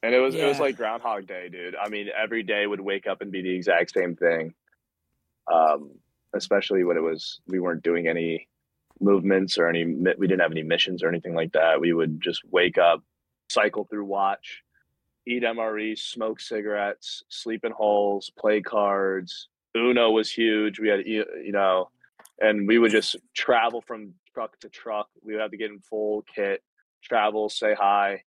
And 0.04 0.14
it 0.14 0.20
was 0.20 0.36
yeah. 0.36 0.46
it 0.46 0.48
was 0.50 0.60
like 0.60 0.76
Groundhog 0.76 1.26
Day, 1.28 1.48
dude. 1.50 1.76
I 1.76 1.88
mean, 1.88 2.10
every 2.16 2.44
day 2.44 2.68
would 2.68 2.82
wake 2.82 3.08
up 3.08 3.22
and 3.22 3.32
be 3.32 3.42
the 3.42 3.56
exact 3.56 3.94
same 3.94 4.16
thing. 4.16 4.54
Um, 5.52 5.92
especially 6.36 6.84
when 6.84 6.98
it 6.98 7.02
was 7.02 7.40
we 7.48 7.60
weren't 7.60 7.84
doing 7.84 8.08
any 8.08 8.48
movements 9.00 9.58
or 9.58 9.68
any 9.68 9.86
we 9.86 10.28
didn't 10.28 10.42
have 10.42 10.52
any 10.52 10.62
missions 10.62 11.02
or 11.02 11.08
anything 11.08 11.34
like 11.34 11.54
that. 11.54 11.80
We 11.80 11.94
would 11.94 12.20
just 12.20 12.42
wake 12.52 12.78
up, 12.78 13.02
cycle 13.50 13.86
through 13.86 14.04
watch, 14.04 14.64
eat 15.26 15.44
MREs, 15.44 16.00
smoke 16.00 16.42
cigarettes, 16.42 17.24
sleep 17.30 17.64
in 17.64 17.72
holes, 17.72 18.30
play 18.38 18.60
cards. 18.60 19.48
Uno 19.76 20.12
was 20.12 20.30
huge. 20.30 20.82
We 20.82 20.90
had 20.90 21.08
you 21.08 21.26
know, 21.54 21.90
and 22.42 22.68
we 22.68 22.78
would 22.78 22.92
just 22.92 23.16
travel 23.34 23.80
from 23.80 24.14
truck 24.34 24.60
to 24.60 24.70
truck. 24.70 25.08
We 25.24 25.32
would 25.32 25.42
have 25.42 25.52
to 25.52 25.58
get 25.58 25.72
in 25.72 25.80
full 25.80 26.24
kit, 26.24 26.62
travel, 27.02 27.48
say 27.48 27.74
hi 27.74 28.24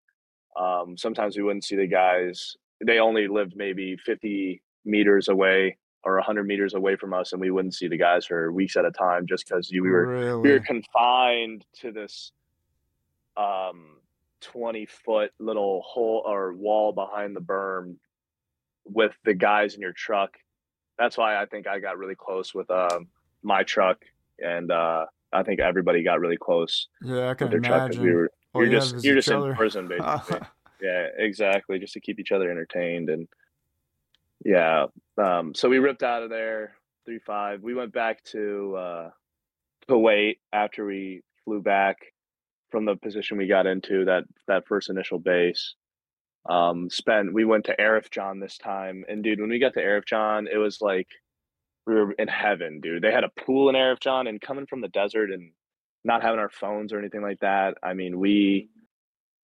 um, 0.56 0.98
sometimes 0.98 1.38
we 1.38 1.44
wouldn't 1.44 1.64
see 1.64 1.76
the 1.76 1.88
guys. 1.88 2.56
They 2.86 3.00
only 3.00 3.28
lived 3.28 3.54
maybe 3.56 3.98
50 3.98 4.62
meters 4.86 5.28
away 5.28 5.78
or 6.04 6.16
100 6.16 6.46
meters 6.46 6.76
away 6.76 6.96
from 6.96 7.14
us, 7.14 7.32
and 7.32 7.42
we 7.42 7.52
wouldn't 7.52 7.74
see 7.74 7.88
the 7.88 7.98
guys 7.98 8.26
for 8.26 8.52
weeks 8.52 8.76
at 8.76 8.86
a 8.86 8.92
time 8.92 9.26
just 9.26 9.48
because 9.48 9.70
we 9.72 9.82
were 9.82 10.06
really? 10.06 10.40
we 10.42 10.52
were 10.52 10.60
confined 10.60 11.66
to 11.82 11.92
this 11.92 12.32
um, 13.36 13.98
20 14.42 14.86
foot 14.86 15.32
little 15.40 15.82
hole 15.82 16.22
or 16.26 16.54
wall 16.54 16.94
behind 16.94 17.36
the 17.36 17.42
berm 17.42 17.96
with 18.86 19.14
the 19.26 19.34
guys 19.34 19.74
in 19.74 19.82
your 19.82 19.94
truck. 19.94 20.38
That's 21.00 21.18
why 21.18 21.42
I 21.42 21.46
think 21.48 21.68
I 21.68 21.80
got 21.80 21.98
really 21.98 22.16
close 22.16 22.54
with 22.54 22.70
um, 22.70 23.08
my 23.42 23.64
truck, 23.64 23.98
and 24.40 24.72
uh, 24.72 25.06
I 25.34 25.44
think 25.44 25.60
everybody 25.60 26.04
got 26.04 26.20
really 26.20 26.38
close. 26.38 26.88
Yeah, 27.02 27.30
I 27.30 27.34
can 27.34 27.52
imagine. 27.52 28.02
we 28.02 28.14
were 28.14 28.32
you're 28.56 28.70
just 28.70 29.04
you're 29.04 29.16
just 29.16 29.30
other. 29.30 29.52
in 29.52 29.56
prison 29.56 29.88
basically. 29.90 30.40
yeah, 30.82 31.08
exactly, 31.18 31.80
just 31.80 31.94
to 31.94 32.00
keep 32.00 32.20
each 32.20 32.32
other 32.32 32.50
entertained 32.50 33.10
and 33.10 33.28
yeah. 34.44 34.86
Um, 35.18 35.54
so 35.56 35.70
we 35.70 35.80
ripped 35.80 36.04
out 36.04 36.24
of 36.24 36.30
there 36.30 36.76
three 37.06 37.20
five. 37.20 37.62
We 37.62 37.74
went 37.74 37.94
back 37.94 38.24
to 38.26 38.76
uh, 38.76 39.10
Kuwait 39.90 40.38
after 40.54 40.86
we 40.86 41.22
flew 41.44 41.62
back 41.62 41.98
from 42.72 42.86
the 42.86 42.96
position 42.96 43.38
we 43.38 43.48
got 43.48 43.66
into 43.68 44.06
that 44.06 44.24
that 44.48 44.68
first 44.68 44.90
initial 44.90 45.20
base. 45.20 45.76
Um, 46.48 46.90
spent 46.90 47.34
we 47.34 47.46
went 47.46 47.66
to 47.66 47.76
Arifjan 47.78 48.40
this 48.40 48.58
time, 48.58 49.04
and 49.08 49.24
dude, 49.24 49.40
when 49.40 49.50
we 49.50 49.60
got 49.60 49.74
to 49.74 49.82
Arifjan, 49.82 50.48
it 50.52 50.58
was 50.58 50.80
like 50.82 51.08
we 51.88 51.96
were 51.96 52.12
in 52.14 52.28
heaven, 52.28 52.80
dude. 52.82 53.02
They 53.02 53.12
had 53.12 53.24
a 53.24 53.32
pool 53.46 53.70
in 53.70 53.76
Arifjan, 53.76 54.30
and 54.30 54.42
coming 54.42 54.68
from 54.68 54.82
the 54.82 54.88
desert 54.90 55.32
and 55.32 55.52
not 56.06 56.22
having 56.22 56.40
our 56.40 56.50
phones 56.50 56.94
or 56.94 57.00
anything 57.00 57.24
like 57.24 57.40
that. 57.40 57.78
I 57.84 57.94
mean, 57.94 58.20
we 58.20 58.70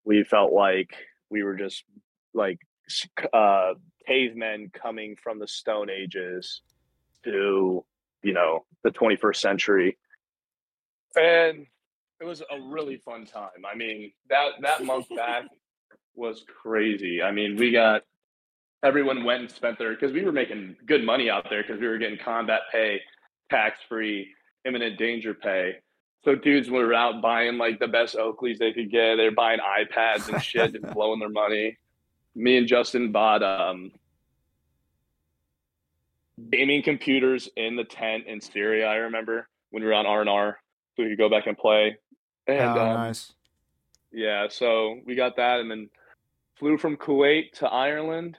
we 0.04 0.22
felt 0.22 0.52
like 0.52 0.94
we 1.30 1.42
were 1.42 1.56
just 1.56 1.82
like 2.34 2.58
uh, 3.32 3.72
cavemen 4.06 4.70
coming 4.70 5.16
from 5.16 5.38
the 5.38 5.48
Stone 5.48 5.88
Ages 5.90 6.61
to 7.24 7.84
you 8.22 8.32
know 8.32 8.66
the 8.84 8.90
21st 8.90 9.36
century, 9.36 9.96
and 11.16 11.66
it 12.20 12.24
was 12.24 12.42
a 12.42 12.61
really 12.61 12.98
fun 12.98 13.24
time. 13.24 13.64
I 13.70 13.74
mean 13.74 14.12
that 14.28 14.50
that 14.61 14.84
month 14.84 15.06
back 15.16 15.44
was 16.14 16.44
crazy. 16.62 17.22
I 17.22 17.32
mean, 17.32 17.56
we 17.56 17.72
got 17.72 18.02
everyone 18.84 19.24
went 19.24 19.40
and 19.40 19.50
spent 19.50 19.78
their 19.78 19.94
because 19.94 20.12
we 20.12 20.24
were 20.24 20.32
making 20.32 20.76
good 20.84 21.04
money 21.04 21.30
out 21.30 21.46
there 21.48 21.62
because 21.62 21.80
we 21.80 21.88
were 21.88 21.98
getting 21.98 22.18
combat 22.18 22.61
pay, 22.70 23.00
tax 23.50 23.78
free, 23.88 24.28
imminent 24.66 24.98
danger 24.98 25.32
pay 25.32 25.76
so 26.24 26.34
dudes 26.34 26.70
were 26.70 26.92
out 26.92 27.22
buying 27.22 27.56
like 27.58 27.78
the 27.78 27.88
best 27.88 28.16
Oakleys 28.16 28.58
they 28.58 28.72
could 28.72 28.90
get. 28.90 29.16
They're 29.16 29.30
buying 29.30 29.60
iPads 29.60 30.28
and 30.28 30.42
shit 30.42 30.74
and 30.74 30.94
blowing 30.94 31.20
their 31.20 31.30
money. 31.30 31.78
Me 32.34 32.58
and 32.58 32.66
Justin 32.66 33.10
bought 33.10 33.42
um, 33.42 33.90
gaming 36.50 36.82
computers 36.82 37.48
in 37.56 37.76
the 37.76 37.84
tent 37.84 38.26
in 38.26 38.40
Syria. 38.40 38.86
I 38.86 38.96
remember 38.96 39.48
when 39.70 39.82
we 39.82 39.88
were 39.88 39.94
on 39.94 40.06
R 40.06 40.20
and 40.20 40.30
R, 40.30 40.58
so 40.96 41.02
we 41.02 41.10
could 41.10 41.18
go 41.18 41.30
back 41.30 41.46
and 41.46 41.56
play. 41.56 41.96
And, 42.46 42.78
oh, 42.78 42.82
um, 42.82 42.94
nice. 42.94 43.32
Yeah, 44.12 44.48
so 44.48 44.98
we 45.06 45.14
got 45.14 45.36
that, 45.36 45.60
and 45.60 45.70
then 45.70 45.88
flew 46.58 46.76
from 46.76 46.96
Kuwait 46.96 47.52
to 47.54 47.68
Ireland, 47.68 48.36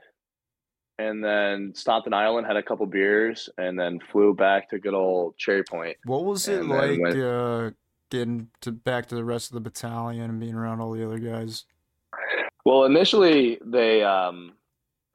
and 1.02 1.24
then 1.24 1.74
stopped 1.74 2.08
in 2.08 2.14
Ireland, 2.14 2.46
had 2.46 2.58
a 2.58 2.64
couple 2.64 2.86
beers, 2.86 3.50
and 3.58 3.80
then 3.80 4.00
flew 4.12 4.34
back 4.34 4.70
to 4.70 4.80
good 4.80 4.94
old 4.94 5.36
Cherry 5.38 5.64
Point. 5.64 5.98
What 6.06 6.26
was 6.26 6.48
it 6.48 6.66
like 6.66 7.00
went... 7.00 7.18
uh, 7.18 7.72
getting 8.10 8.50
to 8.62 8.72
back 8.72 9.08
to 9.08 9.16
the 9.16 9.24
rest 9.24 9.50
of 9.50 9.56
the 9.56 9.62
battalion 9.62 10.30
and 10.30 10.40
being 10.40 10.56
around 10.56 10.80
all 10.80 10.92
the 10.92 11.06
other 11.06 11.18
guys? 11.18 11.66
Well, 12.66 12.86
initially 12.86 13.60
they 13.66 14.04
um, 14.04 14.54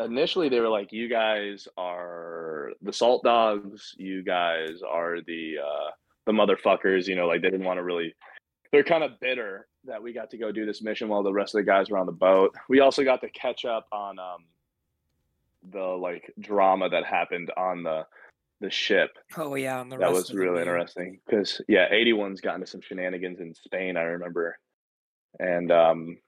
initially 0.01 0.49
they 0.49 0.61
were 0.61 0.69
like, 0.69 0.93
"You 0.93 1.09
guys 1.09 1.69
are 1.77 2.73
the 2.83 2.93
salt 2.93 3.23
dogs. 3.23 3.95
You 3.97 4.25
guys 4.25 4.81
are 4.89 5.21
the 5.21 5.57
uh, 5.65 5.91
the 6.27 6.33
motherfuckers." 6.33 7.07
You 7.07 7.15
know, 7.15 7.27
like 7.27 7.43
they 7.43 7.51
didn't 7.51 7.67
want 7.67 7.79
to 7.79 7.85
really. 7.85 8.15
They're 8.73 8.83
kind 8.83 9.05
of 9.05 9.21
bitter 9.21 9.69
that 9.85 10.03
we 10.03 10.13
got 10.13 10.29
to 10.31 10.37
go 10.37 10.51
do 10.51 10.67
this 10.67 10.83
mission 10.83 11.09
while 11.09 11.23
the 11.23 11.33
rest 11.33 11.55
of 11.55 11.61
the 11.61 11.71
guys 11.71 11.89
were 11.89 11.99
on 11.99 12.07
the 12.07 12.13
boat. 12.13 12.53
We 12.69 12.81
also 12.81 13.05
got 13.05 13.21
to 13.21 13.31
catch 13.31 13.65
up 13.65 13.87
on 13.93 14.19
um, 14.19 14.45
the 15.71 15.81
like 15.81 16.33
drama 16.39 16.89
that 16.89 17.05
happened 17.05 17.51
on 17.57 17.83
the 17.83 18.07
the 18.61 18.71
ship. 18.71 19.11
Oh 19.37 19.55
yeah, 19.55 19.81
on 19.81 19.89
the 19.89 19.97
that 19.99 20.13
was 20.13 20.33
really 20.33 20.63
interesting 20.63 21.21
because 21.27 21.61
yeah, 21.69 21.89
81's 21.91 22.41
gotten 22.41 22.61
to 22.61 22.67
some 22.67 22.81
shenanigans 22.81 23.41
in 23.41 23.55
Spain. 23.55 23.97
I 23.97 24.03
remember, 24.03 24.59
and 25.39 25.71
um, 25.71 26.19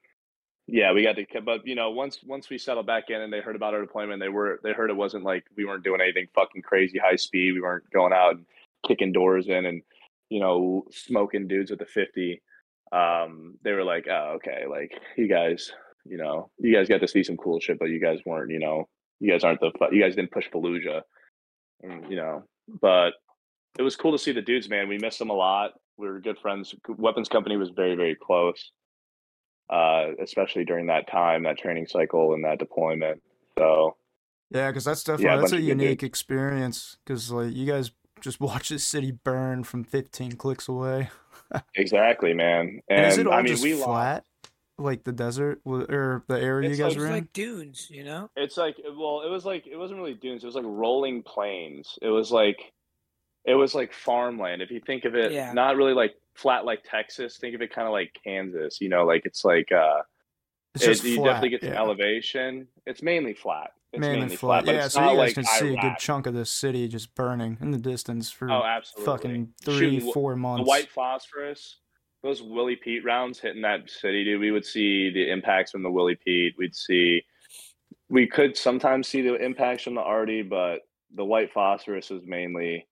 yeah, 0.66 0.92
we 0.92 1.02
got 1.02 1.16
to. 1.16 1.26
But 1.40 1.66
you 1.66 1.74
know, 1.74 1.90
once 1.90 2.18
once 2.24 2.50
we 2.50 2.58
settled 2.58 2.86
back 2.86 3.04
in 3.08 3.20
and 3.20 3.32
they 3.32 3.40
heard 3.40 3.56
about 3.56 3.74
our 3.74 3.80
deployment, 3.80 4.20
they 4.20 4.28
were 4.28 4.60
they 4.62 4.72
heard 4.72 4.90
it 4.90 4.96
wasn't 4.96 5.24
like 5.24 5.44
we 5.56 5.64
weren't 5.64 5.84
doing 5.84 6.00
anything 6.00 6.28
fucking 6.34 6.62
crazy 6.62 6.98
high 6.98 7.16
speed. 7.16 7.54
We 7.54 7.62
weren't 7.62 7.90
going 7.90 8.12
out 8.12 8.34
and 8.34 8.44
kicking 8.86 9.12
doors 9.12 9.48
in 9.48 9.66
and 9.66 9.82
you 10.28 10.40
know 10.40 10.84
smoking 10.90 11.48
dudes 11.48 11.70
with 11.70 11.80
the 11.80 11.86
50 11.86 12.40
um 12.92 13.54
they 13.62 13.72
were 13.72 13.84
like 13.84 14.06
oh 14.08 14.36
okay 14.36 14.64
like 14.68 14.92
you 15.16 15.28
guys 15.28 15.72
you 16.04 16.16
know 16.16 16.50
you 16.58 16.74
guys 16.74 16.88
got 16.88 17.00
to 17.00 17.08
see 17.08 17.22
some 17.22 17.36
cool 17.36 17.60
shit 17.60 17.78
but 17.78 17.90
you 17.90 18.00
guys 18.00 18.18
weren't 18.24 18.50
you 18.50 18.58
know 18.58 18.88
you 19.20 19.30
guys 19.30 19.44
aren't 19.44 19.60
the 19.60 19.70
you 19.92 20.02
guys 20.02 20.14
didn't 20.14 20.30
push 20.30 20.46
Fallujah, 20.52 21.02
you 21.82 22.16
know. 22.16 22.44
But 22.80 23.14
it 23.78 23.82
was 23.82 23.96
cool 23.96 24.12
to 24.12 24.18
see 24.18 24.32
the 24.32 24.42
dudes, 24.42 24.68
man. 24.68 24.88
We 24.88 24.98
missed 24.98 25.18
them 25.18 25.30
a 25.30 25.34
lot. 25.34 25.72
We 25.96 26.08
were 26.08 26.20
good 26.20 26.38
friends. 26.38 26.74
Weapons 26.88 27.28
Company 27.28 27.56
was 27.56 27.70
very 27.70 27.96
very 27.96 28.14
close, 28.14 28.72
uh, 29.70 30.08
especially 30.22 30.64
during 30.64 30.86
that 30.86 31.10
time, 31.10 31.42
that 31.44 31.58
training 31.58 31.86
cycle, 31.86 32.34
and 32.34 32.44
that 32.44 32.58
deployment. 32.58 33.22
So 33.58 33.96
yeah, 34.50 34.70
because 34.70 34.84
that's 34.84 35.04
definitely 35.04 35.26
yeah, 35.26 35.36
that's 35.36 35.52
a 35.52 35.60
unique 35.60 36.02
experience. 36.02 36.96
Because 37.04 37.30
like 37.30 37.54
you 37.54 37.66
guys 37.66 37.90
just 38.20 38.40
watch 38.40 38.68
this 38.68 38.86
city 38.86 39.12
burn 39.12 39.64
from 39.64 39.84
15 39.84 40.32
clicks 40.32 40.68
away. 40.68 41.10
exactly, 41.74 42.34
man. 42.34 42.80
And, 42.88 43.00
and 43.00 43.06
is 43.06 43.18
it 43.18 43.26
all 43.26 43.32
I 43.32 43.38
mean, 43.38 43.48
just 43.48 43.62
we 43.62 43.74
flat? 43.74 44.24
Like 44.78 45.04
the 45.04 45.12
desert 45.12 45.60
or 45.64 46.24
the 46.28 46.40
area 46.40 46.70
it's 46.70 46.78
you 46.78 46.84
guys 46.84 46.92
like, 46.92 47.00
were 47.00 47.06
in? 47.06 47.12
like 47.12 47.32
dunes, 47.32 47.88
you 47.90 48.04
know? 48.04 48.30
It's 48.36 48.56
like 48.56 48.76
well, 48.84 49.22
it 49.24 49.30
was 49.30 49.44
like 49.44 49.66
it 49.66 49.76
wasn't 49.76 49.98
really 49.98 50.14
dunes. 50.14 50.42
It 50.42 50.46
was 50.46 50.54
like 50.54 50.64
rolling 50.66 51.22
plains. 51.22 51.98
It 52.00 52.08
was 52.08 52.30
like 52.30 52.72
it 53.44 53.54
was 53.54 53.74
like 53.74 53.92
farmland. 53.92 54.62
If 54.62 54.70
you 54.70 54.80
think 54.80 55.04
of 55.04 55.14
it, 55.14 55.32
yeah. 55.32 55.52
not 55.52 55.76
really 55.76 55.94
like 55.94 56.14
flat 56.34 56.64
like 56.64 56.82
Texas. 56.88 57.38
Think 57.38 57.54
of 57.54 57.62
it 57.62 57.72
kind 57.72 57.86
of 57.86 57.92
like 57.92 58.16
Kansas. 58.22 58.80
You 58.80 58.88
know, 58.88 59.04
like 59.04 59.22
it's 59.24 59.44
like 59.44 59.70
uh, 59.72 60.02
it's 60.74 60.84
just 60.84 61.04
it, 61.04 61.10
you 61.10 61.24
definitely 61.24 61.50
get 61.50 61.62
some 61.62 61.72
yeah. 61.72 61.80
elevation. 61.80 62.68
It's 62.86 63.02
mainly 63.02 63.34
flat. 63.34 63.70
It's 63.92 64.00
mainly, 64.00 64.20
mainly 64.20 64.36
flat. 64.36 64.64
flat 64.64 64.74
yeah, 64.74 64.88
so 64.88 65.00
you 65.00 65.06
guys 65.08 65.16
like 65.16 65.34
can 65.34 65.44
see 65.44 65.74
a 65.74 65.80
good 65.80 65.96
chunk 65.98 66.26
of 66.26 66.34
the 66.34 66.44
city 66.44 66.88
just 66.88 67.14
burning 67.14 67.56
in 67.60 67.70
the 67.70 67.78
distance 67.78 68.30
for 68.30 68.50
oh, 68.50 68.62
absolutely. 68.62 69.12
fucking 69.12 69.48
three, 69.64 69.78
Shooting, 69.78 70.12
four 70.12 70.36
months. 70.36 70.64
The 70.64 70.68
white 70.68 70.90
phosphorus 70.90 71.78
those 72.22 72.42
Willie 72.42 72.76
Pete 72.76 73.04
rounds 73.04 73.38
hitting 73.38 73.62
that 73.62 73.88
city, 73.88 74.24
dude, 74.24 74.40
we 74.40 74.50
would 74.50 74.64
see 74.64 75.10
the 75.10 75.30
impacts 75.30 75.70
from 75.70 75.82
the 75.82 75.90
Willie 75.90 76.18
Pete. 76.24 76.54
We'd 76.58 76.74
see, 76.74 77.22
we 78.08 78.26
could 78.26 78.56
sometimes 78.56 79.08
see 79.08 79.22
the 79.22 79.36
impacts 79.36 79.84
from 79.84 79.94
the 79.94 80.02
arty, 80.02 80.42
but 80.42 80.80
the 81.14 81.24
white 81.24 81.52
phosphorus 81.52 82.10
is 82.10 82.22
mainly 82.26 82.86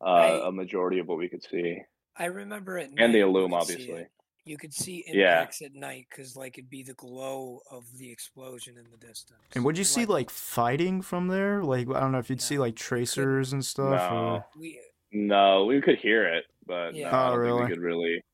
uh, 0.00 0.04
I, 0.04 0.48
a 0.48 0.52
majority 0.52 0.98
of 0.98 1.08
what 1.08 1.18
we 1.18 1.28
could 1.28 1.42
see. 1.42 1.78
I 2.16 2.26
remember 2.26 2.78
it, 2.78 2.90
and 2.98 3.14
the 3.14 3.20
Illum, 3.20 3.54
obviously. 3.54 4.06
You 4.44 4.58
could 4.58 4.74
see 4.74 5.04
impacts 5.06 5.60
yeah. 5.60 5.68
at 5.68 5.74
night 5.76 6.06
because, 6.10 6.34
like, 6.34 6.58
it'd 6.58 6.68
be 6.68 6.82
the 6.82 6.94
glow 6.94 7.60
of 7.70 7.84
the 7.96 8.10
explosion 8.10 8.74
in 8.76 8.90
the 8.90 8.96
distance. 8.96 9.38
And 9.54 9.64
would 9.64 9.76
you 9.76 9.82
and 9.82 9.86
see 9.86 10.00
like, 10.00 10.08
like, 10.08 10.30
fighting 10.30 11.00
from 11.00 11.28
there? 11.28 11.62
Like, 11.62 11.88
I 11.88 12.00
don't 12.00 12.10
know 12.10 12.18
if 12.18 12.28
you'd 12.28 12.40
no, 12.40 12.44
see 12.44 12.58
like 12.58 12.74
tracers 12.74 13.52
and 13.52 13.64
stuff. 13.64 14.10
No, 14.10 14.16
or... 14.16 14.46
we, 14.58 14.80
no, 15.12 15.64
we 15.66 15.80
could 15.80 15.96
hear 15.96 16.26
it, 16.26 16.44
but 16.66 16.92
yeah. 16.92 17.12
no, 17.12 17.32
oh, 17.32 17.36
really? 17.36 17.62
we 17.62 17.68
could 17.68 17.78
really. 17.78 18.24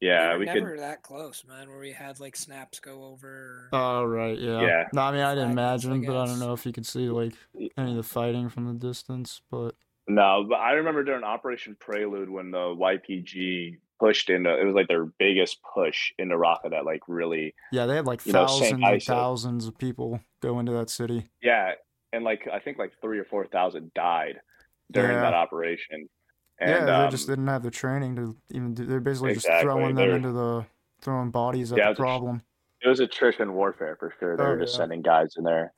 Yeah, 0.00 0.34
we, 0.34 0.40
we 0.40 0.44
never 0.46 0.70
could. 0.72 0.80
that 0.80 1.02
close, 1.02 1.42
man. 1.48 1.68
Where 1.68 1.78
we 1.78 1.92
had 1.92 2.20
like 2.20 2.36
snaps 2.36 2.80
go 2.80 3.04
over. 3.04 3.68
Oh 3.72 4.04
right, 4.04 4.38
yeah. 4.38 4.60
Yeah. 4.60 4.84
No, 4.92 5.02
I 5.02 5.12
mean 5.12 5.22
I 5.22 5.34
didn't 5.34 5.52
imagine, 5.52 6.04
I 6.04 6.06
but 6.06 6.16
I 6.16 6.26
don't 6.26 6.38
know 6.38 6.52
if 6.52 6.66
you 6.66 6.72
could 6.72 6.86
see 6.86 7.08
like 7.08 7.32
any 7.76 7.90
of 7.90 7.96
the 7.96 8.02
fighting 8.02 8.48
from 8.48 8.66
the 8.66 8.74
distance, 8.74 9.40
but. 9.50 9.74
No, 10.08 10.46
but 10.48 10.56
I 10.56 10.72
remember 10.72 11.02
during 11.02 11.24
Operation 11.24 11.76
Prelude 11.80 12.30
when 12.30 12.52
the 12.52 12.58
YPG 12.58 13.78
pushed 13.98 14.30
into 14.30 14.54
it 14.54 14.64
was 14.64 14.74
like 14.74 14.88
their 14.88 15.06
biggest 15.18 15.58
push 15.74 16.12
into 16.18 16.36
Raqqa 16.36 16.70
that 16.70 16.84
like 16.84 17.00
really 17.08 17.54
yeah 17.72 17.86
they 17.86 17.96
had 17.96 18.06
like 18.06 18.20
thousands 18.20 18.72
know, 18.72 18.88
and 18.88 19.02
thousands 19.02 19.66
of 19.66 19.78
people 19.78 20.20
go 20.42 20.58
into 20.58 20.72
that 20.72 20.90
city 20.90 21.26
yeah 21.42 21.72
and 22.12 22.24
like 22.24 22.46
I 22.52 22.58
think 22.58 22.78
like 22.78 22.92
three 23.00 23.18
or 23.18 23.24
four 23.24 23.46
thousand 23.46 23.92
died 23.94 24.40
during 24.92 25.12
yeah. 25.12 25.22
that 25.22 25.34
operation 25.34 26.08
and, 26.58 26.70
yeah, 26.70 26.84
they 26.84 26.92
um, 26.92 27.10
just 27.10 27.26
didn't 27.26 27.46
have 27.48 27.62
the 27.62 27.70
training 27.70 28.16
to 28.16 28.36
even 28.50 28.74
do. 28.74 28.84
They're 28.86 29.00
basically 29.00 29.32
exactly. 29.32 29.54
just 29.54 29.62
throwing 29.62 29.94
them 29.94 30.08
they're, 30.08 30.16
into 30.16 30.32
the 30.32 30.64
throwing 31.00 31.30
bodies 31.30 31.72
at 31.72 31.78
yeah, 31.78 31.90
the 31.90 31.96
problem. 31.96 32.42
It 32.82 32.88
was 32.88 33.00
attrition 33.00 33.52
warfare 33.54 33.96
for 33.98 34.12
sure. 34.18 34.36
They 34.36 34.42
oh, 34.42 34.48
were 34.48 34.58
just 34.58 34.74
yeah. 34.74 34.78
sending 34.78 35.02
guys 35.02 35.34
in 35.36 35.44
there. 35.44 35.72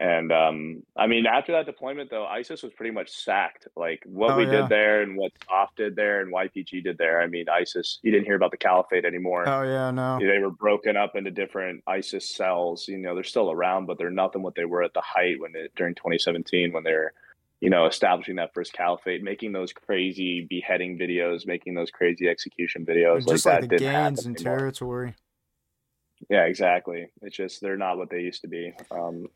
And 0.00 0.30
um, 0.30 0.82
I 0.96 1.08
mean, 1.08 1.26
after 1.26 1.52
that 1.52 1.66
deployment, 1.66 2.08
though, 2.10 2.24
ISIS 2.24 2.62
was 2.62 2.72
pretty 2.72 2.92
much 2.92 3.10
sacked. 3.10 3.66
Like 3.76 4.00
what 4.06 4.30
oh, 4.30 4.36
we 4.36 4.44
yeah. 4.44 4.62
did 4.62 4.68
there, 4.68 5.02
and 5.02 5.16
what 5.16 5.32
SOF 5.48 5.74
did 5.76 5.96
there, 5.96 6.20
and 6.20 6.32
YPG 6.32 6.84
did 6.84 6.98
there. 6.98 7.20
I 7.20 7.26
mean, 7.26 7.46
ISIS. 7.48 7.98
You 8.02 8.12
didn't 8.12 8.26
hear 8.26 8.36
about 8.36 8.52
the 8.52 8.58
caliphate 8.58 9.04
anymore. 9.04 9.48
Oh 9.48 9.62
yeah, 9.62 9.90
no. 9.90 10.18
They 10.20 10.38
were 10.38 10.52
broken 10.52 10.96
up 10.96 11.16
into 11.16 11.32
different 11.32 11.82
ISIS 11.88 12.32
cells. 12.32 12.86
You 12.86 12.98
know, 12.98 13.14
they're 13.14 13.24
still 13.24 13.50
around, 13.50 13.86
but 13.86 13.98
they're 13.98 14.10
nothing 14.10 14.42
what 14.42 14.54
they 14.54 14.64
were 14.64 14.84
at 14.84 14.94
the 14.94 15.02
height 15.02 15.40
when 15.40 15.56
it, 15.56 15.72
during 15.74 15.96
2017 15.96 16.72
when 16.72 16.84
they're 16.84 17.12
you 17.60 17.70
know, 17.70 17.86
establishing 17.86 18.36
that 18.36 18.54
first 18.54 18.72
caliphate, 18.72 19.22
making 19.22 19.52
those 19.52 19.72
crazy 19.72 20.46
beheading 20.48 20.98
videos, 20.98 21.46
making 21.46 21.74
those 21.74 21.90
crazy 21.90 22.28
execution 22.28 22.86
videos, 22.86 23.26
like, 23.26 23.44
like 23.44 23.68
the 23.68 23.78
gains 23.78 24.26
in 24.26 24.34
territory. 24.34 25.14
Yeah, 26.30 26.44
exactly. 26.44 27.08
It's 27.22 27.36
just 27.36 27.60
they're 27.60 27.76
not 27.76 27.96
what 27.96 28.10
they 28.10 28.20
used 28.20 28.42
to 28.42 28.48
be. 28.48 28.72
Um, 28.90 29.26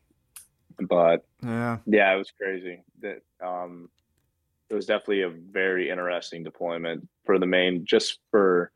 but 0.88 1.24
yeah, 1.42 1.78
yeah, 1.86 2.12
it 2.14 2.16
was 2.16 2.30
crazy. 2.30 2.82
That 3.00 3.22
um, 3.44 3.88
it 4.70 4.74
was 4.74 4.86
definitely 4.86 5.22
a 5.22 5.30
very 5.30 5.90
interesting 5.90 6.42
deployment 6.42 7.08
for 7.24 7.38
the 7.38 7.46
main, 7.46 7.84
just 7.84 8.18
for 8.30 8.72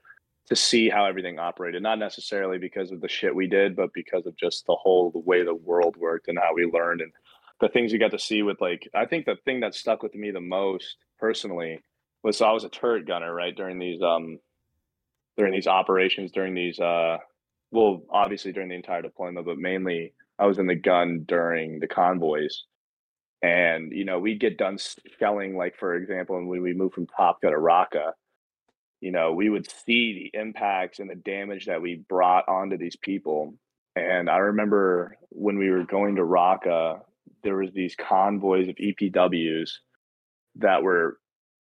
to 0.47 0.57
see 0.57 0.89
how 0.89 1.05
everything 1.05 1.39
operated. 1.39 1.83
Not 1.83 1.99
necessarily 1.99 2.59
because 2.59 2.93
of 2.93 3.01
the 3.01 3.09
shit 3.09 3.35
we 3.35 3.47
did, 3.47 3.75
but 3.75 3.93
because 3.93 4.27
of 4.27 4.37
just 4.37 4.67
the 4.67 4.77
whole 4.77 5.11
the 5.11 5.21
way 5.21 5.45
the 5.45 5.55
world 5.55 5.97
worked 5.97 6.29
and 6.29 6.39
how 6.39 6.55
we 6.55 6.67
learned 6.67 7.01
and 7.01 7.13
the 7.61 7.69
things 7.69 7.93
you 7.93 7.99
got 7.99 8.13
to 8.13 8.19
see 8.19 8.43
with 8.43 8.61
like 8.61 8.89
I 8.95 9.07
think 9.07 9.27
the 9.27 9.37
thing 9.45 9.61
that 9.61 9.75
stuck 9.75 10.03
with 10.03 10.15
me 10.15 10.31
the 10.31 10.41
most 10.41 10.97
personally 11.19 11.81
was 12.23 12.39
so 12.39 12.47
I 12.47 12.53
was 12.53 12.65
a 12.65 12.69
turret 12.69 13.07
gunner 13.07 13.35
right 13.35 13.57
during 13.57 13.79
these 13.79 14.03
um 14.03 14.39
during 15.37 15.53
these 15.53 15.67
operations 15.69 16.33
during 16.33 16.55
these 16.55 16.81
uh 16.81 17.19
well 17.73 18.03
obviously 18.11 18.53
during 18.53 18.71
the 18.71 18.75
entire 18.77 19.03
deployment 19.03 19.47
but 19.47 19.59
mainly 19.59 20.15
I 20.39 20.47
was 20.47 20.59
in 20.59 20.67
the 20.67 20.75
gun 20.77 21.25
during 21.27 21.81
the 21.81 21.89
convoys. 21.89 22.65
And 23.43 23.93
you 23.93 24.05
know 24.05 24.19
we'd 24.21 24.41
get 24.41 24.59
done 24.59 24.79
shelling 25.21 25.57
like 25.57 25.77
for 25.79 25.97
example 25.97 26.39
and 26.39 26.49
when 26.49 26.63
we 26.63 26.75
moved 26.75 26.95
from 26.95 27.07
Tabqa 27.07 27.43
to 27.43 27.51
Raqqa 27.51 28.13
you 29.01 29.13
know 29.13 29.33
we 29.33 29.51
would 29.51 29.71
see 29.71 30.31
the 30.33 30.39
impacts 30.41 31.01
and 31.01 31.11
the 31.11 31.17
damage 31.17 31.67
that 31.67 31.83
we 31.83 32.05
brought 32.09 32.49
onto 32.49 32.79
these 32.79 32.97
people. 32.97 33.55
And 33.97 34.31
I 34.31 34.39
remember 34.39 35.19
when 35.31 35.59
we 35.59 35.71
were 35.71 35.85
going 35.85 36.17
to 36.17 36.23
Raqqa 36.23 37.01
there 37.43 37.57
was 37.57 37.73
these 37.73 37.95
convoys 37.97 38.69
of 38.69 38.77
EPWs 38.77 39.71
that 40.57 40.83
were 40.83 41.19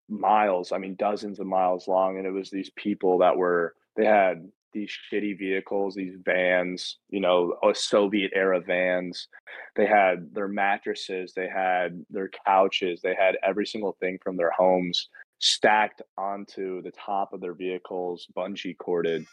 miles, 0.10 0.72
I 0.72 0.78
mean 0.78 0.96
dozens 0.96 1.40
of 1.40 1.48
miles 1.48 1.88
long 1.88 2.18
and 2.18 2.28
it 2.28 2.32
was 2.32 2.50
these 2.50 2.72
people 2.76 3.18
that 3.20 3.36
were 3.36 3.76
they 3.96 4.06
had 4.06 4.50
these 4.74 4.92
shitty 5.12 5.38
vehicles, 5.38 5.96
these 5.96 6.16
vans, 6.26 6.98
you 7.10 7.20
know, 7.20 7.56
Soviet 7.74 8.32
era 8.36 8.60
vans. 8.60 9.28
They 9.76 9.86
had 9.86 10.34
their 10.34 10.48
mattresses, 10.48 11.34
they 11.34 11.48
had 11.48 12.04
their 12.10 12.30
couches, 12.46 13.02
they 13.02 13.16
had 13.16 13.38
every 13.44 13.66
single 13.66 13.96
thing 14.00 14.18
from 14.24 14.36
their 14.36 14.52
homes 14.52 15.10
stacked 15.40 16.02
onto 16.18 16.82
the 16.82 16.92
top 16.92 17.34
of 17.34 17.42
their 17.42 17.54
vehicles, 17.54 18.28
bungee 18.36 18.78
corded. 18.78 19.26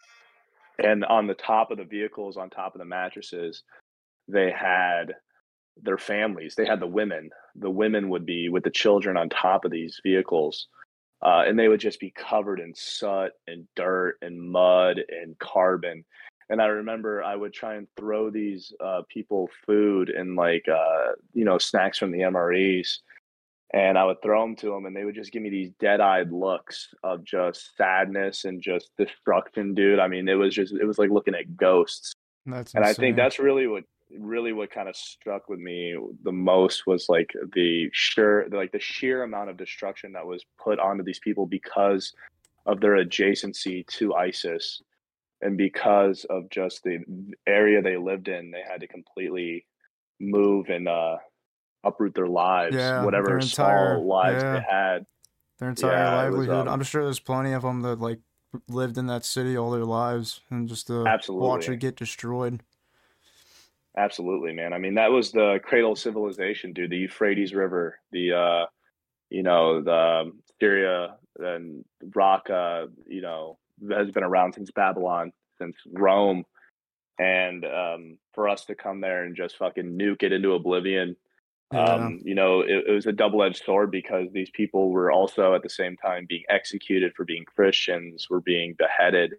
And 0.83 1.05
on 1.05 1.27
the 1.27 1.35
top 1.35 1.71
of 1.71 1.79
the 1.79 1.85
vehicles, 1.85 2.37
on 2.37 2.51
top 2.51 2.75
of 2.75 2.79
the 2.79 2.85
mattresses, 2.85 3.63
they 4.29 4.51
had 4.51 5.15
their 5.83 5.99
families. 5.99 6.55
They 6.55 6.67
had 6.67 6.81
the 6.81 6.87
women. 6.87 7.31
The 7.57 7.71
women 7.71 8.09
would 8.11 8.27
be 8.27 8.49
with 8.49 8.65
the 8.65 8.71
children 8.71 9.17
on 9.17 9.29
top 9.29 9.65
of 9.65 9.71
these 9.71 10.01
vehicles. 10.03 10.69
Uh, 11.23 11.45
and 11.47 11.59
they 11.59 11.69
would 11.69 11.81
just 11.81 12.01
be 12.01 12.11
covered 12.11 12.61
in 12.61 12.73
soot 12.75 13.33
and 13.47 13.67
dirt 13.77 14.17
and 14.23 14.41
mud 14.41 14.99
and 15.09 15.39
carbon. 15.39 16.05
and 16.49 16.63
I 16.63 16.67
remember 16.67 17.23
I 17.23 17.37
would 17.37 17.53
try 17.53 17.75
and 17.75 17.87
throw 17.97 18.31
these 18.31 18.73
uh, 18.83 19.03
people 19.09 19.51
food 19.67 20.09
and 20.09 20.35
like 20.35 20.67
uh, 20.69 21.13
you 21.35 21.45
know 21.45 21.59
snacks 21.59 21.99
from 21.99 22.11
the 22.11 22.21
MREs, 22.21 22.99
and 23.75 23.99
I 23.99 24.05
would 24.05 24.23
throw 24.23 24.41
them 24.41 24.57
to 24.57 24.71
them, 24.71 24.87
and 24.87 24.97
they 24.97 25.05
would 25.05 25.15
just 25.15 25.31
give 25.31 25.43
me 25.43 25.51
these 25.51 25.71
dead-eyed 25.79 26.33
looks 26.33 26.89
of 27.05 27.23
just 27.23 27.77
sadness 27.77 28.47
and 28.47 28.61
just 28.61 28.91
destruction, 28.97 29.75
dude. 29.75 30.01
I 30.01 30.09
mean, 30.09 30.27
it 30.27 30.35
was 30.35 30.55
just 30.55 30.73
it 30.73 30.87
was 30.87 30.99
like 30.99 31.11
looking 31.11 31.35
at 31.35 31.55
ghosts. 31.57 32.15
That's 32.47 32.75
and 32.75 32.83
insane. 32.83 32.91
I 32.91 32.95
think 32.95 33.17
that's 33.17 33.39
really 33.39 33.67
what 33.67 33.85
really 34.19 34.53
what 34.53 34.71
kind 34.71 34.89
of 34.89 34.97
struck 34.97 35.49
with 35.49 35.61
me 35.61 35.97
the 36.25 36.33
most 36.33 36.87
was 36.87 37.07
like 37.09 37.31
the 37.55 37.89
sure 37.93 38.49
like 38.51 38.73
the 38.73 38.81
sheer 38.81 39.23
amount 39.23 39.49
of 39.51 39.57
destruction 39.57 40.13
that 40.13 40.27
was 40.27 40.45
put 40.63 40.79
onto 40.79 41.05
these 41.05 41.21
people 41.21 41.47
because 41.47 42.13
of 42.67 42.81
their 42.81 42.97
adjacency 43.05 43.87
to 43.87 44.15
ISIS 44.15 44.83
and 45.43 45.57
because 45.57 46.27
of 46.29 46.49
just 46.51 46.83
the 46.83 46.99
area 47.47 47.81
they 47.81 47.97
lived 47.97 48.29
in, 48.29 48.51
they 48.51 48.63
had 48.71 48.81
to 48.83 48.87
completely 48.87 49.65
move 50.21 50.69
and 50.69 50.87
uh, 50.87 51.17
uproot 51.85 52.15
their 52.15 52.27
lives, 52.29 52.77
Yeah, 52.77 53.03
whatever 53.05 53.29
their 53.29 53.41
small 53.41 53.67
entire- 53.69 53.99
lives 53.99 54.43
yeah. 54.43 54.53
they 54.53 54.67
had. 54.71 55.07
their 55.59 55.69
entire 55.71 55.93
yeah, 55.93 56.27
it 56.27 56.31
was, 56.31 56.39
livelihood. 56.47 56.69
um, 56.69 56.75
I'm 56.75 56.83
sure 56.83 57.05
there's 57.05 57.21
plenty 57.21 57.53
of 57.53 57.63
them 57.63 57.81
that 57.83 58.01
like 58.01 58.21
lived 58.69 58.99
in 58.99 59.07
that 59.07 59.25
city 59.25 59.57
all 59.57 59.71
their 59.71 59.85
lives 59.87 60.41
and 60.51 60.69
just 60.69 60.89
to 60.89 61.05
watch 61.31 61.69
it 61.71 61.79
get 61.79 61.97
destroyed. 61.97 62.63
Absolutely, 63.97 64.53
man. 64.53 64.73
I 64.73 64.79
mean, 64.79 64.95
that 64.95 65.11
was 65.11 65.33
the 65.33 65.59
cradle 65.65 65.93
of 65.93 65.99
civilization, 65.99 66.73
dude. 66.73 66.91
The 66.91 66.97
Euphrates 66.99 67.53
River, 67.55 67.99
the 68.13 68.33
uh, 68.33 68.67
you 69.31 69.43
know, 69.43 69.83
the 69.83 69.93
um, 69.93 70.43
Syria 70.61 71.17
and 71.39 71.85
Raqqa, 72.05 72.89
you 73.07 73.21
know, 73.21 73.59
has 73.91 74.11
been 74.11 74.25
around 74.25 74.55
since 74.55 74.71
Babylon, 74.71 75.33
since 75.59 75.77
Rome, 75.93 76.45
and 77.19 77.65
um, 77.65 78.19
for 78.35 78.49
us 78.49 78.65
to 78.67 78.75
come 78.75 79.01
there 79.01 79.25
and 79.25 79.37
just 79.37 79.57
fucking 79.57 79.99
nuke 79.99 80.23
it 80.23 80.33
into 80.33 80.53
oblivion, 80.55 81.17
Yeah. 81.73 81.85
um, 81.85 82.21
you 82.25 82.35
know, 82.35 82.61
it, 82.61 82.85
it 82.89 82.93
was 82.93 83.07
a 83.07 83.13
double-edged 83.13 83.63
sword 83.65 83.91
because 83.91 84.29
these 84.33 84.51
people 84.51 84.91
were 84.91 85.11
also 85.13 85.55
at 85.55 85.63
the 85.63 85.69
same 85.69 85.97
time 85.97 86.27
being 86.29 86.45
executed 86.49 87.13
for 87.17 87.25
being 87.25 87.45
Christians, 87.45 88.29
were 88.31 88.41
being 88.41 88.75
beheaded 88.79 89.35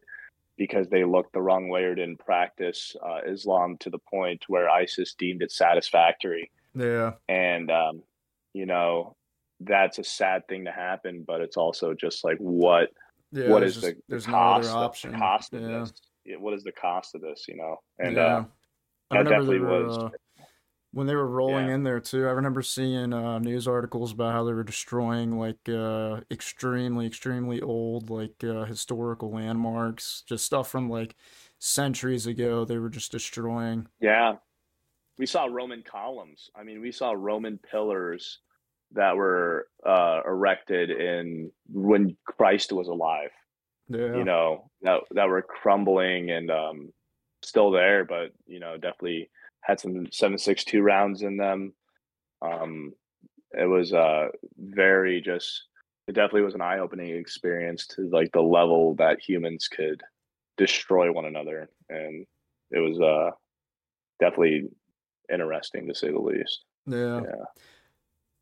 because 0.62 0.88
they 0.90 1.04
looked 1.04 1.34
the 1.34 1.42
wrong 1.42 1.70
way 1.70 1.82
or 1.86 1.96
didn't 1.96 2.20
practice 2.20 2.96
uh, 3.04 3.22
Islam 3.28 3.78
to 3.80 3.90
the 3.90 3.98
point 3.98 4.44
where 4.48 4.70
ISIS 4.70 5.16
deemed 5.18 5.42
it 5.42 5.52
satisfactory. 5.52 6.52
yeah. 6.76 7.14
And, 7.28 7.72
um, 7.72 8.04
you 8.54 8.68
know, 8.68 9.16
that's 9.60 9.98
a 9.98 10.04
sad 10.04 10.48
thing 10.48 10.66
to 10.66 10.72
happen, 10.72 11.24
but 11.26 11.42
it's 11.42 11.58
also 11.58 11.96
just 11.96 12.24
like 12.24 12.38
what 12.38 12.90
Yeah. 13.32 13.50
what 13.50 13.64
is 13.64 13.74
just- 13.74 13.88
the, 13.88 13.94
the 13.94 14.02
there's 14.10 14.28
no 14.28 14.34
cost, 14.34 14.70
other 14.70 14.86
option. 14.86 15.12
the 15.14 15.18
cost 15.18 15.54
of 15.56 15.62
yeah. 15.64 15.80
this? 15.80 15.94
What 16.40 16.54
is 16.54 16.64
the 16.64 16.72
cost 16.74 17.16
of 17.16 17.22
this, 17.22 17.46
you 17.48 17.58
know? 17.58 17.78
And 17.98 18.16
yeah. 18.18 18.24
uh, 18.24 18.44
that 19.10 19.24
definitely 19.24 19.62
was- 19.62 19.98
uh, 19.98 20.10
when 20.94 21.08
they 21.08 21.16
were 21.16 21.28
rolling 21.28 21.68
Yeah. 21.68 21.76
in 21.76 21.84
there 21.84 22.00
too. 22.00 22.28
I 22.28 22.32
remember 22.32 22.62
seeing 22.62 23.14
uh, 23.14 23.40
news 23.40 23.68
articles 23.68 24.12
about 24.12 24.34
how 24.34 24.44
they 24.44 24.54
were 24.54 24.64
destroying 24.64 25.38
like 25.38 25.68
uh, 25.70 26.22
extremely, 26.30 27.08
extremely 27.08 27.62
old 27.62 28.10
like 28.10 28.44
uh, 28.44 28.66
historical 28.66 29.32
landmarks, 29.32 30.24
just 30.28 30.46
stuff 30.46 30.70
from 30.70 30.90
like 30.90 31.16
centuries 31.60 32.28
ago. 32.28 32.66
They 32.66 32.78
were 32.78 32.90
just 32.90 33.12
destroying. 33.12 33.88
Yeah. 34.00 34.36
We 35.18 35.26
saw 35.26 35.46
Roman 35.46 35.84
columns. 35.84 36.50
I 36.56 36.64
mean, 36.64 36.82
we 36.82 36.92
saw 36.92 37.12
Roman 37.12 37.58
pillars 37.60 38.40
that 38.94 39.16
were 39.16 39.68
uh, 39.86 40.22
erected 40.26 40.90
in 40.90 41.52
when 41.70 42.18
Christ 42.26 42.74
was 42.74 42.88
alive. 42.88 43.30
Yeah. 43.88 44.16
You 44.18 44.24
know, 44.24 44.70
that 44.82 45.02
that 45.12 45.28
were 45.30 45.42
crumbling 45.42 46.32
and 46.32 46.50
um, 46.50 46.94
still 47.44 47.72
there, 47.72 48.04
but 48.04 48.32
you 48.48 48.60
know, 48.60 48.76
definitely 48.78 49.30
had 49.62 49.80
some 49.80 50.08
seven 50.12 50.38
six 50.38 50.64
two 50.64 50.82
rounds 50.82 51.22
in 51.22 51.38
them. 51.38 51.74
Um, 52.42 52.94
it 53.52 53.66
was 53.66 53.94
uh 53.94 54.30
very 54.58 55.22
just. 55.22 55.64
It 56.08 56.14
definitely 56.14 56.42
was 56.42 56.56
an 56.56 56.62
eye 56.62 56.80
opening 56.80 57.16
experience 57.16 57.88
to 57.88 58.10
like 58.10 58.32
the 58.34 58.42
level 58.42 58.96
that 58.96 59.22
humans 59.22 59.68
could 59.68 60.02
destroy 60.58 61.12
one 61.12 61.26
another, 61.26 61.70
and 61.90 62.26
it 62.72 62.80
was 62.80 63.00
uh 63.00 63.32
definitely 64.20 64.70
interesting 65.32 65.88
to 65.88 65.96
say 65.96 66.12
the 66.12 66.20
least. 66.20 66.66
yeah. 66.86 67.22
Yeah. 67.22 67.46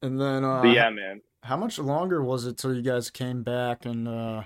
And 0.02 0.20
then 0.20 0.46
uh, 0.46 0.64
yeah, 0.64 0.90
man. 0.90 1.22
how 1.44 1.58
much 1.58 1.78
longer 1.78 2.24
was 2.24 2.46
it 2.46 2.58
till 2.58 2.74
you 2.74 2.82
guys 2.82 3.10
came 3.10 3.44
back 3.44 3.86
and 3.86 4.08
uh, 4.08 4.44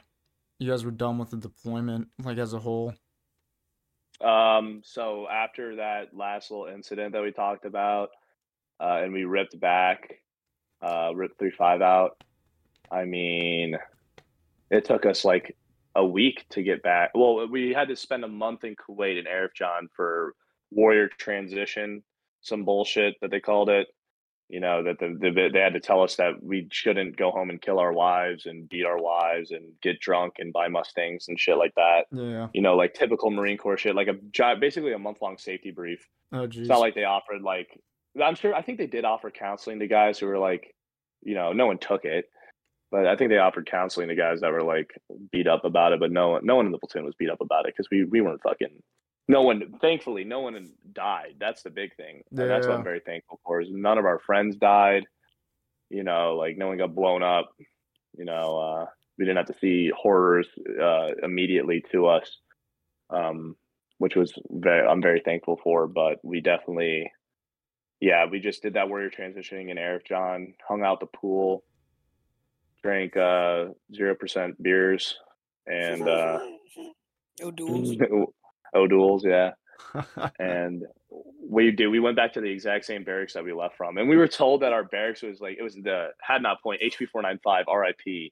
you 0.60 0.70
guys 0.70 0.84
were 0.84 0.92
done 0.92 1.20
with 1.20 1.30
the 1.30 1.38
deployment, 1.38 2.08
like 2.24 2.38
as 2.38 2.54
a 2.54 2.60
whole? 2.60 2.94
Um, 4.24 4.82
so 4.86 5.28
after 5.28 5.76
that 5.78 6.16
last 6.16 6.50
little 6.50 6.68
incident 6.68 7.14
that 7.14 7.22
we 7.22 7.32
talked 7.32 7.66
about, 7.66 8.10
uh, 8.80 9.02
and 9.04 9.14
we 9.14 9.26
ripped 9.26 9.60
back, 9.60 10.22
uh, 10.82 11.12
ripped 11.14 11.38
three 11.40 11.52
five 11.52 11.82
out. 11.82 12.24
I 12.92 13.06
mean, 13.06 13.78
it 14.70 14.86
took 14.86 15.06
us 15.06 15.26
like 15.26 15.56
a 15.96 16.06
week 16.06 16.46
to 16.50 16.64
get 16.64 16.82
back. 16.84 17.12
Well, 17.14 17.48
we 17.48 17.74
had 17.74 17.90
to 17.90 17.96
spend 17.96 18.24
a 18.24 18.28
month 18.28 18.64
in 18.64 18.76
Kuwait 18.76 19.18
and 19.18 19.28
Arifjan 19.28 19.88
for 19.96 20.36
warrior 20.72 21.08
transition, 21.08 22.04
some 22.42 22.66
bullshit 22.66 23.16
that 23.22 23.30
they 23.30 23.40
called 23.40 23.70
it. 23.70 23.88
You 24.54 24.60
know 24.60 24.84
that 24.84 25.00
the, 25.00 25.08
the 25.20 25.50
they 25.52 25.60
had 25.60 25.74
to 25.74 25.80
tell 25.80 26.04
us 26.04 26.16
that 26.18 26.34
we 26.44 26.68
shouldn't 26.72 27.18
go 27.18 27.32
home 27.32 27.50
and 27.50 27.60
kill 27.60 27.80
our 27.80 27.92
wives 27.92 28.46
and 28.46 28.70
beat 28.70 28.86
our 28.86 29.02
wives 29.02 29.50
and 29.50 29.64
get 29.82 30.00
drunk 30.00 30.34
and 30.38 30.54
buy 30.54 30.68
mustangs 30.68 31.28
and 31.28 31.40
shit 31.40 31.58
like 31.58 31.74
that 31.76 32.06
Yeah. 32.12 32.50
you 32.54 32.62
know, 32.62 32.76
like 32.76 32.94
typical 32.94 33.32
Marine 33.32 33.58
Corps 33.58 33.78
shit, 33.80 33.96
like 33.96 34.10
a 34.10 34.56
basically 34.66 34.94
a 34.94 35.00
month 35.00 35.18
long 35.24 35.40
safety 35.40 35.72
brief. 35.72 36.08
Oh, 36.32 36.46
geez. 36.46 36.62
It's 36.62 36.70
not 36.70 36.82
like 36.82 36.94
they 36.94 37.04
offered 37.04 37.42
like 37.42 37.70
I'm 38.24 38.36
sure 38.36 38.54
I 38.54 38.62
think 38.62 38.78
they 38.78 38.86
did 38.86 39.06
offer 39.06 39.32
counseling 39.32 39.80
to 39.80 39.88
guys 39.88 40.20
who 40.20 40.28
were 40.28 40.38
like, 40.38 40.76
you 41.24 41.34
know, 41.34 41.52
no 41.52 41.66
one 41.66 41.80
took 41.80 42.06
it, 42.06 42.26
but 42.92 43.08
I 43.08 43.16
think 43.16 43.32
they 43.32 43.40
offered 43.40 43.66
counseling 43.66 44.10
to 44.10 44.16
guys 44.16 44.42
that 44.42 44.52
were 44.52 44.62
like 44.76 44.92
beat 45.32 45.48
up 45.48 45.66
about 45.66 45.94
it, 45.94 46.00
but 46.00 46.12
no 46.12 46.30
one, 46.34 46.46
no 46.46 46.58
one 46.58 46.68
in 46.68 46.72
the 46.72 46.78
platoon 46.78 47.06
was 47.06 47.16
beat 47.18 47.32
up 47.32 47.42
about 47.42 47.66
it 47.66 47.74
because 47.76 47.90
we 47.90 48.04
we 48.06 48.22
weren't 48.22 48.44
fucking. 48.44 48.84
No 49.28 49.42
one, 49.42 49.76
thankfully, 49.80 50.26
no 50.26 50.42
one 50.42 50.72
died. 50.92 51.36
That's 51.40 51.64
the 51.64 51.70
big 51.70 51.96
thing, 51.96 52.24
and 52.30 52.50
that's 52.50 52.68
what 52.68 52.76
I'm 52.76 52.84
very 52.84 53.00
thankful 53.00 53.40
for. 53.46 53.62
Is 53.62 53.70
none 53.72 53.98
of 53.98 54.06
our 54.06 54.20
friends 54.20 54.58
died. 54.58 55.06
You 55.90 56.04
know, 56.04 56.36
like 56.36 56.58
no 56.58 56.68
one 56.68 56.78
got 56.78 56.94
blown 56.94 57.24
up. 57.24 57.56
You 58.18 58.26
know, 58.26 58.58
uh, 58.58 58.86
we 59.18 59.26
didn't 59.26 59.38
have 59.38 59.48
to 59.48 59.60
see 59.60 59.92
horrors 59.96 60.48
uh, 60.82 61.12
immediately 61.24 61.86
to 61.94 62.08
us, 62.08 62.38
um, 63.10 63.56
which 63.98 64.16
was 64.16 64.34
very 64.50 64.86
I'm 64.86 65.02
very 65.02 65.22
thankful 65.24 65.58
for. 65.64 65.88
But 65.88 66.20
we 66.22 66.42
definitely, 66.42 67.10
yeah, 68.02 68.26
we 68.30 68.42
just 68.42 68.62
did 68.62 68.74
that 68.74 68.90
warrior 68.90 69.10
transitioning 69.10 69.70
in 69.70 69.78
Arifjan, 69.78 70.56
hung 70.68 70.84
out 70.84 71.00
the 71.00 71.06
pool, 71.06 71.64
drank 72.84 73.16
uh, 73.16 73.68
zero 73.96 74.16
percent 74.16 74.62
beers, 74.62 75.18
and 75.66 76.10
uh, 76.10 76.40
no 77.40 77.52
duels. 77.52 77.96
O'Doul's, 78.76 79.26
yeah. 79.26 79.52
And 80.40 80.84
we 81.48 81.72
did. 81.72 81.88
We 81.88 82.00
went 82.00 82.16
back 82.16 82.34
to 82.34 82.42
the 82.42 82.50
exact 82.50 82.86
same 82.86 83.04
barracks 83.04 83.34
that 83.34 83.44
we 83.44 83.54
left 83.54 83.78
from, 83.78 83.98
and 83.98 84.10
we 84.10 84.18
were 84.18 84.28
told 84.28 84.62
that 84.62 84.74
our 84.74 84.84
barracks 84.84 85.22
was 85.22 85.40
like 85.40 85.58
it 85.60 85.64
was 85.64 85.76
the 85.76 86.10
had 86.22 86.42
not 86.42 86.62
point 86.64 86.82
HP 86.82 87.08
four 87.10 87.22
nine 87.22 87.40
five 87.44 87.66
RIP. 87.68 88.32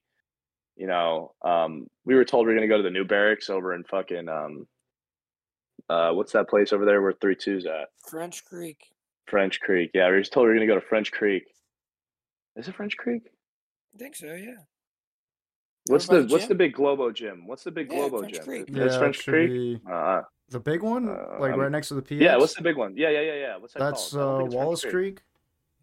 You 0.76 0.88
know, 0.88 1.34
um, 1.44 1.88
we 2.06 2.16
were 2.16 2.26
told 2.26 2.48
we 2.48 2.54
are 2.54 2.56
gonna 2.56 2.68
go 2.68 2.78
to 2.78 2.84
the 2.84 2.90
new 2.90 3.06
barracks 3.06 3.50
over 3.50 3.76
in 3.76 3.84
fucking 3.84 4.28
um, 4.30 4.68
uh, 5.90 6.12
what's 6.12 6.32
that 6.32 6.50
place 6.50 6.74
over 6.74 6.86
there 6.86 7.02
where 7.02 7.14
three 7.14 7.36
twos 7.36 7.66
at 7.66 7.90
French 8.10 8.44
Creek. 8.46 8.80
French 9.28 9.60
Creek? 9.60 9.92
Yeah, 9.94 10.08
we 10.08 10.14
were 10.14 10.20
just 10.22 10.34
told 10.34 10.48
we 10.48 10.52
are 10.52 10.56
gonna 10.56 10.68
go 10.68 10.76
to 10.76 10.82
French 10.82 11.12
Creek. 11.12 11.44
Is 12.56 12.68
it 12.68 12.76
French 12.76 12.98
Creek? 12.98 13.24
I 13.94 13.98
think 13.98 14.16
so. 14.16 14.28
Yeah. 14.34 14.64
What's 15.88 16.06
by 16.08 16.18
the 16.18 16.24
the 16.24 16.34
what's 16.34 16.48
the 16.48 16.56
big 16.56 16.74
Globo 16.74 17.12
gym? 17.12 17.48
What's 17.48 17.64
the 17.64 17.72
big 17.72 17.92
Yeah, 17.92 17.98
Globo 18.00 18.20
French 18.20 18.34
gym? 18.36 18.44
Creek. 18.44 18.66
Yeah, 18.72 18.84
this 18.84 18.98
French 18.98 19.16
should 19.18 19.34
Creek? 19.34 19.50
be 19.50 19.82
Uh, 19.90 20.22
the 20.50 20.60
big 20.60 20.84
one, 20.84 21.10
Uh, 21.10 21.38
like 21.40 21.56
right 21.56 21.72
next 21.72 21.88
to 21.90 21.96
the 21.96 22.02
PX. 22.02 22.22
yeah, 22.22 22.38
what's 22.38 22.54
the 22.56 22.62
big 22.62 22.78
one? 22.78 22.96
Yeah, 22.96 23.10
yeah, 23.10 23.22
yeah, 23.22 23.34
yeah. 23.36 23.58
What's 23.58 23.74
that 23.74 23.80
That's 23.80 24.12
called? 24.12 24.22
I 24.22 24.26
uh, 24.34 24.38
think 24.38 24.46
it's 24.48 24.54
French 24.56 24.66
Wallace 24.66 24.86
Creek. 24.86 25.22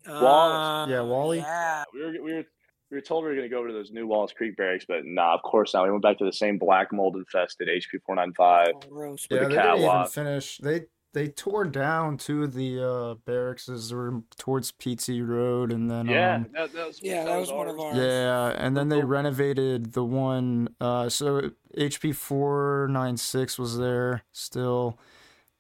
Wallace. 0.07 0.91
Yeah, 0.91 1.01
Uh, 1.01 1.05
Wally. 1.07 1.39
Yeah. 1.39 1.85
We 1.93 2.01
were 2.01 2.13
we 2.13 2.35
were 2.35 2.45
we 2.91 2.97
were 2.97 3.01
told 3.03 3.25
we 3.25 3.31
were 3.31 3.35
going 3.37 3.45
to 3.49 3.51
go 3.51 3.59
over 3.59 3.69
to 3.69 3.75
those 3.75 3.91
new 3.91 4.07
Wallace 4.07 4.33
Creek 4.33 4.57
barracks, 4.57 4.85
but 4.89 5.05
nah, 5.05 5.35
of 5.35 5.43
course 5.43 5.75
not. 5.75 5.85
We 5.85 5.91
went 5.91 6.03
back 6.03 6.17
to 6.19 6.25
the 6.25 6.33
same 6.33 6.59
black 6.59 6.93
mold 6.93 7.17
infested 7.17 7.69
HP 7.69 8.01
four 8.07 8.15
nine 8.15 8.33
five. 8.35 8.73
Oh, 8.77 8.81
gross. 8.89 9.27
Yeah, 9.31 9.41
the 9.41 9.49
they 9.49 9.57
didn't 9.57 9.79
even 9.79 10.07
finish. 10.07 10.59
They 10.59 10.83
they 11.19 11.27
tore 11.27 11.65
down 11.65 12.17
two 12.17 12.45
of 12.45 12.55
the 12.55 12.81
uh, 12.81 13.15
barracks 13.25 13.67
that 13.67 13.93
were 13.93 14.23
towards 14.37 14.71
PT 14.71 15.21
Road, 15.21 15.73
and 15.73 15.91
then 15.91 16.07
Yeah, 16.07 16.35
um, 16.37 16.47
that, 16.55 16.73
that 16.73 16.87
was 16.87 17.03
Yeah, 17.03 17.25
that 17.25 17.41
was 17.41 17.51
one 17.51 17.67
of 17.67 17.81
ours. 17.81 17.99
ours. 17.99 18.05
Yeah, 18.05 18.55
and 18.57 18.77
then 18.77 18.89
they 18.89 19.03
renovated 19.03 19.95
the 19.95 20.05
one. 20.05 20.69
Uh, 20.81 21.09
so 21.09 21.51
HP 21.77 22.15
four 22.15 22.87
nine 22.89 23.17
six 23.17 23.59
was 23.59 23.79
there 23.79 24.23
still, 24.31 24.97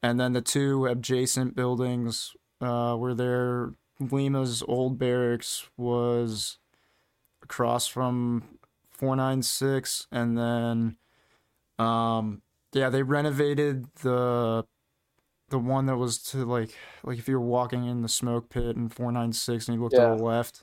and 0.00 0.20
then 0.20 0.32
the 0.32 0.40
two 0.40 0.86
adjacent 0.86 1.56
buildings 1.56 2.36
uh, 2.60 2.94
were 2.96 3.14
there. 3.14 3.74
Lima's 3.98 4.62
old 4.68 4.96
barracks 4.96 5.68
was 5.76 6.58
across 7.42 7.88
from 7.88 8.44
four 8.92 9.16
nine 9.16 9.42
six, 9.42 10.06
and 10.12 10.38
then 10.38 10.98
um, 11.80 12.42
Yeah, 12.72 12.90
they 12.90 13.02
renovated 13.02 13.86
the 14.02 14.64
the 15.50 15.58
one 15.58 15.86
that 15.86 15.96
was 15.96 16.18
to 16.22 16.44
like 16.44 16.70
like 17.04 17.18
if 17.18 17.28
you 17.28 17.34
were 17.38 17.46
walking 17.46 17.86
in 17.86 18.02
the 18.02 18.08
smoke 18.08 18.48
pit 18.50 18.76
in 18.76 18.88
496 18.88 19.68
and 19.68 19.76
you 19.76 19.82
looked 19.82 19.94
Yeah. 19.94 20.10
to 20.10 20.16
the 20.16 20.22
left. 20.22 20.62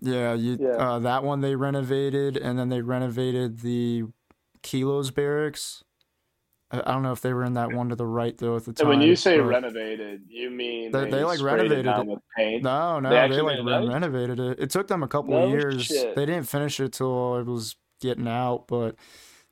Yeah, 0.00 0.34
you 0.34 0.56
Yeah. 0.60 0.70
uh 0.76 0.98
that 1.00 1.24
one 1.24 1.40
they 1.40 1.54
renovated 1.56 2.36
and 2.36 2.58
then 2.58 2.68
they 2.68 2.80
renovated 2.82 3.60
the 3.60 4.04
Kilos 4.62 5.10
barracks. 5.10 5.82
I 6.70 6.78
I 6.80 6.92
don't 6.92 7.02
know 7.02 7.12
if 7.12 7.20
they 7.20 7.32
were 7.34 7.44
in 7.44 7.54
that 7.54 7.72
one 7.72 7.88
to 7.90 7.96
the 7.96 8.06
right 8.06 8.36
though 8.38 8.56
at 8.56 8.64
the 8.64 8.70
And 8.70 8.76
time. 8.78 8.88
when 8.88 9.00
you 9.02 9.14
say 9.16 9.38
but- 9.38 9.44
renovated, 9.46 10.22
you 10.28 10.50
mean 10.50 10.90
They- 10.92 11.10
they, 11.10 11.24
like, 11.24 11.40
renovated 11.42 11.84
down 11.84 12.08
it. 12.08 12.12
with 12.12 12.22
paint? 12.36 12.62
No, 12.62 12.98
no, 13.00 13.10
They 13.10 13.28
they, 13.36 13.42
like 13.42 13.58
re- 13.58 13.88
renovated 13.88 14.38
it. 14.40 14.58
It 14.60 14.70
took 14.70 14.86
them 14.88 15.02
a 15.02 15.08
couple 15.08 15.32
No 15.34 15.42
of 15.44 15.50
years. 15.50 15.84
shit. 15.84 16.14
They 16.16 16.24
didn't 16.26 16.48
finish 16.48 16.78
it 16.80 16.92
till 16.94 17.36
it 17.38 17.46
was 17.46 17.76
getting 18.00 18.26
out, 18.28 18.66
but 18.68 18.94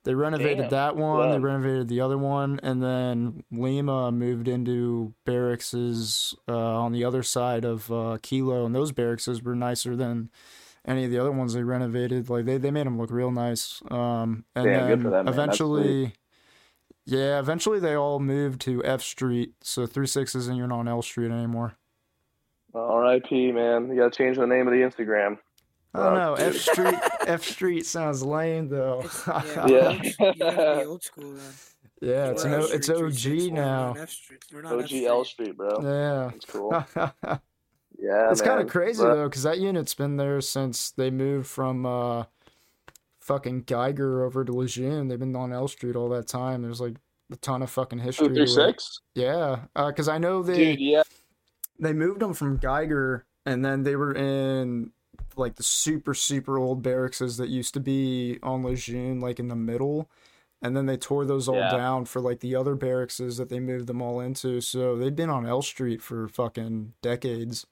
they 0.04 0.14
renovated 0.14 0.58
Damn. 0.58 0.70
that 0.70 0.96
one. 0.96 1.30
They 1.30 1.38
renovated 1.38 1.88
the 1.88 2.00
other 2.00 2.16
one, 2.16 2.58
and 2.62 2.82
then 2.82 3.44
Lima 3.52 4.10
moved 4.10 4.48
into 4.48 5.14
barrackses 5.26 6.34
uh, 6.48 6.56
on 6.56 6.92
the 6.92 7.04
other 7.04 7.22
side 7.22 7.64
of 7.64 7.90
uh, 7.92 8.18
Kilo, 8.22 8.64
and 8.64 8.74
those 8.74 8.92
barrackses 8.92 9.42
were 9.42 9.54
nicer 9.54 9.96
than 9.96 10.30
any 10.86 11.04
of 11.04 11.10
the 11.10 11.18
other 11.18 11.32
ones 11.32 11.52
they 11.52 11.62
renovated. 11.62 12.30
Like 12.30 12.46
they, 12.46 12.56
they 12.56 12.70
made 12.70 12.86
them 12.86 12.98
look 12.98 13.10
real 13.10 13.30
nice. 13.30 13.82
Um, 13.90 14.44
and 14.54 14.64
Damn, 14.64 14.88
good 14.88 14.90
then 14.90 15.02
for 15.02 15.10
them, 15.10 15.12
man. 15.12 15.24
That's 15.26 15.36
eventually. 15.36 16.14
Yeah, 17.06 17.38
eventually 17.40 17.80
they 17.80 17.94
all 17.94 18.20
moved 18.20 18.60
to 18.62 18.84
F 18.84 19.02
Street, 19.02 19.54
so 19.62 19.86
three 19.86 20.06
six 20.06 20.34
isn't 20.34 20.56
even 20.56 20.72
on 20.72 20.88
L 20.88 21.02
Street 21.02 21.30
anymore. 21.30 21.74
R.I.P. 22.72 23.52
Man, 23.52 23.88
you 23.88 23.96
gotta 23.96 24.10
change 24.10 24.36
the 24.36 24.46
name 24.46 24.68
of 24.68 24.72
the 24.72 24.80
Instagram. 24.80 25.38
I 25.94 25.98
don't 25.98 26.12
Oh, 26.12 26.14
know. 26.14 26.34
F. 26.34 26.54
Street 26.56 26.94
F 27.26 27.42
Street 27.44 27.86
sounds 27.86 28.22
lame 28.22 28.68
though. 28.68 29.00
It's, 29.04 29.26
yeah, 29.26 29.66
Yeah. 29.66 29.88
old- 29.88 30.04
you 30.04 30.34
gotta 30.38 30.80
be 30.80 30.86
old 30.86 31.02
school 31.02 31.32
then. 31.32 31.52
yeah, 32.00 32.30
it's 32.30 32.44
Or 32.44 32.48
an 32.48 32.54
L 32.54 32.60
o, 32.62 32.66
Street, 32.66 32.76
it's 32.78 32.90
OG 32.90 33.52
now. 33.52 33.94
F 33.98 34.10
Street. 34.10 34.44
We're 34.52 34.62
not 34.62 34.72
F 34.74 34.78
OG 34.80 34.86
Street. 34.86 35.06
L 35.06 35.24
Street, 35.24 35.56
bro. 35.56 35.80
Yeah. 35.82 36.30
That's 36.32 36.44
cool. 36.46 36.84
Yeah, 38.02 38.30
it's 38.30 38.40
kind 38.40 38.62
of 38.62 38.68
crazy 38.68 39.02
But- 39.02 39.14
though, 39.14 39.28
because 39.28 39.42
that 39.42 39.58
unit's 39.58 39.92
been 39.94 40.16
there 40.16 40.40
since 40.40 40.90
they 40.92 41.10
moved 41.10 41.46
from 41.48 41.84
uh, 41.84 42.24
fucking 43.20 43.62
Geiger 43.62 44.24
over 44.24 44.42
to 44.42 44.52
Lejeune. 44.52 45.08
They've 45.08 45.18
been 45.18 45.36
on 45.36 45.52
L 45.52 45.68
Street 45.68 45.96
all 45.96 46.08
that 46.10 46.26
time. 46.26 46.62
There's 46.62 46.80
like 46.80 46.94
a 47.30 47.36
ton 47.36 47.60
of 47.62 47.68
fucking 47.68 47.98
history. 47.98 48.28
Two 48.28 48.34
to 48.34 48.46
through 48.46 48.64
it. 48.64 48.68
six, 48.70 49.00
Yeah, 49.14 49.64
because 49.76 50.08
I 50.08 50.16
know 50.16 50.42
they 50.42 50.76
dude. 50.76 50.80
Yeah, 50.80 51.02
they 51.78 51.92
moved 51.92 52.20
them 52.20 52.32
from 52.32 52.56
Geiger, 52.56 53.26
and 53.44 53.62
then 53.62 53.82
they 53.82 53.96
were 53.96 54.14
in 54.14 54.92
like 55.36 55.56
the 55.56 55.62
super 55.62 56.14
super 56.14 56.58
old 56.58 56.82
barracks 56.82 57.18
that 57.18 57.48
used 57.48 57.74
to 57.74 57.80
be 57.80 58.38
on 58.42 58.62
Lejeune, 58.62 59.20
like 59.20 59.38
in 59.38 59.48
the 59.48 59.56
middle, 59.56 60.10
and 60.62 60.76
then 60.76 60.86
they 60.86 60.96
tore 60.96 61.24
those 61.24 61.48
all 61.48 61.56
Yeah. 61.56 61.70
down 61.70 62.04
for 62.04 62.20
like 62.20 62.40
the 62.40 62.54
other 62.56 62.74
barracks 62.74 63.16
that 63.18 63.48
they 63.48 63.60
moved 63.60 63.86
them 63.86 64.02
all 64.02 64.20
into. 64.20 64.60
So 64.60 64.96
they've 64.96 65.14
been 65.14 65.30
on 65.30 65.46
L 65.46 65.62
Street 65.62 66.02
for 66.02 66.28
fucking 66.28 66.94
decades. 67.02 67.66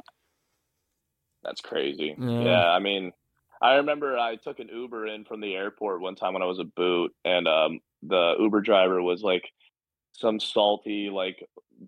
that's 1.43 1.61
crazy. 1.61 2.15
Yeah. 2.19 2.43
Yeah. 2.43 2.69
I 2.71 2.79
mean, 2.79 3.13
I 3.63 3.75
remember 3.77 4.19
I 4.19 4.37
took 4.37 4.59
an 4.59 4.69
Uber 4.69 5.07
in 5.07 5.25
from 5.25 5.41
the 5.41 5.55
airport 5.55 6.01
one 6.01 6.15
time 6.15 6.33
when 6.35 6.43
I 6.43 6.47
was 6.47 6.59
a 6.59 6.65
boot, 6.65 7.15
and 7.25 7.47
um, 7.49 7.81
the 8.03 8.35
Uber 8.39 8.61
driver 8.61 9.01
was 9.03 9.23
like 9.23 9.45
some 10.13 10.41
salty, 10.41 11.11
like 11.11 11.43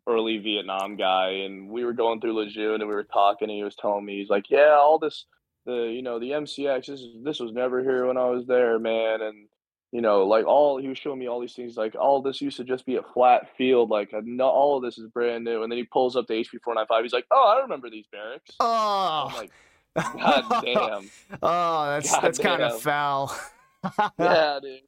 early 0.07 0.39
Vietnam 0.39 0.97
guy, 0.97 1.31
and 1.31 1.69
we 1.69 1.85
were 1.85 1.93
going 1.93 2.21
through 2.21 2.35
Lejeune 2.35 2.81
and 2.81 2.89
we 2.89 2.95
were 2.95 3.05
talking, 3.05 3.49
and 3.51 3.57
he 3.57 3.65
was 3.65 3.75
telling 3.77 4.05
me, 4.05 4.19
he's 4.21 4.31
like, 4.31 4.49
"Yeah, 4.51 4.77
all 4.79 4.99
this, 4.99 5.27
the 5.66 5.91
you 5.93 6.03
know, 6.03 6.19
the 6.19 6.31
MCX, 6.31 6.87
this 6.87 7.01
is 7.01 7.16
this 7.23 7.41
was 7.41 7.53
never 7.53 7.82
here 7.82 8.07
when 8.07 8.16
I 8.16 8.27
was 8.27 8.47
there, 8.47 8.78
man," 8.78 9.23
and 9.23 9.49
you 9.93 10.01
know, 10.01 10.24
like 10.27 10.47
all 10.47 10.78
he 10.78 10.89
was 10.89 10.99
showing 10.99 11.19
me 11.19 11.28
all 11.28 11.41
these 11.41 11.55
things, 11.55 11.77
like 11.77 11.95
all 11.95 12.23
this 12.23 12.41
used 12.41 12.57
to 12.59 12.65
just 12.65 12.87
be 12.87 12.97
a 12.97 13.03
flat 13.03 13.49
field, 13.57 13.91
like 13.91 14.11
no, 14.24 14.47
all 14.47 14.77
of 14.77 14.82
this 14.82 14.99
is 14.99 15.09
brand 15.09 15.45
new, 15.45 15.62
and 15.62 15.70
then 15.70 15.78
he 15.78 15.85
pulls 15.85 16.16
up 16.16 16.27
the 16.27 16.35
HP 16.35 16.61
four 16.62 16.74
nine 16.74 16.87
five, 16.87 17.03
he's 17.03 17.12
like, 17.12 17.27
"Oh, 17.31 17.57
I 17.57 17.62
remember 17.62 17.91
these 17.91 18.07
barracks." 18.11 18.55
Oh, 18.61 19.32
like, 19.37 19.51
God 19.97 20.62
damn. 20.65 21.11
oh, 21.43 21.87
that's 21.87 22.11
God 22.11 22.23
that's 22.23 22.39
kind 22.39 22.62
of 22.62 22.81
foul. 22.81 23.37
Yeah, 24.19 24.61
dude. 24.62 24.81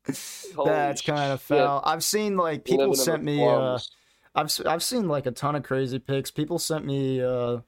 Holy 0.55 0.69
that's 0.69 1.01
kind 1.01 1.33
of 1.33 1.41
foul. 1.41 1.81
I've 1.83 2.05
seen 2.05 2.37
like 2.37 2.67
people 2.67 2.85
in 2.85 2.91
the 2.91 2.97
sent 2.97 3.25
me. 3.25 3.43
Uh. 3.43 3.79
I've 4.35 4.53
I've 4.67 4.83
seen 4.83 5.09
like 5.09 5.25
a 5.25 5.31
ton 5.31 5.57
of 5.57 5.63
crazy 5.63 5.99
pics. 5.99 6.31
People 6.31 6.59
sent 6.59 6.85
me. 6.85 7.23
Uh, 7.23 7.61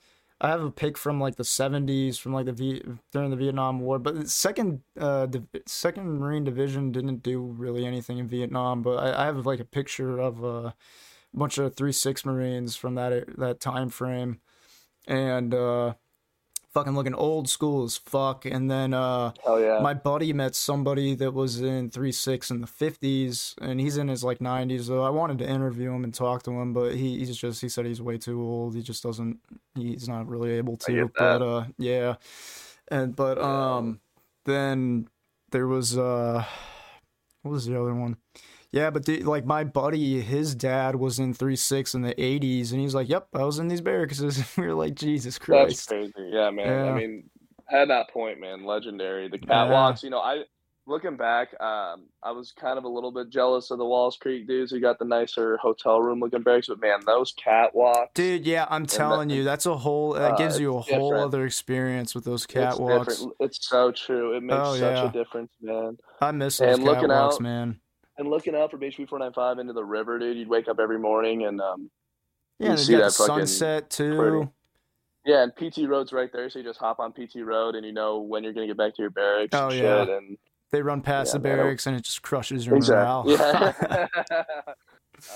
I 0.44 0.48
have 0.48 0.62
a 0.62 0.70
pic 0.70 0.98
from 0.98 1.20
like 1.20 1.36
the 1.36 1.42
'70s, 1.42 2.18
from 2.18 2.34
like 2.34 2.44
the 2.44 2.52
v- 2.52 2.82
during 3.12 3.30
the 3.30 3.36
Vietnam 3.36 3.80
War. 3.80 3.98
But 3.98 4.14
the 4.14 4.28
second, 4.28 4.82
uh, 5.00 5.24
Div- 5.24 5.48
second 5.66 6.18
Marine 6.18 6.44
Division 6.44 6.92
didn't 6.92 7.22
do 7.22 7.40
really 7.40 7.86
anything 7.86 8.18
in 8.18 8.28
Vietnam. 8.28 8.82
But 8.82 8.96
I, 8.96 9.22
I 9.22 9.24
have 9.24 9.46
like 9.46 9.60
a 9.60 9.64
picture 9.64 10.18
of 10.18 10.44
uh, 10.44 10.48
a 10.48 10.74
bunch 11.32 11.56
of 11.56 11.74
three 11.74 11.92
six 11.92 12.26
Marines 12.26 12.76
from 12.76 12.94
that 12.96 13.38
that 13.38 13.58
time 13.60 13.88
frame, 13.88 14.40
and 15.06 15.54
uh, 15.54 15.94
fucking 16.74 16.94
looking 16.94 17.14
old 17.14 17.48
school 17.48 17.84
as 17.84 17.96
fuck. 17.96 18.44
And 18.44 18.70
then 18.70 18.92
uh, 18.92 19.32
Hell 19.42 19.60
yeah. 19.60 19.78
my 19.80 19.94
buddy 19.94 20.32
met 20.32 20.54
somebody 20.54 21.14
that 21.14 21.32
was 21.32 21.60
in 21.60 21.88
three 21.88 22.12
six 22.12 22.50
in 22.50 22.60
the 22.60 22.66
fifties, 22.66 23.54
and 23.60 23.80
he's 23.80 23.96
in 23.96 24.08
his 24.08 24.24
like 24.24 24.40
nineties. 24.40 24.86
So 24.86 25.02
I 25.02 25.10
wanted 25.10 25.38
to 25.38 25.48
interview 25.48 25.92
him 25.92 26.04
and 26.04 26.12
talk 26.12 26.42
to 26.42 26.50
him, 26.50 26.72
but 26.72 26.96
he, 26.96 27.20
he's 27.20 27.36
just 27.38 27.60
he 27.60 27.68
said 27.68 27.86
he's 27.86 28.02
way 28.02 28.18
too 28.18 28.42
old. 28.42 28.74
He 28.74 28.82
just 28.82 29.02
doesn't. 29.02 29.38
He's 29.74 30.08
not 30.08 30.28
really 30.28 30.52
able 30.52 30.76
to. 30.78 31.10
But 31.16 31.42
uh, 31.42 31.64
yeah, 31.78 32.16
and 32.88 33.14
but 33.14 33.38
um, 33.38 34.00
then 34.44 35.08
there 35.52 35.66
was 35.66 35.96
uh, 35.96 36.44
what 37.42 37.52
was 37.52 37.66
the 37.66 37.80
other 37.80 37.94
one? 37.94 38.16
Yeah, 38.74 38.90
but 38.90 39.04
the, 39.04 39.22
like 39.22 39.46
my 39.46 39.62
buddy, 39.62 40.20
his 40.20 40.54
dad 40.54 40.96
was 40.96 41.20
in 41.20 41.32
three 41.32 41.54
six 41.54 41.94
in 41.94 42.02
the 42.02 42.20
eighties, 42.20 42.72
and 42.72 42.80
he's 42.80 42.94
like, 42.94 43.08
"Yep, 43.08 43.28
I 43.34 43.44
was 43.44 43.58
in 43.60 43.68
these 43.68 43.80
barracks." 43.80 44.20
we 44.58 44.66
were 44.66 44.74
like, 44.74 44.94
"Jesus 44.96 45.38
Christ!" 45.38 45.68
That's 45.68 45.86
Christ!" 45.86 46.12
crazy. 46.14 46.30
Yeah, 46.32 46.50
man. 46.50 46.66
Yeah. 46.66 46.90
I 46.92 46.94
mean, 46.96 47.30
at 47.70 47.86
that 47.88 48.10
point, 48.10 48.40
man, 48.40 48.64
legendary. 48.64 49.28
The 49.28 49.38
catwalks, 49.38 50.02
you 50.02 50.10
know, 50.10 50.18
I 50.18 50.42
looking 50.86 51.16
back, 51.16 51.48
um, 51.62 52.08
I 52.22 52.32
was 52.32 52.52
kind 52.52 52.76
of 52.76 52.84
a 52.84 52.88
little 52.88 53.12
bit 53.12 53.30
jealous 53.30 53.70
of 53.70 53.78
the 53.78 53.84
Wallace 53.84 54.16
Creek 54.16 54.46
dudes 54.48 54.70
who 54.72 54.80
got 54.80 54.98
the 54.98 55.04
nicer 55.06 55.56
hotel 55.58 56.00
room 56.02 56.18
looking 56.20 56.42
barracks, 56.42 56.66
but 56.66 56.80
man, 56.80 56.98
those 57.06 57.32
catwalks. 57.34 58.08
Dude, 58.14 58.44
yeah, 58.44 58.66
I'm 58.68 58.86
telling 58.86 59.30
you, 59.30 59.44
that's 59.44 59.66
a 59.66 59.76
whole. 59.76 60.14
That 60.14 60.32
Uh, 60.32 60.36
gives 60.36 60.58
you 60.58 60.74
a 60.74 60.80
it's 60.80 60.90
whole 60.90 61.10
different. 61.12 61.24
other 61.26 61.46
experience 61.46 62.12
with 62.14 62.24
those 62.24 62.44
It's 62.44 62.52
catwalks. 62.54 63.06
different. 63.06 63.32
It's 63.38 63.68
so 63.68 63.92
true. 63.92 64.36
It 64.36 64.42
makes 64.42 64.58
Oh, 64.60 64.74
such 64.74 64.96
yeah. 64.96 65.08
a 65.08 65.12
difference, 65.12 65.52
man. 65.62 65.96
I 66.20 66.32
miss 66.32 66.58
those 66.58 66.76
And 66.76 66.84
catwalks, 66.86 67.34
out- 67.34 67.40
man. 67.40 67.80
And 68.16 68.28
looking 68.28 68.54
out 68.54 68.70
four 68.70 69.18
nine 69.18 69.32
five 69.32 69.58
into 69.58 69.72
the 69.72 69.84
river, 69.84 70.18
dude, 70.18 70.36
you'd 70.36 70.48
wake 70.48 70.68
up 70.68 70.78
every 70.78 70.98
morning 70.98 71.46
and 71.46 71.60
um, 71.60 71.90
Yeah, 72.58 72.72
you 72.72 72.76
see 72.78 72.94
that 72.96 73.12
sunset 73.12 73.90
too. 73.90 74.16
pretty. 74.16 74.48
yeah, 75.26 75.42
and 75.42 75.52
PT 75.56 75.88
Road's 75.88 76.12
right 76.12 76.30
there, 76.32 76.48
so 76.48 76.60
you 76.60 76.64
just 76.64 76.78
hop 76.78 77.00
on 77.00 77.12
PT 77.12 77.36
Road 77.44 77.74
and 77.74 77.84
you 77.84 77.92
know 77.92 78.20
when 78.20 78.44
you're 78.44 78.52
gonna 78.52 78.66
get 78.68 78.76
back 78.76 78.94
to 78.96 79.02
your 79.02 79.10
barracks 79.10 79.50
Oh, 79.52 79.68
and 79.68 79.76
yeah. 79.78 80.04
shit. 80.04 80.08
And 80.10 80.38
They 80.70 80.82
run 80.82 81.00
past 81.00 81.30
Yeah, 81.30 81.32
the 81.34 81.38
barracks 81.40 81.86
and 81.86 81.96
it 81.96 82.02
just 82.04 82.22
crushes 82.22 82.66
your 82.66 82.76
exactly, 82.76 83.36
morale. 83.36 83.66
yeah, 83.90 84.06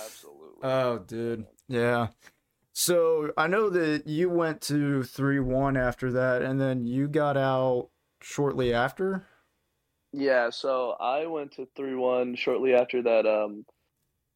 absolutely. 0.06 0.62
oh, 0.62 0.98
dude, 0.98 1.46
yeah. 1.68 2.08
So 2.72 3.32
I 3.36 3.48
know 3.48 3.70
that 3.70 4.06
you 4.06 4.30
went 4.30 4.60
to 4.62 5.02
three 5.02 5.40
one 5.40 5.76
after 5.76 6.12
that, 6.12 6.42
and 6.42 6.60
then 6.60 6.86
you 6.86 7.08
got 7.08 7.36
out 7.36 7.88
shortly 8.20 8.72
after. 8.72 9.26
Yeah, 10.12 10.50
so 10.50 10.96
I 11.00 11.26
went 11.26 11.52
to 11.52 11.68
three 11.76 11.94
one 11.94 12.34
shortly 12.34 12.74
after 12.74 13.02
that 13.02 13.26
um 13.26 13.64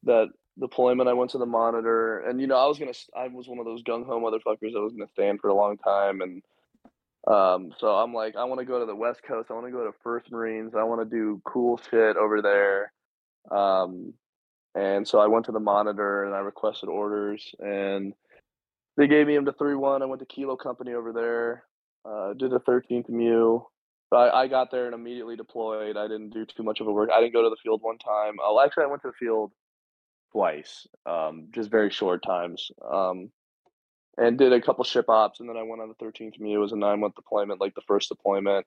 that 0.05 0.29
deployment. 0.61 1.09
I 1.09 1.15
went 1.15 1.31
to 1.33 1.39
the 1.39 1.47
monitor, 1.47 2.21
and 2.21 2.41
you 2.41 2.47
know 2.47 2.57
I 2.57 2.67
was 2.67 2.79
gonna 2.79 2.93
I 3.17 3.29
was 3.29 3.49
one 3.49 3.59
of 3.59 3.65
those 3.65 3.83
gung 3.83 4.05
ho 4.07 4.21
motherfuckers 4.21 4.73
that 4.75 4.81
was 4.83 4.93
gonna 4.93 5.09
stand 5.13 5.41
for 5.41 5.49
a 5.49 5.55
long 5.55 5.79
time, 5.79 6.21
and 6.21 6.43
um 7.27 7.73
so 7.79 7.89
I'm 7.89 8.13
like 8.13 8.37
I 8.37 8.45
want 8.45 8.61
to 8.61 8.67
go 8.67 8.81
to 8.81 8.87
the 8.87 8.95
West 8.97 9.23
Coast. 9.23 9.51
I 9.51 9.55
want 9.55 9.67
to 9.67 9.73
go 9.73 9.85
to 9.85 9.93
First 10.03 10.31
Marines. 10.31 10.75
I 10.75 10.85
want 10.85 11.01
to 11.01 11.17
do 11.17 11.41
cool 11.45 11.81
shit 11.91 12.17
over 12.17 12.43
there. 12.43 12.93
Um, 13.51 14.15
and 14.75 15.07
so 15.09 15.19
I 15.21 15.27
went 15.27 15.47
to 15.47 15.53
the 15.53 15.61
monitor 15.61 16.25
and 16.25 16.35
I 16.35 16.41
requested 16.41 16.89
orders, 16.91 17.55
and 17.61 18.13
they 18.97 19.07
gave 19.07 19.27
me 19.27 19.35
them 19.37 19.47
to 19.47 19.53
three 19.53 19.75
one. 19.77 20.03
I 20.03 20.07
went 20.07 20.21
to 20.21 20.27
Kilo 20.27 20.57
Company 20.57 20.93
over 20.93 21.13
there. 21.13 21.65
Uh, 22.05 22.35
did 22.35 22.51
the 22.51 22.61
13th 22.61 23.09
MEU. 23.09 23.65
But 24.13 24.35
I, 24.35 24.45
I 24.45 24.49
got 24.49 24.71
there 24.73 24.87
and 24.87 24.95
immediately 24.95 25.37
deployed. 25.37 25.97
I 25.99 26.09
didn't 26.09 26.31
do 26.33 26.47
too 26.47 26.65
much 26.65 26.81
of 26.83 26.89
a 26.89 26.93
work. 26.93 27.11
I 27.15 27.21
didn't 27.23 27.35
go 27.35 27.45
to 27.45 27.51
the 27.51 27.57
field 27.65 27.83
one 27.83 27.99
time. 27.99 28.37
Oh, 28.45 28.63
actually, 28.65 28.85
I 28.85 28.89
went 28.89 29.03
to 29.05 29.09
the 29.09 29.15
field 29.15 29.53
twice, 30.33 30.87
um, 31.07 31.49
just 31.53 31.71
very 31.71 31.91
short 31.91 32.23
times, 32.25 32.71
um, 32.91 33.31
and 34.19 34.39
did 34.39 34.53
a 34.53 34.63
couple 34.63 34.85
ship 34.85 35.07
ops. 35.09 35.41
And 35.41 35.49
then 35.49 35.57
I 35.59 35.65
went 35.65 35.83
on 35.83 35.89
the 35.91 36.05
13th 36.05 36.41
MEU. 36.41 36.59
It 36.59 36.61
was 36.61 36.73
a 36.73 36.77
nine 36.77 37.01
month 37.01 37.17
deployment, 37.17 37.61
like 37.61 37.75
the 37.75 37.83
first 37.89 38.11
deployment. 38.11 38.67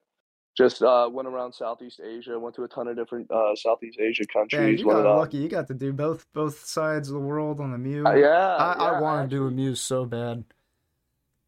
Just 0.56 0.82
uh, 0.82 1.08
went 1.12 1.28
around 1.28 1.54
Southeast 1.54 2.00
Asia. 2.04 2.38
Went 2.38 2.56
to 2.56 2.64
a 2.64 2.68
ton 2.68 2.88
of 2.88 2.96
different 2.96 3.30
uh, 3.30 3.56
Southeast 3.56 3.98
Asia 4.00 4.26
Yeah, 4.52 4.66
countries. 4.66 4.80
you 4.80 4.86
went 4.86 4.98
got 4.98 5.06
lucky. 5.12 5.38
You 5.38 5.48
got 5.48 5.68
to 5.68 5.74
do 5.74 5.92
both 5.92 6.26
both 6.34 6.66
sides 6.66 7.08
of 7.08 7.14
the 7.14 7.20
world 7.20 7.60
on 7.60 7.72
the 7.72 7.78
MEU. 7.78 8.06
Uh, 8.06 8.14
yeah, 8.14 8.56
I, 8.58 8.72
I 8.74 9.00
want 9.00 9.30
to 9.30 9.36
do 9.36 9.46
a 9.46 9.50
MEU 9.52 9.74
so 9.76 10.06
bad. 10.06 10.44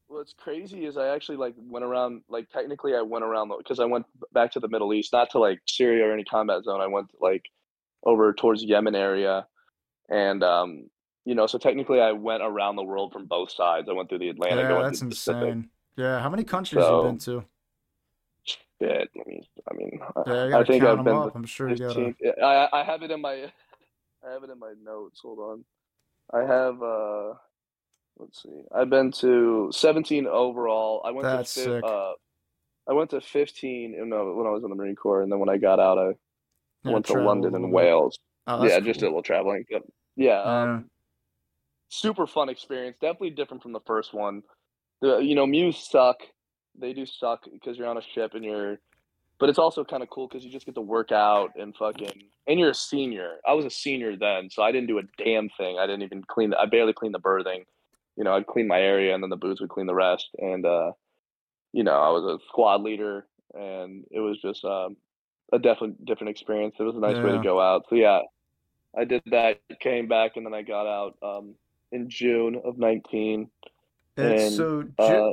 What's 0.08 0.32
crazy 0.32 0.86
is 0.86 0.96
I 0.96 1.08
actually 1.08 1.36
like 1.36 1.54
went 1.58 1.84
around 1.84 2.22
like 2.30 2.48
technically 2.48 2.94
I 2.94 3.02
went 3.02 3.24
around 3.24 3.52
because 3.58 3.78
I 3.78 3.84
went 3.84 4.06
back 4.32 4.50
to 4.52 4.60
the 4.60 4.68
Middle 4.68 4.94
East, 4.94 5.12
not 5.12 5.30
to 5.30 5.38
like 5.38 5.60
Syria 5.66 6.06
or 6.06 6.12
any 6.12 6.24
combat 6.24 6.64
zone. 6.64 6.80
I 6.80 6.86
went 6.86 7.08
like 7.20 7.44
over 8.04 8.32
towards 8.32 8.64
Yemen 8.64 8.94
area, 8.94 9.46
and 10.08 10.42
um, 10.42 10.88
you 11.26 11.34
know, 11.34 11.46
so 11.46 11.58
technically 11.58 12.00
I 12.00 12.12
went 12.12 12.42
around 12.42 12.76
the 12.76 12.84
world 12.84 13.12
from 13.12 13.26
both 13.26 13.50
sides. 13.50 13.86
I 13.90 13.92
went 13.92 14.08
through 14.08 14.20
the 14.20 14.30
Atlantic. 14.30 14.70
Yeah, 14.70 14.82
that's 14.82 15.02
insane. 15.02 15.68
Yeah, 15.98 16.20
how 16.20 16.30
many 16.30 16.44
countries 16.44 16.82
so, 16.82 17.02
you 17.02 17.08
been 17.10 17.18
to? 17.18 17.44
Shit, 18.44 19.10
I 19.14 19.28
mean, 19.28 19.42
I 19.70 19.74
mean, 19.74 20.00
yeah, 20.26 20.58
I 20.58 20.64
think 20.64 20.84
I've 20.84 21.04
been. 21.04 21.14
Up. 21.14 21.36
I'm 21.36 21.44
sure 21.44 21.68
you 21.68 21.76
gotta. 21.76 22.14
I 22.42 22.80
I 22.80 22.82
have 22.82 23.02
it 23.02 23.10
in 23.10 23.20
my, 23.20 23.34
I 24.26 24.32
have 24.32 24.42
it 24.42 24.48
in 24.48 24.58
my 24.58 24.72
notes. 24.82 25.20
Hold 25.22 25.38
on, 25.38 25.64
I 26.32 26.46
have. 26.46 26.82
uh 26.82 27.34
Let's 28.18 28.42
see. 28.42 28.62
I've 28.74 28.90
been 28.90 29.12
to 29.12 29.70
17 29.72 30.26
overall. 30.26 31.02
I 31.04 31.10
went 31.10 31.24
That's 31.24 31.54
to 31.54 31.60
sick. 31.60 31.84
Uh, 31.84 32.12
I 32.88 32.92
went 32.92 33.10
to 33.10 33.20
15 33.20 33.92
you 33.92 34.06
know, 34.06 34.34
when 34.34 34.46
I 34.46 34.50
was 34.50 34.64
in 34.64 34.70
the 34.70 34.76
Marine 34.76 34.96
Corps, 34.96 35.22
and 35.22 35.30
then 35.30 35.38
when 35.38 35.48
I 35.48 35.58
got 35.58 35.78
out, 35.78 35.98
I 35.98 36.12
yeah, 36.84 36.92
went 36.92 37.06
to 37.06 37.14
London 37.14 37.54
and 37.54 37.70
Wales. 37.72 38.18
Oh, 38.46 38.64
yeah, 38.64 38.78
cool. 38.78 38.86
just 38.86 39.02
a 39.02 39.04
little 39.04 39.22
traveling. 39.22 39.64
Yeah, 40.16 40.40
um, 40.42 40.90
super 41.88 42.26
fun 42.26 42.48
experience. 42.48 42.96
Definitely 43.00 43.30
different 43.30 43.62
from 43.62 43.72
the 43.72 43.80
first 43.86 44.14
one. 44.14 44.42
The 45.00 45.18
you 45.18 45.34
know 45.34 45.46
MEUs 45.46 45.76
suck. 45.76 46.22
They 46.80 46.92
do 46.92 47.04
suck 47.06 47.44
because 47.52 47.76
you're 47.76 47.88
on 47.88 47.98
a 47.98 48.02
ship 48.14 48.32
and 48.34 48.44
you're, 48.44 48.78
but 49.38 49.48
it's 49.48 49.58
also 49.58 49.84
kind 49.84 50.02
of 50.02 50.08
cool 50.10 50.28
because 50.28 50.44
you 50.44 50.50
just 50.50 50.64
get 50.64 50.76
to 50.76 50.80
work 50.80 51.12
out 51.12 51.50
and 51.56 51.76
fucking 51.76 52.22
and 52.46 52.58
you're 52.58 52.70
a 52.70 52.74
senior. 52.74 53.36
I 53.46 53.52
was 53.52 53.66
a 53.66 53.70
senior 53.70 54.16
then, 54.16 54.48
so 54.50 54.62
I 54.62 54.72
didn't 54.72 54.88
do 54.88 54.98
a 54.98 55.02
damn 55.22 55.50
thing. 55.50 55.78
I 55.78 55.86
didn't 55.86 56.02
even 56.02 56.24
clean. 56.24 56.54
I 56.54 56.66
barely 56.66 56.94
cleaned 56.94 57.14
the 57.14 57.20
berthing. 57.20 57.64
You 58.18 58.24
know, 58.24 58.34
I'd 58.34 58.48
clean 58.48 58.66
my 58.66 58.80
area 58.80 59.14
and 59.14 59.22
then 59.22 59.30
the 59.30 59.36
boots 59.36 59.60
would 59.60 59.70
clean 59.70 59.86
the 59.86 59.94
rest. 59.94 60.28
And 60.38 60.66
uh, 60.66 60.90
you 61.72 61.84
know, 61.84 61.92
I 61.92 62.08
was 62.10 62.24
a 62.24 62.44
squad 62.48 62.82
leader, 62.82 63.26
and 63.54 64.04
it 64.10 64.18
was 64.18 64.40
just 64.42 64.64
um, 64.64 64.96
a 65.52 65.58
definitely 65.58 65.96
different 66.04 66.30
experience. 66.30 66.74
It 66.80 66.82
was 66.82 66.96
a 66.96 67.00
nice 67.00 67.16
yeah. 67.16 67.22
way 67.22 67.32
to 67.32 67.42
go 67.42 67.60
out. 67.60 67.84
So 67.88 67.94
yeah, 67.94 68.22
I 68.96 69.04
did 69.04 69.22
that. 69.26 69.60
Came 69.80 70.08
back, 70.08 70.32
and 70.34 70.44
then 70.44 70.52
I 70.52 70.62
got 70.62 70.86
out 70.86 71.16
um, 71.22 71.54
in 71.92 72.10
June 72.10 72.60
of 72.64 72.76
nineteen. 72.76 73.50
And, 74.16 74.32
and 74.32 74.52
so, 74.52 74.84
uh, 74.98 75.32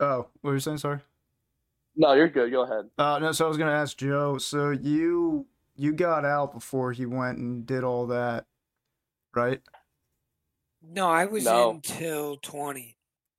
oh, 0.00 0.26
what 0.40 0.50
were 0.50 0.54
you 0.54 0.60
saying? 0.60 0.78
Sorry. 0.78 0.98
No, 1.94 2.14
you're 2.14 2.28
good. 2.28 2.50
Go 2.50 2.64
ahead. 2.64 2.90
Uh, 2.98 3.20
no, 3.20 3.30
so 3.30 3.44
I 3.44 3.48
was 3.48 3.56
gonna 3.56 3.70
ask 3.70 3.96
Joe. 3.96 4.36
So 4.38 4.70
you 4.70 5.46
you 5.76 5.92
got 5.92 6.24
out 6.24 6.52
before 6.52 6.90
he 6.90 7.06
went 7.06 7.38
and 7.38 7.64
did 7.64 7.84
all 7.84 8.08
that, 8.08 8.46
right? 9.32 9.60
No, 10.82 11.08
I 11.08 11.26
was 11.26 11.44
no. 11.44 11.70
until 11.70 12.36
twenty. 12.36 12.96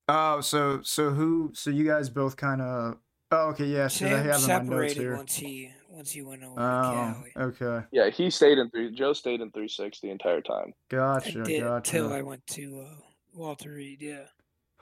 Oh, 0.08 0.42
so 0.42 0.82
so 0.84 1.12
who? 1.12 1.52
So 1.54 1.70
you 1.70 1.86
guys 1.86 2.10
both 2.10 2.36
kind 2.36 2.62
of. 2.62 2.98
Oh, 3.32 3.50
okay, 3.50 3.66
yeah. 3.66 3.88
So 3.88 4.06
Sam 4.06 4.20
I 4.20 4.24
have 4.24 4.42
separated 4.42 5.16
once 5.16 5.36
he 5.36 5.72
once 5.90 6.12
he 6.12 6.22
went 6.22 6.44
over 6.44 6.60
oh, 6.60 7.16
Cali. 7.16 7.32
okay. 7.38 7.86
Yeah, 7.92 8.10
he 8.10 8.30
stayed 8.30 8.58
in 8.58 8.70
three. 8.70 8.92
Joe 8.92 9.14
stayed 9.14 9.42
in 9.42 9.52
three 9.52 9.68
six 9.68 10.00
the 10.02 10.10
entire 10.10 10.42
time. 10.42 10.74
Gotcha, 10.90 11.40
I 11.40 11.44
did 11.44 11.62
gotcha. 11.62 11.98
Until 11.98 12.14
I 12.14 12.22
went 12.22 12.46
to 12.48 12.86
uh, 12.88 12.96
Walter 13.34 13.72
Reed. 13.72 14.02
Yeah. 14.02 14.24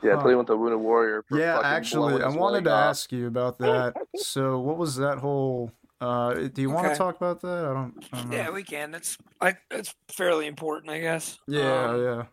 Yeah, 0.02 0.12
huh. 0.12 0.18
until 0.18 0.30
he 0.30 0.36
went 0.36 0.48
to 0.48 0.58
Wounded 0.58 0.80
Warrior. 0.80 1.26
yeah, 1.30 1.60
actually, 1.62 2.24
I 2.24 2.30
wanted 2.30 2.64
to 2.64 2.72
off. 2.72 2.86
ask 2.86 3.12
you 3.12 3.28
about 3.28 3.58
that. 3.60 3.96
so, 4.16 4.60
what 4.60 4.78
was 4.78 4.96
that 4.96 5.18
whole? 5.18 5.72
Uh, 6.00 6.34
do 6.34 6.62
you 6.62 6.70
okay. 6.70 6.76
want 6.76 6.88
to 6.88 6.96
talk 6.96 7.18
about 7.18 7.42
that? 7.42 7.66
I 7.66 7.74
don't. 7.74 8.06
I 8.14 8.22
don't 8.22 8.32
yeah, 8.32 8.50
we 8.50 8.64
can. 8.64 8.92
That's 8.92 9.18
I. 9.42 9.58
It's 9.70 9.94
fairly 10.08 10.48
important, 10.48 10.92
I 10.92 11.02
guess. 11.02 11.38
Yeah, 11.48 11.90
um, 11.90 12.04
yeah. 12.04 12.24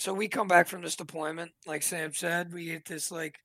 So 0.00 0.14
we 0.14 0.28
come 0.28 0.48
back 0.48 0.66
from 0.66 0.80
this 0.80 0.96
deployment, 0.96 1.52
like 1.66 1.82
Sam 1.82 2.14
said, 2.14 2.54
we 2.54 2.64
get 2.64 2.86
this 2.86 3.12
like 3.12 3.38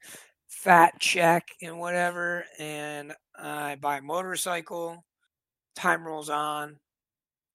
fat 0.48 0.98
check 1.02 1.49
and 1.61 1.77
whatever, 1.77 2.45
and 2.57 3.11
I 3.38 3.76
buy 3.76 3.98
a 3.98 4.02
motorcycle. 4.02 5.03
Time 5.76 6.07
rolls 6.07 6.30
on. 6.30 6.77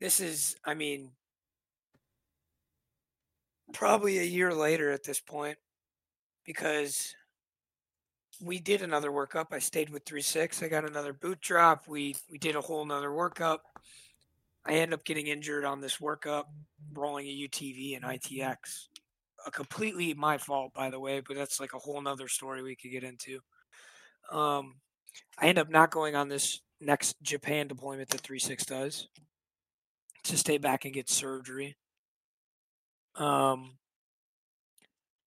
This 0.02 0.20
is, 0.20 0.54
I 0.66 0.74
mean, 0.74 1.12
probably 3.72 4.18
a 4.18 4.22
year 4.22 4.52
later 4.52 4.90
at 4.90 5.02
this 5.02 5.18
point, 5.18 5.56
because 6.44 7.14
we 8.38 8.60
did 8.60 8.82
another 8.82 9.10
workup. 9.10 9.46
I 9.50 9.60
stayed 9.60 9.88
with 9.88 10.04
three 10.04 10.20
six. 10.20 10.62
I 10.62 10.68
got 10.68 10.86
another 10.86 11.14
boot 11.14 11.40
drop. 11.40 11.88
We 11.88 12.16
we 12.30 12.36
did 12.36 12.54
a 12.54 12.60
whole 12.60 12.84
nother 12.84 13.08
workup. 13.08 13.60
I 14.66 14.74
end 14.74 14.92
up 14.92 15.04
getting 15.04 15.26
injured 15.26 15.64
on 15.64 15.80
this 15.80 15.96
workup, 15.96 16.44
rolling 16.92 17.26
a 17.26 17.48
UTV 17.48 17.96
and 17.96 18.04
ITX. 18.04 18.88
Completely 19.52 20.14
my 20.14 20.38
fault, 20.38 20.72
by 20.74 20.90
the 20.90 21.00
way, 21.00 21.20
but 21.20 21.36
that's 21.36 21.60
like 21.60 21.72
a 21.72 21.78
whole 21.78 22.00
nother 22.00 22.28
story 22.28 22.62
we 22.62 22.76
could 22.76 22.90
get 22.90 23.04
into. 23.04 23.40
Um, 24.30 24.76
I 25.38 25.46
end 25.46 25.58
up 25.58 25.70
not 25.70 25.90
going 25.90 26.14
on 26.14 26.28
this 26.28 26.60
next 26.80 27.20
Japan 27.22 27.68
deployment 27.68 28.08
that 28.10 28.20
36 28.20 28.64
does 28.64 29.08
to 30.24 30.36
stay 30.36 30.58
back 30.58 30.84
and 30.84 30.94
get 30.94 31.08
surgery. 31.08 31.76
Um, 33.16 33.78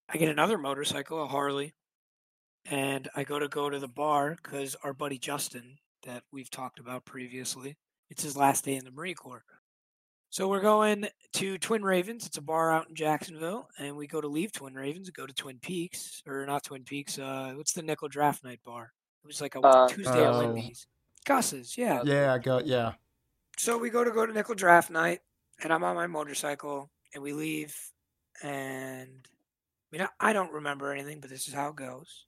I 0.10 0.18
get 0.18 0.30
another 0.30 0.58
motorcycle, 0.58 1.24
a 1.24 1.28
Harley, 1.28 1.74
and 2.66 3.10
I 3.16 3.24
go 3.24 3.40
to 3.40 3.48
go 3.48 3.70
to 3.70 3.80
the 3.80 3.88
bar 3.88 4.38
because 4.42 4.76
our 4.84 4.94
buddy 4.94 5.18
Justin, 5.18 5.78
that 6.06 6.24
we've 6.32 6.52
talked 6.52 6.80
about 6.80 7.06
previously, 7.06 7.78
it's 8.10 8.24
his 8.24 8.38
last 8.38 8.66
day 8.66 8.76
in 8.76 8.86
the 8.86 8.92
Marine 8.92 9.16
Corps. 9.16 9.44
So 10.34 10.48
we're 10.48 10.62
going 10.62 11.06
to 11.34 11.60
Twin 11.60 11.84
Ravens. 11.84 12.26
It's 12.26 12.38
a 12.38 12.42
bar 12.42 12.72
out 12.72 12.90
in 12.90 12.96
Jacksonville, 12.96 13.70
and 13.78 13.96
we 13.96 14.08
go 14.08 14.20
to 14.20 14.28
leave 14.28 14.52
Twin 14.52 14.74
Ravens 14.74 15.08
and 15.08 15.16
go 15.16 15.28
to 15.28 15.34
Twin 15.34 15.60
Peaks, 15.60 16.24
or 16.26 16.44
not 16.48 16.64
Twin 16.64 16.82
Peaks. 16.82 17.20
Uh, 17.20 17.54
what's 17.56 17.74
the 17.74 17.84
Nickel 17.84 18.08
Draft 18.08 18.44
Night 18.44 18.60
bar? 18.66 18.94
It 19.24 19.28
was 19.28 19.42
like 19.42 19.54
a 19.54 19.60
uh, 19.60 19.88
Tuesday 19.88 20.26
at 20.26 20.36
Wendy's. 20.36 20.88
Gus's, 21.24 21.78
yeah. 21.78 22.02
Yeah, 22.04 22.34
I 22.34 22.40
got 22.40 22.66
yeah. 22.66 22.94
So 23.58 23.78
we 23.78 23.92
go 23.92 24.04
to 24.04 24.10
go 24.10 24.26
to 24.26 24.34
Nickel 24.34 24.56
Draft 24.56 24.90
Night, 24.90 25.20
and 25.62 25.72
I'm 25.72 25.84
on 25.84 25.96
my 25.96 26.08
motorcycle, 26.08 26.90
and 27.14 27.22
we 27.22 27.32
leave, 27.32 27.78
and 28.42 29.28
I 29.94 29.96
mean 29.96 30.08
I 30.20 30.34
don't 30.34 30.52
remember 30.52 30.92
anything, 30.92 31.20
but 31.20 31.30
this 31.30 31.48
is 31.48 31.54
how 31.54 31.70
it 31.70 31.76
goes. 31.76 32.26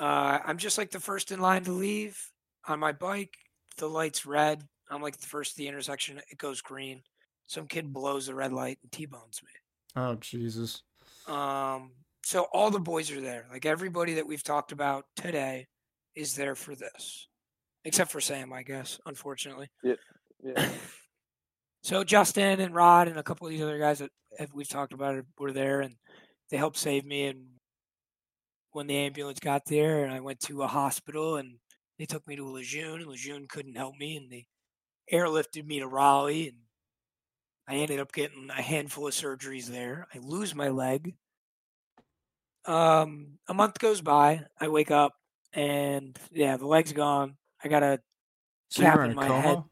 Uh, 0.00 0.38
I'm 0.46 0.56
just 0.56 0.78
like 0.78 0.92
the 0.92 0.98
first 0.98 1.30
in 1.30 1.40
line 1.40 1.64
to 1.64 1.72
leave 1.72 2.18
on 2.66 2.80
my 2.80 2.92
bike 2.92 3.36
the 3.76 3.86
light's 3.86 4.24
red. 4.24 4.66
I'm 4.90 5.02
like 5.02 5.16
the 5.16 5.26
first 5.26 5.56
the 5.56 5.68
intersection. 5.68 6.20
It 6.30 6.38
goes 6.38 6.60
green. 6.60 7.02
Some 7.46 7.66
kid 7.66 7.92
blows 7.92 8.26
the 8.26 8.34
red 8.34 8.52
light 8.52 8.78
and 8.82 8.90
T-bones 8.92 9.40
me. 9.42 9.50
Oh 9.96 10.14
Jesus. 10.16 10.82
Um. 11.26 11.92
So 12.24 12.46
all 12.52 12.70
the 12.70 12.80
boys 12.80 13.10
are 13.10 13.20
there. 13.20 13.46
Like 13.50 13.66
everybody 13.66 14.14
that 14.14 14.26
we've 14.26 14.42
talked 14.42 14.72
about 14.72 15.04
today 15.16 15.66
is 16.14 16.34
there 16.36 16.54
for 16.54 16.74
this, 16.74 17.28
except 17.84 18.10
for 18.10 18.20
Sam, 18.20 18.52
I 18.52 18.62
guess. 18.62 18.98
Unfortunately. 19.06 19.68
Yeah. 19.82 19.94
Yeah. 20.42 20.68
so 21.82 22.04
Justin 22.04 22.60
and 22.60 22.74
Rod 22.74 23.08
and 23.08 23.18
a 23.18 23.22
couple 23.22 23.46
of 23.46 23.52
these 23.52 23.62
other 23.62 23.78
guys 23.78 23.98
that 23.98 24.10
we've 24.54 24.68
talked 24.68 24.92
about 24.92 25.16
it 25.16 25.26
were 25.38 25.52
there, 25.52 25.80
and 25.80 25.96
they 26.50 26.56
helped 26.56 26.78
save 26.78 27.04
me. 27.04 27.26
And 27.26 27.46
when 28.72 28.86
the 28.86 28.96
ambulance 28.96 29.40
got 29.40 29.66
there, 29.66 30.04
and 30.04 30.12
I 30.12 30.20
went 30.20 30.40
to 30.40 30.62
a 30.62 30.66
hospital, 30.66 31.36
and 31.36 31.56
they 31.98 32.06
took 32.06 32.26
me 32.26 32.36
to 32.36 32.48
Lejeune, 32.48 33.00
and 33.00 33.06
Lejeune 33.06 33.46
couldn't 33.48 33.76
help 33.76 33.96
me, 33.96 34.16
and 34.16 34.30
they 34.30 34.46
airlifted 35.12 35.66
me 35.66 35.80
to 35.80 35.86
Raleigh, 35.86 36.48
and 36.48 36.58
I 37.68 37.76
ended 37.76 38.00
up 38.00 38.12
getting 38.12 38.50
a 38.50 38.62
handful 38.62 39.06
of 39.06 39.14
surgeries 39.14 39.66
there. 39.66 40.06
I 40.14 40.18
lose 40.18 40.54
my 40.54 40.68
leg. 40.68 41.14
Um, 42.66 43.38
a 43.48 43.54
month 43.54 43.78
goes 43.78 44.00
by. 44.00 44.44
I 44.60 44.68
wake 44.68 44.90
up, 44.90 45.14
and 45.52 46.18
yeah, 46.32 46.56
the 46.56 46.66
leg's 46.66 46.92
gone. 46.92 47.36
I 47.62 47.68
got 47.68 47.82
a 47.82 48.00
so 48.68 48.82
cap 48.82 49.00
in 49.00 49.14
my 49.14 49.28
coma? 49.28 49.40
head. 49.40 49.62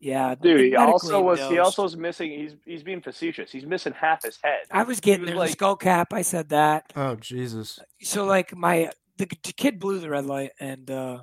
Yeah, 0.00 0.34
dude. 0.34 0.60
He 0.60 0.76
also 0.76 1.20
was. 1.20 1.40
He 1.40 1.58
also 1.58 1.82
was 1.82 1.96
missing. 1.96 2.30
He's 2.30 2.56
he's 2.64 2.82
being 2.82 3.02
facetious. 3.02 3.52
He's 3.52 3.66
missing 3.66 3.92
half 3.92 4.22
his 4.24 4.38
head. 4.42 4.60
I 4.70 4.84
was 4.84 4.98
getting 5.00 5.26
was 5.26 5.34
like, 5.34 5.48
the 5.48 5.52
skull 5.52 5.76
cap. 5.76 6.14
I 6.14 6.22
said 6.22 6.48
that. 6.50 6.92
Oh 6.96 7.16
Jesus! 7.16 7.78
So 8.00 8.24
like 8.24 8.56
my 8.56 8.90
the, 9.18 9.26
the 9.26 9.52
kid 9.52 9.78
blew 9.78 9.98
the 9.98 10.08
red 10.08 10.24
light, 10.24 10.52
and 10.58 10.90
uh, 10.90 11.18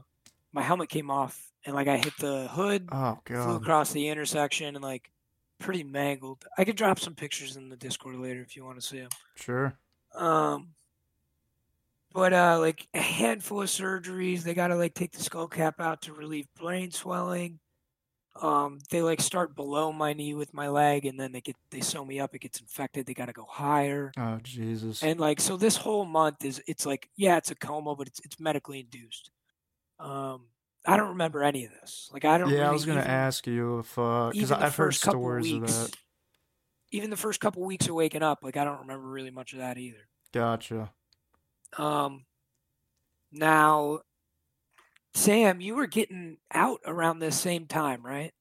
my 0.54 0.62
helmet 0.62 0.90
came 0.90 1.10
off 1.10 1.52
and 1.68 1.76
like 1.76 1.90
I 1.90 1.98
hit 1.98 2.18
the 2.18 2.48
hood, 2.48 2.88
oh, 2.94 3.20
God. 3.26 3.44
flew 3.44 3.56
across 3.56 3.92
the 3.92 4.08
intersection 4.08 4.76
and 4.76 4.84
like 4.84 5.12
pretty 5.60 5.84
mangled. 5.84 6.46
I 6.58 6.64
could 6.64 6.78
drop 6.78 6.98
some 6.98 7.14
pictures 7.14 7.58
in 7.58 7.68
the 7.68 7.76
Discord 7.76 8.16
later 8.16 8.42
if 8.42 8.56
you 8.56 8.64
want 8.64 8.80
to 8.80 8.86
see 8.86 9.00
them. 9.00 9.10
Sure. 9.36 9.78
Um, 10.16 10.70
but 12.14 12.32
uh, 12.32 12.58
like 12.60 12.88
a 12.94 13.02
handful 13.02 13.62
of 13.62 13.68
surgeries. 13.68 14.44
They 14.44 14.54
got 14.54 14.68
to 14.68 14.78
like 14.78 14.94
take 14.94 15.12
the 15.12 15.22
skull 15.22 15.50
cap 15.50 15.82
out 15.82 16.04
to 16.04 16.14
relieve 16.14 16.48
brain 16.58 16.90
swelling. 16.92 17.60
Um, 18.42 18.80
they 18.90 19.02
like 19.02 19.20
start 19.20 19.54
below 19.54 19.92
my 19.92 20.14
knee 20.14 20.36
with 20.36 20.54
my 20.54 20.70
leg, 20.70 21.06
and 21.06 21.20
then 21.20 21.34
they 21.34 21.42
get 21.42 21.58
they 21.72 21.82
sew 21.82 22.06
me 22.06 22.22
up. 22.22 22.34
It 22.34 22.42
gets 22.42 22.62
infected. 22.62 23.06
They 23.06 23.14
got 23.14 23.26
to 23.26 23.34
go 23.34 23.46
higher. 23.50 24.14
Oh 24.18 24.40
Jesus! 24.42 25.04
And 25.04 25.20
like 25.20 25.42
so, 25.42 25.58
this 25.58 25.76
whole 25.76 26.06
month 26.06 26.46
is 26.46 26.62
it's 26.66 26.86
like 26.86 27.10
yeah, 27.18 27.36
it's 27.36 27.52
a 27.52 27.56
coma, 27.56 27.94
but 27.96 28.08
it's 28.08 28.22
it's 28.24 28.40
medically 28.40 28.80
induced. 28.80 29.32
Um, 30.00 30.46
I 30.88 30.96
don't 30.96 31.10
remember 31.10 31.44
any 31.44 31.66
of 31.66 31.72
this. 31.72 32.10
Like 32.14 32.24
I 32.24 32.38
don't. 32.38 32.50
Yeah, 32.50 32.56
really 32.56 32.68
I 32.68 32.72
was 32.72 32.86
gonna 32.86 33.02
even, 33.02 33.12
ask 33.12 33.46
you 33.46 33.80
if 33.80 33.90
because 33.90 34.52
uh, 34.52 34.58
I've 34.60 34.76
heard 34.76 34.96
stories 34.96 35.52
weeks, 35.52 35.78
of 35.78 35.92
that. 35.92 35.98
Even 36.92 37.10
the 37.10 37.18
first 37.18 37.42
couple 37.42 37.64
weeks 37.64 37.90
of 37.90 37.96
waking 37.96 38.24
up, 38.24 38.40
like 38.42 38.56
I 38.56 38.64
don't 38.64 38.80
remember 38.80 39.06
really 39.06 39.30
much 39.30 39.52
of 39.52 39.60
that 39.60 39.78
either. 39.78 40.08
Gotcha. 40.34 40.92
Um. 41.78 42.24
Now, 43.34 44.00
Sam, 45.14 45.60
you 45.60 45.76
were 45.76 45.88
getting 45.88 46.38
out 46.54 46.80
around 46.86 47.20
this 47.20 47.38
same 47.38 47.66
time, 47.66 48.06
right? 48.06 48.32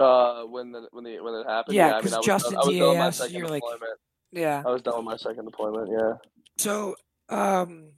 Uh, 0.00 0.42
when 0.42 0.72
the 0.72 0.88
when 0.90 1.04
the 1.04 1.20
when 1.20 1.34
it 1.34 1.46
happened. 1.46 1.76
Yeah, 1.76 1.86
I 1.86 1.90
mean, 1.90 1.98
because 1.98 2.12
I 2.14 2.16
was, 2.18 2.26
Justin 2.26 2.54
I 2.54 2.58
was 2.58 2.66
done 2.66 2.74
Diaz, 2.74 3.16
second 3.16 3.36
you're 3.36 3.48
like, 3.48 3.62
deployment. 3.62 4.00
yeah. 4.32 4.62
I 4.66 4.70
was 4.70 4.82
done 4.82 4.96
with 4.96 5.04
my 5.04 5.16
second 5.16 5.44
deployment. 5.44 5.90
Yeah. 5.92 6.12
So, 6.56 6.96
um, 7.28 7.92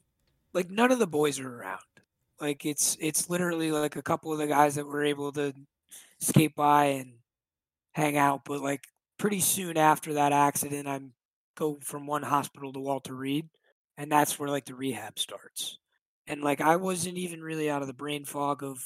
like 0.53 0.71
none 0.71 0.93
of 0.93 0.99
the 0.99 1.07
boys 1.07 1.41
are 1.41 1.49
around. 1.49 1.81
Like 2.41 2.65
it's 2.65 2.97
it's 3.01 3.29
literally 3.29 3.71
like 3.71 3.97
a 3.97 4.03
couple 4.03 4.33
of 4.33 4.39
the 4.39 4.47
guys 4.47 4.77
that 4.77 4.87
were 4.87 5.05
able 5.05 5.33
to 5.33 5.53
skate 6.21 6.55
by 6.55 6.85
and 6.87 7.15
hang 7.93 8.17
out, 8.17 8.43
but 8.45 8.61
like 8.61 8.85
pretty 9.19 9.41
soon 9.41 9.77
after 9.77 10.15
that 10.15 10.33
accident, 10.33 10.89
I'm 10.89 11.13
go 11.57 11.79
from 11.83 12.07
one 12.07 12.23
hospital 12.23 12.73
to 12.73 12.81
Walter 12.81 13.15
Reed, 13.15 13.49
and 13.99 14.11
that's 14.11 14.39
where 14.39 14.49
like 14.49 14.65
the 14.65 14.75
rehab 14.75 15.19
starts. 15.19 15.79
And 16.27 16.43
like 16.43 16.61
I 16.61 16.77
wasn't 16.77 17.19
even 17.19 17.43
really 17.43 17.69
out 17.71 17.83
of 17.83 17.89
the 17.89 17.95
brain 17.95 18.25
fog 18.25 18.63
of 18.63 18.83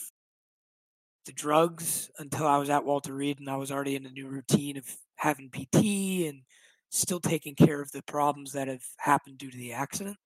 the 1.26 1.32
drugs 1.32 2.10
until 2.18 2.47
I 2.47 2.59
was 2.59 2.70
at 2.70 2.85
Walter 2.85 3.14
Reed, 3.14 3.39
and 3.39 3.48
I 3.48 3.56
was 3.56 3.70
already 3.70 3.97
in 3.97 4.06
a 4.06 4.10
new 4.10 4.28
routine 4.28 4.76
of 4.76 4.85
having 5.16 5.51
PT 5.51 6.26
and 6.28 6.43
still 6.90 7.20
taking 7.20 7.55
care 7.55 7.81
of 7.81 7.93
the 7.93 8.02
problems 8.02 8.52
that 8.52 8.68
have 8.68 8.85
happened 8.98 9.39
due 9.39 9.51
to 9.51 9.56
the 9.56 9.72
accident. 9.72 10.16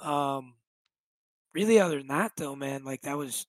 Um, 0.00 0.54
really, 1.54 1.80
other 1.80 1.98
than 1.98 2.08
that, 2.08 2.32
though, 2.36 2.56
man, 2.56 2.84
like 2.84 3.02
that 3.02 3.16
was 3.16 3.46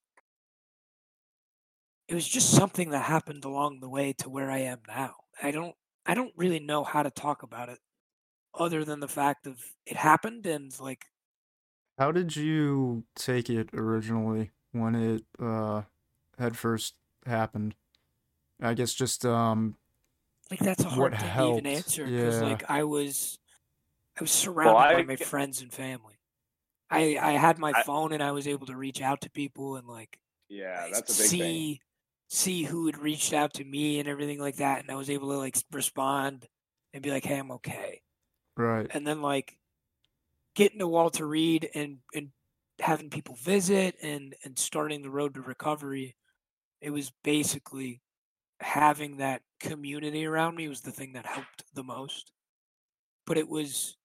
it 2.11 2.15
was 2.15 2.28
just 2.28 2.52
something 2.52 2.90
that 2.90 3.03
happened 3.03 3.45
along 3.45 3.80
the 3.80 3.88
way 3.88 4.11
to 4.11 4.30
where 4.30 4.52
I 4.52 4.60
am 4.60 4.80
now. 4.88 5.15
I 5.41 5.52
don't 5.52 5.76
I 6.06 6.14
don't 6.14 6.34
really 6.36 6.60
know 6.60 6.84
how 6.84 7.03
to 7.03 7.10
talk 7.10 7.41
about 7.41 7.69
it 7.69 7.80
other 8.53 8.84
than 8.84 8.99
the 8.99 9.07
fact 9.07 9.48
of 9.48 9.57
it 9.86 9.95
happened 9.95 10.45
and 10.45 10.78
like 10.80 11.06
How 11.98 12.11
did 12.11 12.36
you 12.36 13.06
take 13.15 13.49
it 13.49 13.69
originally 13.73 14.52
when 14.73 14.95
it 14.95 15.23
uh 15.40 15.84
had 16.38 16.57
first 16.57 16.95
happened? 17.26 17.76
I 18.61 18.73
guess 18.73 18.94
just 18.94 19.26
um 19.26 19.78
like 20.49 20.60
that's 20.60 20.84
a 20.84 20.90
hard 20.90 21.18
thing 21.18 21.30
to 21.30 21.52
even 21.52 21.65
answer 21.65 22.06
because 22.06 22.41
yeah. 22.41 22.48
like 22.48 22.69
I 22.69 22.84
was 22.84 23.40
I 24.19 24.23
was 24.23 24.32
surrounded 24.32 24.73
by 24.73 24.99
I 24.99 25.03
my 25.03 25.15
friends 25.15 25.61
and 25.61 25.72
family. 25.72 26.15
I 26.91 27.18
I 27.22 27.31
had 27.34 27.57
my 27.59 27.73
I- 27.76 27.84
phone 27.84 28.13
and 28.13 28.22
I 28.23 28.31
was 28.31 28.47
able 28.47 28.68
to 28.68 28.76
reach 28.77 29.01
out 29.01 29.22
to 29.22 29.30
people 29.31 29.77
and 29.77 29.88
like 29.88 30.19
Yeah, 30.49 30.88
that's 30.91 31.18
a 31.18 31.22
big 31.22 31.30
see 31.30 31.39
thing. 31.39 31.80
see 32.30 32.63
who 32.63 32.85
had 32.88 32.97
reached 32.97 33.34
out 33.34 33.53
to 33.55 33.63
me 33.63 33.99
and 33.99 34.07
everything 34.09 34.39
like 34.39 34.57
that 34.57 34.81
and 34.81 34.91
I 34.91 34.95
was 34.95 35.09
able 35.09 35.30
to 35.30 35.38
like 35.38 35.57
respond 35.72 36.47
and 36.93 37.01
be 37.03 37.11
like 37.11 37.26
hey 37.26 37.38
I'm 37.39 37.51
okay 37.53 38.01
right. 38.57 38.88
and 38.91 39.05
then 39.07 39.22
like 39.22 39.57
getting 40.55 40.80
to 40.80 40.88
Walter 40.88 41.27
Reed 41.27 41.69
and 41.73 41.99
and 42.13 42.30
having 42.80 43.09
people 43.09 43.35
visit 43.35 43.95
and 44.01 44.35
and 44.43 44.57
starting 44.57 45.01
the 45.01 45.09
road 45.09 45.35
to 45.35 45.41
recovery 45.41 46.15
it 46.81 46.89
was 46.89 47.11
basically 47.23 48.01
having 48.59 49.18
that 49.18 49.41
community 49.59 50.26
around 50.26 50.55
me 50.55 50.68
was 50.68 50.81
the 50.81 50.91
thing 50.91 51.13
that 51.13 51.26
helped 51.26 51.63
the 51.73 51.84
most 51.84 52.31
but 53.27 53.38
it 53.38 53.47
was 53.47 53.97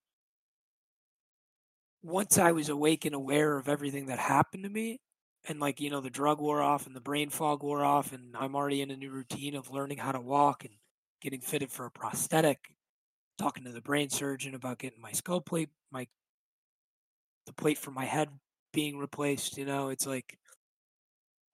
once 2.03 2.39
I 2.39 2.53
was 2.53 2.69
awake 2.69 3.05
and 3.05 3.15
aware 3.15 3.57
of 3.59 3.69
everything 3.69 4.07
that 4.07 4.19
happened 4.19 4.63
to 4.65 4.69
me 4.71 5.01
and 5.49 5.61
like 5.61 5.81
you 5.81 5.91
know 5.91 6.01
the 6.01 6.11
drug 6.11 6.41
wore 6.41 6.63
off 6.63 6.87
and 6.87 6.95
the 6.95 7.01
brain 7.01 7.31
fog 7.31 7.63
wore 7.63 7.85
off 7.85 8.13
and 8.13 8.37
I'm 8.37 8.55
already 8.55 8.83
in 8.83 8.91
a 8.91 8.97
new 8.97 9.11
routine 9.11 9.55
of 9.55 9.71
learning 9.71 9.99
how 9.99 10.13
to 10.13 10.21
walk 10.21 10.65
and 10.65 10.75
getting 11.21 11.41
fitted 11.41 11.71
for 11.71 11.87
a 11.87 11.91
prosthetic 11.91 12.75
talking 13.39 13.65
to 13.65 13.73
the 13.73 13.81
brain 13.81 14.09
surgeon 14.09 14.55
about 14.55 14.79
getting 14.79 15.01
my 15.01 15.13
skull 15.13 15.41
plate 15.41 15.71
my 15.91 16.07
the 17.47 17.53
plate 17.53 17.79
for 17.79 17.91
my 17.91 18.05
head 18.05 18.29
being 18.73 18.99
replaced 18.99 19.57
you 19.57 19.65
know 19.65 19.89
it's 19.89 20.07
like 20.07 20.39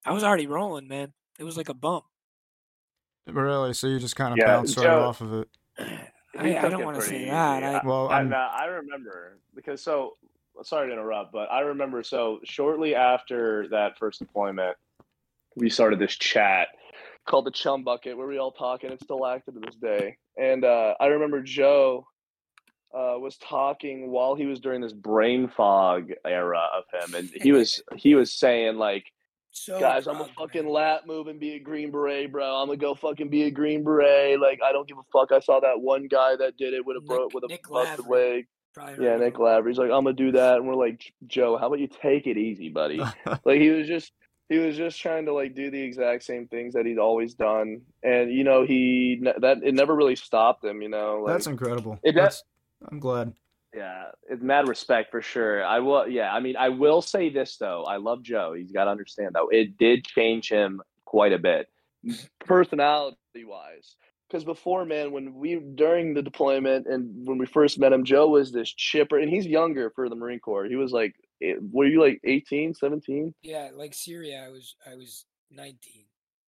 I 0.04 0.12
was 0.12 0.24
already 0.24 0.46
rolling 0.46 0.88
man 0.88 1.12
it 1.38 1.44
was 1.44 1.56
like 1.56 1.68
a 1.68 1.74
bump 1.74 2.04
Really? 3.26 3.72
So 3.72 3.86
you 3.86 3.98
just 4.00 4.16
kind 4.16 4.32
of 4.32 4.38
Yeah, 4.40 4.46
bounced 4.46 4.76
right 4.78 4.86
off 4.86 5.20
of 5.20 5.32
it. 5.34 5.48
I, 6.38 6.56
I 6.58 6.68
don't 6.70 6.84
want 6.84 6.96
to 6.96 7.02
say 7.02 7.18
easy. 7.18 7.26
that 7.26 7.62
I, 7.84 7.86
Well, 7.86 8.08
I, 8.08 8.16
I'm- 8.16 8.32
I, 8.34 8.62
I 8.62 8.64
remember 8.64 9.38
because 9.54 9.80
so 9.80 10.16
sorry 10.62 10.88
to 10.88 10.92
interrupt, 10.92 11.32
but 11.32 11.50
I 11.50 11.60
remember 11.60 12.02
so 12.02 12.40
shortly 12.44 12.94
after 12.94 13.68
that 13.68 13.98
first 13.98 14.18
deployment, 14.18 14.76
we 15.56 15.70
started 15.70 15.98
this 15.98 16.16
chat 16.16 16.68
called 17.26 17.46
the 17.46 17.50
Chum 17.50 17.84
Bucket 17.84 18.16
where 18.16 18.26
we 18.26 18.38
all 18.38 18.52
talk, 18.52 18.84
and 18.84 18.92
it's 18.92 19.04
still 19.04 19.26
active 19.26 19.54
to 19.54 19.60
this 19.60 19.76
day. 19.76 20.16
And 20.36 20.64
uh, 20.64 20.94
I 21.00 21.06
remember 21.06 21.42
Joe 21.42 22.06
uh, 22.94 23.18
was 23.18 23.36
talking 23.38 24.10
while 24.10 24.34
he 24.34 24.46
was 24.46 24.60
during 24.60 24.80
this 24.80 24.92
brain 24.92 25.48
fog 25.48 26.10
era 26.24 26.62
of 26.76 26.84
him, 26.92 27.14
and 27.14 27.30
he 27.42 27.52
was 27.52 27.82
he 27.96 28.14
was 28.14 28.32
saying 28.32 28.76
like 28.76 29.04
so 29.50 29.78
guys, 29.78 30.06
I'm 30.06 30.20
a 30.20 30.28
fucking 30.38 30.66
lat 30.66 31.06
move 31.06 31.26
and 31.26 31.38
be 31.38 31.54
a 31.54 31.58
Green 31.58 31.90
Beret, 31.90 32.32
bro. 32.32 32.56
I'm 32.56 32.68
gonna 32.68 32.78
go 32.78 32.94
fucking 32.94 33.28
be 33.28 33.42
a 33.44 33.50
Green 33.50 33.84
Beret. 33.84 34.40
Like 34.40 34.60
I 34.64 34.72
don't 34.72 34.88
give 34.88 34.96
a 34.96 35.02
fuck. 35.12 35.30
I 35.30 35.40
saw 35.40 35.60
that 35.60 35.80
one 35.80 36.08
guy 36.08 36.36
that 36.36 36.56
did 36.56 36.72
it 36.72 36.84
with 36.86 36.96
a 36.96 37.00
bro 37.00 37.24
Nick- 37.24 37.34
with 37.34 37.44
a 37.44 37.48
Nick 37.48 37.68
busted 37.68 38.06
Lavery. 38.06 38.36
leg. 38.36 38.46
Probably 38.74 39.04
Yeah, 39.04 39.16
Nick 39.16 39.34
him. 39.36 39.42
Lavery. 39.42 39.70
He's 39.72 39.78
like, 39.78 39.90
I'm 39.90 40.04
gonna 40.04 40.12
do 40.14 40.32
that, 40.32 40.56
and 40.56 40.66
we're 40.66 40.74
like, 40.74 41.12
Joe, 41.26 41.56
how 41.58 41.66
about 41.66 41.78
you 41.80 41.88
take 41.88 42.26
it 42.26 42.36
easy, 42.38 42.68
buddy? 42.68 42.98
like 43.44 43.60
he 43.60 43.70
was 43.70 43.86
just 43.86 44.12
he 44.48 44.58
was 44.58 44.76
just 44.76 45.00
trying 45.00 45.26
to 45.26 45.32
like 45.32 45.54
do 45.54 45.70
the 45.70 45.80
exact 45.80 46.24
same 46.24 46.46
things 46.48 46.74
that 46.74 46.84
he'd 46.86 46.98
always 46.98 47.34
done, 47.34 47.82
and 48.02 48.32
you 48.32 48.44
know 48.44 48.64
he 48.64 49.22
that 49.40 49.60
it 49.62 49.74
never 49.74 49.94
really 49.94 50.16
stopped 50.16 50.64
him. 50.64 50.82
You 50.82 50.88
know, 50.88 51.22
like, 51.24 51.34
That's 51.34 51.46
incredible. 51.46 51.98
It- 52.02 52.14
that- 52.14 52.22
That's, 52.22 52.44
I'm 52.90 52.98
glad. 52.98 53.32
yeah, 53.74 54.06
it's 54.28 54.42
mad 54.42 54.66
respect 54.68 55.10
for 55.12 55.22
sure. 55.22 55.64
I 55.64 55.78
will. 55.78 56.08
Yeah, 56.08 56.32
I 56.32 56.40
mean, 56.40 56.56
I 56.56 56.68
will 56.70 57.00
say 57.00 57.30
this 57.30 57.56
though. 57.58 57.84
I 57.84 57.96
love 57.98 58.22
Joe. 58.22 58.54
He's 58.56 58.72
got 58.72 58.84
to 58.84 58.90
understand 58.90 59.30
though. 59.34 59.48
It 59.48 59.78
did 59.78 60.04
change 60.04 60.48
him 60.48 60.82
quite 61.04 61.32
a 61.32 61.38
bit, 61.38 61.68
personality 62.44 63.16
wise. 63.44 63.96
Because 64.32 64.44
before, 64.44 64.86
man, 64.86 65.12
when 65.12 65.34
we 65.34 65.60
during 65.74 66.14
the 66.14 66.22
deployment 66.22 66.86
and 66.86 67.26
when 67.26 67.36
we 67.36 67.44
first 67.44 67.78
met 67.78 67.92
him, 67.92 68.02
Joe 68.02 68.28
was 68.28 68.50
this 68.50 68.72
chipper, 68.72 69.18
and 69.18 69.28
he's 69.28 69.44
younger 69.44 69.92
for 69.94 70.08
the 70.08 70.16
Marine 70.16 70.40
Corps. 70.40 70.64
He 70.64 70.76
was 70.76 70.90
like, 70.90 71.14
eh, 71.42 71.56
were 71.70 71.84
you 71.84 72.00
like 72.00 72.18
18, 72.24 72.72
17? 72.72 73.34
Yeah, 73.42 73.68
like 73.74 73.92
Syria, 73.92 74.42
I 74.46 74.48
was 74.48 74.74
I 74.90 74.94
was 74.94 75.26
19. 75.50 75.76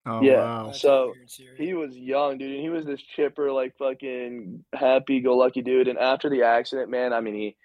Oh 0.07 0.23
Yeah, 0.23 0.37
wow. 0.37 0.73
So 0.73 0.89
time 0.89 1.07
we 1.07 1.09
were 1.09 1.23
in 1.23 1.29
Syria. 1.29 1.55
He 1.59 1.75
was 1.75 1.97
young, 1.97 2.39
dude, 2.39 2.53
and 2.53 2.61
he 2.61 2.69
was 2.69 2.85
this 2.85 3.03
chipper, 3.17 3.51
like 3.51 3.77
fucking 3.79 4.65
happy-go-lucky 4.73 5.63
dude. 5.63 5.89
And 5.89 5.99
after 5.99 6.31
the 6.31 6.45
accident, 6.45 6.89
man, 6.89 7.13
I 7.13 7.21
mean, 7.21 7.35
he 7.35 7.57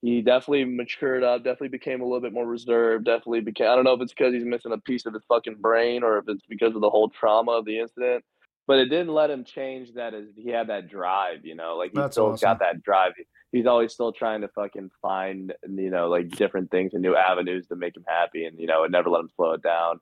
he 0.00 0.22
definitely 0.22 0.64
matured 0.64 1.22
up, 1.22 1.44
definitely 1.44 1.68
became 1.68 2.00
a 2.00 2.04
little 2.04 2.20
bit 2.20 2.32
more 2.32 2.46
reserved, 2.46 3.04
definitely 3.04 3.40
became. 3.40 3.68
I 3.68 3.74
don't 3.74 3.84
know 3.84 3.92
if 3.92 4.00
it's 4.00 4.14
because 4.14 4.32
he's 4.32 4.44
missing 4.44 4.72
a 4.72 4.78
piece 4.78 5.04
of 5.04 5.12
his 5.12 5.24
fucking 5.28 5.56
brain 5.56 6.02
or 6.02 6.16
if 6.18 6.24
it's 6.28 6.46
because 6.48 6.74
of 6.74 6.80
the 6.80 6.90
whole 6.90 7.10
trauma 7.10 7.52
of 7.52 7.66
the 7.66 7.80
incident. 7.80 8.24
But 8.66 8.78
it 8.78 8.86
didn't 8.86 9.14
let 9.14 9.30
him 9.30 9.44
change 9.44 9.94
that. 9.94 10.14
As 10.14 10.24
he 10.36 10.50
had 10.50 10.68
that 10.68 10.88
drive, 10.88 11.44
you 11.44 11.54
know, 11.54 11.76
like 11.76 11.92
he 11.92 12.00
That's 12.00 12.14
still 12.14 12.32
awesome. 12.32 12.46
got 12.46 12.58
that 12.60 12.82
drive. 12.82 13.12
He's 13.52 13.66
always 13.66 13.92
still 13.92 14.12
trying 14.12 14.40
to 14.40 14.48
fucking 14.48 14.90
find, 15.00 15.52
you 15.68 15.90
know, 15.90 16.08
like 16.08 16.30
different 16.30 16.70
things 16.70 16.92
and 16.94 17.02
new 17.02 17.14
avenues 17.14 17.66
to 17.68 17.76
make 17.76 17.96
him 17.96 18.04
happy, 18.08 18.44
and 18.44 18.58
you 18.58 18.66
know, 18.66 18.84
it 18.84 18.90
never 18.90 19.08
let 19.08 19.20
him 19.20 19.30
slow 19.36 19.52
it 19.52 19.62
down 19.62 20.00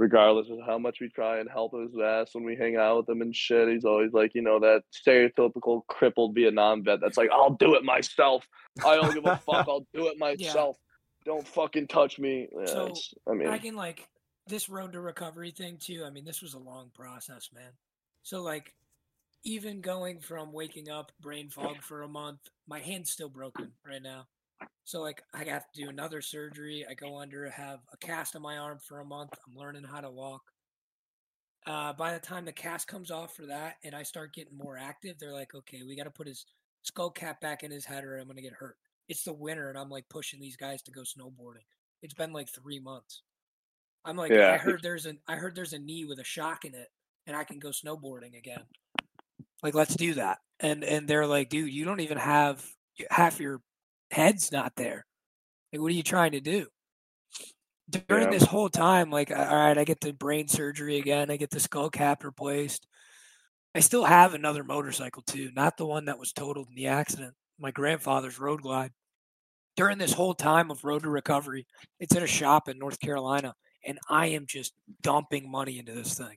regardless 0.00 0.48
of 0.48 0.58
how 0.64 0.78
much 0.78 0.96
we 0.98 1.10
try 1.10 1.40
and 1.40 1.50
help 1.50 1.74
his 1.74 1.90
ass 2.02 2.30
when 2.32 2.42
we 2.42 2.56
hang 2.56 2.76
out 2.76 2.96
with 2.96 3.08
him 3.08 3.20
and 3.20 3.36
shit. 3.36 3.68
He's 3.68 3.84
always 3.84 4.14
like, 4.14 4.34
you 4.34 4.40
know, 4.40 4.58
that 4.58 4.82
stereotypical 5.06 5.86
crippled 5.88 6.34
Vietnam 6.34 6.82
vet 6.82 7.00
that's 7.02 7.18
like, 7.18 7.28
I'll 7.30 7.54
do 7.60 7.74
it 7.74 7.84
myself. 7.84 8.46
I 8.84 8.96
don't 8.96 9.12
give 9.12 9.26
a 9.26 9.36
fuck. 9.46 9.68
I'll 9.68 9.86
do 9.92 10.06
it 10.06 10.18
myself. 10.18 10.78
Don't 11.26 11.46
fucking 11.46 11.88
touch 11.88 12.18
me. 12.18 12.48
Yeah, 12.60 12.66
So, 12.66 12.94
I 13.28 13.34
mean, 13.34 13.48
I 13.48 13.58
can 13.58 13.76
like 13.76 14.08
this 14.46 14.70
road 14.70 14.92
to 14.92 15.00
recovery 15.00 15.50
thing 15.50 15.76
too. 15.78 16.02
I 16.06 16.10
mean, 16.10 16.24
this 16.24 16.40
was 16.40 16.54
a 16.54 16.58
long 16.58 16.90
process, 16.94 17.50
man. 17.54 17.72
So 18.22 18.42
like 18.42 18.74
even 19.44 19.80
going 19.80 20.20
from 20.20 20.52
waking 20.52 20.90
up 20.90 21.12
brain 21.20 21.48
fog 21.48 21.82
for 21.82 22.02
a 22.02 22.08
month, 22.08 22.40
my 22.66 22.78
hand's 22.78 23.10
still 23.10 23.28
broken 23.28 23.72
right 23.86 24.02
now. 24.02 24.26
So 24.84 25.00
like 25.00 25.22
I 25.32 25.44
have 25.44 25.70
to 25.72 25.82
do 25.82 25.88
another 25.88 26.20
surgery. 26.20 26.84
I 26.88 26.94
go 26.94 27.18
under, 27.18 27.48
have 27.48 27.80
a 27.92 27.96
cast 27.96 28.36
on 28.36 28.42
my 28.42 28.58
arm 28.58 28.78
for 28.86 29.00
a 29.00 29.04
month. 29.04 29.30
I'm 29.46 29.56
learning 29.56 29.84
how 29.84 30.00
to 30.00 30.10
walk. 30.10 30.42
Uh, 31.66 31.92
by 31.92 32.12
the 32.12 32.18
time 32.18 32.44
the 32.44 32.52
cast 32.52 32.88
comes 32.88 33.10
off 33.10 33.34
for 33.36 33.46
that 33.46 33.76
and 33.84 33.94
I 33.94 34.02
start 34.02 34.34
getting 34.34 34.56
more 34.56 34.78
active, 34.78 35.18
they're 35.18 35.32
like, 35.32 35.54
okay, 35.54 35.82
we 35.86 35.96
got 35.96 36.04
to 36.04 36.10
put 36.10 36.26
his 36.26 36.46
skull 36.82 37.10
cap 37.10 37.40
back 37.40 37.62
in 37.62 37.70
his 37.70 37.84
head 37.84 38.04
or 38.04 38.18
I'm 38.18 38.24
going 38.24 38.36
to 38.36 38.42
get 38.42 38.54
hurt. 38.54 38.76
It's 39.08 39.24
the 39.24 39.32
winter 39.32 39.68
and 39.68 39.78
I'm 39.78 39.90
like 39.90 40.08
pushing 40.08 40.40
these 40.40 40.56
guys 40.56 40.82
to 40.82 40.90
go 40.90 41.02
snowboarding. 41.02 41.64
It's 42.02 42.14
been 42.14 42.32
like 42.32 42.48
three 42.48 42.78
months. 42.78 43.22
I'm 44.04 44.16
like, 44.16 44.32
I 44.54 44.56
heard 44.56 44.82
there's 44.82 45.04
an 45.04 45.18
I 45.28 45.36
heard 45.36 45.54
there's 45.54 45.74
a 45.74 45.78
knee 45.78 46.06
with 46.06 46.18
a 46.18 46.24
shock 46.24 46.64
in 46.64 46.74
it 46.74 46.88
and 47.26 47.36
I 47.36 47.44
can 47.44 47.58
go 47.58 47.70
snowboarding 47.70 48.36
again. 48.36 48.64
Like, 49.62 49.74
let's 49.74 49.94
do 49.94 50.14
that. 50.14 50.38
And 50.58 50.84
and 50.84 51.06
they're 51.08 51.26
like, 51.26 51.48
dude, 51.48 51.72
you 51.72 51.84
don't 51.84 52.00
even 52.00 52.18
have 52.18 52.64
half 53.10 53.40
your 53.40 53.60
head's 54.10 54.52
not 54.52 54.74
there. 54.76 55.06
Like, 55.72 55.80
what 55.82 55.90
are 55.92 55.94
you 55.94 56.02
trying 56.02 56.32
to 56.32 56.40
do? 56.40 56.66
During 57.88 58.24
Yeah. 58.24 58.30
this 58.30 58.44
whole 58.44 58.68
time, 58.68 59.10
like, 59.10 59.30
all 59.30 59.36
right, 59.36 59.76
I 59.76 59.84
get 59.84 60.00
the 60.00 60.12
brain 60.12 60.48
surgery 60.48 60.98
again. 60.98 61.30
I 61.30 61.36
get 61.36 61.50
the 61.50 61.60
skull 61.60 61.90
cap 61.90 62.24
replaced. 62.24 62.86
I 63.74 63.80
still 63.80 64.04
have 64.04 64.34
another 64.34 64.64
motorcycle 64.64 65.22
too, 65.22 65.50
not 65.54 65.76
the 65.76 65.86
one 65.86 66.06
that 66.06 66.18
was 66.18 66.32
totaled 66.32 66.68
in 66.68 66.74
the 66.74 66.88
accident. 66.88 67.34
My 67.58 67.70
grandfather's 67.70 68.38
Road 68.38 68.62
Glide. 68.62 68.92
During 69.76 69.98
this 69.98 70.12
whole 70.12 70.34
time 70.34 70.70
of 70.70 70.84
road 70.84 71.02
to 71.02 71.08
recovery, 71.10 71.66
it's 72.00 72.14
in 72.14 72.22
a 72.22 72.26
shop 72.26 72.68
in 72.68 72.78
North 72.78 72.98
Carolina, 72.98 73.54
and 73.84 73.98
I 74.08 74.26
am 74.26 74.46
just 74.46 74.74
dumping 75.02 75.50
money 75.50 75.78
into 75.78 75.92
this 75.92 76.18
thing. 76.18 76.36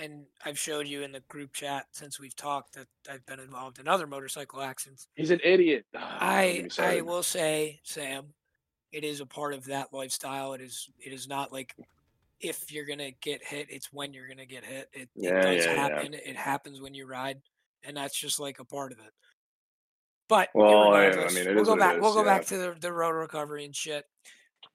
and 0.00 0.24
i've 0.44 0.58
showed 0.58 0.86
you 0.86 1.02
in 1.02 1.12
the 1.12 1.20
group 1.28 1.52
chat 1.52 1.86
since 1.92 2.18
we've 2.20 2.36
talked 2.36 2.74
that 2.74 2.86
i've 3.10 3.24
been 3.26 3.40
involved 3.40 3.78
in 3.78 3.88
other 3.88 4.06
motorcycle 4.06 4.62
accidents. 4.62 5.08
He's 5.14 5.30
an 5.30 5.40
idiot. 5.42 5.84
Ah, 5.96 6.18
i 6.20 6.68
i 6.78 7.00
will 7.00 7.22
say 7.22 7.80
sam 7.82 8.32
it 8.92 9.04
is 9.04 9.20
a 9.20 9.26
part 9.26 9.54
of 9.54 9.64
that 9.66 9.92
lifestyle. 9.92 10.54
It 10.54 10.60
is 10.60 10.88
it 10.98 11.12
is 11.12 11.28
not 11.28 11.52
like 11.52 11.74
if 12.40 12.72
you're 12.72 12.86
gonna 12.86 13.10
get 13.20 13.44
hit 13.44 13.66
it's 13.70 13.92
when 13.92 14.12
you're 14.12 14.28
gonna 14.28 14.46
get 14.46 14.64
hit. 14.64 14.88
It, 14.92 15.08
Yeah, 15.14 15.38
it 15.38 15.42
does 15.42 15.66
yeah, 15.66 15.72
yeah. 15.72 15.80
happen. 15.80 16.14
It 16.14 16.36
happens 16.36 16.80
when 16.80 16.94
you 16.94 17.06
ride 17.06 17.40
and 17.84 17.96
that's 17.96 18.18
just 18.18 18.40
like 18.40 18.58
a 18.60 18.64
part 18.64 18.92
of 18.92 18.98
it. 18.98 19.12
But 20.28 20.50
Well, 20.54 20.92
yeah, 20.94 21.26
I 21.26 21.32
mean, 21.32 21.54
we'll 21.54 21.64
go 21.64 21.76
back 21.76 21.96
is, 21.96 22.02
we'll 22.02 22.14
go 22.14 22.24
yeah. 22.24 22.38
back 22.38 22.46
to 22.46 22.58
the, 22.58 22.76
the 22.80 22.92
road 22.92 23.12
recovery 23.12 23.64
and 23.64 23.74
shit. 23.74 24.04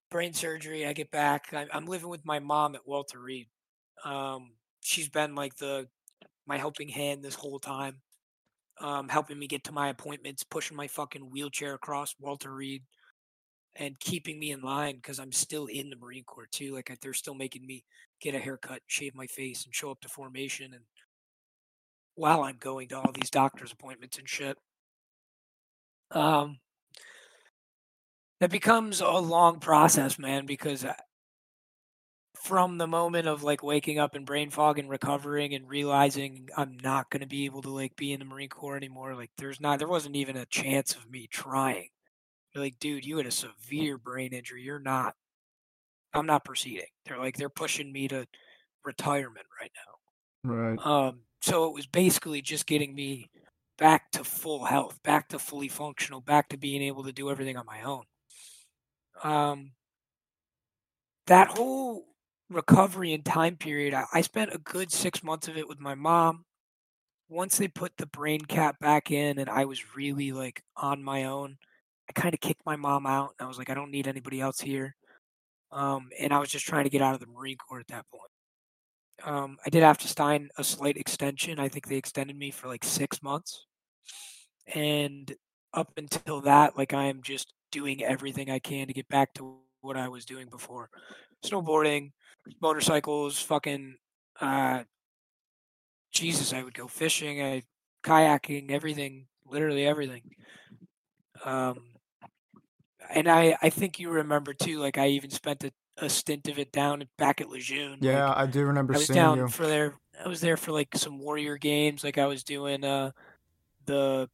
Brain 0.09 0.33
surgery 0.33 0.85
i 0.85 0.93
get 0.93 1.09
back. 1.09 1.47
I, 1.53 1.65
i'm 1.73 1.85
living 1.85 2.09
with 2.09 2.25
my 2.25 2.39
mom 2.39 2.75
at 2.75 2.87
walter 2.87 3.19
reed. 3.19 3.47
Um, 4.05 4.51
she's 4.83 5.09
been 5.09 5.35
like 5.35 5.55
the 5.55 5.87
my 6.45 6.57
helping 6.57 6.89
hand 6.89 7.23
this 7.23 7.35
whole 7.35 7.59
time 7.59 7.95
um, 8.81 9.07
helping 9.07 9.37
me 9.37 9.47
get 9.47 9.63
to 9.63 9.71
my 9.71 9.89
appointments 9.89 10.43
pushing 10.43 10.77
my 10.77 10.87
fucking 10.87 11.29
wheelchair 11.31 11.73
across 11.73 12.15
walter 12.19 12.53
reed 12.53 12.83
and 13.75 13.99
keeping 13.99 14.39
me 14.39 14.51
in 14.51 14.61
line 14.61 14.95
because 14.95 15.19
i'm 15.19 15.31
still 15.31 15.65
in 15.67 15.89
the 15.89 15.95
marine 15.95 16.23
corps 16.23 16.47
too 16.51 16.73
like 16.73 16.95
they're 17.01 17.13
still 17.13 17.35
making 17.35 17.65
me 17.65 17.83
get 18.21 18.35
a 18.35 18.39
haircut 18.39 18.81
shave 18.87 19.15
my 19.15 19.27
face 19.27 19.65
and 19.65 19.73
show 19.73 19.89
up 19.89 19.99
to 20.01 20.09
formation 20.09 20.73
and 20.73 20.83
while 22.15 22.43
i'm 22.43 22.57
going 22.59 22.87
to 22.87 22.97
all 22.97 23.11
these 23.13 23.29
doctor's 23.29 23.71
appointments 23.71 24.17
and 24.17 24.29
shit. 24.29 24.57
Um 26.11 26.59
it 28.39 28.51
becomes 28.51 28.99
a 28.99 29.09
long 29.09 29.59
process 29.59 30.19
man 30.19 30.45
because 30.45 30.83
I- 30.85 30.99
from 32.43 32.77
the 32.77 32.87
moment 32.87 33.25
of 33.25 33.41
like 33.41 33.63
waking 33.63 33.99
up 33.99 34.17
in 34.17 34.25
brain 34.25 34.49
fog 34.49 34.77
and 34.77 34.89
recovering 34.89 35.53
and 35.53 35.69
realizing 35.69 36.49
I'm 36.57 36.77
not 36.83 37.09
going 37.09 37.21
to 37.21 37.27
be 37.27 37.45
able 37.45 37.61
to 37.61 37.69
like 37.69 37.95
be 37.95 38.11
in 38.11 38.19
the 38.19 38.25
Marine 38.25 38.49
Corps 38.49 38.75
anymore, 38.75 39.15
like 39.15 39.31
there's 39.37 39.61
not, 39.61 39.79
there 39.79 39.87
wasn't 39.87 40.17
even 40.17 40.35
a 40.35 40.45
chance 40.47 40.93
of 40.93 41.09
me 41.09 41.27
trying. 41.31 41.87
They're 42.53 42.61
like, 42.61 42.79
dude, 42.79 43.05
you 43.05 43.15
had 43.15 43.27
a 43.27 43.31
severe 43.31 43.97
brain 43.97 44.33
injury. 44.33 44.61
You're 44.61 44.77
not, 44.79 45.15
I'm 46.13 46.25
not 46.25 46.43
proceeding. 46.43 46.87
They're 47.05 47.17
like, 47.17 47.37
they're 47.37 47.47
pushing 47.47 47.93
me 47.93 48.09
to 48.09 48.27
retirement 48.83 49.45
right 49.59 49.71
now. 50.43 50.53
Right. 50.53 50.85
Um, 50.85 51.21
so 51.41 51.65
it 51.65 51.73
was 51.73 51.87
basically 51.87 52.41
just 52.41 52.65
getting 52.65 52.93
me 52.93 53.29
back 53.77 54.11
to 54.11 54.25
full 54.25 54.65
health, 54.65 55.01
back 55.03 55.29
to 55.29 55.39
fully 55.39 55.69
functional, 55.69 56.19
back 56.19 56.49
to 56.49 56.57
being 56.57 56.81
able 56.81 57.05
to 57.05 57.13
do 57.13 57.31
everything 57.31 57.55
on 57.55 57.65
my 57.65 57.83
own. 57.83 58.03
Um, 59.23 59.71
that 61.27 61.47
whole 61.47 62.05
recovery 62.53 63.13
and 63.13 63.23
time 63.25 63.55
period, 63.55 63.93
I, 63.93 64.05
I 64.13 64.21
spent 64.21 64.53
a 64.53 64.59
good 64.59 64.91
six 64.91 65.23
months 65.23 65.47
of 65.47 65.57
it 65.57 65.67
with 65.67 65.79
my 65.79 65.95
mom. 65.95 66.45
Once 67.29 67.57
they 67.57 67.67
put 67.67 67.95
the 67.97 68.05
brain 68.07 68.41
cap 68.41 68.79
back 68.79 69.11
in 69.11 69.39
and 69.39 69.49
I 69.49 69.65
was 69.65 69.95
really 69.95 70.31
like 70.31 70.61
on 70.77 71.03
my 71.03 71.25
own, 71.25 71.57
I 72.09 72.13
kind 72.13 72.33
of 72.33 72.41
kicked 72.41 72.65
my 72.65 72.75
mom 72.75 73.05
out. 73.05 73.33
And 73.39 73.45
I 73.45 73.47
was 73.47 73.57
like, 73.57 73.69
I 73.69 73.73
don't 73.73 73.91
need 73.91 74.07
anybody 74.07 74.39
else 74.41 74.59
here. 74.59 74.95
Um, 75.71 76.09
and 76.19 76.31
I 76.31 76.39
was 76.39 76.49
just 76.49 76.65
trying 76.65 76.83
to 76.83 76.89
get 76.89 77.01
out 77.01 77.15
of 77.15 77.19
the 77.19 77.27
Marine 77.27 77.57
Corps 77.57 77.79
at 77.79 77.87
that 77.87 78.05
point. 78.11 78.29
Um, 79.23 79.57
I 79.65 79.69
did 79.69 79.83
have 79.83 79.97
to 79.99 80.07
sign 80.07 80.49
a 80.57 80.63
slight 80.63 80.97
extension. 80.97 81.59
I 81.59 81.69
think 81.69 81.87
they 81.87 81.95
extended 81.95 82.37
me 82.37 82.51
for 82.51 82.67
like 82.67 82.83
six 82.83 83.23
months. 83.23 83.65
And 84.73 85.33
up 85.73 85.91
until 85.97 86.41
that, 86.41 86.77
like 86.77 86.93
I 86.93 87.05
am 87.05 87.21
just 87.21 87.53
doing 87.71 88.03
everything 88.03 88.49
I 88.49 88.59
can 88.59 88.87
to 88.87 88.93
get 88.93 89.07
back 89.07 89.33
to 89.35 89.57
what 89.81 89.97
I 89.97 90.07
was 90.09 90.25
doing 90.25 90.47
before. 90.49 90.89
Snowboarding, 91.45 92.11
motorcycles, 92.61 93.39
fucking 93.41 93.95
uh 94.39 94.83
Jesus, 96.11 96.53
I 96.53 96.61
would 96.63 96.73
go 96.75 96.87
fishing, 96.87 97.41
I 97.41 97.63
kayaking, 98.03 98.71
everything, 98.71 99.27
literally 99.45 99.85
everything. 99.85 100.21
Um 101.43 101.79
and 103.13 103.27
I 103.27 103.57
I 103.61 103.69
think 103.69 103.99
you 103.99 104.09
remember 104.09 104.53
too, 104.53 104.79
like 104.79 104.97
I 104.97 105.07
even 105.09 105.29
spent 105.29 105.63
a, 105.63 105.71
a 105.97 106.09
stint 106.09 106.47
of 106.47 106.59
it 106.59 106.71
down 106.71 107.03
back 107.17 107.41
at 107.41 107.49
Lejeune. 107.49 107.91
like, 107.91 108.01
Yeah, 108.01 108.33
I 108.35 108.45
do 108.45 108.63
remember 108.65 108.93
I 108.93 108.97
was 108.97 109.07
down 109.07 109.37
you. 109.37 109.47
for 109.47 109.67
there. 109.67 109.93
I 110.23 110.27
was 110.27 110.41
there 110.41 110.57
for 110.57 110.71
like 110.71 110.89
some 110.95 111.19
warrior 111.19 111.57
games. 111.57 112.03
Like 112.03 112.17
I 112.17 112.27
was 112.27 112.43
doing 112.43 112.83
uh 112.83 113.11
the 113.85 114.29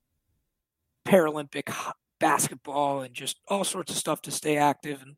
Paralympic 1.06 1.74
basketball 2.20 3.02
and 3.02 3.14
just 3.14 3.40
all 3.48 3.64
sorts 3.64 3.92
of 3.92 3.98
stuff 3.98 4.22
to 4.24 4.32
stay 4.32 4.58
active 4.58 5.02
and 5.02 5.16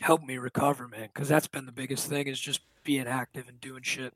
help 0.00 0.24
me 0.24 0.38
recover, 0.38 0.88
man. 0.88 1.08
Because 1.12 1.28
that's 1.28 1.48
been 1.48 1.66
the 1.66 1.72
biggest 1.72 2.08
thing 2.08 2.26
is 2.26 2.40
just 2.40 2.60
being 2.84 3.06
active 3.06 3.48
and 3.48 3.60
doing 3.60 3.82
shit, 3.82 4.14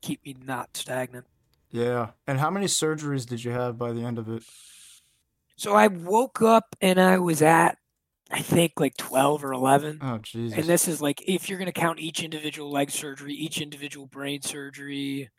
keep 0.00 0.24
me 0.24 0.36
not 0.44 0.76
stagnant. 0.76 1.26
Yeah. 1.70 2.10
And 2.26 2.38
how 2.38 2.50
many 2.50 2.66
surgeries 2.66 3.26
did 3.26 3.44
you 3.44 3.50
have 3.50 3.76
by 3.76 3.92
the 3.92 4.02
end 4.02 4.18
of 4.18 4.28
it? 4.28 4.44
So 5.56 5.74
I 5.74 5.88
woke 5.88 6.42
up 6.42 6.76
and 6.80 7.00
I 7.00 7.18
was 7.18 7.42
at, 7.42 7.78
I 8.30 8.40
think 8.40 8.74
like 8.78 8.96
twelve 8.96 9.44
or 9.44 9.52
eleven. 9.52 9.98
Oh 10.02 10.18
Jesus. 10.18 10.58
And 10.58 10.66
this 10.66 10.88
is 10.88 11.00
like 11.00 11.22
if 11.26 11.48
you're 11.48 11.58
gonna 11.58 11.72
count 11.72 12.00
each 12.00 12.22
individual 12.22 12.70
leg 12.70 12.90
surgery, 12.90 13.34
each 13.34 13.60
individual 13.60 14.06
brain 14.06 14.42
surgery, 14.42 15.30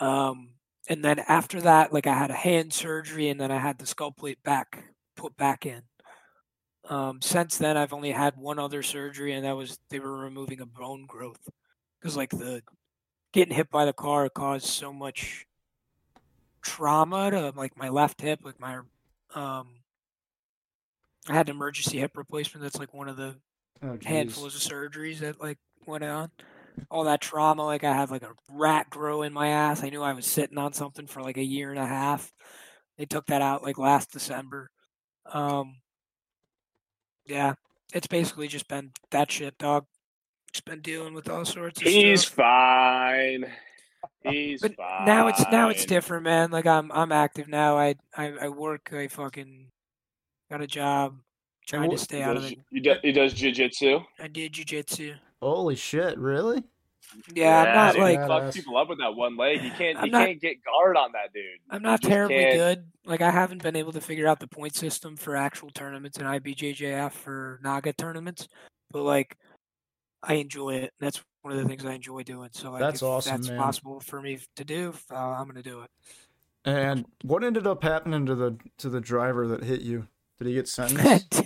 um, 0.00 0.50
and 0.88 1.04
then 1.04 1.18
after 1.18 1.60
that, 1.62 1.92
like 1.92 2.06
I 2.06 2.14
had 2.14 2.30
a 2.30 2.34
hand 2.34 2.72
surgery, 2.72 3.28
and 3.28 3.40
then 3.40 3.50
I 3.50 3.58
had 3.58 3.78
the 3.78 3.86
skull 3.86 4.12
plate 4.12 4.42
back 4.44 4.84
put 5.16 5.36
back 5.36 5.66
in. 5.66 5.82
Um, 6.88 7.22
since 7.22 7.56
then, 7.56 7.76
I've 7.76 7.92
only 7.92 8.10
had 8.10 8.36
one 8.36 8.58
other 8.58 8.82
surgery, 8.82 9.32
and 9.32 9.44
that 9.44 9.56
was 9.56 9.78
they 9.90 10.00
were 10.00 10.18
removing 10.18 10.60
a 10.60 10.66
bone 10.66 11.06
growth 11.06 11.48
because 11.98 12.16
like 12.16 12.30
the 12.30 12.62
getting 13.32 13.54
hit 13.54 13.70
by 13.70 13.84
the 13.84 13.92
car 13.92 14.28
caused 14.28 14.66
so 14.66 14.92
much 14.92 15.46
trauma 16.62 17.30
to 17.30 17.52
like 17.56 17.76
my 17.76 17.88
left 17.88 18.20
hip, 18.20 18.40
like 18.42 18.60
my 18.60 18.80
um. 19.34 19.68
I 21.26 21.32
had 21.32 21.48
an 21.48 21.56
emergency 21.56 21.98
hip 22.00 22.18
replacement. 22.18 22.62
That's 22.62 22.78
like 22.78 22.92
one 22.92 23.08
of 23.08 23.16
the 23.16 23.36
oh, 23.82 23.96
handfuls 24.04 24.54
of 24.54 24.60
surgeries 24.60 25.20
that 25.20 25.40
like 25.40 25.56
went 25.86 26.04
on. 26.04 26.30
All 26.90 27.04
that 27.04 27.22
trauma, 27.22 27.64
like 27.64 27.82
I 27.82 27.94
had 27.94 28.10
like 28.10 28.24
a 28.24 28.34
rat 28.50 28.90
grow 28.90 29.22
in 29.22 29.32
my 29.32 29.48
ass. 29.48 29.82
I 29.82 29.88
knew 29.88 30.02
I 30.02 30.12
was 30.12 30.26
sitting 30.26 30.58
on 30.58 30.74
something 30.74 31.06
for 31.06 31.22
like 31.22 31.38
a 31.38 31.44
year 31.44 31.70
and 31.70 31.78
a 31.78 31.86
half. 31.86 32.30
They 32.98 33.06
took 33.06 33.26
that 33.26 33.40
out 33.40 33.62
like 33.62 33.78
last 33.78 34.12
December. 34.12 34.70
Um, 35.32 35.76
yeah, 37.26 37.54
it's 37.92 38.06
basically 38.06 38.48
just 38.48 38.68
been 38.68 38.92
that 39.10 39.30
shit, 39.30 39.56
dog. 39.58 39.86
Just 40.52 40.64
been 40.64 40.80
dealing 40.80 41.14
with 41.14 41.28
all 41.28 41.44
sorts 41.44 41.80
of 41.80 41.86
He's 41.88 42.22
stuff. 42.22 42.34
fine. 42.36 43.44
Uh, 44.24 44.30
He's 44.30 44.60
But 44.60 44.76
fine. 44.76 45.04
now 45.06 45.26
it's 45.28 45.44
now 45.50 45.68
it's 45.68 45.84
different, 45.84 46.24
man. 46.24 46.50
Like 46.50 46.66
I'm 46.66 46.92
I'm 46.92 47.10
active 47.12 47.48
now. 47.48 47.76
I 47.76 47.96
I, 48.16 48.32
I 48.42 48.48
work. 48.48 48.90
I 48.92 49.08
fucking 49.08 49.66
got 50.50 50.60
a 50.60 50.66
job. 50.66 51.16
Trying 51.66 51.90
to 51.90 51.98
stay 51.98 52.18
He 52.18 52.22
out 52.22 52.36
of 52.36 52.44
it. 52.44 52.58
he 52.70 52.80
does, 52.80 52.98
he 53.02 53.10
does 53.12 53.32
jujitsu. 53.34 54.04
I 54.20 54.28
did 54.28 54.52
jujitsu. 54.52 55.14
Holy 55.40 55.74
shit! 55.76 56.18
Really? 56.18 56.62
Yeah, 57.34 57.62
I'm 57.62 57.74
not 57.74 57.92
dude, 57.94 58.02
like 58.02 58.18
he 58.20 58.26
fucks 58.26 58.54
people 58.54 58.76
up 58.76 58.88
with 58.88 58.98
that 58.98 59.14
one 59.14 59.36
leg. 59.36 59.62
You 59.62 59.70
can't. 59.70 59.98
I'm 59.98 60.06
You 60.06 60.10
not- 60.12 60.26
can't 60.26 60.40
get 60.40 60.56
guard 60.64 60.96
on 60.96 61.12
that 61.12 61.32
dude. 61.32 61.44
I'm 61.70 61.82
not 61.82 62.00
just 62.00 62.10
terribly 62.12 62.36
can't- 62.36 62.54
good. 62.56 62.86
Like 63.06 63.20
I 63.20 63.30
haven't 63.30 63.62
been 63.62 63.76
able 63.76 63.92
to 63.92 64.00
figure 64.00 64.26
out 64.26 64.40
the 64.40 64.46
point 64.46 64.74
system 64.74 65.16
for 65.16 65.36
actual 65.36 65.70
tournaments 65.70 66.18
and 66.18 66.26
IBJJF 66.26 67.12
for 67.12 67.60
Naga 67.62 67.92
tournaments, 67.92 68.48
but 68.90 69.02
like 69.02 69.36
I 70.22 70.34
enjoy 70.34 70.76
it. 70.76 70.92
That's 71.00 71.22
one 71.42 71.52
of 71.54 71.62
the 71.62 71.68
things 71.68 71.84
I 71.84 71.92
enjoy 71.92 72.22
doing. 72.22 72.48
So 72.52 72.70
like, 72.70 72.80
That's 72.80 73.02
if 73.02 73.06
awesome, 73.08 73.36
that's 73.36 73.48
man. 73.48 73.58
possible 73.58 74.00
for 74.00 74.22
me 74.22 74.38
to 74.56 74.64
do, 74.64 74.94
uh, 75.10 75.16
I'm 75.16 75.46
gonna 75.46 75.62
do 75.62 75.82
it. 75.82 75.90
And 76.64 77.04
what 77.22 77.44
ended 77.44 77.66
up 77.66 77.82
happening 77.82 78.24
to 78.26 78.34
the 78.34 78.56
to 78.78 78.88
the 78.88 79.00
driver 79.02 79.46
that 79.48 79.62
hit 79.64 79.82
you? 79.82 80.08
Did 80.38 80.48
he 80.48 80.54
get 80.54 80.66
sentenced? 80.68 81.42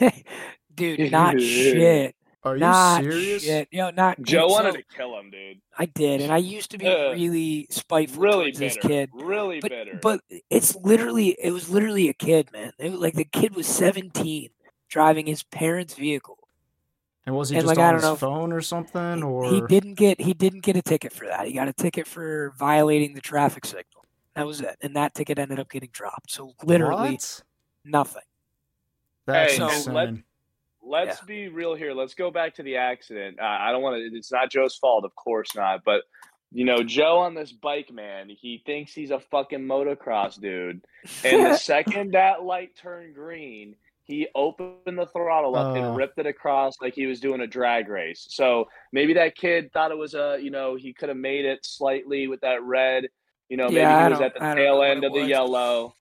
Dude, 0.74 1.10
not 1.10 1.40
shit. 1.40 2.14
Are 2.44 2.54
you 2.54 2.60
not 2.60 3.02
serious? 3.02 3.42
shit. 3.42 3.68
You 3.72 3.78
know, 3.78 3.90
not 3.90 4.20
Joe 4.22 4.48
so 4.48 4.52
wanted 4.54 4.72
to 4.74 4.82
kill 4.96 5.18
him, 5.18 5.30
dude. 5.30 5.60
I 5.76 5.86
did, 5.86 6.20
and 6.20 6.32
I 6.32 6.36
used 6.38 6.70
to 6.70 6.78
be 6.78 6.86
Uh, 6.86 7.12
really 7.12 7.66
spiteful 7.70 8.22
Really 8.22 8.44
towards 8.52 8.58
this 8.58 8.76
kid. 8.76 9.10
Really 9.12 9.60
but 9.60 9.70
bitter. 9.70 9.98
but 10.02 10.20
it's 10.50 10.76
literally 10.76 11.36
it 11.42 11.50
was 11.50 11.68
literally 11.68 12.08
a 12.08 12.14
kid, 12.14 12.50
man. 12.52 12.72
It 12.78 12.90
was 12.92 13.00
like 13.00 13.14
the 13.14 13.24
kid 13.24 13.54
was 13.56 13.66
17 13.66 14.50
driving 14.88 15.26
his 15.26 15.42
parents' 15.42 15.94
vehicle. 15.94 16.38
And 17.26 17.36
was 17.36 17.50
he 17.50 17.56
And, 17.56 17.66
just 17.66 17.76
like, 17.76 17.84
I 17.84 17.88
on 17.88 17.94
don't 17.94 18.00
his 18.00 18.04
know 18.04 18.16
phone 18.16 18.52
or 18.52 18.62
something? 18.62 19.22
Or 19.22 19.44
He 19.50 19.60
didn't 19.68 19.94
get 19.94 20.20
he 20.20 20.32
didn't 20.32 20.60
get 20.62 20.76
a 20.76 20.82
ticket 20.82 21.12
for 21.12 21.26
that. 21.26 21.46
He 21.46 21.52
got 21.52 21.68
a 21.68 21.72
ticket 21.74 22.06
for 22.06 22.54
violating 22.58 23.14
the 23.14 23.20
traffic 23.20 23.66
signal. 23.66 24.04
That 24.34 24.46
was 24.46 24.60
it, 24.60 24.76
and 24.80 24.94
that 24.96 25.14
ticket 25.14 25.38
ended 25.38 25.58
up 25.58 25.68
getting 25.68 25.90
dropped. 25.92 26.30
So 26.30 26.54
literally 26.62 27.12
What? 27.14 27.42
nothing. 27.84 28.22
That's 29.26 29.56
Hey, 29.56 29.62
insane. 29.64 29.94
let- 29.94 30.14
Let's 30.88 31.20
Yeah. 31.20 31.26
be 31.26 31.48
real 31.48 31.74
here. 31.74 31.92
Let's 31.92 32.14
go 32.14 32.30
back 32.30 32.54
to 32.54 32.62
the 32.62 32.76
accident. 32.76 33.38
Uh, 33.40 33.44
I 33.44 33.72
don't 33.72 33.82
want 33.82 33.96
to. 33.96 34.16
It's 34.16 34.32
not 34.32 34.50
Joe's 34.50 34.76
fault, 34.76 35.04
of 35.04 35.14
course 35.14 35.54
not. 35.54 35.84
But 35.84 36.02
you 36.50 36.64
know, 36.64 36.82
Joe 36.82 37.18
on 37.18 37.34
this 37.34 37.52
bike, 37.52 37.90
man, 37.92 38.30
he 38.30 38.62
thinks 38.64 38.92
he's 38.94 39.10
a 39.10 39.20
fucking 39.20 39.60
motocross 39.60 40.40
dude. 40.40 40.80
And 41.22 41.44
the 41.44 41.56
second 41.58 42.12
that 42.12 42.42
light 42.42 42.74
turned 42.74 43.14
green, 43.14 43.76
he 44.04 44.28
opened 44.34 44.98
the 44.98 45.04
throttle 45.06 45.54
up 45.56 45.76
Uh. 45.76 45.80
and 45.80 45.96
ripped 45.96 46.18
it 46.18 46.24
across 46.26 46.80
like 46.80 46.94
he 46.94 47.04
was 47.04 47.20
doing 47.20 47.42
a 47.42 47.46
drag 47.46 47.88
race. 47.90 48.26
So 48.30 48.66
maybe 48.92 49.12
that 49.14 49.36
kid 49.36 49.70
thought 49.74 49.90
it 49.90 49.98
was 49.98 50.14
a, 50.14 50.38
you 50.40 50.50
know, 50.50 50.74
he 50.74 50.94
could 50.94 51.10
have 51.10 51.18
made 51.18 51.44
it 51.44 51.66
slightly 51.66 52.28
with 52.28 52.40
that 52.40 52.62
red. 52.62 53.08
You 53.50 53.58
know, 53.58 53.64
maybe 53.66 53.76
Yeah, 53.80 54.06
he 54.06 54.12
was 54.12 54.20
at 54.22 54.32
the 54.34 54.42
I 54.42 54.46
don't 54.54 54.56
know 54.56 54.62
tail 54.62 54.82
end 54.84 55.04
of 55.04 55.12
the 55.12 55.24
yellow. 55.24 55.94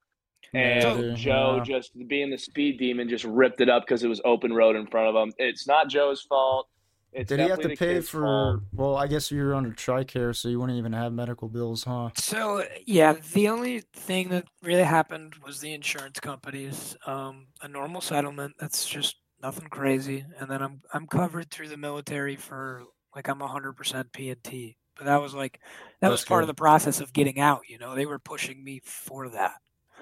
And 0.53 1.01
Maybe, 1.01 1.15
Joe, 1.15 1.55
yeah. 1.57 1.63
just 1.63 1.91
being 2.07 2.29
the 2.29 2.37
speed 2.37 2.79
demon, 2.79 3.09
just 3.09 3.25
ripped 3.25 3.61
it 3.61 3.69
up 3.69 3.83
because 3.83 4.03
it 4.03 4.07
was 4.07 4.21
open 4.25 4.53
road 4.53 4.75
in 4.75 4.87
front 4.87 5.07
of 5.07 5.21
him. 5.21 5.33
It's 5.37 5.67
not 5.67 5.89
Joe's 5.89 6.21
fault. 6.21 6.67
It's 7.13 7.29
Did 7.29 7.39
he 7.39 7.47
have 7.47 7.61
to 7.61 7.75
pay 7.75 8.01
for? 8.01 8.21
fault. 8.21 8.61
Well, 8.73 8.95
I 8.95 9.07
guess 9.07 9.31
you 9.31 9.41
were 9.43 9.55
under 9.55 9.71
TRICARE, 9.71 10.35
so 10.35 10.49
you 10.49 10.59
wouldn't 10.59 10.77
even 10.77 10.93
have 10.93 11.13
medical 11.13 11.47
bills, 11.47 11.83
huh? 11.83 12.09
So 12.15 12.63
yeah, 12.85 13.13
the 13.33 13.47
only 13.49 13.81
thing 13.93 14.29
that 14.29 14.45
really 14.61 14.83
happened 14.83 15.33
was 15.45 15.59
the 15.59 15.73
insurance 15.73 16.19
companies. 16.19 16.95
Um, 17.05 17.47
a 17.61 17.67
normal 17.67 18.01
settlement. 18.01 18.55
That's 18.59 18.85
just 18.85 19.15
nothing 19.41 19.67
crazy. 19.69 20.25
And 20.39 20.49
then 20.49 20.61
I'm 20.61 20.81
I'm 20.93 21.07
covered 21.07 21.49
through 21.49 21.69
the 21.69 21.77
military 21.77 22.35
for 22.35 22.83
like 23.15 23.27
I'm 23.29 23.39
100% 23.39 24.11
P 24.13 24.29
and 24.29 24.43
T. 24.43 24.77
But 24.95 25.05
that 25.05 25.21
was 25.21 25.33
like 25.33 25.59
that 26.01 26.11
was 26.11 26.25
part 26.25 26.41
good. 26.41 26.43
of 26.43 26.55
the 26.55 26.59
process 26.61 26.99
of 27.01 27.13
getting 27.13 27.39
out. 27.39 27.61
You 27.67 27.77
know, 27.77 27.95
they 27.95 28.05
were 28.05 28.19
pushing 28.19 28.63
me 28.63 28.81
for 28.83 29.29
that. 29.29 29.53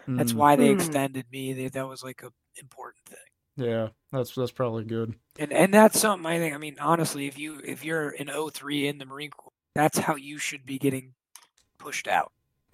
That's 0.08 0.34
Mm, 0.34 0.36
why 0.38 0.56
they 0.56 0.68
Hmm. 0.74 0.80
extended 0.80 1.26
me. 1.32 1.54
They, 1.54 1.68
that 1.70 1.88
was 1.88 2.04
like 2.04 2.24
a 2.24 2.32
important 2.60 3.06
thing. 3.06 3.18
Yeah, 3.58 3.90
that's 4.12 4.36
that's 4.36 4.52
probably 4.52 4.84
good. 4.84 5.16
And 5.40 5.52
and 5.54 5.74
that's 5.74 6.00
something 6.00 6.26
I 6.26 6.38
think. 6.40 6.54
I 6.54 6.58
mean, 6.58 6.76
honestly, 6.80 7.28
if 7.28 7.38
you 7.40 7.60
if 7.64 7.84
you're 7.86 8.10
in 8.12 8.30
03 8.30 8.88
in 8.88 8.98
the 8.98 9.06
Marine 9.06 9.32
Corps, 9.32 9.52
that's 9.74 9.98
how 9.98 10.16
you 10.16 10.38
should 10.38 10.66
be 10.66 10.78
getting 10.78 11.14
pushed 11.78 12.08
out. 12.08 12.32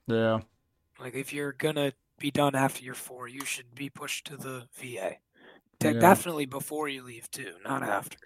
Yeah, 0.07 0.39
Like 0.99 1.13
if 1.15 1.33
you're 1.33 1.53
gonna 1.53 1.93
be 2.19 2.31
done 2.31 2.55
after 2.55 2.83
you're 2.83 2.93
four, 2.95 3.27
you 3.27 3.45
should 3.45 3.73
be 3.75 3.89
pushed 3.89 4.25
to 4.27 4.37
the 4.37 4.67
VA. 4.73 5.17
De- 5.79 5.93
Yeah. 5.93 5.99
Definitely 5.99 6.45
before 6.47 6.89
you 6.89 7.03
leave 7.03 7.29
too, 7.31 7.55
not 7.63 7.83
after. 7.83 8.17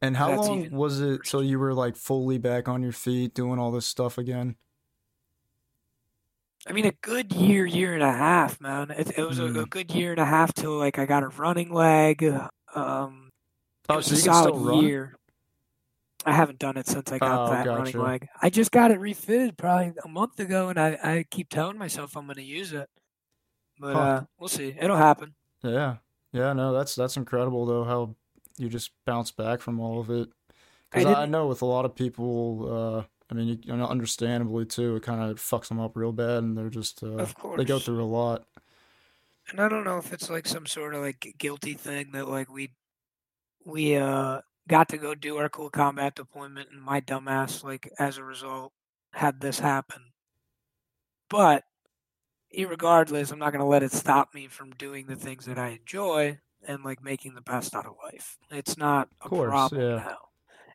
and 0.00 0.16
how 0.16 0.28
That's 0.28 0.48
long 0.48 0.70
was 0.70 1.00
it 1.00 1.24
till 1.24 1.42
you 1.44 1.58
were 1.58 1.74
like 1.74 1.96
fully 1.96 2.38
back 2.38 2.68
on 2.68 2.82
your 2.82 2.92
feet 2.92 3.34
doing 3.34 3.58
all 3.58 3.70
this 3.70 3.86
stuff 3.86 4.18
again? 4.18 4.56
I 6.66 6.72
mean, 6.72 6.86
a 6.86 6.92
good 7.02 7.32
year, 7.32 7.66
year 7.66 7.94
and 7.94 8.02
a 8.02 8.12
half, 8.12 8.60
man. 8.60 8.90
It, 8.92 9.18
it 9.18 9.22
was 9.26 9.38
a, 9.40 9.46
a 9.46 9.48
Mm. 9.48 9.70
good 9.70 9.92
year 9.94 10.12
and 10.12 10.20
a 10.20 10.24
half 10.24 10.52
till 10.54 10.78
like 10.78 10.98
I 10.98 11.06
got 11.06 11.22
a 11.22 11.28
running 11.28 11.72
leg. 11.72 12.22
Um, 12.74 13.30
Oh, 13.88 14.00
so 14.00 14.14
you 14.14 14.22
can 14.22 14.32
solid 14.32 14.54
still 14.54 14.64
run? 14.64 14.84
year. 14.84 15.16
I 16.24 16.32
haven't 16.32 16.60
done 16.60 16.76
it 16.76 16.86
since 16.86 17.10
I 17.10 17.18
got 17.18 17.48
Oh, 17.48 17.50
that 17.50 17.64
gotcha. 17.64 17.78
running 17.78 17.98
leg. 17.98 18.28
I 18.40 18.48
just 18.48 18.70
got 18.70 18.92
it 18.92 19.00
refitted 19.00 19.58
probably 19.58 19.92
a 20.04 20.08
month 20.08 20.38
ago, 20.38 20.68
and 20.68 20.78
I, 20.78 20.96
I 21.02 21.24
keep 21.28 21.48
telling 21.48 21.76
myself 21.76 22.16
I'm 22.16 22.26
going 22.26 22.36
to 22.36 22.42
use 22.44 22.72
it. 22.72 22.88
But 23.80 23.94
Huh. 23.94 24.00
uh, 24.00 24.22
we'll 24.38 24.48
see. 24.48 24.76
It'll 24.80 24.96
happen. 24.96 25.34
Yeah, 25.64 25.96
yeah, 26.32 26.52
no, 26.52 26.72
that's 26.72 26.94
that's 26.94 27.16
incredible 27.16 27.66
though 27.66 27.82
how 27.84 28.14
you 28.56 28.68
just 28.68 28.92
bounce 29.04 29.32
back 29.32 29.60
from 29.60 29.80
all 29.80 29.98
of 30.00 30.10
it. 30.10 30.28
Because 30.90 31.06
I, 31.06 31.08
didn't- 31.14 31.30
know 31.32 31.48
with 31.48 31.62
a 31.62 31.66
lot 31.66 31.84
of 31.84 31.94
people, 31.96 32.68
uh, 32.70 33.02
I 33.32 33.34
mean, 33.34 33.48
you, 33.48 33.58
you 33.62 33.76
know, 33.76 33.86
understandably 33.86 34.66
too, 34.66 34.96
it 34.96 35.02
kind 35.02 35.22
of 35.30 35.38
fucks 35.38 35.68
them 35.68 35.80
up 35.80 35.96
real 35.96 36.12
bad, 36.12 36.42
and 36.44 36.56
they're 36.56 36.68
just 36.68 37.02
uh, 37.02 37.24
Of 37.24 37.34
they 37.56 37.64
go 37.64 37.78
through 37.78 38.04
a 38.04 38.06
lot. 38.06 38.46
And 39.48 39.60
I 39.60 39.68
don't 39.68 39.84
know 39.84 39.98
if 39.98 40.12
it's 40.12 40.28
like 40.30 40.48
some 40.48 40.66
sort 40.66 40.94
of 40.94 41.00
like 41.02 41.34
guilty 41.38 41.74
thing 41.74 42.10
that 42.12 42.28
like 42.28 42.50
we 42.50 42.74
we 43.64 43.96
uh 43.96 44.42
got 44.68 44.88
to 44.90 44.98
go 44.98 45.14
do 45.14 45.38
our 45.38 45.48
cool 45.48 45.70
combat 45.70 46.14
deployment 46.16 46.70
and 46.70 46.82
my 46.82 47.00
dumbass 47.00 47.64
like 47.64 47.90
as 47.98 48.18
a 48.18 48.24
result 48.24 48.72
had 49.12 49.40
this 49.40 49.60
happen. 49.60 50.12
But 51.28 51.64
regardless, 52.56 53.30
I'm 53.30 53.38
not 53.38 53.52
gonna 53.52 53.66
let 53.66 53.82
it 53.82 53.92
stop 53.92 54.34
me 54.34 54.48
from 54.48 54.70
doing 54.72 55.06
the 55.06 55.16
things 55.16 55.46
that 55.46 55.58
I 55.58 55.70
enjoy 55.70 56.40
and 56.66 56.84
like 56.84 57.02
making 57.02 57.34
the 57.34 57.40
best 57.40 57.74
out 57.74 57.86
of 57.86 57.96
life. 58.02 58.38
It's 58.50 58.76
not 58.76 59.08
a 59.20 59.30
Of 59.30 59.30
course, 59.30 59.72
problem 59.72 59.72
yeah. 59.72 60.02
now. 60.04 60.18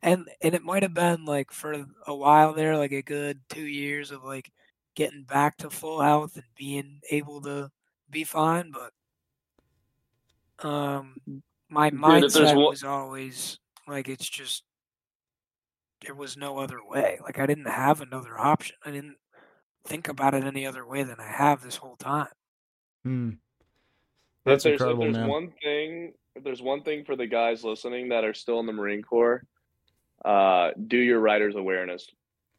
And 0.02 0.30
and 0.42 0.54
it 0.54 0.64
might 0.64 0.84
have 0.84 0.94
been 0.94 1.26
like 1.26 1.52
for 1.52 1.86
a 2.06 2.16
while 2.16 2.54
there, 2.54 2.78
like 2.78 2.92
a 2.92 3.02
good 3.02 3.40
two 3.50 3.66
years 3.66 4.12
of 4.12 4.24
like 4.24 4.52
getting 4.96 5.24
back 5.24 5.58
to 5.58 5.70
full 5.70 6.02
health 6.02 6.36
and 6.36 6.46
being 6.56 7.00
able 7.12 7.42
to 7.42 7.70
be 8.10 8.24
fine, 8.24 8.72
but 8.72 8.92
um 10.68 11.16
my 11.70 11.90
Dude, 11.90 12.00
mindset 12.00 12.56
one- 12.56 12.66
was 12.66 12.84
always 12.84 13.60
like 13.88 14.08
it's 14.10 14.28
just 14.28 14.64
there 16.06 16.16
was 16.16 16.38
no 16.38 16.60
other 16.60 16.80
way. 16.88 17.20
Like 17.24 17.40
I 17.40 17.46
didn't 17.46 17.66
have 17.68 18.02
another 18.02 18.40
option. 18.40 18.76
I 18.86 18.92
didn't 18.92 19.18
think 19.86 20.08
about 20.08 20.34
it 20.36 20.44
any 20.44 20.66
other 20.66 20.86
way 20.86 21.04
than 21.04 21.20
I 21.20 21.28
have 21.32 21.64
this 21.64 21.76
whole 21.78 21.96
time. 21.96 22.28
Hmm. 23.04 23.30
If 23.30 23.36
That's 24.46 24.64
there's, 24.64 24.74
incredible, 24.80 25.06
if 25.06 25.14
there's 25.14 25.22
man. 25.22 25.30
one 25.30 25.54
thing, 25.62 26.14
if 26.36 26.44
there's 26.44 26.62
one 26.62 26.84
thing 26.84 27.04
for 27.04 27.16
the 27.16 27.26
guys 27.28 27.64
listening 27.64 28.10
that 28.10 28.24
are 28.24 28.34
still 28.34 28.60
in 28.60 28.66
the 28.66 28.74
Marine 28.74 29.02
Corps, 29.02 29.44
uh, 30.26 30.72
do 30.88 30.98
your 30.98 31.20
rider's 31.20 31.56
awareness 31.56 32.08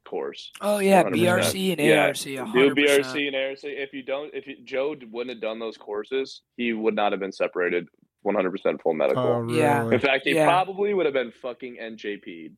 course. 0.04 0.50
Oh 0.60 0.78
yeah, 0.78 1.02
100%. 1.02 1.10
BRC 1.14 1.72
and 1.72 1.80
Yeah, 1.80 2.06
ARC, 2.06 2.16
a 2.16 2.52
Do 2.52 2.74
BRC 2.74 3.26
and 3.26 3.36
ARC. 3.36 3.58
If 3.62 3.92
you 3.92 4.02
don't, 4.02 4.32
if 4.34 4.46
you, 4.46 4.56
Joe 4.64 4.96
wouldn't 5.10 5.34
have 5.36 5.42
done 5.42 5.58
those 5.58 5.76
courses, 5.76 6.42
he 6.56 6.72
would 6.72 6.94
not 6.94 7.12
have 7.12 7.20
been 7.20 7.32
separated 7.32 7.88
100% 8.24 8.80
full 8.82 8.94
medical. 8.94 9.22
Oh, 9.22 9.38
really? 9.40 9.58
Yeah. 9.58 9.90
In 9.90 10.00
fact, 10.00 10.24
he 10.24 10.34
Yeah. 10.34 10.46
probably 10.46 10.94
would 10.94 11.04
have 11.06 11.12
been 11.12 11.30
fucking 11.30 11.76
NJP'd. 11.76 12.56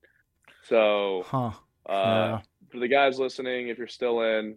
So, 0.62 1.24
Huh. 1.26 1.50
uh, 1.86 1.92
yeah. 1.92 2.40
for 2.70 2.78
the 2.78 2.88
guys 2.88 3.18
listening, 3.18 3.68
if 3.68 3.78
you're 3.78 3.88
still 3.88 4.20
in, 4.20 4.56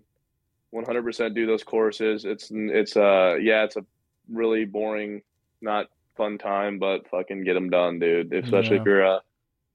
100% 0.74 1.34
do 1.36 1.46
those 1.46 1.64
courses. 1.64 2.26
It's 2.26 2.50
it's 2.52 2.98
uh 2.98 3.38
yeah, 3.42 3.64
it's 3.64 3.76
a 3.76 3.86
really 4.32 4.66
boring, 4.66 5.22
not 5.62 5.88
fun 6.18 6.38
time, 6.38 6.80
but 6.80 7.08
fucking 7.10 7.44
get 7.44 7.54
them 7.54 7.70
done, 7.70 8.00
dude. 8.00 8.34
Especially 8.34 8.76
Yeah. 8.76 8.82
if 8.82 8.86
you're 8.86 9.06
uh 9.06 9.20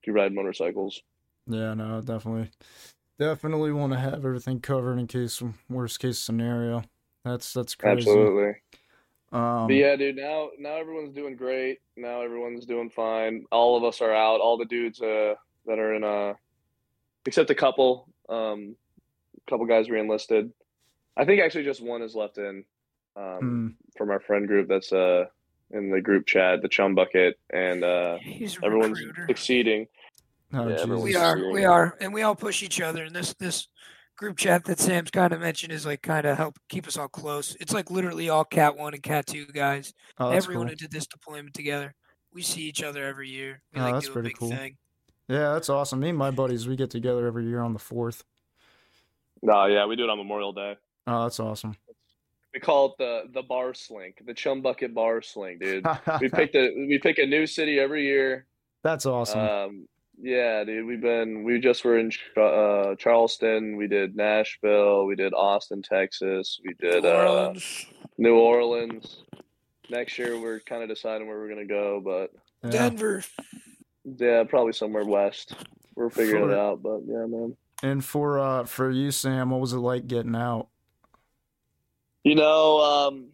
you 0.05 0.13
ride 0.13 0.33
motorcycles. 0.33 1.01
Yeah, 1.47 1.73
no, 1.73 2.01
definitely, 2.01 2.51
definitely 3.17 3.71
want 3.71 3.93
to 3.93 3.99
have 3.99 4.25
everything 4.25 4.59
covered 4.59 4.99
in 4.99 5.07
case 5.07 5.41
worst 5.69 5.99
case 5.99 6.19
scenario. 6.19 6.83
That's 7.25 7.53
that's 7.53 7.75
crazy. 7.75 8.09
Absolutely. 8.09 8.53
Um, 9.31 9.67
But 9.67 9.75
yeah, 9.75 9.95
dude. 9.95 10.15
Now 10.15 10.49
now 10.57 10.75
everyone's 10.77 11.13
doing 11.13 11.35
great. 11.35 11.79
Now 11.97 12.21
everyone's 12.21 12.65
doing 12.65 12.89
fine. 12.89 13.45
All 13.51 13.77
of 13.77 13.83
us 13.83 14.01
are 14.01 14.13
out. 14.13 14.41
All 14.41 14.57
the 14.57 14.65
dudes 14.65 15.01
uh 15.01 15.35
that 15.65 15.79
are 15.79 15.93
in 15.93 16.03
uh 16.03 16.33
except 17.25 17.49
a 17.49 17.55
couple. 17.55 18.07
Um, 18.27 18.75
a 19.47 19.51
couple 19.51 19.65
guys 19.65 19.89
re-enlisted. 19.89 20.51
I 21.17 21.25
think 21.25 21.41
actually 21.41 21.63
just 21.63 21.81
one 21.81 22.01
is 22.01 22.15
left 22.15 22.37
in. 22.37 22.63
Um, 23.15 23.39
hmm, 23.39 23.67
from 23.97 24.11
our 24.11 24.19
friend 24.19 24.47
group 24.47 24.69
that's 24.69 24.93
uh 24.93 25.25
in 25.71 25.89
the 25.89 26.01
group 26.01 26.25
chat, 26.25 26.61
the 26.61 26.67
chum 26.69 26.95
bucket, 26.95 27.39
and 27.51 27.83
uh 27.83 28.17
everyone's 28.63 28.99
recruiter. 28.99 29.25
exceeding. 29.29 29.87
oh, 30.53 30.67
Yeah, 30.67 30.75
everyone's 30.79 31.03
We 31.03 31.15
are, 31.15 31.37
seeing 31.37 31.53
we 31.53 31.65
are, 31.65 31.97
and 32.01 32.13
we 32.13 32.21
all 32.23 32.35
push 32.35 32.63
each 32.63 32.81
other. 32.81 33.03
And 33.03 33.15
this 33.15 33.33
this 33.35 33.67
group 34.17 34.37
chat 34.37 34.65
that 34.65 34.79
Sam's 34.79 35.11
kind 35.11 35.31
of 35.31 35.39
mentioned 35.39 35.71
is 35.71 35.85
like 35.85 36.01
kind 36.01 36.25
of 36.25 36.37
help 36.37 36.57
keep 36.69 36.87
us 36.87 36.97
all 36.97 37.07
close. 37.07 37.55
It's 37.59 37.73
like 37.73 37.89
literally 37.91 38.29
all 38.29 38.43
CAAT 38.45 38.77
One 38.77 38.93
and 38.93 39.03
CAAT 39.03 39.25
Two 39.25 39.45
guys. 39.47 39.93
Oh, 40.17 40.29
Everyone 40.31 40.65
cool. 40.67 40.71
who 40.71 40.75
did 40.75 40.91
this 40.91 41.07
deployment 41.07 41.53
together. 41.53 41.93
We 42.33 42.41
see 42.41 42.61
each 42.61 42.83
other 42.83 43.05
every 43.05 43.29
year. 43.29 43.61
We 43.73 43.81
Oh, 43.81 43.83
like 43.83 43.93
that's 43.95 44.05
do 44.05 44.11
a 44.11 44.13
pretty 44.13 44.29
big 44.29 44.37
cool. 44.37 44.49
thing. 44.51 44.77
Yeah, 45.27 45.53
that's 45.53 45.69
awesome. 45.69 45.99
Me 45.99 46.09
and 46.09 46.17
my 46.17 46.31
buddies, 46.31 46.67
we 46.67 46.75
get 46.75 46.89
together 46.89 47.25
every 47.27 47.45
year 47.45 47.61
on 47.61 47.73
the 47.73 47.79
fourth. 47.79 48.23
No, 49.41 49.65
yeah, 49.67 49.85
we 49.85 49.95
do 49.95 50.03
it 50.03 50.09
on 50.09 50.17
Memorial 50.17 50.51
Day. 50.53 50.75
Oh, 51.07 51.23
that's 51.23 51.39
awesome. 51.39 51.75
We 52.53 52.59
call 52.59 52.87
it 52.87 52.91
the 52.97 53.23
the 53.33 53.43
bar 53.43 53.73
slink, 53.73 54.21
the 54.25 54.33
chum 54.33 54.61
bucket 54.61 54.93
bar 54.93 55.21
slink, 55.21 55.61
dude. 55.61 55.85
we 56.19 56.29
picked 56.33 56.55
a 56.55 56.73
we 56.75 56.97
pick 56.97 57.19
a 57.19 57.25
new 57.25 57.45
city 57.45 57.79
every 57.79 58.05
year. 58.05 58.45
that's 58.83 59.05
awesome. 59.05 59.39
Um, 59.39 59.87
yeah, 60.21 60.63
dude, 60.63 60.85
we've 60.85 60.99
been 61.01 61.43
we 61.43 61.59
just 61.59 61.85
were 61.85 61.97
in 61.99 62.11
uh, 62.35 62.95
Charleston. 62.95 63.77
We 63.77 63.87
did 63.87 64.15
Nashville. 64.15 65.05
We 65.05 65.15
did 65.15 65.33
Austin, 65.33 65.81
Texas. 65.81 66.59
We 66.65 66.73
did 66.73 67.03
New 67.03 67.09
uh, 67.09 67.13
Orleans, 67.13 67.85
New 68.17 68.37
Orleans. 68.37 69.23
Next 69.89 70.17
year, 70.17 70.39
we're 70.39 70.59
kind 70.59 70.83
of 70.83 70.89
deciding 70.89 71.27
where 71.27 71.39
we're 71.39 71.49
gonna 71.49 71.65
go, 71.65 72.01
but 72.03 72.31
yeah. 72.63 72.71
Denver. 72.71 73.23
yeah, 74.17 74.43
probably 74.43 74.73
somewhere 74.73 75.05
west. 75.05 75.53
We're 75.95 76.09
figuring 76.09 76.45
For- 76.47 76.51
it 76.51 76.57
out, 76.57 76.81
but 76.83 77.01
yeah, 77.05 77.25
man. 77.25 77.55
And 77.81 78.03
for 78.03 78.39
uh 78.39 78.65
for 78.65 78.91
you, 78.91 79.11
Sam, 79.11 79.51
what 79.51 79.61
was 79.61 79.73
it 79.73 79.77
like 79.77 80.07
getting 80.07 80.35
out? 80.35 80.67
You 82.29 82.35
know, 82.35 82.79
um, 82.79 83.31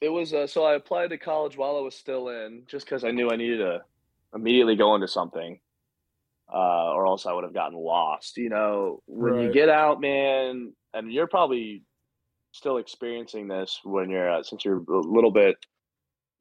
it 0.00 0.08
was 0.08 0.32
uh, 0.32 0.46
so 0.46 0.64
I 0.64 0.76
applied 0.76 1.10
to 1.10 1.18
college 1.18 1.58
while 1.58 1.76
I 1.76 1.80
was 1.80 1.94
still 1.94 2.30
in, 2.30 2.62
just 2.66 2.86
because 2.86 3.04
I 3.04 3.10
knew 3.10 3.30
I 3.30 3.36
needed 3.36 3.58
to 3.58 3.82
immediately 4.34 4.76
go 4.76 4.94
into 4.94 5.06
something, 5.06 5.60
uh, 6.50 6.94
or 6.94 7.06
else 7.06 7.26
I 7.26 7.34
would 7.34 7.44
have 7.44 7.52
gotten 7.52 7.76
lost. 7.76 8.38
You 8.38 8.48
know, 8.48 9.02
when 9.04 9.42
you 9.42 9.52
get 9.52 9.68
out, 9.68 10.00
man, 10.00 10.72
and 10.94 11.12
you're 11.12 11.26
probably 11.26 11.82
still 12.52 12.78
experiencing 12.78 13.46
this 13.46 13.78
when 13.84 14.08
you're 14.08 14.38
uh, 14.38 14.42
since 14.42 14.64
you're 14.64 14.78
a 14.78 15.00
little 15.00 15.30
bit 15.30 15.56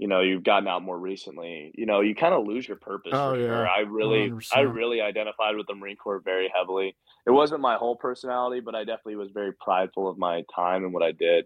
you 0.02 0.08
know 0.08 0.20
you've 0.20 0.44
gotten 0.44 0.68
out 0.68 0.82
more 0.82 0.98
recently 0.98 1.72
you 1.76 1.86
know 1.86 2.02
you 2.02 2.14
kind 2.16 2.34
of 2.34 2.46
lose 2.46 2.68
your 2.68 2.76
purpose 2.78 3.12
Oh, 3.16 3.36
yeah. 3.36 3.46
sure 3.46 3.68
i 3.70 3.80
really 3.82 4.26
i 4.54 4.64
100%. 4.64 4.74
really 4.74 5.00
identified 5.00 5.56
with 5.56 5.68
the 5.68 5.76
marine 5.76 5.96
corps 5.96 6.20
very 6.26 6.52
heavily 6.54 6.96
it 7.28 7.32
wasn't 7.32 7.62
my 7.62 7.76
whole 7.76 7.96
personality 7.96 8.60
but 8.62 8.74
i 8.76 8.80
definitely 8.84 9.16
was 9.18 9.30
very 9.32 9.54
prideful 9.54 10.10
of 10.10 10.18
my 10.18 10.44
time 10.54 10.84
and 10.84 10.92
what 10.94 11.04
i 11.04 11.12
did 11.12 11.46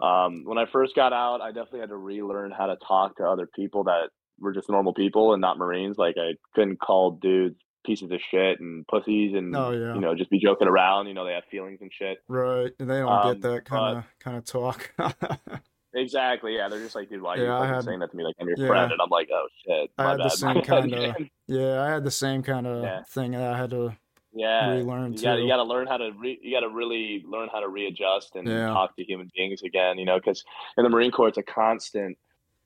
um, 0.00 0.44
when 0.44 0.56
i 0.56 0.64
first 0.72 0.94
got 0.94 1.12
out 1.12 1.40
i 1.40 1.48
definitely 1.48 1.80
had 1.80 1.88
to 1.90 1.96
relearn 1.96 2.50
how 2.52 2.66
to 2.66 2.76
talk 2.86 3.16
to 3.16 3.24
other 3.24 3.46
people 3.46 3.82
that 3.84 4.10
were 4.38 4.52
just 4.52 4.70
normal 4.70 4.94
people 4.94 5.32
and 5.34 5.40
not 5.40 5.58
marines 5.58 5.98
like 5.98 6.14
i 6.16 6.30
couldn't 6.54 6.78
call 6.80 7.10
dudes 7.10 7.56
pieces 7.84 8.10
of 8.12 8.20
shit 8.30 8.60
and 8.60 8.86
pussies 8.88 9.34
and 9.34 9.56
Oh, 9.56 9.70
yeah. 9.72 9.94
you 9.94 10.00
know 10.00 10.14
just 10.14 10.30
be 10.30 10.38
joking 10.38 10.68
around 10.68 11.06
you 11.08 11.14
know 11.14 11.24
they 11.26 11.32
have 11.32 11.44
feelings 11.50 11.78
and 11.80 11.90
shit 11.92 12.18
Right. 12.28 12.70
And 12.78 12.88
they 12.88 12.98
don't 12.98 13.08
Um, 13.10 13.32
get 13.32 13.42
that 13.42 13.64
kind 13.64 13.98
of 13.98 14.04
kind 14.20 14.36
of 14.36 14.44
talk. 14.44 14.92
Exactly. 15.94 16.56
Yeah, 16.56 16.68
they're 16.68 16.80
just 16.80 16.94
like, 16.94 17.08
dude, 17.08 17.22
why 17.22 17.34
are 17.34 17.36
you 17.38 17.44
Yeah, 17.44 17.56
I 17.56 17.60
fucking 17.60 17.74
had- 17.74 17.84
saying 17.84 17.98
that 18.00 18.10
to 18.12 18.16
me 18.16 18.24
like 18.24 18.36
I'm 18.40 18.48
your 18.48 18.56
yeah. 18.58 18.66
friend? 18.68 18.92
And 18.92 19.00
I'm 19.00 19.08
like, 19.10 19.28
oh 19.32 19.48
shit, 19.66 19.90
I 19.98 20.10
had 20.10 20.18
the 20.18 20.28
same 20.30 20.60
kinda- 20.62 21.16
yeah, 21.48 21.82
I 21.82 21.88
had 21.88 22.04
the 22.04 22.10
same 22.10 22.42
kind 22.42 22.66
of 22.66 22.84
Yeah. 22.84 23.02
thing 23.08 23.32
that 23.32 23.42
I 23.54 23.56
had 23.58 23.70
to 23.70 23.96
Yeah, 24.32 24.70
relearn 24.70 25.14
you 25.14 25.22
got 25.22 25.40
you 25.40 25.48
got 25.48 25.56
to 25.56 25.64
learn 25.64 25.88
how 25.88 25.96
to 25.96 26.12
re, 26.16 26.38
you 26.40 26.54
got 26.54 26.60
to 26.60 26.68
really 26.72 27.24
learn 27.26 27.48
how 27.52 27.58
to 27.60 27.68
readjust 27.68 28.36
and 28.36 28.46
Yeah. 28.46 28.68
talk 28.68 28.94
to 28.96 29.02
human 29.04 29.28
beings 29.34 29.62
again. 29.62 29.98
You 29.98 30.04
know, 30.04 30.18
because 30.18 30.44
in 30.78 30.84
the 30.84 30.90
Marine 30.90 31.10
Corps, 31.10 31.26
it's 31.28 31.38
a 31.38 31.42
constant, 31.42 32.16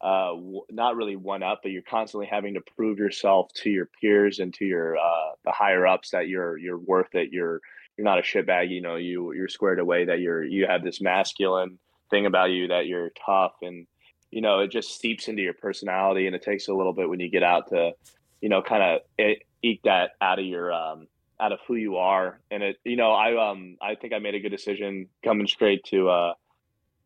uh, 0.03 0.35
w- 0.35 0.61
not 0.71 0.95
really 0.97 1.17
one 1.17 1.43
up, 1.43 1.61
but 1.63 1.73
you're 1.73 1.81
constantly 1.89 2.27
having 2.27 2.53
to 2.55 2.61
prove 2.77 2.99
yourself 2.99 3.51
to 3.63 3.71
your 3.71 3.89
peers 3.99 4.41
and 4.41 4.53
to 4.55 4.67
your 4.67 4.99
uh, 4.99 5.31
the 5.47 5.53
higher 5.53 5.87
ups 5.87 6.11
that 6.11 6.29
you're 6.29 6.59
you're 6.59 6.79
worth 6.79 7.15
it. 7.15 7.31
You're 7.33 7.63
you're 7.97 8.05
not 8.05 8.19
a 8.19 8.23
shitbag. 8.23 8.69
You 8.69 8.83
know, 8.83 8.97
you 8.97 9.33
you're 9.33 9.49
squared 9.49 9.79
away. 9.79 10.05
That 10.05 10.21
you're 10.21 10.45
you 10.45 10.67
have 10.67 10.85
this 10.85 11.01
masculine 11.01 11.79
thing 12.11 12.27
about 12.27 12.51
you 12.51 12.69
that 12.69 12.87
you're 12.87 13.11
tough 13.25 13.55
and 13.63 13.87
you 14.31 14.41
know 14.41 14.61
it 14.61 14.71
just 14.71 15.01
seeps 15.01 15.29
into 15.29 15.43
your 15.43 15.55
personality 15.55 16.27
and 16.27 16.35
it 16.35 16.43
takes 16.43 16.69
a 16.69 16.75
little 16.75 16.93
bit 16.93 17.09
when 17.09 17.21
you 17.21 17.31
get 17.31 17.43
out 17.43 17.69
to 17.69 17.93
you 18.41 18.49
know 18.49 18.63
kind 18.63 18.83
of 18.83 19.37
eke 19.63 19.83
that 19.85 20.11
out 20.21 20.39
of 20.39 20.45
your 20.45 20.73
um 20.73 21.07
out 21.41 21.53
of 21.53 21.59
who 21.67 21.75
you 21.75 21.97
are. 21.97 22.41
And 22.51 22.63
it 22.63 22.77
you 22.85 22.97
know 22.97 23.11
i 23.13 23.51
um 23.51 23.77
i 23.83 23.95
think 23.95 24.13
i 24.13 24.19
made 24.19 24.35
a 24.35 24.41
good 24.41 24.51
decision 24.51 25.09
coming 25.25 25.47
straight 25.47 25.83
to 25.85 26.09
uh 26.09 26.33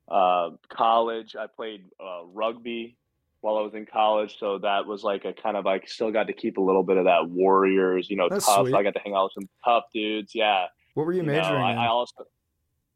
uh 0.08 0.50
college. 0.68 1.36
I 1.36 1.46
played 1.46 1.84
uh 2.00 2.24
rugby 2.32 2.96
while 3.40 3.56
i 3.56 3.60
was 3.60 3.74
in 3.74 3.86
college. 3.86 4.36
So 4.38 4.58
that 4.58 4.86
was 4.86 5.02
like 5.04 5.24
a 5.24 5.32
kind 5.32 5.56
of 5.56 5.64
like 5.64 5.88
still 5.88 6.10
got 6.10 6.26
to 6.26 6.32
keep 6.32 6.58
a 6.58 6.60
little 6.60 6.82
bit 6.82 6.96
of 6.96 7.04
that 7.04 7.28
warriors 7.28 8.10
you 8.10 8.16
know 8.16 8.28
That's 8.28 8.46
tough. 8.46 8.66
sweet. 8.66 8.74
i 8.74 8.82
got 8.82 8.94
to 8.94 9.00
hang 9.04 9.14
out 9.14 9.24
with 9.24 9.32
some 9.34 9.48
tough 9.64 9.84
dudes. 9.94 10.34
Yeah. 10.34 10.66
What 10.94 11.06
were 11.06 11.12
you, 11.12 11.20
you 11.20 11.26
know, 11.26 11.32
majoring 11.32 11.62
I, 11.62 11.72
in? 11.72 11.78
I 11.78 11.86
also 11.86 12.24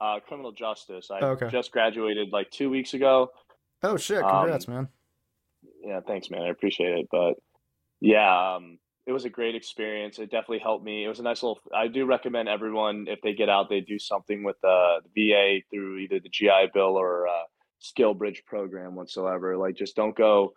uh 0.02 0.18
criminal 0.26 0.52
justice. 0.52 1.08
I 1.10 1.20
Okay. 1.24 1.48
just 1.50 1.70
graduated 1.70 2.28
like 2.32 2.50
two 2.50 2.68
weeks 2.70 2.94
ago. 2.94 3.30
Oh 3.82 3.96
shit! 3.96 4.22
um, 4.22 4.28
Congrats, 4.30 4.66
man. 4.68 4.88
yeah 5.84 6.00
thanks 6.06 6.30
man. 6.30 6.42
I 6.42 6.48
appreciate 6.48 6.98
it. 6.98 7.06
But 7.10 7.34
yeah 8.00 8.54
um 8.56 8.78
it 9.06 9.12
was 9.12 9.24
a 9.24 9.30
great 9.30 9.54
experience. 9.56 10.18
It 10.18 10.30
definitely 10.30 10.60
helped 10.60 10.84
me. 10.84 11.04
It 11.04 11.08
was 11.08 11.18
a 11.18 11.22
nice 11.24 11.42
little 11.42 11.60
i 11.74 11.88
do 11.88 12.04
recommend 12.06 12.48
everyone 12.48 13.06
if 13.08 13.20
they 13.22 13.32
get 13.34 13.48
out 13.48 13.68
they 13.68 13.80
do 13.80 13.98
something 13.98 14.44
with 14.44 14.56
uh, 14.64 15.00
the 15.14 15.30
va 15.30 15.60
through 15.70 15.98
either 15.98 16.20
the 16.20 16.28
gi 16.28 16.68
bill 16.74 16.96
or 16.96 17.26
uh, 17.26 17.32
skill 17.80 18.14
bridge 18.14 18.42
program 18.46 18.94
whatsoever. 18.94 19.56
Like 19.56 19.74
just 19.76 19.96
don't 19.96 20.16
go 20.16 20.52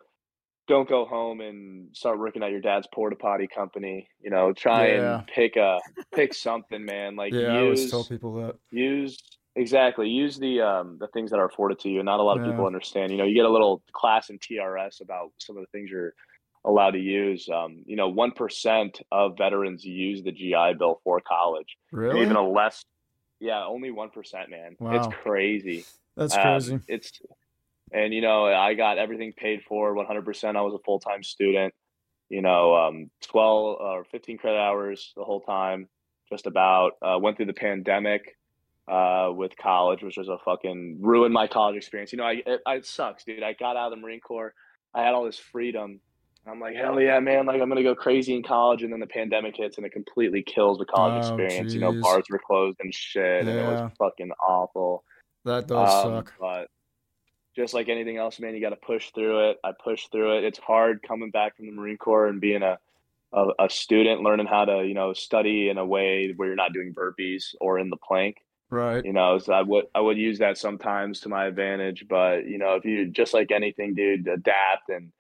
don't 0.68 0.90
go 0.90 1.06
home 1.06 1.42
and 1.42 1.96
start 1.96 2.20
working 2.20 2.44
at 2.44 2.52
your 2.52 2.62
dad's 2.62 2.88
porta 2.94 3.16
potty 3.16 3.48
company 3.48 4.08
you 4.22 4.30
know 4.30 4.54
try 4.54 4.88
Yeah. 4.88 5.18
and 5.20 5.28
pick 5.28 5.56
a 5.56 5.80
pick 6.14 6.34
something 6.34 6.84
man 6.86 7.16
like 7.16 7.34
Yeah, 7.34 7.50
I 7.54 7.60
always 7.62 7.82
use 7.82 7.92
tell 7.92 8.04
people 8.04 8.34
that. 8.36 8.56
use 8.72 9.18
exactly 9.56 10.10
use 10.10 10.38
the 10.38 10.62
um 10.62 10.98
the 11.00 11.08
things 11.10 11.32
that 11.32 11.38
are 11.40 11.46
afforded 11.46 11.80
to 11.80 11.90
you 11.90 12.00
And 12.00 12.06
not 12.06 12.20
a 12.20 12.24
lot 12.24 12.38
of 12.38 12.44
Yeah. 12.44 12.52
people 12.52 12.66
understand 12.66 13.12
you 13.12 13.18
know 13.18 13.24
you 13.26 13.36
get 13.36 13.46
a 13.46 13.50
little 13.50 13.82
class 13.94 14.30
in 14.30 14.38
trs 14.40 15.02
about 15.02 15.32
some 15.40 15.56
of 15.58 15.64
the 15.64 15.68
things 15.72 15.90
you're 15.90 16.14
allowed 16.66 16.92
to 16.92 17.00
use 17.00 17.48
um 17.50 17.84
you 17.86 17.96
know 17.96 18.12
1% 18.12 19.02
of 19.12 19.38
veterans 19.38 19.86
use 19.86 20.24
the 20.24 20.32
gi 20.32 20.74
bill 20.80 21.00
for 21.04 21.22
college 21.22 21.78
Really? 21.92 22.22
even 22.24 22.36
a 22.36 22.48
less 22.48 22.84
yeah 23.40 23.64
only 23.66 23.92
1% 23.92 24.50
man 24.50 24.76
Wow. 24.80 24.92
it's 24.96 25.08
crazy 25.24 25.86
That's 26.18 26.34
Um, 26.36 26.42
crazy. 26.42 26.80
it's 26.88 27.12
and 27.96 28.14
you 28.14 28.22
know 28.22 28.46
i 28.46 28.74
got 28.74 28.98
everything 28.98 29.34
paid 29.34 29.62
for 29.68 29.96
100% 29.96 30.56
i 30.56 30.62
was 30.62 30.74
a 30.74 30.84
full-time 30.84 31.24
student 31.24 31.74
you 32.30 32.42
know 32.42 32.76
um 32.76 33.10
12 33.24 33.78
or 33.80 34.04
15 34.06 34.38
credit 34.38 34.60
hours 34.60 35.14
the 35.16 35.24
whole 35.24 35.42
time 35.42 35.88
just 36.32 36.48
about 36.48 36.94
uh, 37.02 37.18
went 37.20 37.38
through 37.38 37.46
the 37.46 37.54
pandemic 37.54 38.36
uh, 38.88 39.32
with 39.34 39.56
college 39.58 40.04
which 40.04 40.18
was 40.18 40.30
a 40.30 40.38
fucking 40.46 40.98
ruined 41.02 41.34
my 41.34 41.48
college 41.48 41.76
experience. 41.76 42.12
You 42.12 42.18
know 42.20 42.26
I, 42.26 42.44
it, 42.46 42.62
it 42.68 42.86
sucks 42.86 43.24
dude. 43.24 43.44
I 43.44 43.54
got 43.54 43.76
out 43.78 43.92
of 43.92 43.98
the 43.98 44.02
marine 44.02 44.20
corps. 44.20 44.54
I 44.94 45.04
had 45.04 45.14
all 45.14 45.26
this 45.26 45.40
freedom. 45.40 46.00
I'm 46.48 46.60
like 46.60 46.76
hell 46.76 47.02
yeah 47.02 47.20
man. 47.20 47.48
Like 47.48 47.62
i'm 47.62 47.70
gonna 47.70 47.84
go 47.84 47.96
crazy 47.96 48.36
in 48.36 48.44
college. 48.44 48.84
And 48.84 48.94
then 48.94 49.00
the 49.00 49.08
pandemic 49.08 49.58
hits 49.58 49.78
and 49.78 49.86
it 49.86 49.92
completely 49.92 50.44
kills 50.44 50.78
the 50.78 50.86
college 50.86 51.24
Oh, 51.26 51.36
experience. 51.36 51.74
You 51.74 51.80
know 51.80 52.00
bars 52.00 52.26
were 52.30 52.40
closed 52.40 52.78
and 52.80 52.94
shit 52.94 53.48
and 53.48 53.50
it 53.50 53.66
was 53.66 53.92
fucking 53.98 54.32
awful. 54.48 55.04
That 55.46 55.68
does 55.68 56.06
um, 56.06 56.18
suck. 56.18 56.34
But 56.40 56.68
just 57.56 57.74
like 57.74 57.90
anything 57.90 58.18
else, 58.18 58.40
man, 58.40 58.54
you 58.54 58.62
got 58.62 58.72
to 58.72 58.76
push 58.76 59.12
through 59.12 59.50
it. 59.52 59.58
I 59.64 59.72
pushed 59.84 60.12
through 60.12 60.38
it. 60.38 60.44
It's 60.44 60.60
hard 60.60 61.02
coming 61.08 61.32
back 61.32 61.56
from 61.56 61.68
the 61.68 61.72
Marine 61.72 61.98
Corps 61.98 62.28
and 62.28 62.42
being 62.42 62.64
a, 62.64 62.78
a 63.34 63.46
a 63.60 63.70
student, 63.70 64.22
learning 64.22 64.48
how 64.48 64.66
to 64.66 64.86
you 64.86 64.94
know 64.94 65.14
study 65.14 65.70
in 65.70 65.78
a 65.78 65.86
way 65.86 66.34
where 66.36 66.48
you're 66.48 66.56
not 66.56 66.74
doing 66.74 66.94
burpees 66.94 67.56
or 67.62 67.80
in 67.80 67.90
the 67.90 67.98
plank. 67.98 68.38
Right. 68.70 69.06
You 69.06 69.14
know, 69.14 69.38
so 69.38 69.54
I 69.54 69.62
would 69.62 69.86
I 69.94 70.02
would 70.02 70.18
use 70.18 70.40
that 70.40 70.58
sometimes 70.58 71.22
to 71.22 71.30
my 71.30 71.46
advantage. 71.46 72.06
But 72.10 72.46
you 72.46 72.58
know, 72.58 72.76
if 72.76 72.86
you 72.86 73.08
just 73.08 73.34
like 73.34 73.52
anything, 73.52 73.94
dude, 73.94 74.28
adapt 74.28 74.90
and 74.90 75.12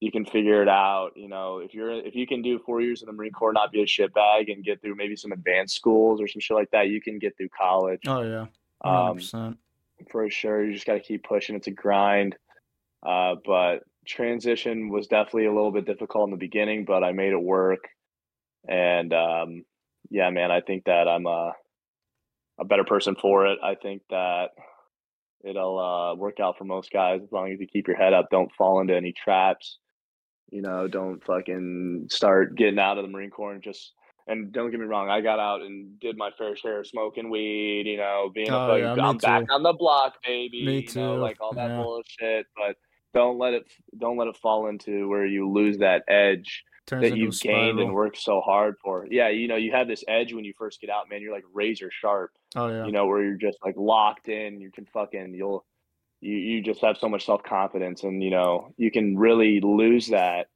you 0.00 0.10
can 0.10 0.24
figure 0.24 0.62
it 0.62 0.68
out. 0.68 1.10
You 1.14 1.28
know, 1.28 1.58
if 1.58 1.74
you're 1.74 1.92
if 1.92 2.14
you 2.14 2.26
can 2.26 2.42
do 2.42 2.58
four 2.58 2.80
years 2.80 3.02
in 3.02 3.06
the 3.06 3.12
Marine 3.12 3.32
Corps, 3.32 3.52
not 3.52 3.70
be 3.70 3.82
a 3.82 3.86
shitbag, 3.86 4.52
and 4.52 4.64
get 4.64 4.80
through 4.80 4.94
maybe 4.94 5.14
some 5.14 5.32
advanced 5.32 5.76
schools 5.76 6.20
or 6.20 6.26
some 6.26 6.40
shit 6.40 6.56
like 6.56 6.70
that, 6.70 6.88
you 6.88 7.00
can 7.00 7.18
get 7.18 7.36
through 7.36 7.50
college. 7.50 8.00
Oh 8.06 8.22
yeah. 8.22 8.46
Um, 8.84 9.18
100%. 9.18 9.56
For 10.10 10.28
sure. 10.30 10.64
You 10.64 10.74
just 10.74 10.86
got 10.86 10.94
to 10.94 11.00
keep 11.00 11.24
pushing. 11.24 11.56
It's 11.56 11.66
a 11.66 11.72
grind. 11.72 12.36
Uh, 13.04 13.34
but 13.44 13.80
transition 14.06 14.88
was 14.88 15.06
definitely 15.06 15.46
a 15.46 15.52
little 15.52 15.72
bit 15.72 15.86
difficult 15.86 16.26
in 16.26 16.30
the 16.30 16.36
beginning, 16.36 16.84
but 16.84 17.02
I 17.04 17.12
made 17.12 17.32
it 17.32 17.42
work. 17.42 17.88
And 18.68 19.12
um, 19.12 19.64
yeah, 20.10 20.30
man, 20.30 20.50
I 20.50 20.60
think 20.60 20.84
that 20.84 21.08
I'm 21.08 21.26
a, 21.26 21.52
a 22.60 22.64
better 22.64 22.84
person 22.84 23.16
for 23.20 23.46
it. 23.46 23.58
I 23.62 23.74
think 23.74 24.02
that 24.10 24.50
it'll 25.44 25.78
uh, 25.78 26.14
work 26.14 26.38
out 26.40 26.58
for 26.58 26.64
most 26.64 26.92
guys 26.92 27.20
as 27.22 27.32
long 27.32 27.52
as 27.52 27.60
you 27.60 27.66
keep 27.66 27.88
your 27.88 27.96
head 27.96 28.12
up. 28.12 28.28
Don't 28.30 28.52
fall 28.52 28.80
into 28.80 28.96
any 28.96 29.12
traps. 29.12 29.78
You 30.50 30.62
know, 30.62 30.86
don't 30.86 31.24
fucking 31.24 32.08
start 32.10 32.56
getting 32.56 32.78
out 32.78 32.98
of 32.98 33.04
the 33.04 33.10
Marine 33.10 33.30
Corps 33.30 33.52
and 33.52 33.62
just. 33.62 33.92
And 34.26 34.52
don't 34.52 34.70
get 34.70 34.78
me 34.78 34.86
wrong, 34.86 35.08
I 35.08 35.20
got 35.20 35.38
out 35.40 35.62
and 35.62 35.98
did 35.98 36.16
my 36.16 36.30
fair 36.38 36.54
share 36.56 36.80
of 36.80 36.86
smoking 36.86 37.30
weed. 37.30 37.86
You 37.86 37.96
know, 37.96 38.30
being 38.32 38.50
a 38.50 38.56
Oh, 38.56 38.68
fucking, 38.68 38.96
yeah, 38.98 39.08
I'm 39.08 39.18
back 39.18 39.50
on 39.50 39.62
the 39.62 39.72
block, 39.72 40.14
baby. 40.24 40.64
Me 40.64 40.74
you 40.74 41.00
know, 41.00 41.16
too, 41.16 41.20
like 41.20 41.38
all 41.40 41.52
that 41.54 41.70
yeah. 41.70 41.82
bullshit. 41.82 42.46
But 42.56 42.76
don't 43.14 43.38
let 43.38 43.54
it 43.54 43.64
don't 43.98 44.16
let 44.16 44.28
it 44.28 44.36
fall 44.36 44.68
into 44.68 45.08
where 45.08 45.26
you 45.26 45.50
lose 45.50 45.78
that 45.78 46.02
edge 46.08 46.64
Turns 46.86 47.02
that 47.02 47.16
you've 47.16 47.38
gained 47.40 47.78
and 47.78 47.92
worked 47.92 48.18
so 48.18 48.40
hard 48.40 48.76
for. 48.82 49.06
Yeah, 49.10 49.28
you 49.28 49.48
know, 49.48 49.56
you 49.56 49.72
have 49.72 49.86
this 49.86 50.02
edge 50.08 50.32
when 50.32 50.44
you 50.44 50.52
first 50.58 50.80
get 50.80 50.90
out, 50.90 51.08
man. 51.08 51.20
You're 51.20 51.32
like 51.32 51.44
razor 51.52 51.90
sharp 51.92 52.32
Oh 52.54 52.68
yeah. 52.68 52.86
you 52.86 52.92
know, 52.92 53.06
where 53.06 53.22
you're 53.22 53.36
just 53.36 53.58
like 53.64 53.76
locked 53.76 54.28
in. 54.28 54.60
You 54.60 54.70
can 54.70 54.86
fucking 54.86 55.34
you'll 55.34 55.64
you 56.20 56.36
you 56.36 56.62
just 56.62 56.80
have 56.80 56.96
so 56.98 57.08
much 57.08 57.26
self 57.26 57.42
confidence, 57.42 58.02
and 58.04 58.22
you 58.22 58.30
know 58.30 58.72
you 58.76 58.90
can 58.90 59.16
really 59.16 59.60
lose 59.60 60.08
that 60.08 60.48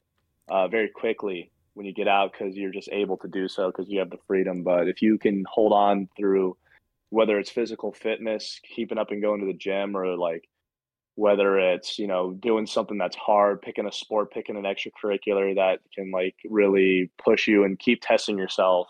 uh, 0.49 0.69
very 0.69 0.89
quickly 0.89 1.51
when 1.77 1.87
you 1.87 1.93
get 1.93 2.09
out 2.09 2.33
because 2.33 2.57
you're 2.57 2.73
just 2.73 2.89
able 2.91 3.17
to 3.19 3.29
do 3.29 3.49
so 3.49 3.67
because 3.67 3.89
you 3.89 3.99
have 3.99 4.11
the 4.11 4.19
freedom. 4.27 4.63
But 4.63 4.89
if 4.89 5.03
you 5.03 5.19
can 5.19 5.45
hold 5.49 5.73
on 5.73 6.09
through 6.17 6.57
whether 7.11 7.39
it's 7.39 7.51
physical 7.51 7.93
fitness, 7.93 8.61
keeping 8.75 8.99
up 8.99 9.11
and 9.11 9.23
going 9.23 9.41
to 9.41 9.47
the 9.47 9.53
gym, 9.53 9.97
or 9.97 10.17
like 10.17 10.49
whether 11.15 11.59
it's 11.59 11.99
you 11.99 12.07
know 12.07 12.33
doing 12.33 12.67
something 12.67 12.99
that's 12.99 13.17
hard, 13.17 13.63
picking 13.63 13.87
a 13.87 13.93
sport, 13.93 14.33
picking 14.33 14.57
an 14.57 14.65
extracurricular 14.65 15.55
that 15.55 15.81
can 15.95 16.11
like 16.11 16.35
really 16.49 17.11
push 17.23 17.47
you 17.47 17.65
and 17.65 17.79
keep 17.79 18.03
testing 18.03 18.39
yourself 18.39 18.89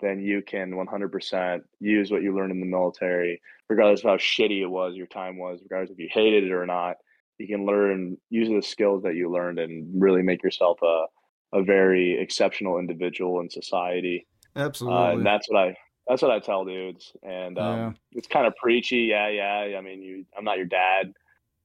then 0.00 0.20
you 0.20 0.42
can 0.42 0.72
100% 0.72 1.60
use 1.80 2.10
what 2.10 2.22
you 2.22 2.34
learned 2.34 2.52
in 2.52 2.60
the 2.60 2.66
military, 2.66 3.40
regardless 3.68 4.00
of 4.00 4.10
how 4.10 4.16
shitty 4.16 4.60
it 4.60 4.66
was, 4.66 4.94
your 4.94 5.06
time 5.06 5.38
was, 5.38 5.60
regardless 5.62 5.90
if 5.90 5.98
you 5.98 6.08
hated 6.12 6.44
it 6.44 6.52
or 6.52 6.66
not. 6.66 6.96
You 7.38 7.48
can 7.48 7.66
learn, 7.66 8.16
use 8.30 8.48
the 8.48 8.62
skills 8.62 9.02
that 9.02 9.14
you 9.14 9.30
learned, 9.30 9.58
and 9.58 9.90
really 10.00 10.22
make 10.22 10.42
yourself 10.42 10.78
a, 10.82 11.06
a 11.54 11.62
very 11.62 12.20
exceptional 12.20 12.78
individual 12.78 13.40
in 13.40 13.48
society. 13.48 14.26
Absolutely. 14.56 14.98
Uh, 14.98 15.10
and 15.12 15.26
that's 15.26 15.48
what 15.48 15.58
I 15.68 15.76
that's 16.06 16.20
what 16.20 16.30
I 16.30 16.38
tell 16.38 16.66
dudes. 16.66 17.12
And 17.22 17.58
um, 17.58 17.78
Yeah. 17.78 17.92
it's 18.12 18.28
kind 18.28 18.46
of 18.46 18.54
preachy, 18.56 19.08
yeah, 19.10 19.28
yeah. 19.28 19.78
I 19.78 19.80
mean, 19.80 20.02
you, 20.02 20.26
I'm 20.36 20.44
not 20.44 20.58
your 20.58 20.66
dad. 20.66 21.14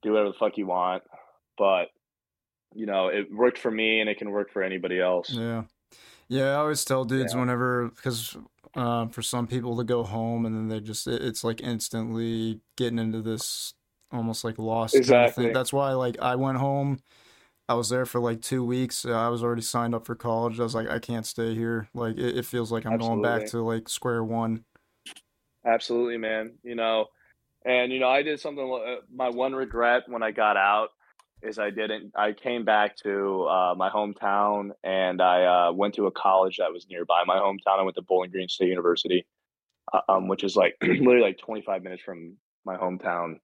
Do 0.02 0.12
whatever 0.12 0.30
the 0.30 0.38
fuck 0.40 0.58
you 0.58 0.66
want, 0.66 1.04
but 1.58 1.90
you 2.74 2.86
know, 2.86 3.08
it 3.08 3.28
worked 3.34 3.58
for 3.58 3.72
me, 3.72 4.00
and 4.00 4.10
it 4.10 4.18
can 4.18 4.30
work 4.32 4.52
for 4.52 4.64
anybody 4.64 5.02
else. 5.02 5.30
Yeah. 5.30 5.64
Yeah, 6.30 6.52
I 6.52 6.56
always 6.56 6.86
tell 6.86 7.04
dudes 7.04 7.34
Yeah. 7.34 7.40
whenever, 7.40 7.90
because 7.90 8.38
um, 8.76 9.10
for 9.10 9.24
some 9.24 9.48
people 9.48 9.76
to 9.78 9.84
go 9.84 10.04
home 10.04 10.46
and 10.46 10.56
then 10.56 10.68
they 10.68 10.80
just 10.80 11.08
it's 11.08 11.44
like 11.44 11.60
instantly 11.62 12.62
getting 12.78 13.00
into 13.00 13.22
this 13.22 13.74
almost 14.12 14.44
like 14.44 14.58
lost 14.60 14.96
exactly. 14.96 15.46
Kind 15.46 15.56
of 15.56 15.60
That's 15.60 15.74
why 15.74 15.94
like 15.94 16.20
I 16.22 16.36
went 16.36 16.60
home. 16.60 17.00
I 17.70 17.76
was 17.76 17.90
there 17.90 18.08
for 18.08 18.20
like 18.20 18.42
two 18.42 18.66
weeks. 18.66 19.06
Uh, 19.06 19.12
I 19.12 19.30
was 19.30 19.44
already 19.44 19.62
signed 19.62 19.94
up 19.94 20.08
for 20.08 20.16
college. 20.16 20.60
I 20.60 20.64
was 20.64 20.74
like, 20.74 20.90
I 20.90 20.98
can't 20.98 21.26
stay 21.26 21.54
here. 21.54 21.88
Like 21.94 22.18
it, 22.18 22.40
it 22.40 22.46
feels 22.46 22.72
like 22.72 22.88
I'm 22.88 22.94
Absolutely. 22.94 23.24
going 23.24 23.40
back 23.40 23.50
to 23.52 23.62
like 23.62 23.88
square 23.88 24.24
one. 24.24 24.66
Absolutely, 25.64 26.18
man. 26.18 26.56
You 26.64 26.74
know, 26.74 27.06
and 27.64 27.94
you 27.94 28.00
know, 28.00 28.10
I 28.10 28.24
did 28.24 28.40
something. 28.40 28.68
Uh, 28.74 29.02
my 29.14 29.30
one 29.30 29.54
regret 29.54 30.04
when 30.08 30.24
I 30.24 30.32
got 30.32 30.58
out 30.58 30.90
is 31.44 31.60
I 31.60 31.70
didn't. 31.70 32.12
I 32.16 32.32
came 32.34 32.66
back 32.66 32.96
to 33.04 33.44
uh, 33.44 33.76
my 33.78 33.92
hometown 33.92 34.72
and 34.84 35.22
I 35.22 35.68
uh, 35.68 35.72
went 35.72 35.94
to 35.96 36.08
a 36.08 36.12
college 36.12 36.58
that 36.58 36.74
was 36.74 36.88
nearby 36.90 37.24
my 37.28 37.38
hometown. 37.38 37.80
I 37.80 37.84
went 37.84 37.96
to 37.98 38.02
Bowling 38.02 38.32
Green 38.32 38.50
State 38.50 38.70
University, 38.70 39.28
um, 40.10 40.28
which 40.28 40.44
is 40.44 40.56
like 40.56 40.76
literally 40.82 41.22
like 41.22 41.38
25 41.38 41.84
minutes 41.84 42.02
from 42.02 42.36
my 42.66 42.78
hometown, 42.78 43.36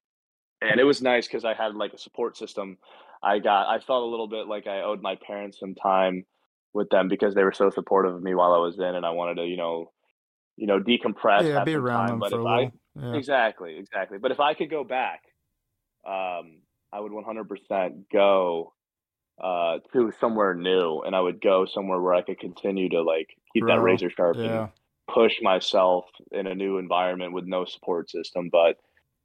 and 0.70 0.80
it 0.80 0.84
was 0.84 1.02
nice 1.02 1.28
because 1.28 1.46
I 1.46 1.54
had 1.54 1.76
like 1.76 1.94
a 1.94 1.98
support 1.98 2.38
system. 2.38 2.78
I 3.24 3.40
got. 3.40 3.68
I 3.68 3.80
felt 3.80 4.04
a 4.04 4.08
little 4.08 4.28
bit 4.28 4.48
like 4.48 4.68
I 4.68 4.82
owed 4.82 5.02
my 5.02 5.16
parents 5.26 5.60
some 5.60 5.76
time 5.76 6.26
with 6.74 6.90
them 6.90 7.08
because 7.08 7.34
they 7.34 7.44
were 7.44 7.54
so 7.54 7.70
supportive 7.70 8.14
of 8.14 8.22
me 8.22 8.36
while 8.36 8.54
I 8.54 8.60
was 8.60 8.78
in, 8.78 8.96
and 8.96 9.06
I 9.06 9.12
wanted 9.12 9.36
to, 9.36 9.46
you 9.46 9.58
know, 9.58 9.92
you 10.58 10.68
know, 10.68 10.80
decompress. 10.80 11.44
Yeah, 11.44 11.64
be 11.64 11.74
around 11.74 12.08
time. 12.08 12.10
them 12.10 12.20
but 12.20 12.32
for 12.32 12.40
a 12.40 12.46
I, 12.46 12.72
yeah. 12.96 13.16
Exactly, 13.16 13.78
exactly. 13.78 14.18
But 14.18 14.32
if 14.32 14.40
I 14.40 14.54
could 14.54 14.70
go 14.70 14.84
back, 14.84 15.22
um, 16.08 16.62
I 16.94 17.00
would 17.00 17.12
100% 17.12 18.06
go 18.12 18.74
uh, 19.42 19.80
to 19.94 20.14
somewhere 20.20 20.54
new, 20.54 21.02
and 21.02 21.16
I 21.16 21.20
would 21.20 21.42
go 21.42 21.66
somewhere 21.66 22.00
where 22.00 22.14
I 22.14 22.22
could 22.22 22.40
continue 22.40 22.90
to 22.90 23.02
like 23.02 23.28
keep 23.54 23.64
Bro, 23.64 23.76
that 23.76 23.82
razor 23.82 24.10
sharp 24.10 24.38
yeah. 24.38 24.44
and 24.44 24.70
push 25.14 25.34
myself 25.42 26.06
in 26.32 26.48
a 26.48 26.56
new 26.56 26.78
environment 26.78 27.34
with 27.34 27.46
no 27.46 27.66
support 27.66 28.10
system. 28.10 28.50
But 28.52 28.78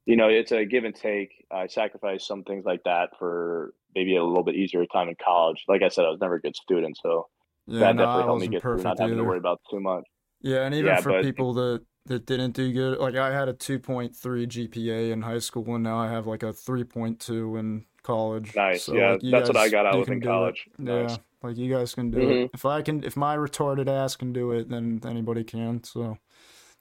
you 0.07 0.17
know, 0.17 0.29
it's 0.29 0.53
a 0.53 0.65
give 0.65 0.85
and 0.85 0.95
take. 0.95 1.45
I 1.51 1.67
sacrificed 1.67 2.27
some 2.27 2.45
things 2.45 2.65
like 2.65 2.83
that 2.85 3.11
for 3.19 3.75
maybe 3.95 4.17
a 4.17 4.25
little 4.25 4.45
bit 4.45 4.55
easier 4.55 4.85
time 4.87 5.09
in 5.09 5.17
college. 5.23 5.65
Like 5.69 5.83
I 5.83 5.89
said, 5.89 6.05
I 6.05 6.11
was 6.11 6.21
never 6.21 6.37
a 6.37 6.41
good 6.41 6.57
student, 6.57 6.99
so 7.03 7.29
yeah, 7.67 7.81
that 7.81 7.97
no, 7.97 8.05
definitely 8.05 8.25
helped 8.25 8.41
me 8.41 8.49
get 8.49 8.63
through 8.63 8.83
not 8.83 8.99
having 8.99 9.17
to 9.17 9.25
worry 9.25 9.39
about 9.39 9.61
too 9.71 9.81
much. 9.81 10.05
Yeah, 10.41 10.65
and 10.65 10.75
even 10.75 10.87
yeah, 10.87 11.01
for 11.01 11.11
but, 11.11 11.23
people 11.23 11.53
that 11.55 11.83
that 12.07 12.27
didn't 12.27 12.53
do 12.53 12.73
good. 12.73 12.99
Like 12.99 13.17
I 13.17 13.33
had 13.33 13.49
a 13.49 13.55
2.3 13.55 14.13
GPA 14.13 15.13
in 15.13 15.23
high 15.23 15.39
school, 15.39 15.75
and 15.75 15.85
now 15.85 15.99
I 15.99 16.09
have 16.09 16.27
like 16.27 16.43
a 16.43 16.53
3.2 16.53 17.59
in 17.59 17.85
college. 18.03 18.55
Nice. 18.57 18.85
So, 18.85 18.95
yeah, 18.95 19.13
like, 19.13 19.21
that's 19.23 19.49
guys, 19.49 19.49
what 19.49 19.57
I 19.57 19.69
got 19.69 19.87
out 19.87 19.99
with 19.99 20.09
in 20.09 20.21
college. 20.21 20.69
Nice. 20.79 21.11
Yeah, 21.11 21.17
like 21.43 21.57
you 21.57 21.73
guys 21.73 21.95
can 21.95 22.11
do 22.11 22.19
mm-hmm. 22.19 22.45
it. 22.45 22.51
If 22.55 22.65
I 22.65 22.83
can, 22.83 23.05
if 23.05 23.17
my 23.17 23.37
retarded 23.37 23.89
ass 23.89 24.17
can 24.17 24.33
do 24.33 24.53
it, 24.53 24.69
then 24.69 25.01
anybody 25.05 25.45
can. 25.45 25.85
So 25.85 26.19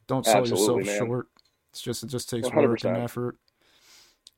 don't 0.07 0.25
sell 0.25 0.37
Absolutely, 0.37 0.85
yourself 0.85 0.99
man. 0.99 1.07
short. 1.07 1.27
It's 1.71 1.81
just 1.81 2.03
it 2.03 2.07
just 2.07 2.29
takes 2.29 2.47
100%. 2.47 2.67
work 2.67 2.83
and 2.83 2.97
effort. 2.97 3.37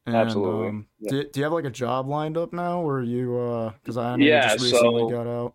And, 0.06 0.16
Absolutely. 0.16 0.68
Um, 0.70 0.88
yeah. 1.00 1.12
do, 1.12 1.24
do 1.30 1.40
you 1.40 1.44
have 1.44 1.54
like 1.54 1.66
a 1.66 1.70
job 1.70 2.08
lined 2.08 2.38
up 2.38 2.54
now, 2.54 2.82
or 2.82 3.02
you? 3.02 3.38
uh 3.38 3.72
Because 3.82 3.98
I 3.98 4.16
know 4.16 4.26
yeah, 4.26 4.44
you 4.44 4.58
just 4.58 4.64
recently 4.66 5.02
so, 5.02 5.10
got 5.10 5.28
out. 5.28 5.54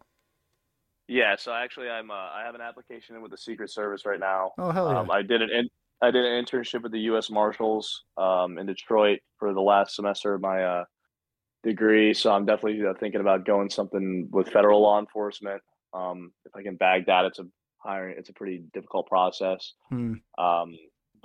Yeah, 1.08 1.36
so 1.36 1.52
actually, 1.52 1.88
I'm 1.88 2.10
uh, 2.10 2.14
I 2.14 2.42
have 2.44 2.54
an 2.54 2.60
application 2.60 3.20
with 3.22 3.30
the 3.30 3.38
Secret 3.38 3.70
Service 3.70 4.04
right 4.06 4.20
now. 4.20 4.52
Oh 4.58 4.70
hell 4.70 4.90
yeah! 4.90 5.00
Um, 5.00 5.10
I 5.10 5.22
did 5.22 5.42
an 5.42 5.50
in, 5.50 5.68
I 6.02 6.10
did 6.10 6.24
an 6.24 6.44
internship 6.44 6.82
with 6.82 6.92
the 6.92 7.00
U.S. 7.00 7.30
Marshals 7.30 8.04
um, 8.16 8.58
in 8.58 8.66
Detroit 8.66 9.20
for 9.38 9.52
the 9.52 9.60
last 9.60 9.94
semester 9.94 10.34
of 10.34 10.40
my 10.40 10.62
uh, 10.62 10.84
degree. 11.62 12.12
So 12.12 12.32
I'm 12.32 12.44
definitely 12.44 12.84
uh, 12.86 12.94
thinking 12.98 13.20
about 13.20 13.46
going 13.46 13.70
something 13.70 14.28
with 14.30 14.48
federal 14.48 14.82
law 14.82 14.98
enforcement. 14.98 15.62
Um, 15.92 16.32
if 16.44 16.54
I 16.54 16.62
can 16.62 16.76
bag 16.76 17.06
that, 17.06 17.24
it's 17.24 17.38
a 17.38 17.46
hiring. 17.78 18.16
It's 18.18 18.28
a 18.28 18.34
pretty 18.34 18.64
difficult 18.74 19.06
process. 19.06 19.74
Hmm. 19.88 20.14
Um, 20.38 20.76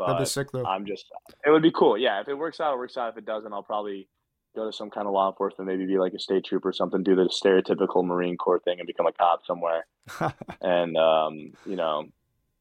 but 0.01 0.13
That'd 0.13 0.25
be 0.25 0.29
sick 0.29 0.51
though. 0.51 0.65
I'm 0.65 0.85
just. 0.85 1.05
It 1.45 1.51
would 1.51 1.61
be 1.61 1.71
cool. 1.71 1.97
Yeah, 1.97 2.21
if 2.21 2.27
it 2.27 2.33
works 2.33 2.59
out, 2.59 2.73
it 2.73 2.77
works 2.77 2.97
out. 2.97 3.09
If 3.09 3.17
it 3.17 3.25
doesn't, 3.25 3.53
I'll 3.53 3.63
probably 3.63 4.07
go 4.55 4.65
to 4.65 4.73
some 4.73 4.89
kind 4.89 5.07
of 5.07 5.13
law 5.13 5.29
enforcement, 5.29 5.69
maybe 5.69 5.85
be 5.85 5.97
like 5.97 6.13
a 6.13 6.19
state 6.19 6.43
trooper 6.43 6.69
or 6.69 6.73
something, 6.73 7.03
do 7.03 7.15
the 7.15 7.29
stereotypical 7.29 8.03
Marine 8.03 8.35
Corps 8.35 8.59
thing 8.59 8.79
and 8.79 8.87
become 8.87 9.05
a 9.05 9.13
cop 9.13 9.45
somewhere, 9.45 9.85
and 10.61 10.97
um, 10.97 11.53
you 11.65 11.75
know, 11.75 12.05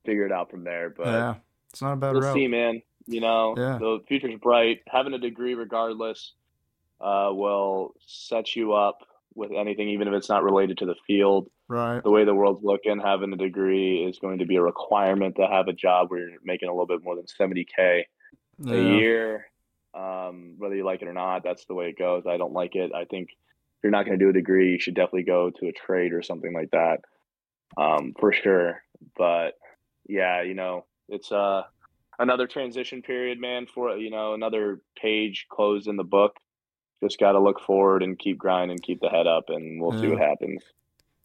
figure 0.05 0.27
it 0.27 0.33
out 0.33 0.51
from 0.51 0.65
there. 0.65 0.91
But 0.91 1.07
yeah, 1.07 1.35
it's 1.71 1.83
not 1.83 1.95
a 1.95 1.97
bad 1.97 2.13
we'll 2.13 2.23
route. 2.23 2.35
see, 2.35 2.47
man. 2.47 2.83
You 3.07 3.21
know, 3.21 3.55
yeah. 3.57 3.79
the 3.79 4.01
future's 4.07 4.39
bright. 4.41 4.81
Having 4.87 5.15
a 5.15 5.19
degree, 5.19 5.55
regardless, 5.55 6.35
uh, 7.01 7.31
will 7.33 7.95
set 8.07 8.55
you 8.55 8.75
up 8.75 8.99
with 9.35 9.51
anything, 9.53 9.89
even 9.89 10.07
if 10.07 10.15
it's 10.15 10.29
not 10.29 10.45
related 10.45 10.79
to 10.79 10.87
the 10.87 10.95
field. 11.07 11.51
Right. 11.71 12.03
The 12.03 12.11
way 12.11 12.25
the 12.25 12.35
world's 12.35 12.65
looking, 12.65 13.01
having 13.01 13.33
a 13.33 13.37
degree 13.37 14.05
is 14.05 14.19
going 14.19 14.39
to 14.39 14.47
be 14.47 14.57
a 14.57 14.63
requirement 14.63 15.37
to 15.37 15.47
have 15.47 15.69
a 15.69 15.73
job 15.73 16.11
where 16.11 16.29
you're 16.29 16.39
making 16.45 16.69
a 16.69 16.73
little 16.73 16.87
bit 16.87 17.03
more 17.03 17.15
than 17.15 17.27
70K 17.27 18.05
yeah. 18.59 18.75
a 18.75 18.99
year 18.99 19.51
um, 19.95 20.55
whether 20.59 20.75
you 20.75 20.85
like 20.85 21.03
it 21.03 21.09
or 21.09 21.13
not. 21.13 21.43
That's 21.43 21.65
the 21.65 21.75
way 21.75 21.89
it 21.89 21.99
goes. 21.99 22.25
I 22.27 22.37
don't 22.37 22.53
like 22.53 22.75
it. 22.77 22.93
I 22.95 23.05
think 23.05 23.31
if 23.31 23.83
you're 23.83 23.91
not 23.91 24.07
going 24.07 24.19
to 24.19 24.25
do 24.25 24.31
a 24.31 24.35
degree, 24.35 24.73
you 24.73 24.81
should 24.81 24.95
definitely 24.95 25.25
go 25.25 25.51
to 25.51 25.69
a 25.69 25.73
trade 25.73 26.13
or 26.13 26.23
something 26.23 26.53
like 26.53 26.71
that, 26.71 27.01
um, 27.77 28.15
for 28.19 28.33
sure. 28.33 28.83
But 29.17 29.55
yeah, 30.07 30.43
you 30.43 30.55
know, 30.55 30.85
it's 31.09 31.33
uh, 31.33 31.63
another 32.19 32.47
transition 32.47 33.03
period, 33.03 33.41
man. 33.41 33.67
For 33.67 33.97
you 33.97 34.11
know, 34.11 34.35
another 34.35 34.81
page 35.01 35.47
closed 35.51 35.89
in 35.89 35.97
the 35.97 36.05
book. 36.05 36.37
Just 37.03 37.19
got 37.19 37.33
to 37.33 37.41
look 37.41 37.61
forward 37.61 38.03
and 38.03 38.19
keep 38.19 38.37
grinding, 38.37 38.79
keep 38.79 39.01
the 39.01 39.09
head 39.09 39.27
up, 39.27 39.45
and 39.49 39.81
we'll 39.81 39.95
yeah. 39.95 40.01
see 40.03 40.09
what 40.09 40.21
happens. 40.21 40.63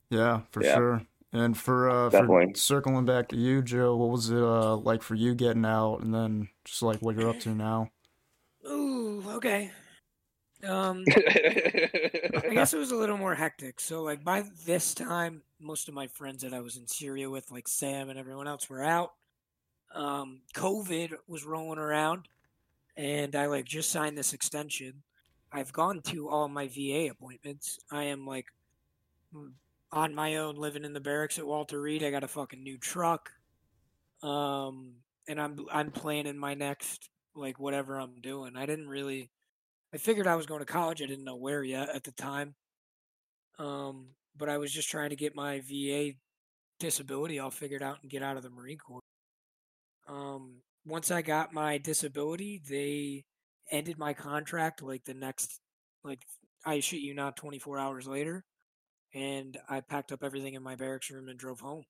Yeah, 0.10 0.42
for 0.52 0.64
yeah. 0.64 0.76
sure. 0.76 1.02
And 1.34 1.58
for 1.58 1.90
uh, 1.90 2.10
for 2.10 2.56
circling 2.56 3.06
back 3.06 3.28
to 3.30 3.36
you, 3.36 3.62
Joe, 3.62 3.96
what 3.98 4.10
was 4.10 4.30
it 4.30 4.42
uh, 4.42 4.78
like 4.78 5.02
for 5.02 5.16
you 5.16 5.36
getting 5.36 5.66
out, 5.66 5.98
and 5.98 6.14
then 6.14 6.48
just 6.64 6.82
like 6.82 7.02
what 7.02 7.18
you're 7.18 7.30
up 7.30 7.40
to 7.42 7.50
now? 7.50 7.90
Ooh, 8.66 9.22
okay. 9.34 9.72
Um, 10.66 11.04
I 11.08 12.50
guess 12.54 12.74
it 12.74 12.78
was 12.78 12.92
a 12.92 12.96
little 12.96 13.18
more 13.18 13.36
hectic. 13.36 13.80
So, 13.82 14.02
like 14.02 14.24
by 14.24 14.46
this 14.66 14.94
time, 14.94 15.42
most 15.60 15.90
of 15.90 15.94
my 15.94 16.08
friends 16.08 16.42
that 16.44 16.54
I 16.54 16.62
was 16.62 16.78
in 16.78 16.88
Syria 16.88 17.30
with, 17.30 17.52
like 17.52 17.68
Sam 17.68 18.10
and 18.10 18.18
everyone 18.18 18.48
else, 18.48 18.70
were 18.70 18.84
out. 18.84 19.12
Um, 19.94 20.42
COVID 20.56 21.16
was 21.28 21.44
rolling 21.44 21.80
around, 21.80 22.28
and 22.96 23.36
I 23.36 23.48
like 23.48 23.66
just 23.66 23.92
signed 23.92 24.18
this 24.18 24.34
extension. 24.34 25.04
I've 25.52 25.74
gone 25.74 26.02
to 26.04 26.30
all 26.30 26.48
my 26.48 26.68
VA 26.68 27.10
appointments. 27.12 27.78
I 27.92 28.04
am 28.04 28.26
like 28.26 28.46
on 29.96 30.14
my 30.14 30.36
own, 30.36 30.56
living 30.58 30.84
in 30.84 30.94
the 30.94 31.00
barracks 31.00 31.40
at 31.40 31.48
Walter 31.48 31.82
Reed. 31.82 32.04
I 32.04 32.12
got 32.12 32.24
a 32.24 32.28
fucking 32.28 32.62
new 32.62 32.78
truck, 32.78 33.32
um, 34.22 34.96
and 35.28 35.42
I'm 35.42 35.58
I'm 35.72 35.92
planning 35.92 36.38
my 36.38 36.54
next 36.54 37.10
like 37.36 37.60
whatever 37.60 38.00
I'm 38.00 38.22
doing. 38.22 38.56
I 38.56 38.66
didn't 38.66 38.90
really 38.90 39.32
I 39.94 39.98
figured 39.98 40.28
I 40.28 40.36
was 40.36 40.46
going 40.46 40.60
to 40.60 40.66
college. 40.66 41.02
I 41.02 41.06
didn't 41.06 41.24
know 41.24 41.38
where 41.38 41.64
yet 41.64 41.90
at 41.90 42.04
the 42.04 42.12
time. 42.12 42.56
Um, 43.58 44.08
but 44.38 44.50
I 44.50 44.58
was 44.58 44.74
just 44.74 44.90
trying 44.90 45.12
to 45.12 45.16
get 45.16 45.36
my 45.36 45.62
VA 45.62 46.12
disability 46.80 47.40
all 47.40 47.50
figured 47.50 47.82
out 47.82 48.00
and 48.02 48.12
get 48.12 48.22
out 48.22 48.36
of 48.36 48.44
the 48.44 48.50
Marine 48.50 48.78
Corps. 48.78 49.00
Um, 50.10 50.58
once 50.86 51.12
I 51.12 51.22
got 51.22 51.54
my 51.54 51.78
disability, 51.78 52.62
they 52.70 53.24
ended 53.72 53.98
my 53.98 54.14
contract 54.14 54.84
like 54.84 55.06
the 55.06 55.14
next 55.14 55.62
like 56.04 56.20
I 56.66 56.82
shoot 56.82 57.02
you 57.02 57.14
not 57.14 57.38
24 57.38 57.80
hours 57.80 58.08
later 58.08 58.44
and 59.16 59.58
I 59.70 59.80
packed 59.80 60.12
up 60.12 60.24
everything 60.24 60.54
in 60.54 60.62
my 60.62 60.76
barracks 60.76 61.10
room 61.10 61.30
and 61.30 61.40
drove 61.40 61.62
home. 61.62 61.86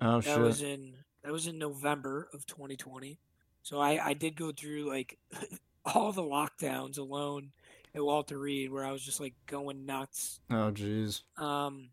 Oh 0.00 0.20
that 0.20 0.24
shit. 0.24 0.38
was 0.38 0.62
in 0.62 0.94
that 1.24 1.32
was 1.32 1.46
in 1.46 1.58
November 1.58 2.28
of 2.32 2.46
2020. 2.46 3.18
So 3.62 3.78
I, 3.78 4.02
I 4.02 4.14
did 4.14 4.36
go 4.36 4.52
through 4.52 4.88
like 4.88 5.18
all 5.84 6.12
the 6.12 6.22
lockdowns 6.22 6.98
alone 6.98 7.50
at 7.94 8.02
Walter 8.02 8.38
Reed 8.38 8.70
where 8.70 8.84
I 8.84 8.92
was 8.92 9.02
just 9.02 9.20
like 9.20 9.34
going 9.46 9.84
nuts. 9.84 10.40
Oh 10.50 10.70
jeez. 10.72 11.22
Um 11.36 11.90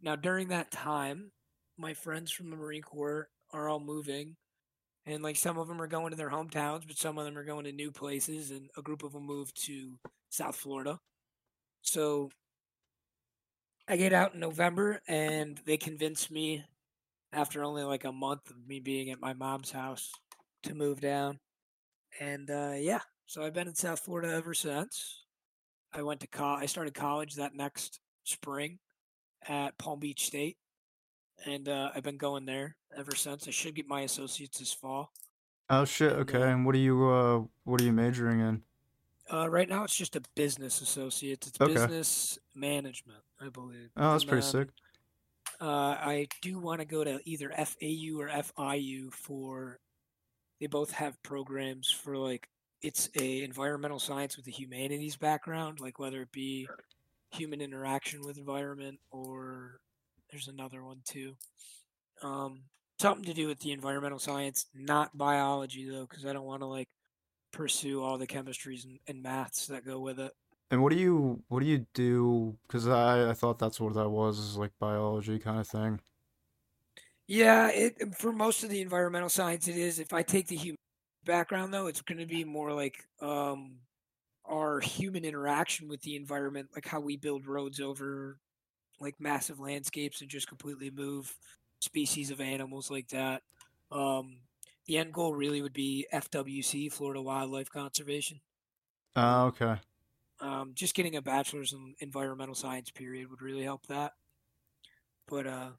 now 0.00 0.14
during 0.14 0.48
that 0.48 0.70
time, 0.70 1.32
my 1.76 1.92
friends 1.92 2.30
from 2.30 2.50
the 2.50 2.56
Marine 2.56 2.82
Corps 2.82 3.28
are 3.52 3.68
all 3.68 3.80
moving 3.80 4.36
and 5.04 5.22
like 5.22 5.36
some 5.36 5.58
of 5.58 5.66
them 5.66 5.82
are 5.82 5.88
going 5.88 6.10
to 6.10 6.16
their 6.16 6.30
hometowns, 6.30 6.86
but 6.86 6.96
some 6.96 7.18
of 7.18 7.24
them 7.24 7.36
are 7.36 7.44
going 7.44 7.64
to 7.64 7.72
new 7.72 7.90
places 7.90 8.52
and 8.52 8.70
a 8.76 8.82
group 8.82 9.02
of 9.02 9.12
them 9.12 9.26
moved 9.26 9.60
to 9.66 9.98
South 10.30 10.54
Florida. 10.54 11.00
So 11.82 12.30
I 13.88 13.96
get 13.96 14.12
out 14.12 14.34
in 14.34 14.40
November 14.40 15.00
and 15.08 15.58
they 15.64 15.78
convinced 15.78 16.30
me 16.30 16.64
after 17.32 17.64
only 17.64 17.82
like 17.82 18.04
a 18.04 18.12
month 18.12 18.50
of 18.50 18.66
me 18.66 18.80
being 18.80 19.10
at 19.10 19.20
my 19.20 19.32
mom's 19.32 19.70
house 19.70 20.12
to 20.64 20.74
move 20.74 21.00
down. 21.00 21.38
And 22.20 22.50
uh, 22.50 22.74
yeah, 22.76 23.00
so 23.26 23.42
I've 23.42 23.54
been 23.54 23.68
in 23.68 23.74
South 23.74 24.00
Florida 24.00 24.32
ever 24.34 24.54
since. 24.54 25.24
I 25.92 26.02
went 26.02 26.20
to 26.20 26.26
college. 26.26 26.62
I 26.62 26.66
started 26.66 26.94
college 26.94 27.34
that 27.36 27.54
next 27.54 28.00
spring 28.24 28.78
at 29.48 29.78
Palm 29.78 30.00
Beach 30.00 30.26
State, 30.26 30.58
and 31.46 31.68
uh, 31.68 31.90
I've 31.94 32.02
been 32.02 32.18
going 32.18 32.44
there 32.44 32.76
ever 32.96 33.14
since. 33.14 33.48
I 33.48 33.52
should 33.52 33.74
get 33.74 33.88
my 33.88 34.02
associates 34.02 34.58
this 34.58 34.72
fall. 34.72 35.12
Oh 35.70 35.84
shit! 35.84 36.12
Okay, 36.12 36.36
and, 36.36 36.44
uh, 36.44 36.48
and 36.48 36.66
what 36.66 36.74
are 36.74 36.78
you 36.78 37.08
uh, 37.08 37.42
what 37.64 37.80
are 37.80 37.84
you 37.84 37.92
majoring 37.92 38.40
in? 38.40 38.62
Uh, 39.32 39.48
right 39.48 39.68
now, 39.68 39.84
it's 39.84 39.96
just 39.96 40.16
a 40.16 40.22
business 40.34 40.80
associates. 40.80 41.46
It's 41.46 41.60
okay. 41.60 41.72
business 41.74 42.38
management, 42.54 43.20
I 43.40 43.48
believe. 43.48 43.90
Oh, 43.96 44.12
that's 44.12 44.24
and, 44.24 44.30
pretty 44.30 44.46
um, 44.46 44.52
sick. 44.52 44.68
Uh, 45.60 45.96
I 46.00 46.28
do 46.42 46.58
want 46.58 46.80
to 46.80 46.86
go 46.86 47.04
to 47.04 47.20
either 47.24 47.50
FAU 47.50 48.18
or 48.18 48.28
FIU 48.28 49.12
for. 49.12 49.78
They 50.60 50.66
both 50.66 50.90
have 50.92 51.22
programs 51.22 51.88
for 51.90 52.16
like 52.16 52.48
it's 52.82 53.08
a 53.18 53.42
environmental 53.42 53.98
science 53.98 54.36
with 54.36 54.46
a 54.46 54.50
humanities 54.50 55.16
background, 55.16 55.80
like 55.80 55.98
whether 55.98 56.22
it 56.22 56.32
be 56.32 56.68
human 57.30 57.60
interaction 57.60 58.24
with 58.24 58.38
environment 58.38 58.98
or 59.10 59.80
there's 60.30 60.48
another 60.48 60.82
one 60.82 61.00
too. 61.04 61.34
Um, 62.22 62.62
something 62.98 63.24
to 63.24 63.34
do 63.34 63.46
with 63.46 63.60
the 63.60 63.72
environmental 63.72 64.18
science, 64.18 64.66
not 64.74 65.16
biology 65.16 65.88
though, 65.88 66.06
because 66.08 66.24
I 66.24 66.32
don't 66.32 66.46
want 66.46 66.62
to 66.62 66.66
like 66.66 66.88
pursue 67.52 68.02
all 68.02 68.18
the 68.18 68.26
chemistries 68.26 68.84
and, 68.84 68.98
and 69.06 69.22
maths 69.22 69.66
that 69.66 69.86
go 69.86 70.00
with 70.00 70.18
it. 70.20 70.32
And 70.70 70.82
what 70.82 70.92
do 70.92 70.98
you 70.98 71.42
what 71.48 71.60
do 71.60 71.66
you 71.66 71.86
do? 71.94 72.58
Because 72.66 72.86
I 72.88 73.30
I 73.30 73.34
thought 73.34 73.58
that's 73.58 73.80
what 73.80 73.94
that 73.94 74.08
was, 74.10 74.38
is 74.38 74.56
like 74.56 74.72
biology 74.78 75.38
kind 75.38 75.60
of 75.60 75.66
thing. 75.68 76.00
Yeah, 77.26 77.68
it 77.68 78.14
for 78.16 78.32
most 78.32 78.64
of 78.64 78.70
the 78.70 78.80
environmental 78.80 79.28
science 79.28 79.68
it 79.68 79.76
is. 79.76 79.98
If 79.98 80.12
I 80.12 80.22
take 80.22 80.48
the 80.48 80.56
human 80.56 80.76
background 81.24 81.72
though, 81.74 81.86
it's 81.86 82.00
going 82.00 82.18
to 82.18 82.26
be 82.26 82.44
more 82.44 82.72
like 82.72 83.04
um, 83.20 83.80
our 84.46 84.80
human 84.80 85.24
interaction 85.24 85.88
with 85.88 86.02
the 86.02 86.16
environment, 86.16 86.70
like 86.74 86.86
how 86.86 87.00
we 87.00 87.16
build 87.16 87.46
roads 87.46 87.80
over 87.80 88.38
like 89.00 89.16
massive 89.20 89.60
landscapes 89.60 90.22
and 90.22 90.30
just 90.30 90.48
completely 90.48 90.90
move 90.90 91.36
species 91.80 92.30
of 92.30 92.40
animals 92.40 92.90
like 92.90 93.08
that. 93.08 93.42
Um, 93.92 94.38
the 94.86 94.98
end 94.98 95.12
goal 95.14 95.34
really 95.34 95.62
would 95.62 95.72
be 95.74 96.06
FWC, 96.12 96.92
Florida 96.92 97.22
Wildlife 97.22 97.70
Conservation. 97.70 98.40
Oh, 99.16 99.46
okay. 99.48 99.78
Um, 100.40 100.72
just 100.74 100.94
getting 100.94 101.16
a 101.16 101.22
bachelor's 101.22 101.72
in 101.72 101.94
environmental 102.00 102.54
science 102.54 102.90
period 102.90 103.28
would 103.30 103.42
really 103.42 103.64
help 103.64 103.86
that. 103.86 104.12
But 105.26 105.46
uh, 105.46 105.70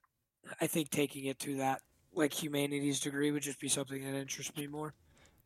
I 0.60 0.68
think 0.68 0.90
taking 0.90 1.26
it 1.26 1.40
to 1.40 1.58
that 1.58 1.82
like 2.14 2.34
humanities 2.34 3.00
degree 3.00 3.32
would 3.32 3.44
just 3.44 3.60
be 3.60 3.70
something 3.70 4.04
that 4.04 4.18
interests 4.18 4.56
me 4.58 4.68
more. 4.68 4.94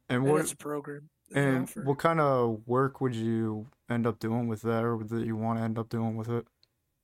And 0.09 0.23
what? 0.23 0.41
it's 0.41 0.51
a 0.51 0.57
program. 0.57 1.09
And 1.33 1.69
what 1.83 1.97
kind 1.97 2.19
of 2.19 2.61
work 2.65 3.01
would 3.01 3.15
you 3.15 3.67
end 3.89 4.05
up 4.05 4.19
doing 4.19 4.47
with 4.47 4.61
that, 4.63 4.83
or 4.83 5.03
that 5.03 5.25
you 5.25 5.35
want 5.35 5.57
to 5.57 5.63
end 5.63 5.79
up 5.79 5.89
doing 5.89 6.15
with 6.15 6.29
it? 6.29 6.45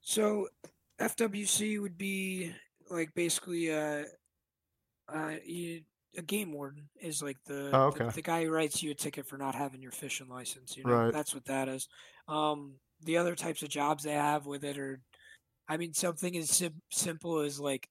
So, 0.01 0.47
FWC 0.99 1.81
would 1.81 1.97
be 1.97 2.53
like 2.89 3.13
basically 3.15 3.71
uh, 3.71 4.03
uh, 5.07 5.35
you, 5.43 5.81
a 6.17 6.21
game 6.21 6.51
warden 6.51 6.89
is 7.01 7.21
like 7.21 7.37
the, 7.45 7.69
oh, 7.73 7.87
okay. 7.87 8.05
the, 8.05 8.11
the 8.11 8.21
guy 8.21 8.43
who 8.43 8.51
writes 8.51 8.81
you 8.81 8.91
a 8.91 8.95
ticket 8.95 9.27
for 9.27 9.37
not 9.37 9.55
having 9.55 9.81
your 9.81 9.91
fishing 9.91 10.27
license. 10.27 10.75
You 10.75 10.83
know, 10.83 10.93
right. 10.93 11.13
that's 11.13 11.33
what 11.33 11.45
that 11.45 11.67
is. 11.67 11.87
Um, 12.27 12.75
the 13.03 13.17
other 13.17 13.35
types 13.35 13.63
of 13.63 13.69
jobs 13.69 14.03
they 14.03 14.13
have 14.13 14.45
with 14.45 14.63
it 14.63 14.77
are, 14.77 14.99
I 15.67 15.77
mean, 15.77 15.93
something 15.93 16.35
as 16.37 16.49
sim- 16.49 16.81
simple 16.91 17.39
as 17.39 17.59
like 17.59 17.87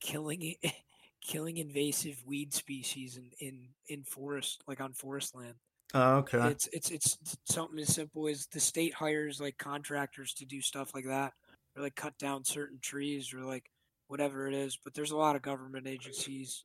killing 0.00 0.54
killing 1.22 1.58
invasive 1.58 2.16
weed 2.26 2.52
species 2.52 3.16
in 3.16 3.30
in 3.38 3.68
in 3.88 4.02
forest, 4.04 4.62
like 4.66 4.80
on 4.80 4.92
forest 4.92 5.34
land. 5.34 5.54
Oh, 5.94 6.16
okay. 6.16 6.38
It's 6.48 6.68
it's 6.72 6.90
it's 6.90 7.36
something 7.44 7.78
as 7.78 7.94
simple 7.94 8.28
as 8.28 8.46
the 8.46 8.60
state 8.60 8.94
hires 8.94 9.40
like 9.40 9.58
contractors 9.58 10.32
to 10.34 10.46
do 10.46 10.60
stuff 10.60 10.94
like 10.94 11.06
that, 11.06 11.32
or 11.76 11.82
like 11.82 11.94
cut 11.94 12.16
down 12.18 12.44
certain 12.44 12.78
trees, 12.80 13.32
or 13.34 13.40
like 13.40 13.64
whatever 14.12 14.46
it 14.46 14.52
is. 14.52 14.78
But 14.84 14.92
there's 14.92 15.10
a 15.10 15.16
lot 15.16 15.36
of 15.36 15.42
government 15.42 15.86
agencies, 15.86 16.62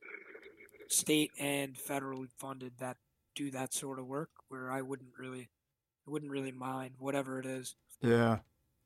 state 0.88 1.30
and 1.40 1.74
federally 1.74 2.28
funded, 2.38 2.74
that 2.78 2.98
do 3.34 3.50
that 3.52 3.72
sort 3.72 3.98
of 3.98 4.06
work. 4.06 4.28
Where 4.48 4.70
I 4.70 4.82
wouldn't 4.82 5.12
really, 5.18 5.48
I 6.06 6.10
wouldn't 6.10 6.30
really 6.30 6.52
mind 6.52 6.96
whatever 6.98 7.40
it 7.40 7.46
is. 7.46 7.74
Yeah, 8.02 8.40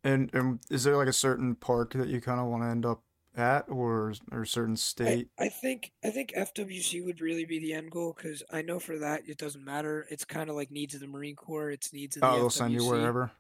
and 0.04 0.30
and 0.32 0.60
is 0.70 0.84
there 0.84 0.96
like 0.96 1.08
a 1.08 1.12
certain 1.12 1.56
park 1.56 1.92
that 1.94 2.08
you 2.08 2.20
kind 2.20 2.40
of 2.40 2.46
want 2.46 2.62
to 2.62 2.68
end 2.68 2.86
up 2.86 3.02
at 3.36 3.68
or 3.68 4.14
or 4.30 4.44
certain 4.44 4.76
state? 4.76 5.28
I, 5.40 5.46
I 5.46 5.48
think 5.48 5.90
I 6.04 6.10
think 6.10 6.32
FWC 6.36 7.04
would 7.04 7.20
really 7.20 7.44
be 7.44 7.58
the 7.58 7.74
end 7.74 7.90
goal 7.90 8.14
because 8.16 8.44
I 8.52 8.62
know 8.62 8.78
for 8.78 8.96
that 8.98 9.22
it 9.26 9.38
doesn't 9.38 9.64
matter. 9.64 10.06
It's 10.08 10.24
kind 10.24 10.48
of 10.48 10.54
like 10.54 10.70
needs 10.70 10.94
of 10.94 11.00
the 11.00 11.08
Marine 11.08 11.36
Corps. 11.36 11.72
It's 11.72 11.92
needs 11.92 12.16
of 12.16 12.20
the 12.20 12.28
oh, 12.28 12.36
they'll 12.36 12.48
FWC. 12.48 12.52
send 12.52 12.74
you 12.74 12.86
wherever. 12.86 13.32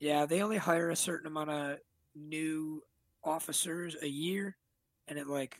Yeah, 0.00 0.24
they 0.24 0.42
only 0.42 0.56
hire 0.56 0.90
a 0.90 0.96
certain 0.96 1.26
amount 1.26 1.50
of 1.50 1.78
new 2.16 2.82
officers 3.24 3.96
a 4.02 4.08
year, 4.08 4.56
and 5.08 5.18
it 5.18 5.26
like 5.26 5.58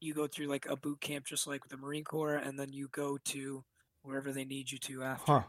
you 0.00 0.14
go 0.14 0.26
through 0.26 0.46
like 0.46 0.66
a 0.66 0.76
boot 0.76 1.00
camp 1.00 1.26
just 1.26 1.46
like 1.46 1.62
with 1.62 1.70
the 1.70 1.76
Marine 1.76 2.04
Corps, 2.04 2.36
and 2.36 2.58
then 2.58 2.72
you 2.72 2.88
go 2.88 3.18
to 3.26 3.64
wherever 4.02 4.32
they 4.32 4.44
need 4.44 4.70
you 4.70 4.78
to 4.78 5.02
after. 5.02 5.32
Huh. 5.32 5.42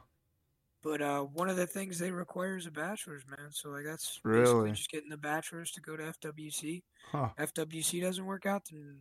But 0.83 1.01
uh, 1.01 1.21
one 1.21 1.47
of 1.47 1.57
the 1.57 1.67
things 1.67 1.99
they 1.99 2.11
require 2.11 2.57
is 2.57 2.65
a 2.65 2.71
bachelor's, 2.71 3.23
man. 3.27 3.51
So 3.51 3.69
like 3.69 3.85
that's 3.85 4.19
really 4.23 4.41
basically 4.41 4.71
just 4.71 4.89
getting 4.89 5.09
the 5.09 5.17
bachelor's 5.17 5.71
to 5.71 5.81
go 5.81 5.95
to 5.95 6.03
FWC. 6.03 6.81
Huh. 7.11 7.29
FWC 7.39 8.01
doesn't 8.01 8.25
work 8.25 8.45
out, 8.45 8.63
then 8.71 8.97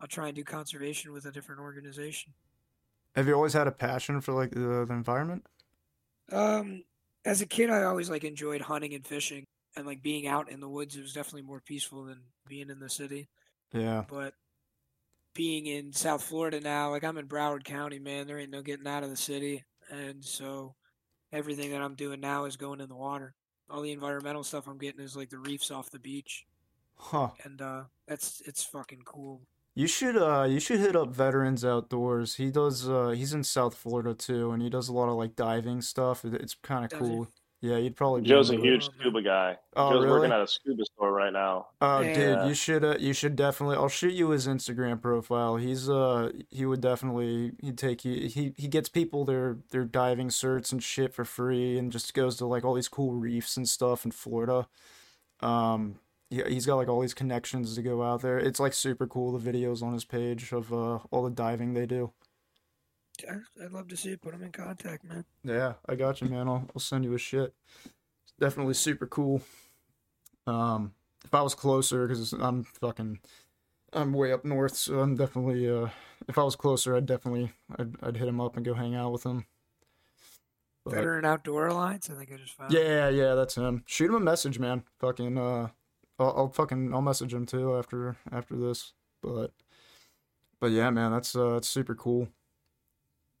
I'll 0.00 0.06
try 0.06 0.26
and 0.26 0.36
do 0.36 0.44
conservation 0.44 1.12
with 1.12 1.24
a 1.24 1.32
different 1.32 1.60
organization. 1.60 2.34
Have 3.14 3.26
you 3.26 3.34
always 3.34 3.54
had 3.54 3.66
a 3.66 3.72
passion 3.72 4.20
for 4.20 4.34
like 4.34 4.50
the, 4.50 4.84
the 4.86 4.92
environment? 4.92 5.46
Um, 6.30 6.84
as 7.24 7.40
a 7.40 7.46
kid, 7.46 7.70
I 7.70 7.84
always 7.84 8.10
like 8.10 8.24
enjoyed 8.24 8.60
hunting 8.60 8.92
and 8.92 9.06
fishing, 9.06 9.44
and 9.76 9.86
like 9.86 10.02
being 10.02 10.26
out 10.26 10.50
in 10.50 10.60
the 10.60 10.68
woods. 10.68 10.96
It 10.96 11.02
was 11.02 11.12
definitely 11.12 11.42
more 11.42 11.60
peaceful 11.60 12.04
than 12.04 12.20
being 12.48 12.70
in 12.70 12.80
the 12.80 12.88
city. 12.88 13.28
Yeah. 13.72 14.04
But 14.08 14.34
being 15.34 15.66
in 15.66 15.92
South 15.92 16.22
Florida 16.22 16.60
now, 16.60 16.90
like 16.90 17.04
I'm 17.04 17.18
in 17.18 17.28
Broward 17.28 17.64
County, 17.64 17.98
man, 17.98 18.26
there 18.26 18.38
ain't 18.38 18.50
no 18.50 18.62
getting 18.62 18.86
out 18.86 19.04
of 19.04 19.10
the 19.10 19.16
city, 19.16 19.64
and 19.90 20.24
so 20.24 20.74
everything 21.32 21.70
that 21.70 21.82
I'm 21.82 21.94
doing 21.94 22.20
now 22.20 22.46
is 22.46 22.56
going 22.56 22.80
in 22.80 22.88
the 22.88 22.96
water. 22.96 23.34
All 23.68 23.82
the 23.82 23.92
environmental 23.92 24.44
stuff 24.44 24.66
I'm 24.66 24.78
getting 24.78 25.00
is 25.00 25.16
like 25.16 25.30
the 25.30 25.38
reefs 25.38 25.70
off 25.70 25.90
the 25.90 25.98
beach. 25.98 26.46
Huh. 26.96 27.30
And 27.44 27.60
uh 27.60 27.82
that's 28.06 28.42
it's 28.46 28.64
fucking 28.64 29.02
cool. 29.04 29.42
You 29.74 29.86
should 29.86 30.16
uh 30.16 30.46
you 30.48 30.60
should 30.60 30.80
hit 30.80 30.96
up 30.96 31.14
Veterans 31.14 31.64
Outdoors. 31.64 32.36
He 32.36 32.50
does 32.50 32.88
uh 32.88 33.08
he's 33.08 33.34
in 33.34 33.44
South 33.44 33.74
Florida 33.74 34.14
too 34.14 34.52
and 34.52 34.62
he 34.62 34.70
does 34.70 34.88
a 34.88 34.92
lot 34.92 35.08
of 35.08 35.16
like 35.16 35.36
diving 35.36 35.82
stuff. 35.82 36.24
It's 36.24 36.54
kind 36.54 36.84
of 36.84 36.98
cool. 36.98 37.24
He? 37.24 37.30
Yeah, 37.62 37.78
you'd 37.78 37.96
probably. 37.96 38.20
Joe's 38.22 38.50
a 38.50 38.56
huge 38.56 38.84
scuba 38.84 39.22
guy. 39.22 39.56
Oh, 39.74 39.90
Joe's 39.90 40.04
really? 40.04 40.18
working 40.18 40.32
at 40.32 40.42
a 40.42 40.46
scuba 40.46 40.84
store 40.84 41.10
right 41.10 41.32
now. 41.32 41.68
Oh, 41.80 42.00
Yeah. 42.00 42.14
dude, 42.40 42.48
you 42.48 42.54
should 42.54 42.84
uh, 42.84 42.96
you 43.00 43.12
should 43.14 43.34
definitely. 43.34 43.76
I'll 43.76 43.88
shoot 43.88 44.12
you 44.12 44.28
his 44.28 44.46
Instagram 44.46 45.00
profile. 45.00 45.56
He's 45.56 45.88
uh 45.88 46.32
he 46.50 46.66
would 46.66 46.82
definitely 46.82 47.52
he'd 47.62 47.78
take 47.78 48.04
you. 48.04 48.28
He 48.28 48.52
he 48.56 48.68
gets 48.68 48.88
people 48.90 49.24
their 49.24 49.56
their 49.70 49.84
diving 49.84 50.28
certs 50.28 50.70
and 50.70 50.82
shit 50.82 51.14
for 51.14 51.24
free, 51.24 51.78
and 51.78 51.90
just 51.90 52.12
goes 52.12 52.36
to 52.36 52.46
like 52.46 52.64
all 52.64 52.74
these 52.74 52.88
cool 52.88 53.12
reefs 53.14 53.56
and 53.56 53.66
stuff 53.68 54.04
in 54.04 54.10
Florida. 54.10 54.68
Um, 55.40 55.96
yeah, 56.30 56.48
he's 56.48 56.66
got 56.66 56.76
like 56.76 56.88
all 56.88 57.00
these 57.00 57.14
connections 57.14 57.74
to 57.74 57.82
go 57.82 58.02
out 58.02 58.20
there. 58.20 58.38
It's 58.38 58.60
like 58.60 58.74
super 58.74 59.06
cool. 59.06 59.36
The 59.36 59.52
videos 59.52 59.82
on 59.82 59.92
his 59.94 60.04
page 60.04 60.52
of 60.52 60.72
uh 60.72 60.98
all 61.10 61.22
the 61.24 61.30
diving 61.30 61.72
they 61.72 61.86
do. 61.86 62.12
I'd 63.62 63.72
love 63.72 63.88
to 63.88 63.96
see 63.96 64.10
it. 64.10 64.20
Put 64.22 64.32
them 64.32 64.42
in 64.42 64.52
contact, 64.52 65.04
man. 65.04 65.24
Yeah, 65.44 65.74
I 65.88 65.94
got 65.94 66.20
you, 66.20 66.28
man. 66.28 66.48
I'll, 66.48 66.68
I'll 66.74 66.80
send 66.80 67.04
you 67.04 67.14
a 67.14 67.18
shit. 67.18 67.54
It's 67.84 68.34
definitely 68.38 68.74
super 68.74 69.06
cool. 69.06 69.42
Um, 70.46 70.92
if 71.24 71.34
I 71.34 71.42
was 71.42 71.54
closer, 71.54 72.06
because 72.06 72.32
I'm 72.32 72.64
fucking, 72.64 73.20
I'm 73.92 74.12
way 74.12 74.32
up 74.32 74.44
north, 74.44 74.76
so 74.76 75.00
I'm 75.00 75.16
definitely. 75.16 75.68
Uh, 75.68 75.88
if 76.28 76.38
I 76.38 76.42
was 76.42 76.56
closer, 76.56 76.96
I'd 76.96 77.06
definitely, 77.06 77.52
I'd, 77.78 77.94
I'd 78.02 78.16
hit 78.16 78.28
him 78.28 78.40
up 78.40 78.56
and 78.56 78.64
go 78.64 78.74
hang 78.74 78.94
out 78.94 79.12
with 79.12 79.24
him. 79.24 79.46
But- 80.84 80.94
Veteran 80.94 81.24
Outdoor 81.24 81.66
Alliance. 81.66 82.08
I 82.10 82.14
think 82.14 82.30
I 82.32 82.36
just 82.36 82.54
found. 82.54 82.72
yeah, 82.72 83.08
yeah, 83.08 83.34
that's 83.34 83.56
him. 83.56 83.82
Shoot 83.86 84.10
him 84.10 84.14
a 84.14 84.20
message, 84.20 84.58
man. 84.58 84.84
Fucking, 85.00 85.36
uh, 85.36 85.68
I'll, 86.18 86.34
I'll 86.36 86.48
fucking, 86.48 86.94
I'll 86.94 87.02
message 87.02 87.34
him 87.34 87.44
too 87.44 87.76
after 87.76 88.16
after 88.30 88.56
this. 88.56 88.92
But, 89.20 89.52
but 90.60 90.70
yeah, 90.70 90.90
man, 90.90 91.10
that's 91.10 91.34
uh, 91.34 91.54
that's 91.54 91.68
super 91.68 91.94
cool. 91.96 92.28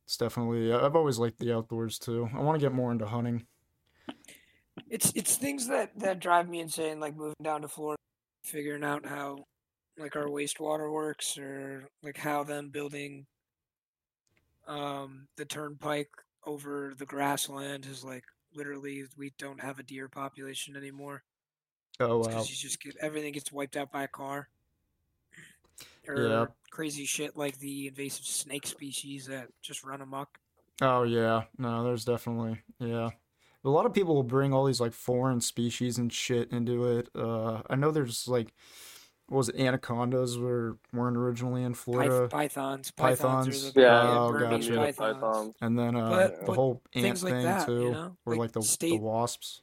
It's 0.06 0.16
definitely. 0.16 0.72
I've 0.72 0.96
always 0.96 1.18
liked 1.18 1.38
the 1.38 1.52
outdoors 1.54 1.98
too. 1.98 2.30
I 2.32 2.38
want 2.40 2.58
to 2.58 2.64
get 2.64 2.72
more 2.72 2.92
into 2.92 3.06
hunting. 3.06 3.46
It's 4.88 5.12
it's 5.14 5.36
things 5.36 5.68
that 5.68 5.98
that 5.98 6.20
drive 6.20 6.48
me 6.48 6.60
insane, 6.60 7.00
like 7.00 7.16
moving 7.16 7.34
down 7.42 7.62
to 7.62 7.68
Florida, 7.68 8.00
figuring 8.44 8.84
out 8.84 9.04
how 9.06 9.44
like 9.98 10.16
our 10.16 10.26
wastewater 10.26 10.92
works, 10.92 11.36
or 11.38 11.88
like 12.02 12.16
how 12.16 12.44
them 12.44 12.70
building 12.70 13.26
um 14.66 15.28
the 15.36 15.44
turnpike 15.44 16.10
over 16.44 16.92
the 16.98 17.06
grassland 17.06 17.86
is 17.86 18.04
like 18.04 18.24
literally 18.54 19.04
we 19.16 19.32
don't 19.38 19.60
have 19.60 19.78
a 19.78 19.82
deer 19.82 20.08
population 20.08 20.76
anymore 20.76 21.22
Oh 22.00 22.18
wow. 22.18 22.22
because 22.28 22.50
you 22.50 22.56
just 22.56 22.80
get 22.80 22.96
everything 23.00 23.32
gets 23.32 23.52
wiped 23.52 23.76
out 23.76 23.90
by 23.92 24.04
a 24.04 24.08
car. 24.08 24.48
Or 26.08 26.28
Yeah. 26.28 26.46
crazy 26.70 27.04
shit 27.04 27.36
like 27.36 27.58
the 27.58 27.88
invasive 27.88 28.26
snake 28.26 28.66
species 28.66 29.26
that 29.26 29.48
just 29.62 29.84
run 29.84 30.00
amok. 30.00 30.38
Oh 30.82 31.04
yeah, 31.04 31.44
no, 31.58 31.84
there's 31.84 32.04
definitely 32.04 32.60
yeah. 32.78 33.10
A 33.64 33.70
lot 33.70 33.86
of 33.86 33.92
people 33.92 34.14
will 34.14 34.22
bring 34.22 34.52
all 34.52 34.64
these 34.64 34.80
like 34.80 34.92
foreign 34.92 35.40
species 35.40 35.98
and 35.98 36.12
shit 36.12 36.52
into 36.52 36.84
it. 36.98 37.08
Uh, 37.16 37.62
I 37.68 37.74
know 37.74 37.90
there's 37.90 38.28
like, 38.28 38.54
what 39.26 39.38
was 39.38 39.48
it, 39.48 39.56
anacondas 39.58 40.38
were 40.38 40.78
weren't 40.92 41.16
originally 41.16 41.64
in 41.64 41.74
Florida, 41.74 42.28
pythons. 42.28 42.92
Pythons? 42.92 43.48
Pythons. 43.48 43.68
are 43.68 43.72
the 43.72 43.80
Yeah, 43.80 44.18
Oh, 44.20 44.30
Burmese 44.32 44.68
gotcha. 44.68 44.78
pythons. 44.80 45.14
Python. 45.20 45.54
and 45.62 45.76
then 45.78 45.96
uh, 45.96 46.08
But- 46.10 46.40
the 46.40 46.46
but 46.46 46.54
whole 46.56 46.82
ant 46.94 47.02
things 47.02 47.24
like 47.24 47.32
thing 47.32 47.42
that, 47.44 47.66
too, 47.66 47.80
you 47.82 47.90
know? 47.90 48.16
or 48.24 48.32
Like 48.34 48.38
like 48.40 48.52
the 48.52 48.76
the 48.80 48.98
wasps. 48.98 49.62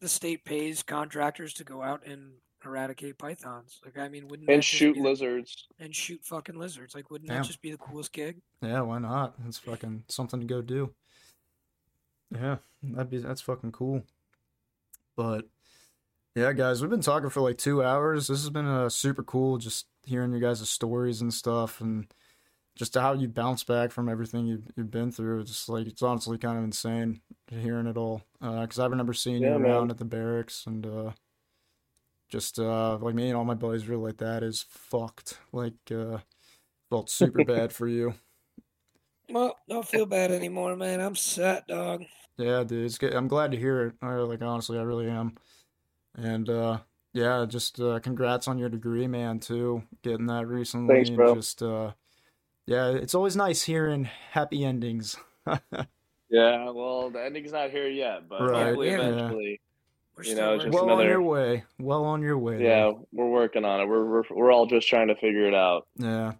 the 0.00 0.08
state 0.08 0.44
pays 0.44 0.82
contractors 0.84 1.54
to 1.54 1.64
go 1.64 1.82
out 1.82 2.06
and 2.06 2.34
eradicate 2.64 3.18
pythons. 3.18 3.80
Like, 3.84 3.98
I 3.98 4.08
mean, 4.08 4.28
wouldn't 4.28 4.48
and 4.48 4.64
shoot 4.64 4.94
the- 4.94 5.02
lizards. 5.02 5.66
and 5.78 5.94
shoot 5.94 6.20
fucking 6.24 6.56
lizards? 6.56 6.94
Like, 6.94 7.10
wouldn't 7.10 7.30
Yeah. 7.30 7.38
that 7.38 7.46
just 7.46 7.62
be 7.62 7.70
the 7.70 7.78
coolest 7.78 8.12
gig? 8.12 8.40
Yeah, 8.62 8.80
why 8.82 8.98
not? 8.98 9.34
It's 9.46 9.58
fucking 9.58 10.04
something 10.08 10.40
to 10.40 10.46
go 10.46 10.62
do. 10.62 10.94
Yeah, 12.30 12.58
that'd 12.82 13.10
be 13.10 13.18
that's 13.18 13.40
fucking 13.42 13.72
cool. 13.72 14.02
But 15.16 15.48
yeah, 16.34 16.52
guys, 16.54 16.80
we've 16.80 16.90
been 16.90 17.02
talking 17.02 17.28
for 17.30 17.42
like 17.42 17.58
two 17.58 17.82
hours. 17.82 18.28
This 18.28 18.40
has 18.40 18.50
been 18.50 18.66
uh, 18.66 18.88
super 18.88 19.22
cool, 19.22 19.58
just 19.58 19.86
hearing 20.04 20.30
your 20.32 20.40
guys' 20.40 20.68
stories 20.68 21.20
and 21.20 21.32
stuff, 21.34 21.80
and 21.82 22.06
just 22.74 22.94
how 22.94 23.12
you 23.12 23.28
bounce 23.28 23.64
back 23.64 23.90
from 23.92 24.08
everything 24.08 24.46
you've, 24.46 24.64
you've 24.76 24.90
been 24.90 25.12
through. 25.12 25.40
It's 25.40 25.50
just 25.50 25.68
like 25.68 25.86
it's 25.86 26.00
honestly 26.00 26.38
kind 26.38 26.56
of 26.56 26.64
insane 26.64 27.20
hearing 27.50 27.86
it 27.86 27.98
all. 27.98 28.22
Because 28.40 28.78
I 28.78 28.86
remember 28.86 29.12
seeing 29.12 29.42
Yeah, 29.42 29.52
you 29.54 29.58
man. 29.58 29.70
around 29.70 29.90
at 29.90 29.98
the 29.98 30.06
barracks, 30.06 30.64
and 30.66 30.86
uh, 30.86 31.10
just 32.32 32.58
uh, 32.58 32.96
like 32.96 33.14
me 33.14 33.28
and 33.28 33.36
all 33.36 33.44
my 33.44 33.54
buddies 33.54 33.86
really 33.86 34.02
like 34.02 34.16
that 34.16 34.42
is 34.42 34.64
fucked. 34.70 35.38
Like 35.52 35.74
uh, 35.94 36.18
felt 36.88 37.10
super 37.10 37.44
bad 37.46 37.72
for 37.72 37.86
you. 37.86 38.14
Well, 39.28 39.56
don't 39.68 39.86
feel 39.86 40.06
bad 40.06 40.32
anymore, 40.32 40.74
man. 40.74 41.00
I'm 41.00 41.14
set, 41.14 41.66
dog. 41.68 42.04
Yeah, 42.38 42.64
dude, 42.64 42.86
it's 42.86 42.96
good. 42.96 43.14
I'm 43.14 43.28
glad 43.28 43.52
to 43.52 43.58
hear 43.58 43.88
it. 43.88 43.94
I, 44.00 44.14
like 44.14 44.40
honestly, 44.40 44.78
I 44.78 44.82
really 44.82 45.08
am. 45.08 45.36
And 46.16 46.48
uh 46.48 46.78
yeah, 47.12 47.44
just 47.46 47.78
uh 47.78 48.00
congrats 48.00 48.48
on 48.48 48.58
your 48.58 48.70
degree, 48.70 49.06
man, 49.06 49.38
too. 49.38 49.82
Getting 50.02 50.26
that 50.26 50.48
recently. 50.48 50.94
Thanks, 50.94 51.10
bro. 51.10 51.34
Just 51.34 51.62
uh 51.62 51.92
yeah, 52.66 52.88
it's 52.90 53.14
always 53.14 53.36
nice 53.36 53.62
hearing 53.62 54.08
happy 54.30 54.64
endings. 54.64 55.16
Yeah, 56.32 56.70
well, 56.70 57.10
the 57.10 57.22
ending's 57.22 57.52
not 57.52 57.70
here 57.70 57.88
yet, 57.88 58.26
but 58.26 58.40
Right, 58.40 58.64
hopefully 58.68 58.88
yeah. 58.88 59.00
eventually. 59.00 59.60
We're 60.16 60.24
You 60.24 60.34
know, 60.34 60.58
just 60.58 60.68
well 60.70 60.84
on 60.84 60.90
on 60.90 60.98
another- 61.00 61.08
your 61.10 61.22
way. 61.22 61.64
Well 61.78 62.04
on 62.04 62.20
your 62.22 62.38
way. 62.38 62.62
Yeah, 62.62 62.80
though. 62.80 63.08
we're 63.12 63.30
working 63.30 63.64
on 63.64 63.80
it. 63.80 63.86
We're 63.86 64.04
we're 64.04 64.22
we're 64.30 64.52
all 64.52 64.66
just 64.66 64.86
trying 64.88 65.08
to 65.08 65.14
figure 65.16 65.46
it 65.46 65.54
out. 65.54 65.86
Yeah. 65.96 66.32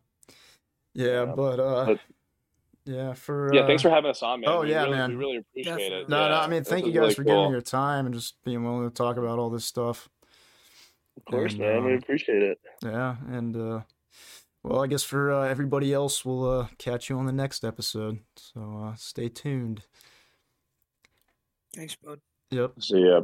Yeah, 0.95 1.25
Yeah, 1.25 1.25
but 1.35 1.59
uh 1.61 1.85
but- 1.87 2.01
yeah, 2.85 3.15
for 3.15 3.49
Yeah, 3.55 3.63
uh, 3.63 3.67
thanks 3.69 3.83
for 3.83 3.91
having 3.91 4.11
us 4.11 4.23
on, 4.23 4.41
man. 4.41 4.51
oh, 4.51 4.61
We 4.63 4.71
yeah, 4.71 4.83
really, 4.85 4.97
man. 4.97 5.11
We 5.11 5.17
really 5.17 5.37
appreciate 5.39 5.73
it. 5.73 5.79
Definitely. 5.79 6.05
No, 6.09 6.29
no, 6.29 6.35
Yeah, 6.35 6.41
I 6.41 6.47
mean, 6.49 6.65
thank 6.65 6.85
you 6.85 6.93
guys 6.93 7.01
really 7.01 7.15
for 7.15 7.25
cool. 7.25 7.43
giving 7.45 7.53
your 7.53 7.61
time 7.63 8.07
and 8.07 8.15
just 8.15 8.43
being 8.45 8.63
willing 8.65 8.89
to 8.89 8.95
talk 8.95 9.17
about 9.17 9.39
all 9.39 9.51
this 9.51 9.65
stuff. 9.65 10.09
Of 11.17 11.25
course, 11.27 11.53
and, 11.53 11.61
man. 11.61 11.85
we 11.85 11.93
um, 11.93 11.99
appreciate 11.99 12.43
it. 12.43 12.59
Yeah, 12.83 13.17
and 13.29 13.57
uh 13.57 13.81
well, 14.65 14.83
I 14.85 14.87
guess 14.87 15.03
for 15.03 15.33
uh, 15.33 15.43
everybody 15.49 15.93
else, 15.93 16.25
we'll 16.25 16.49
uh, 16.49 16.69
catch 16.79 17.11
you 17.11 17.19
on 17.19 17.27
the 17.27 17.33
next 17.33 17.65
episode. 17.65 18.21
So 18.37 18.61
uh, 18.85 18.95
stay 18.97 19.29
tuned. 19.29 19.83
Thanks, 21.75 21.97
bud. 21.97 22.21
Yep. 22.51 22.81
See 22.81 23.01
ya. 23.01 23.23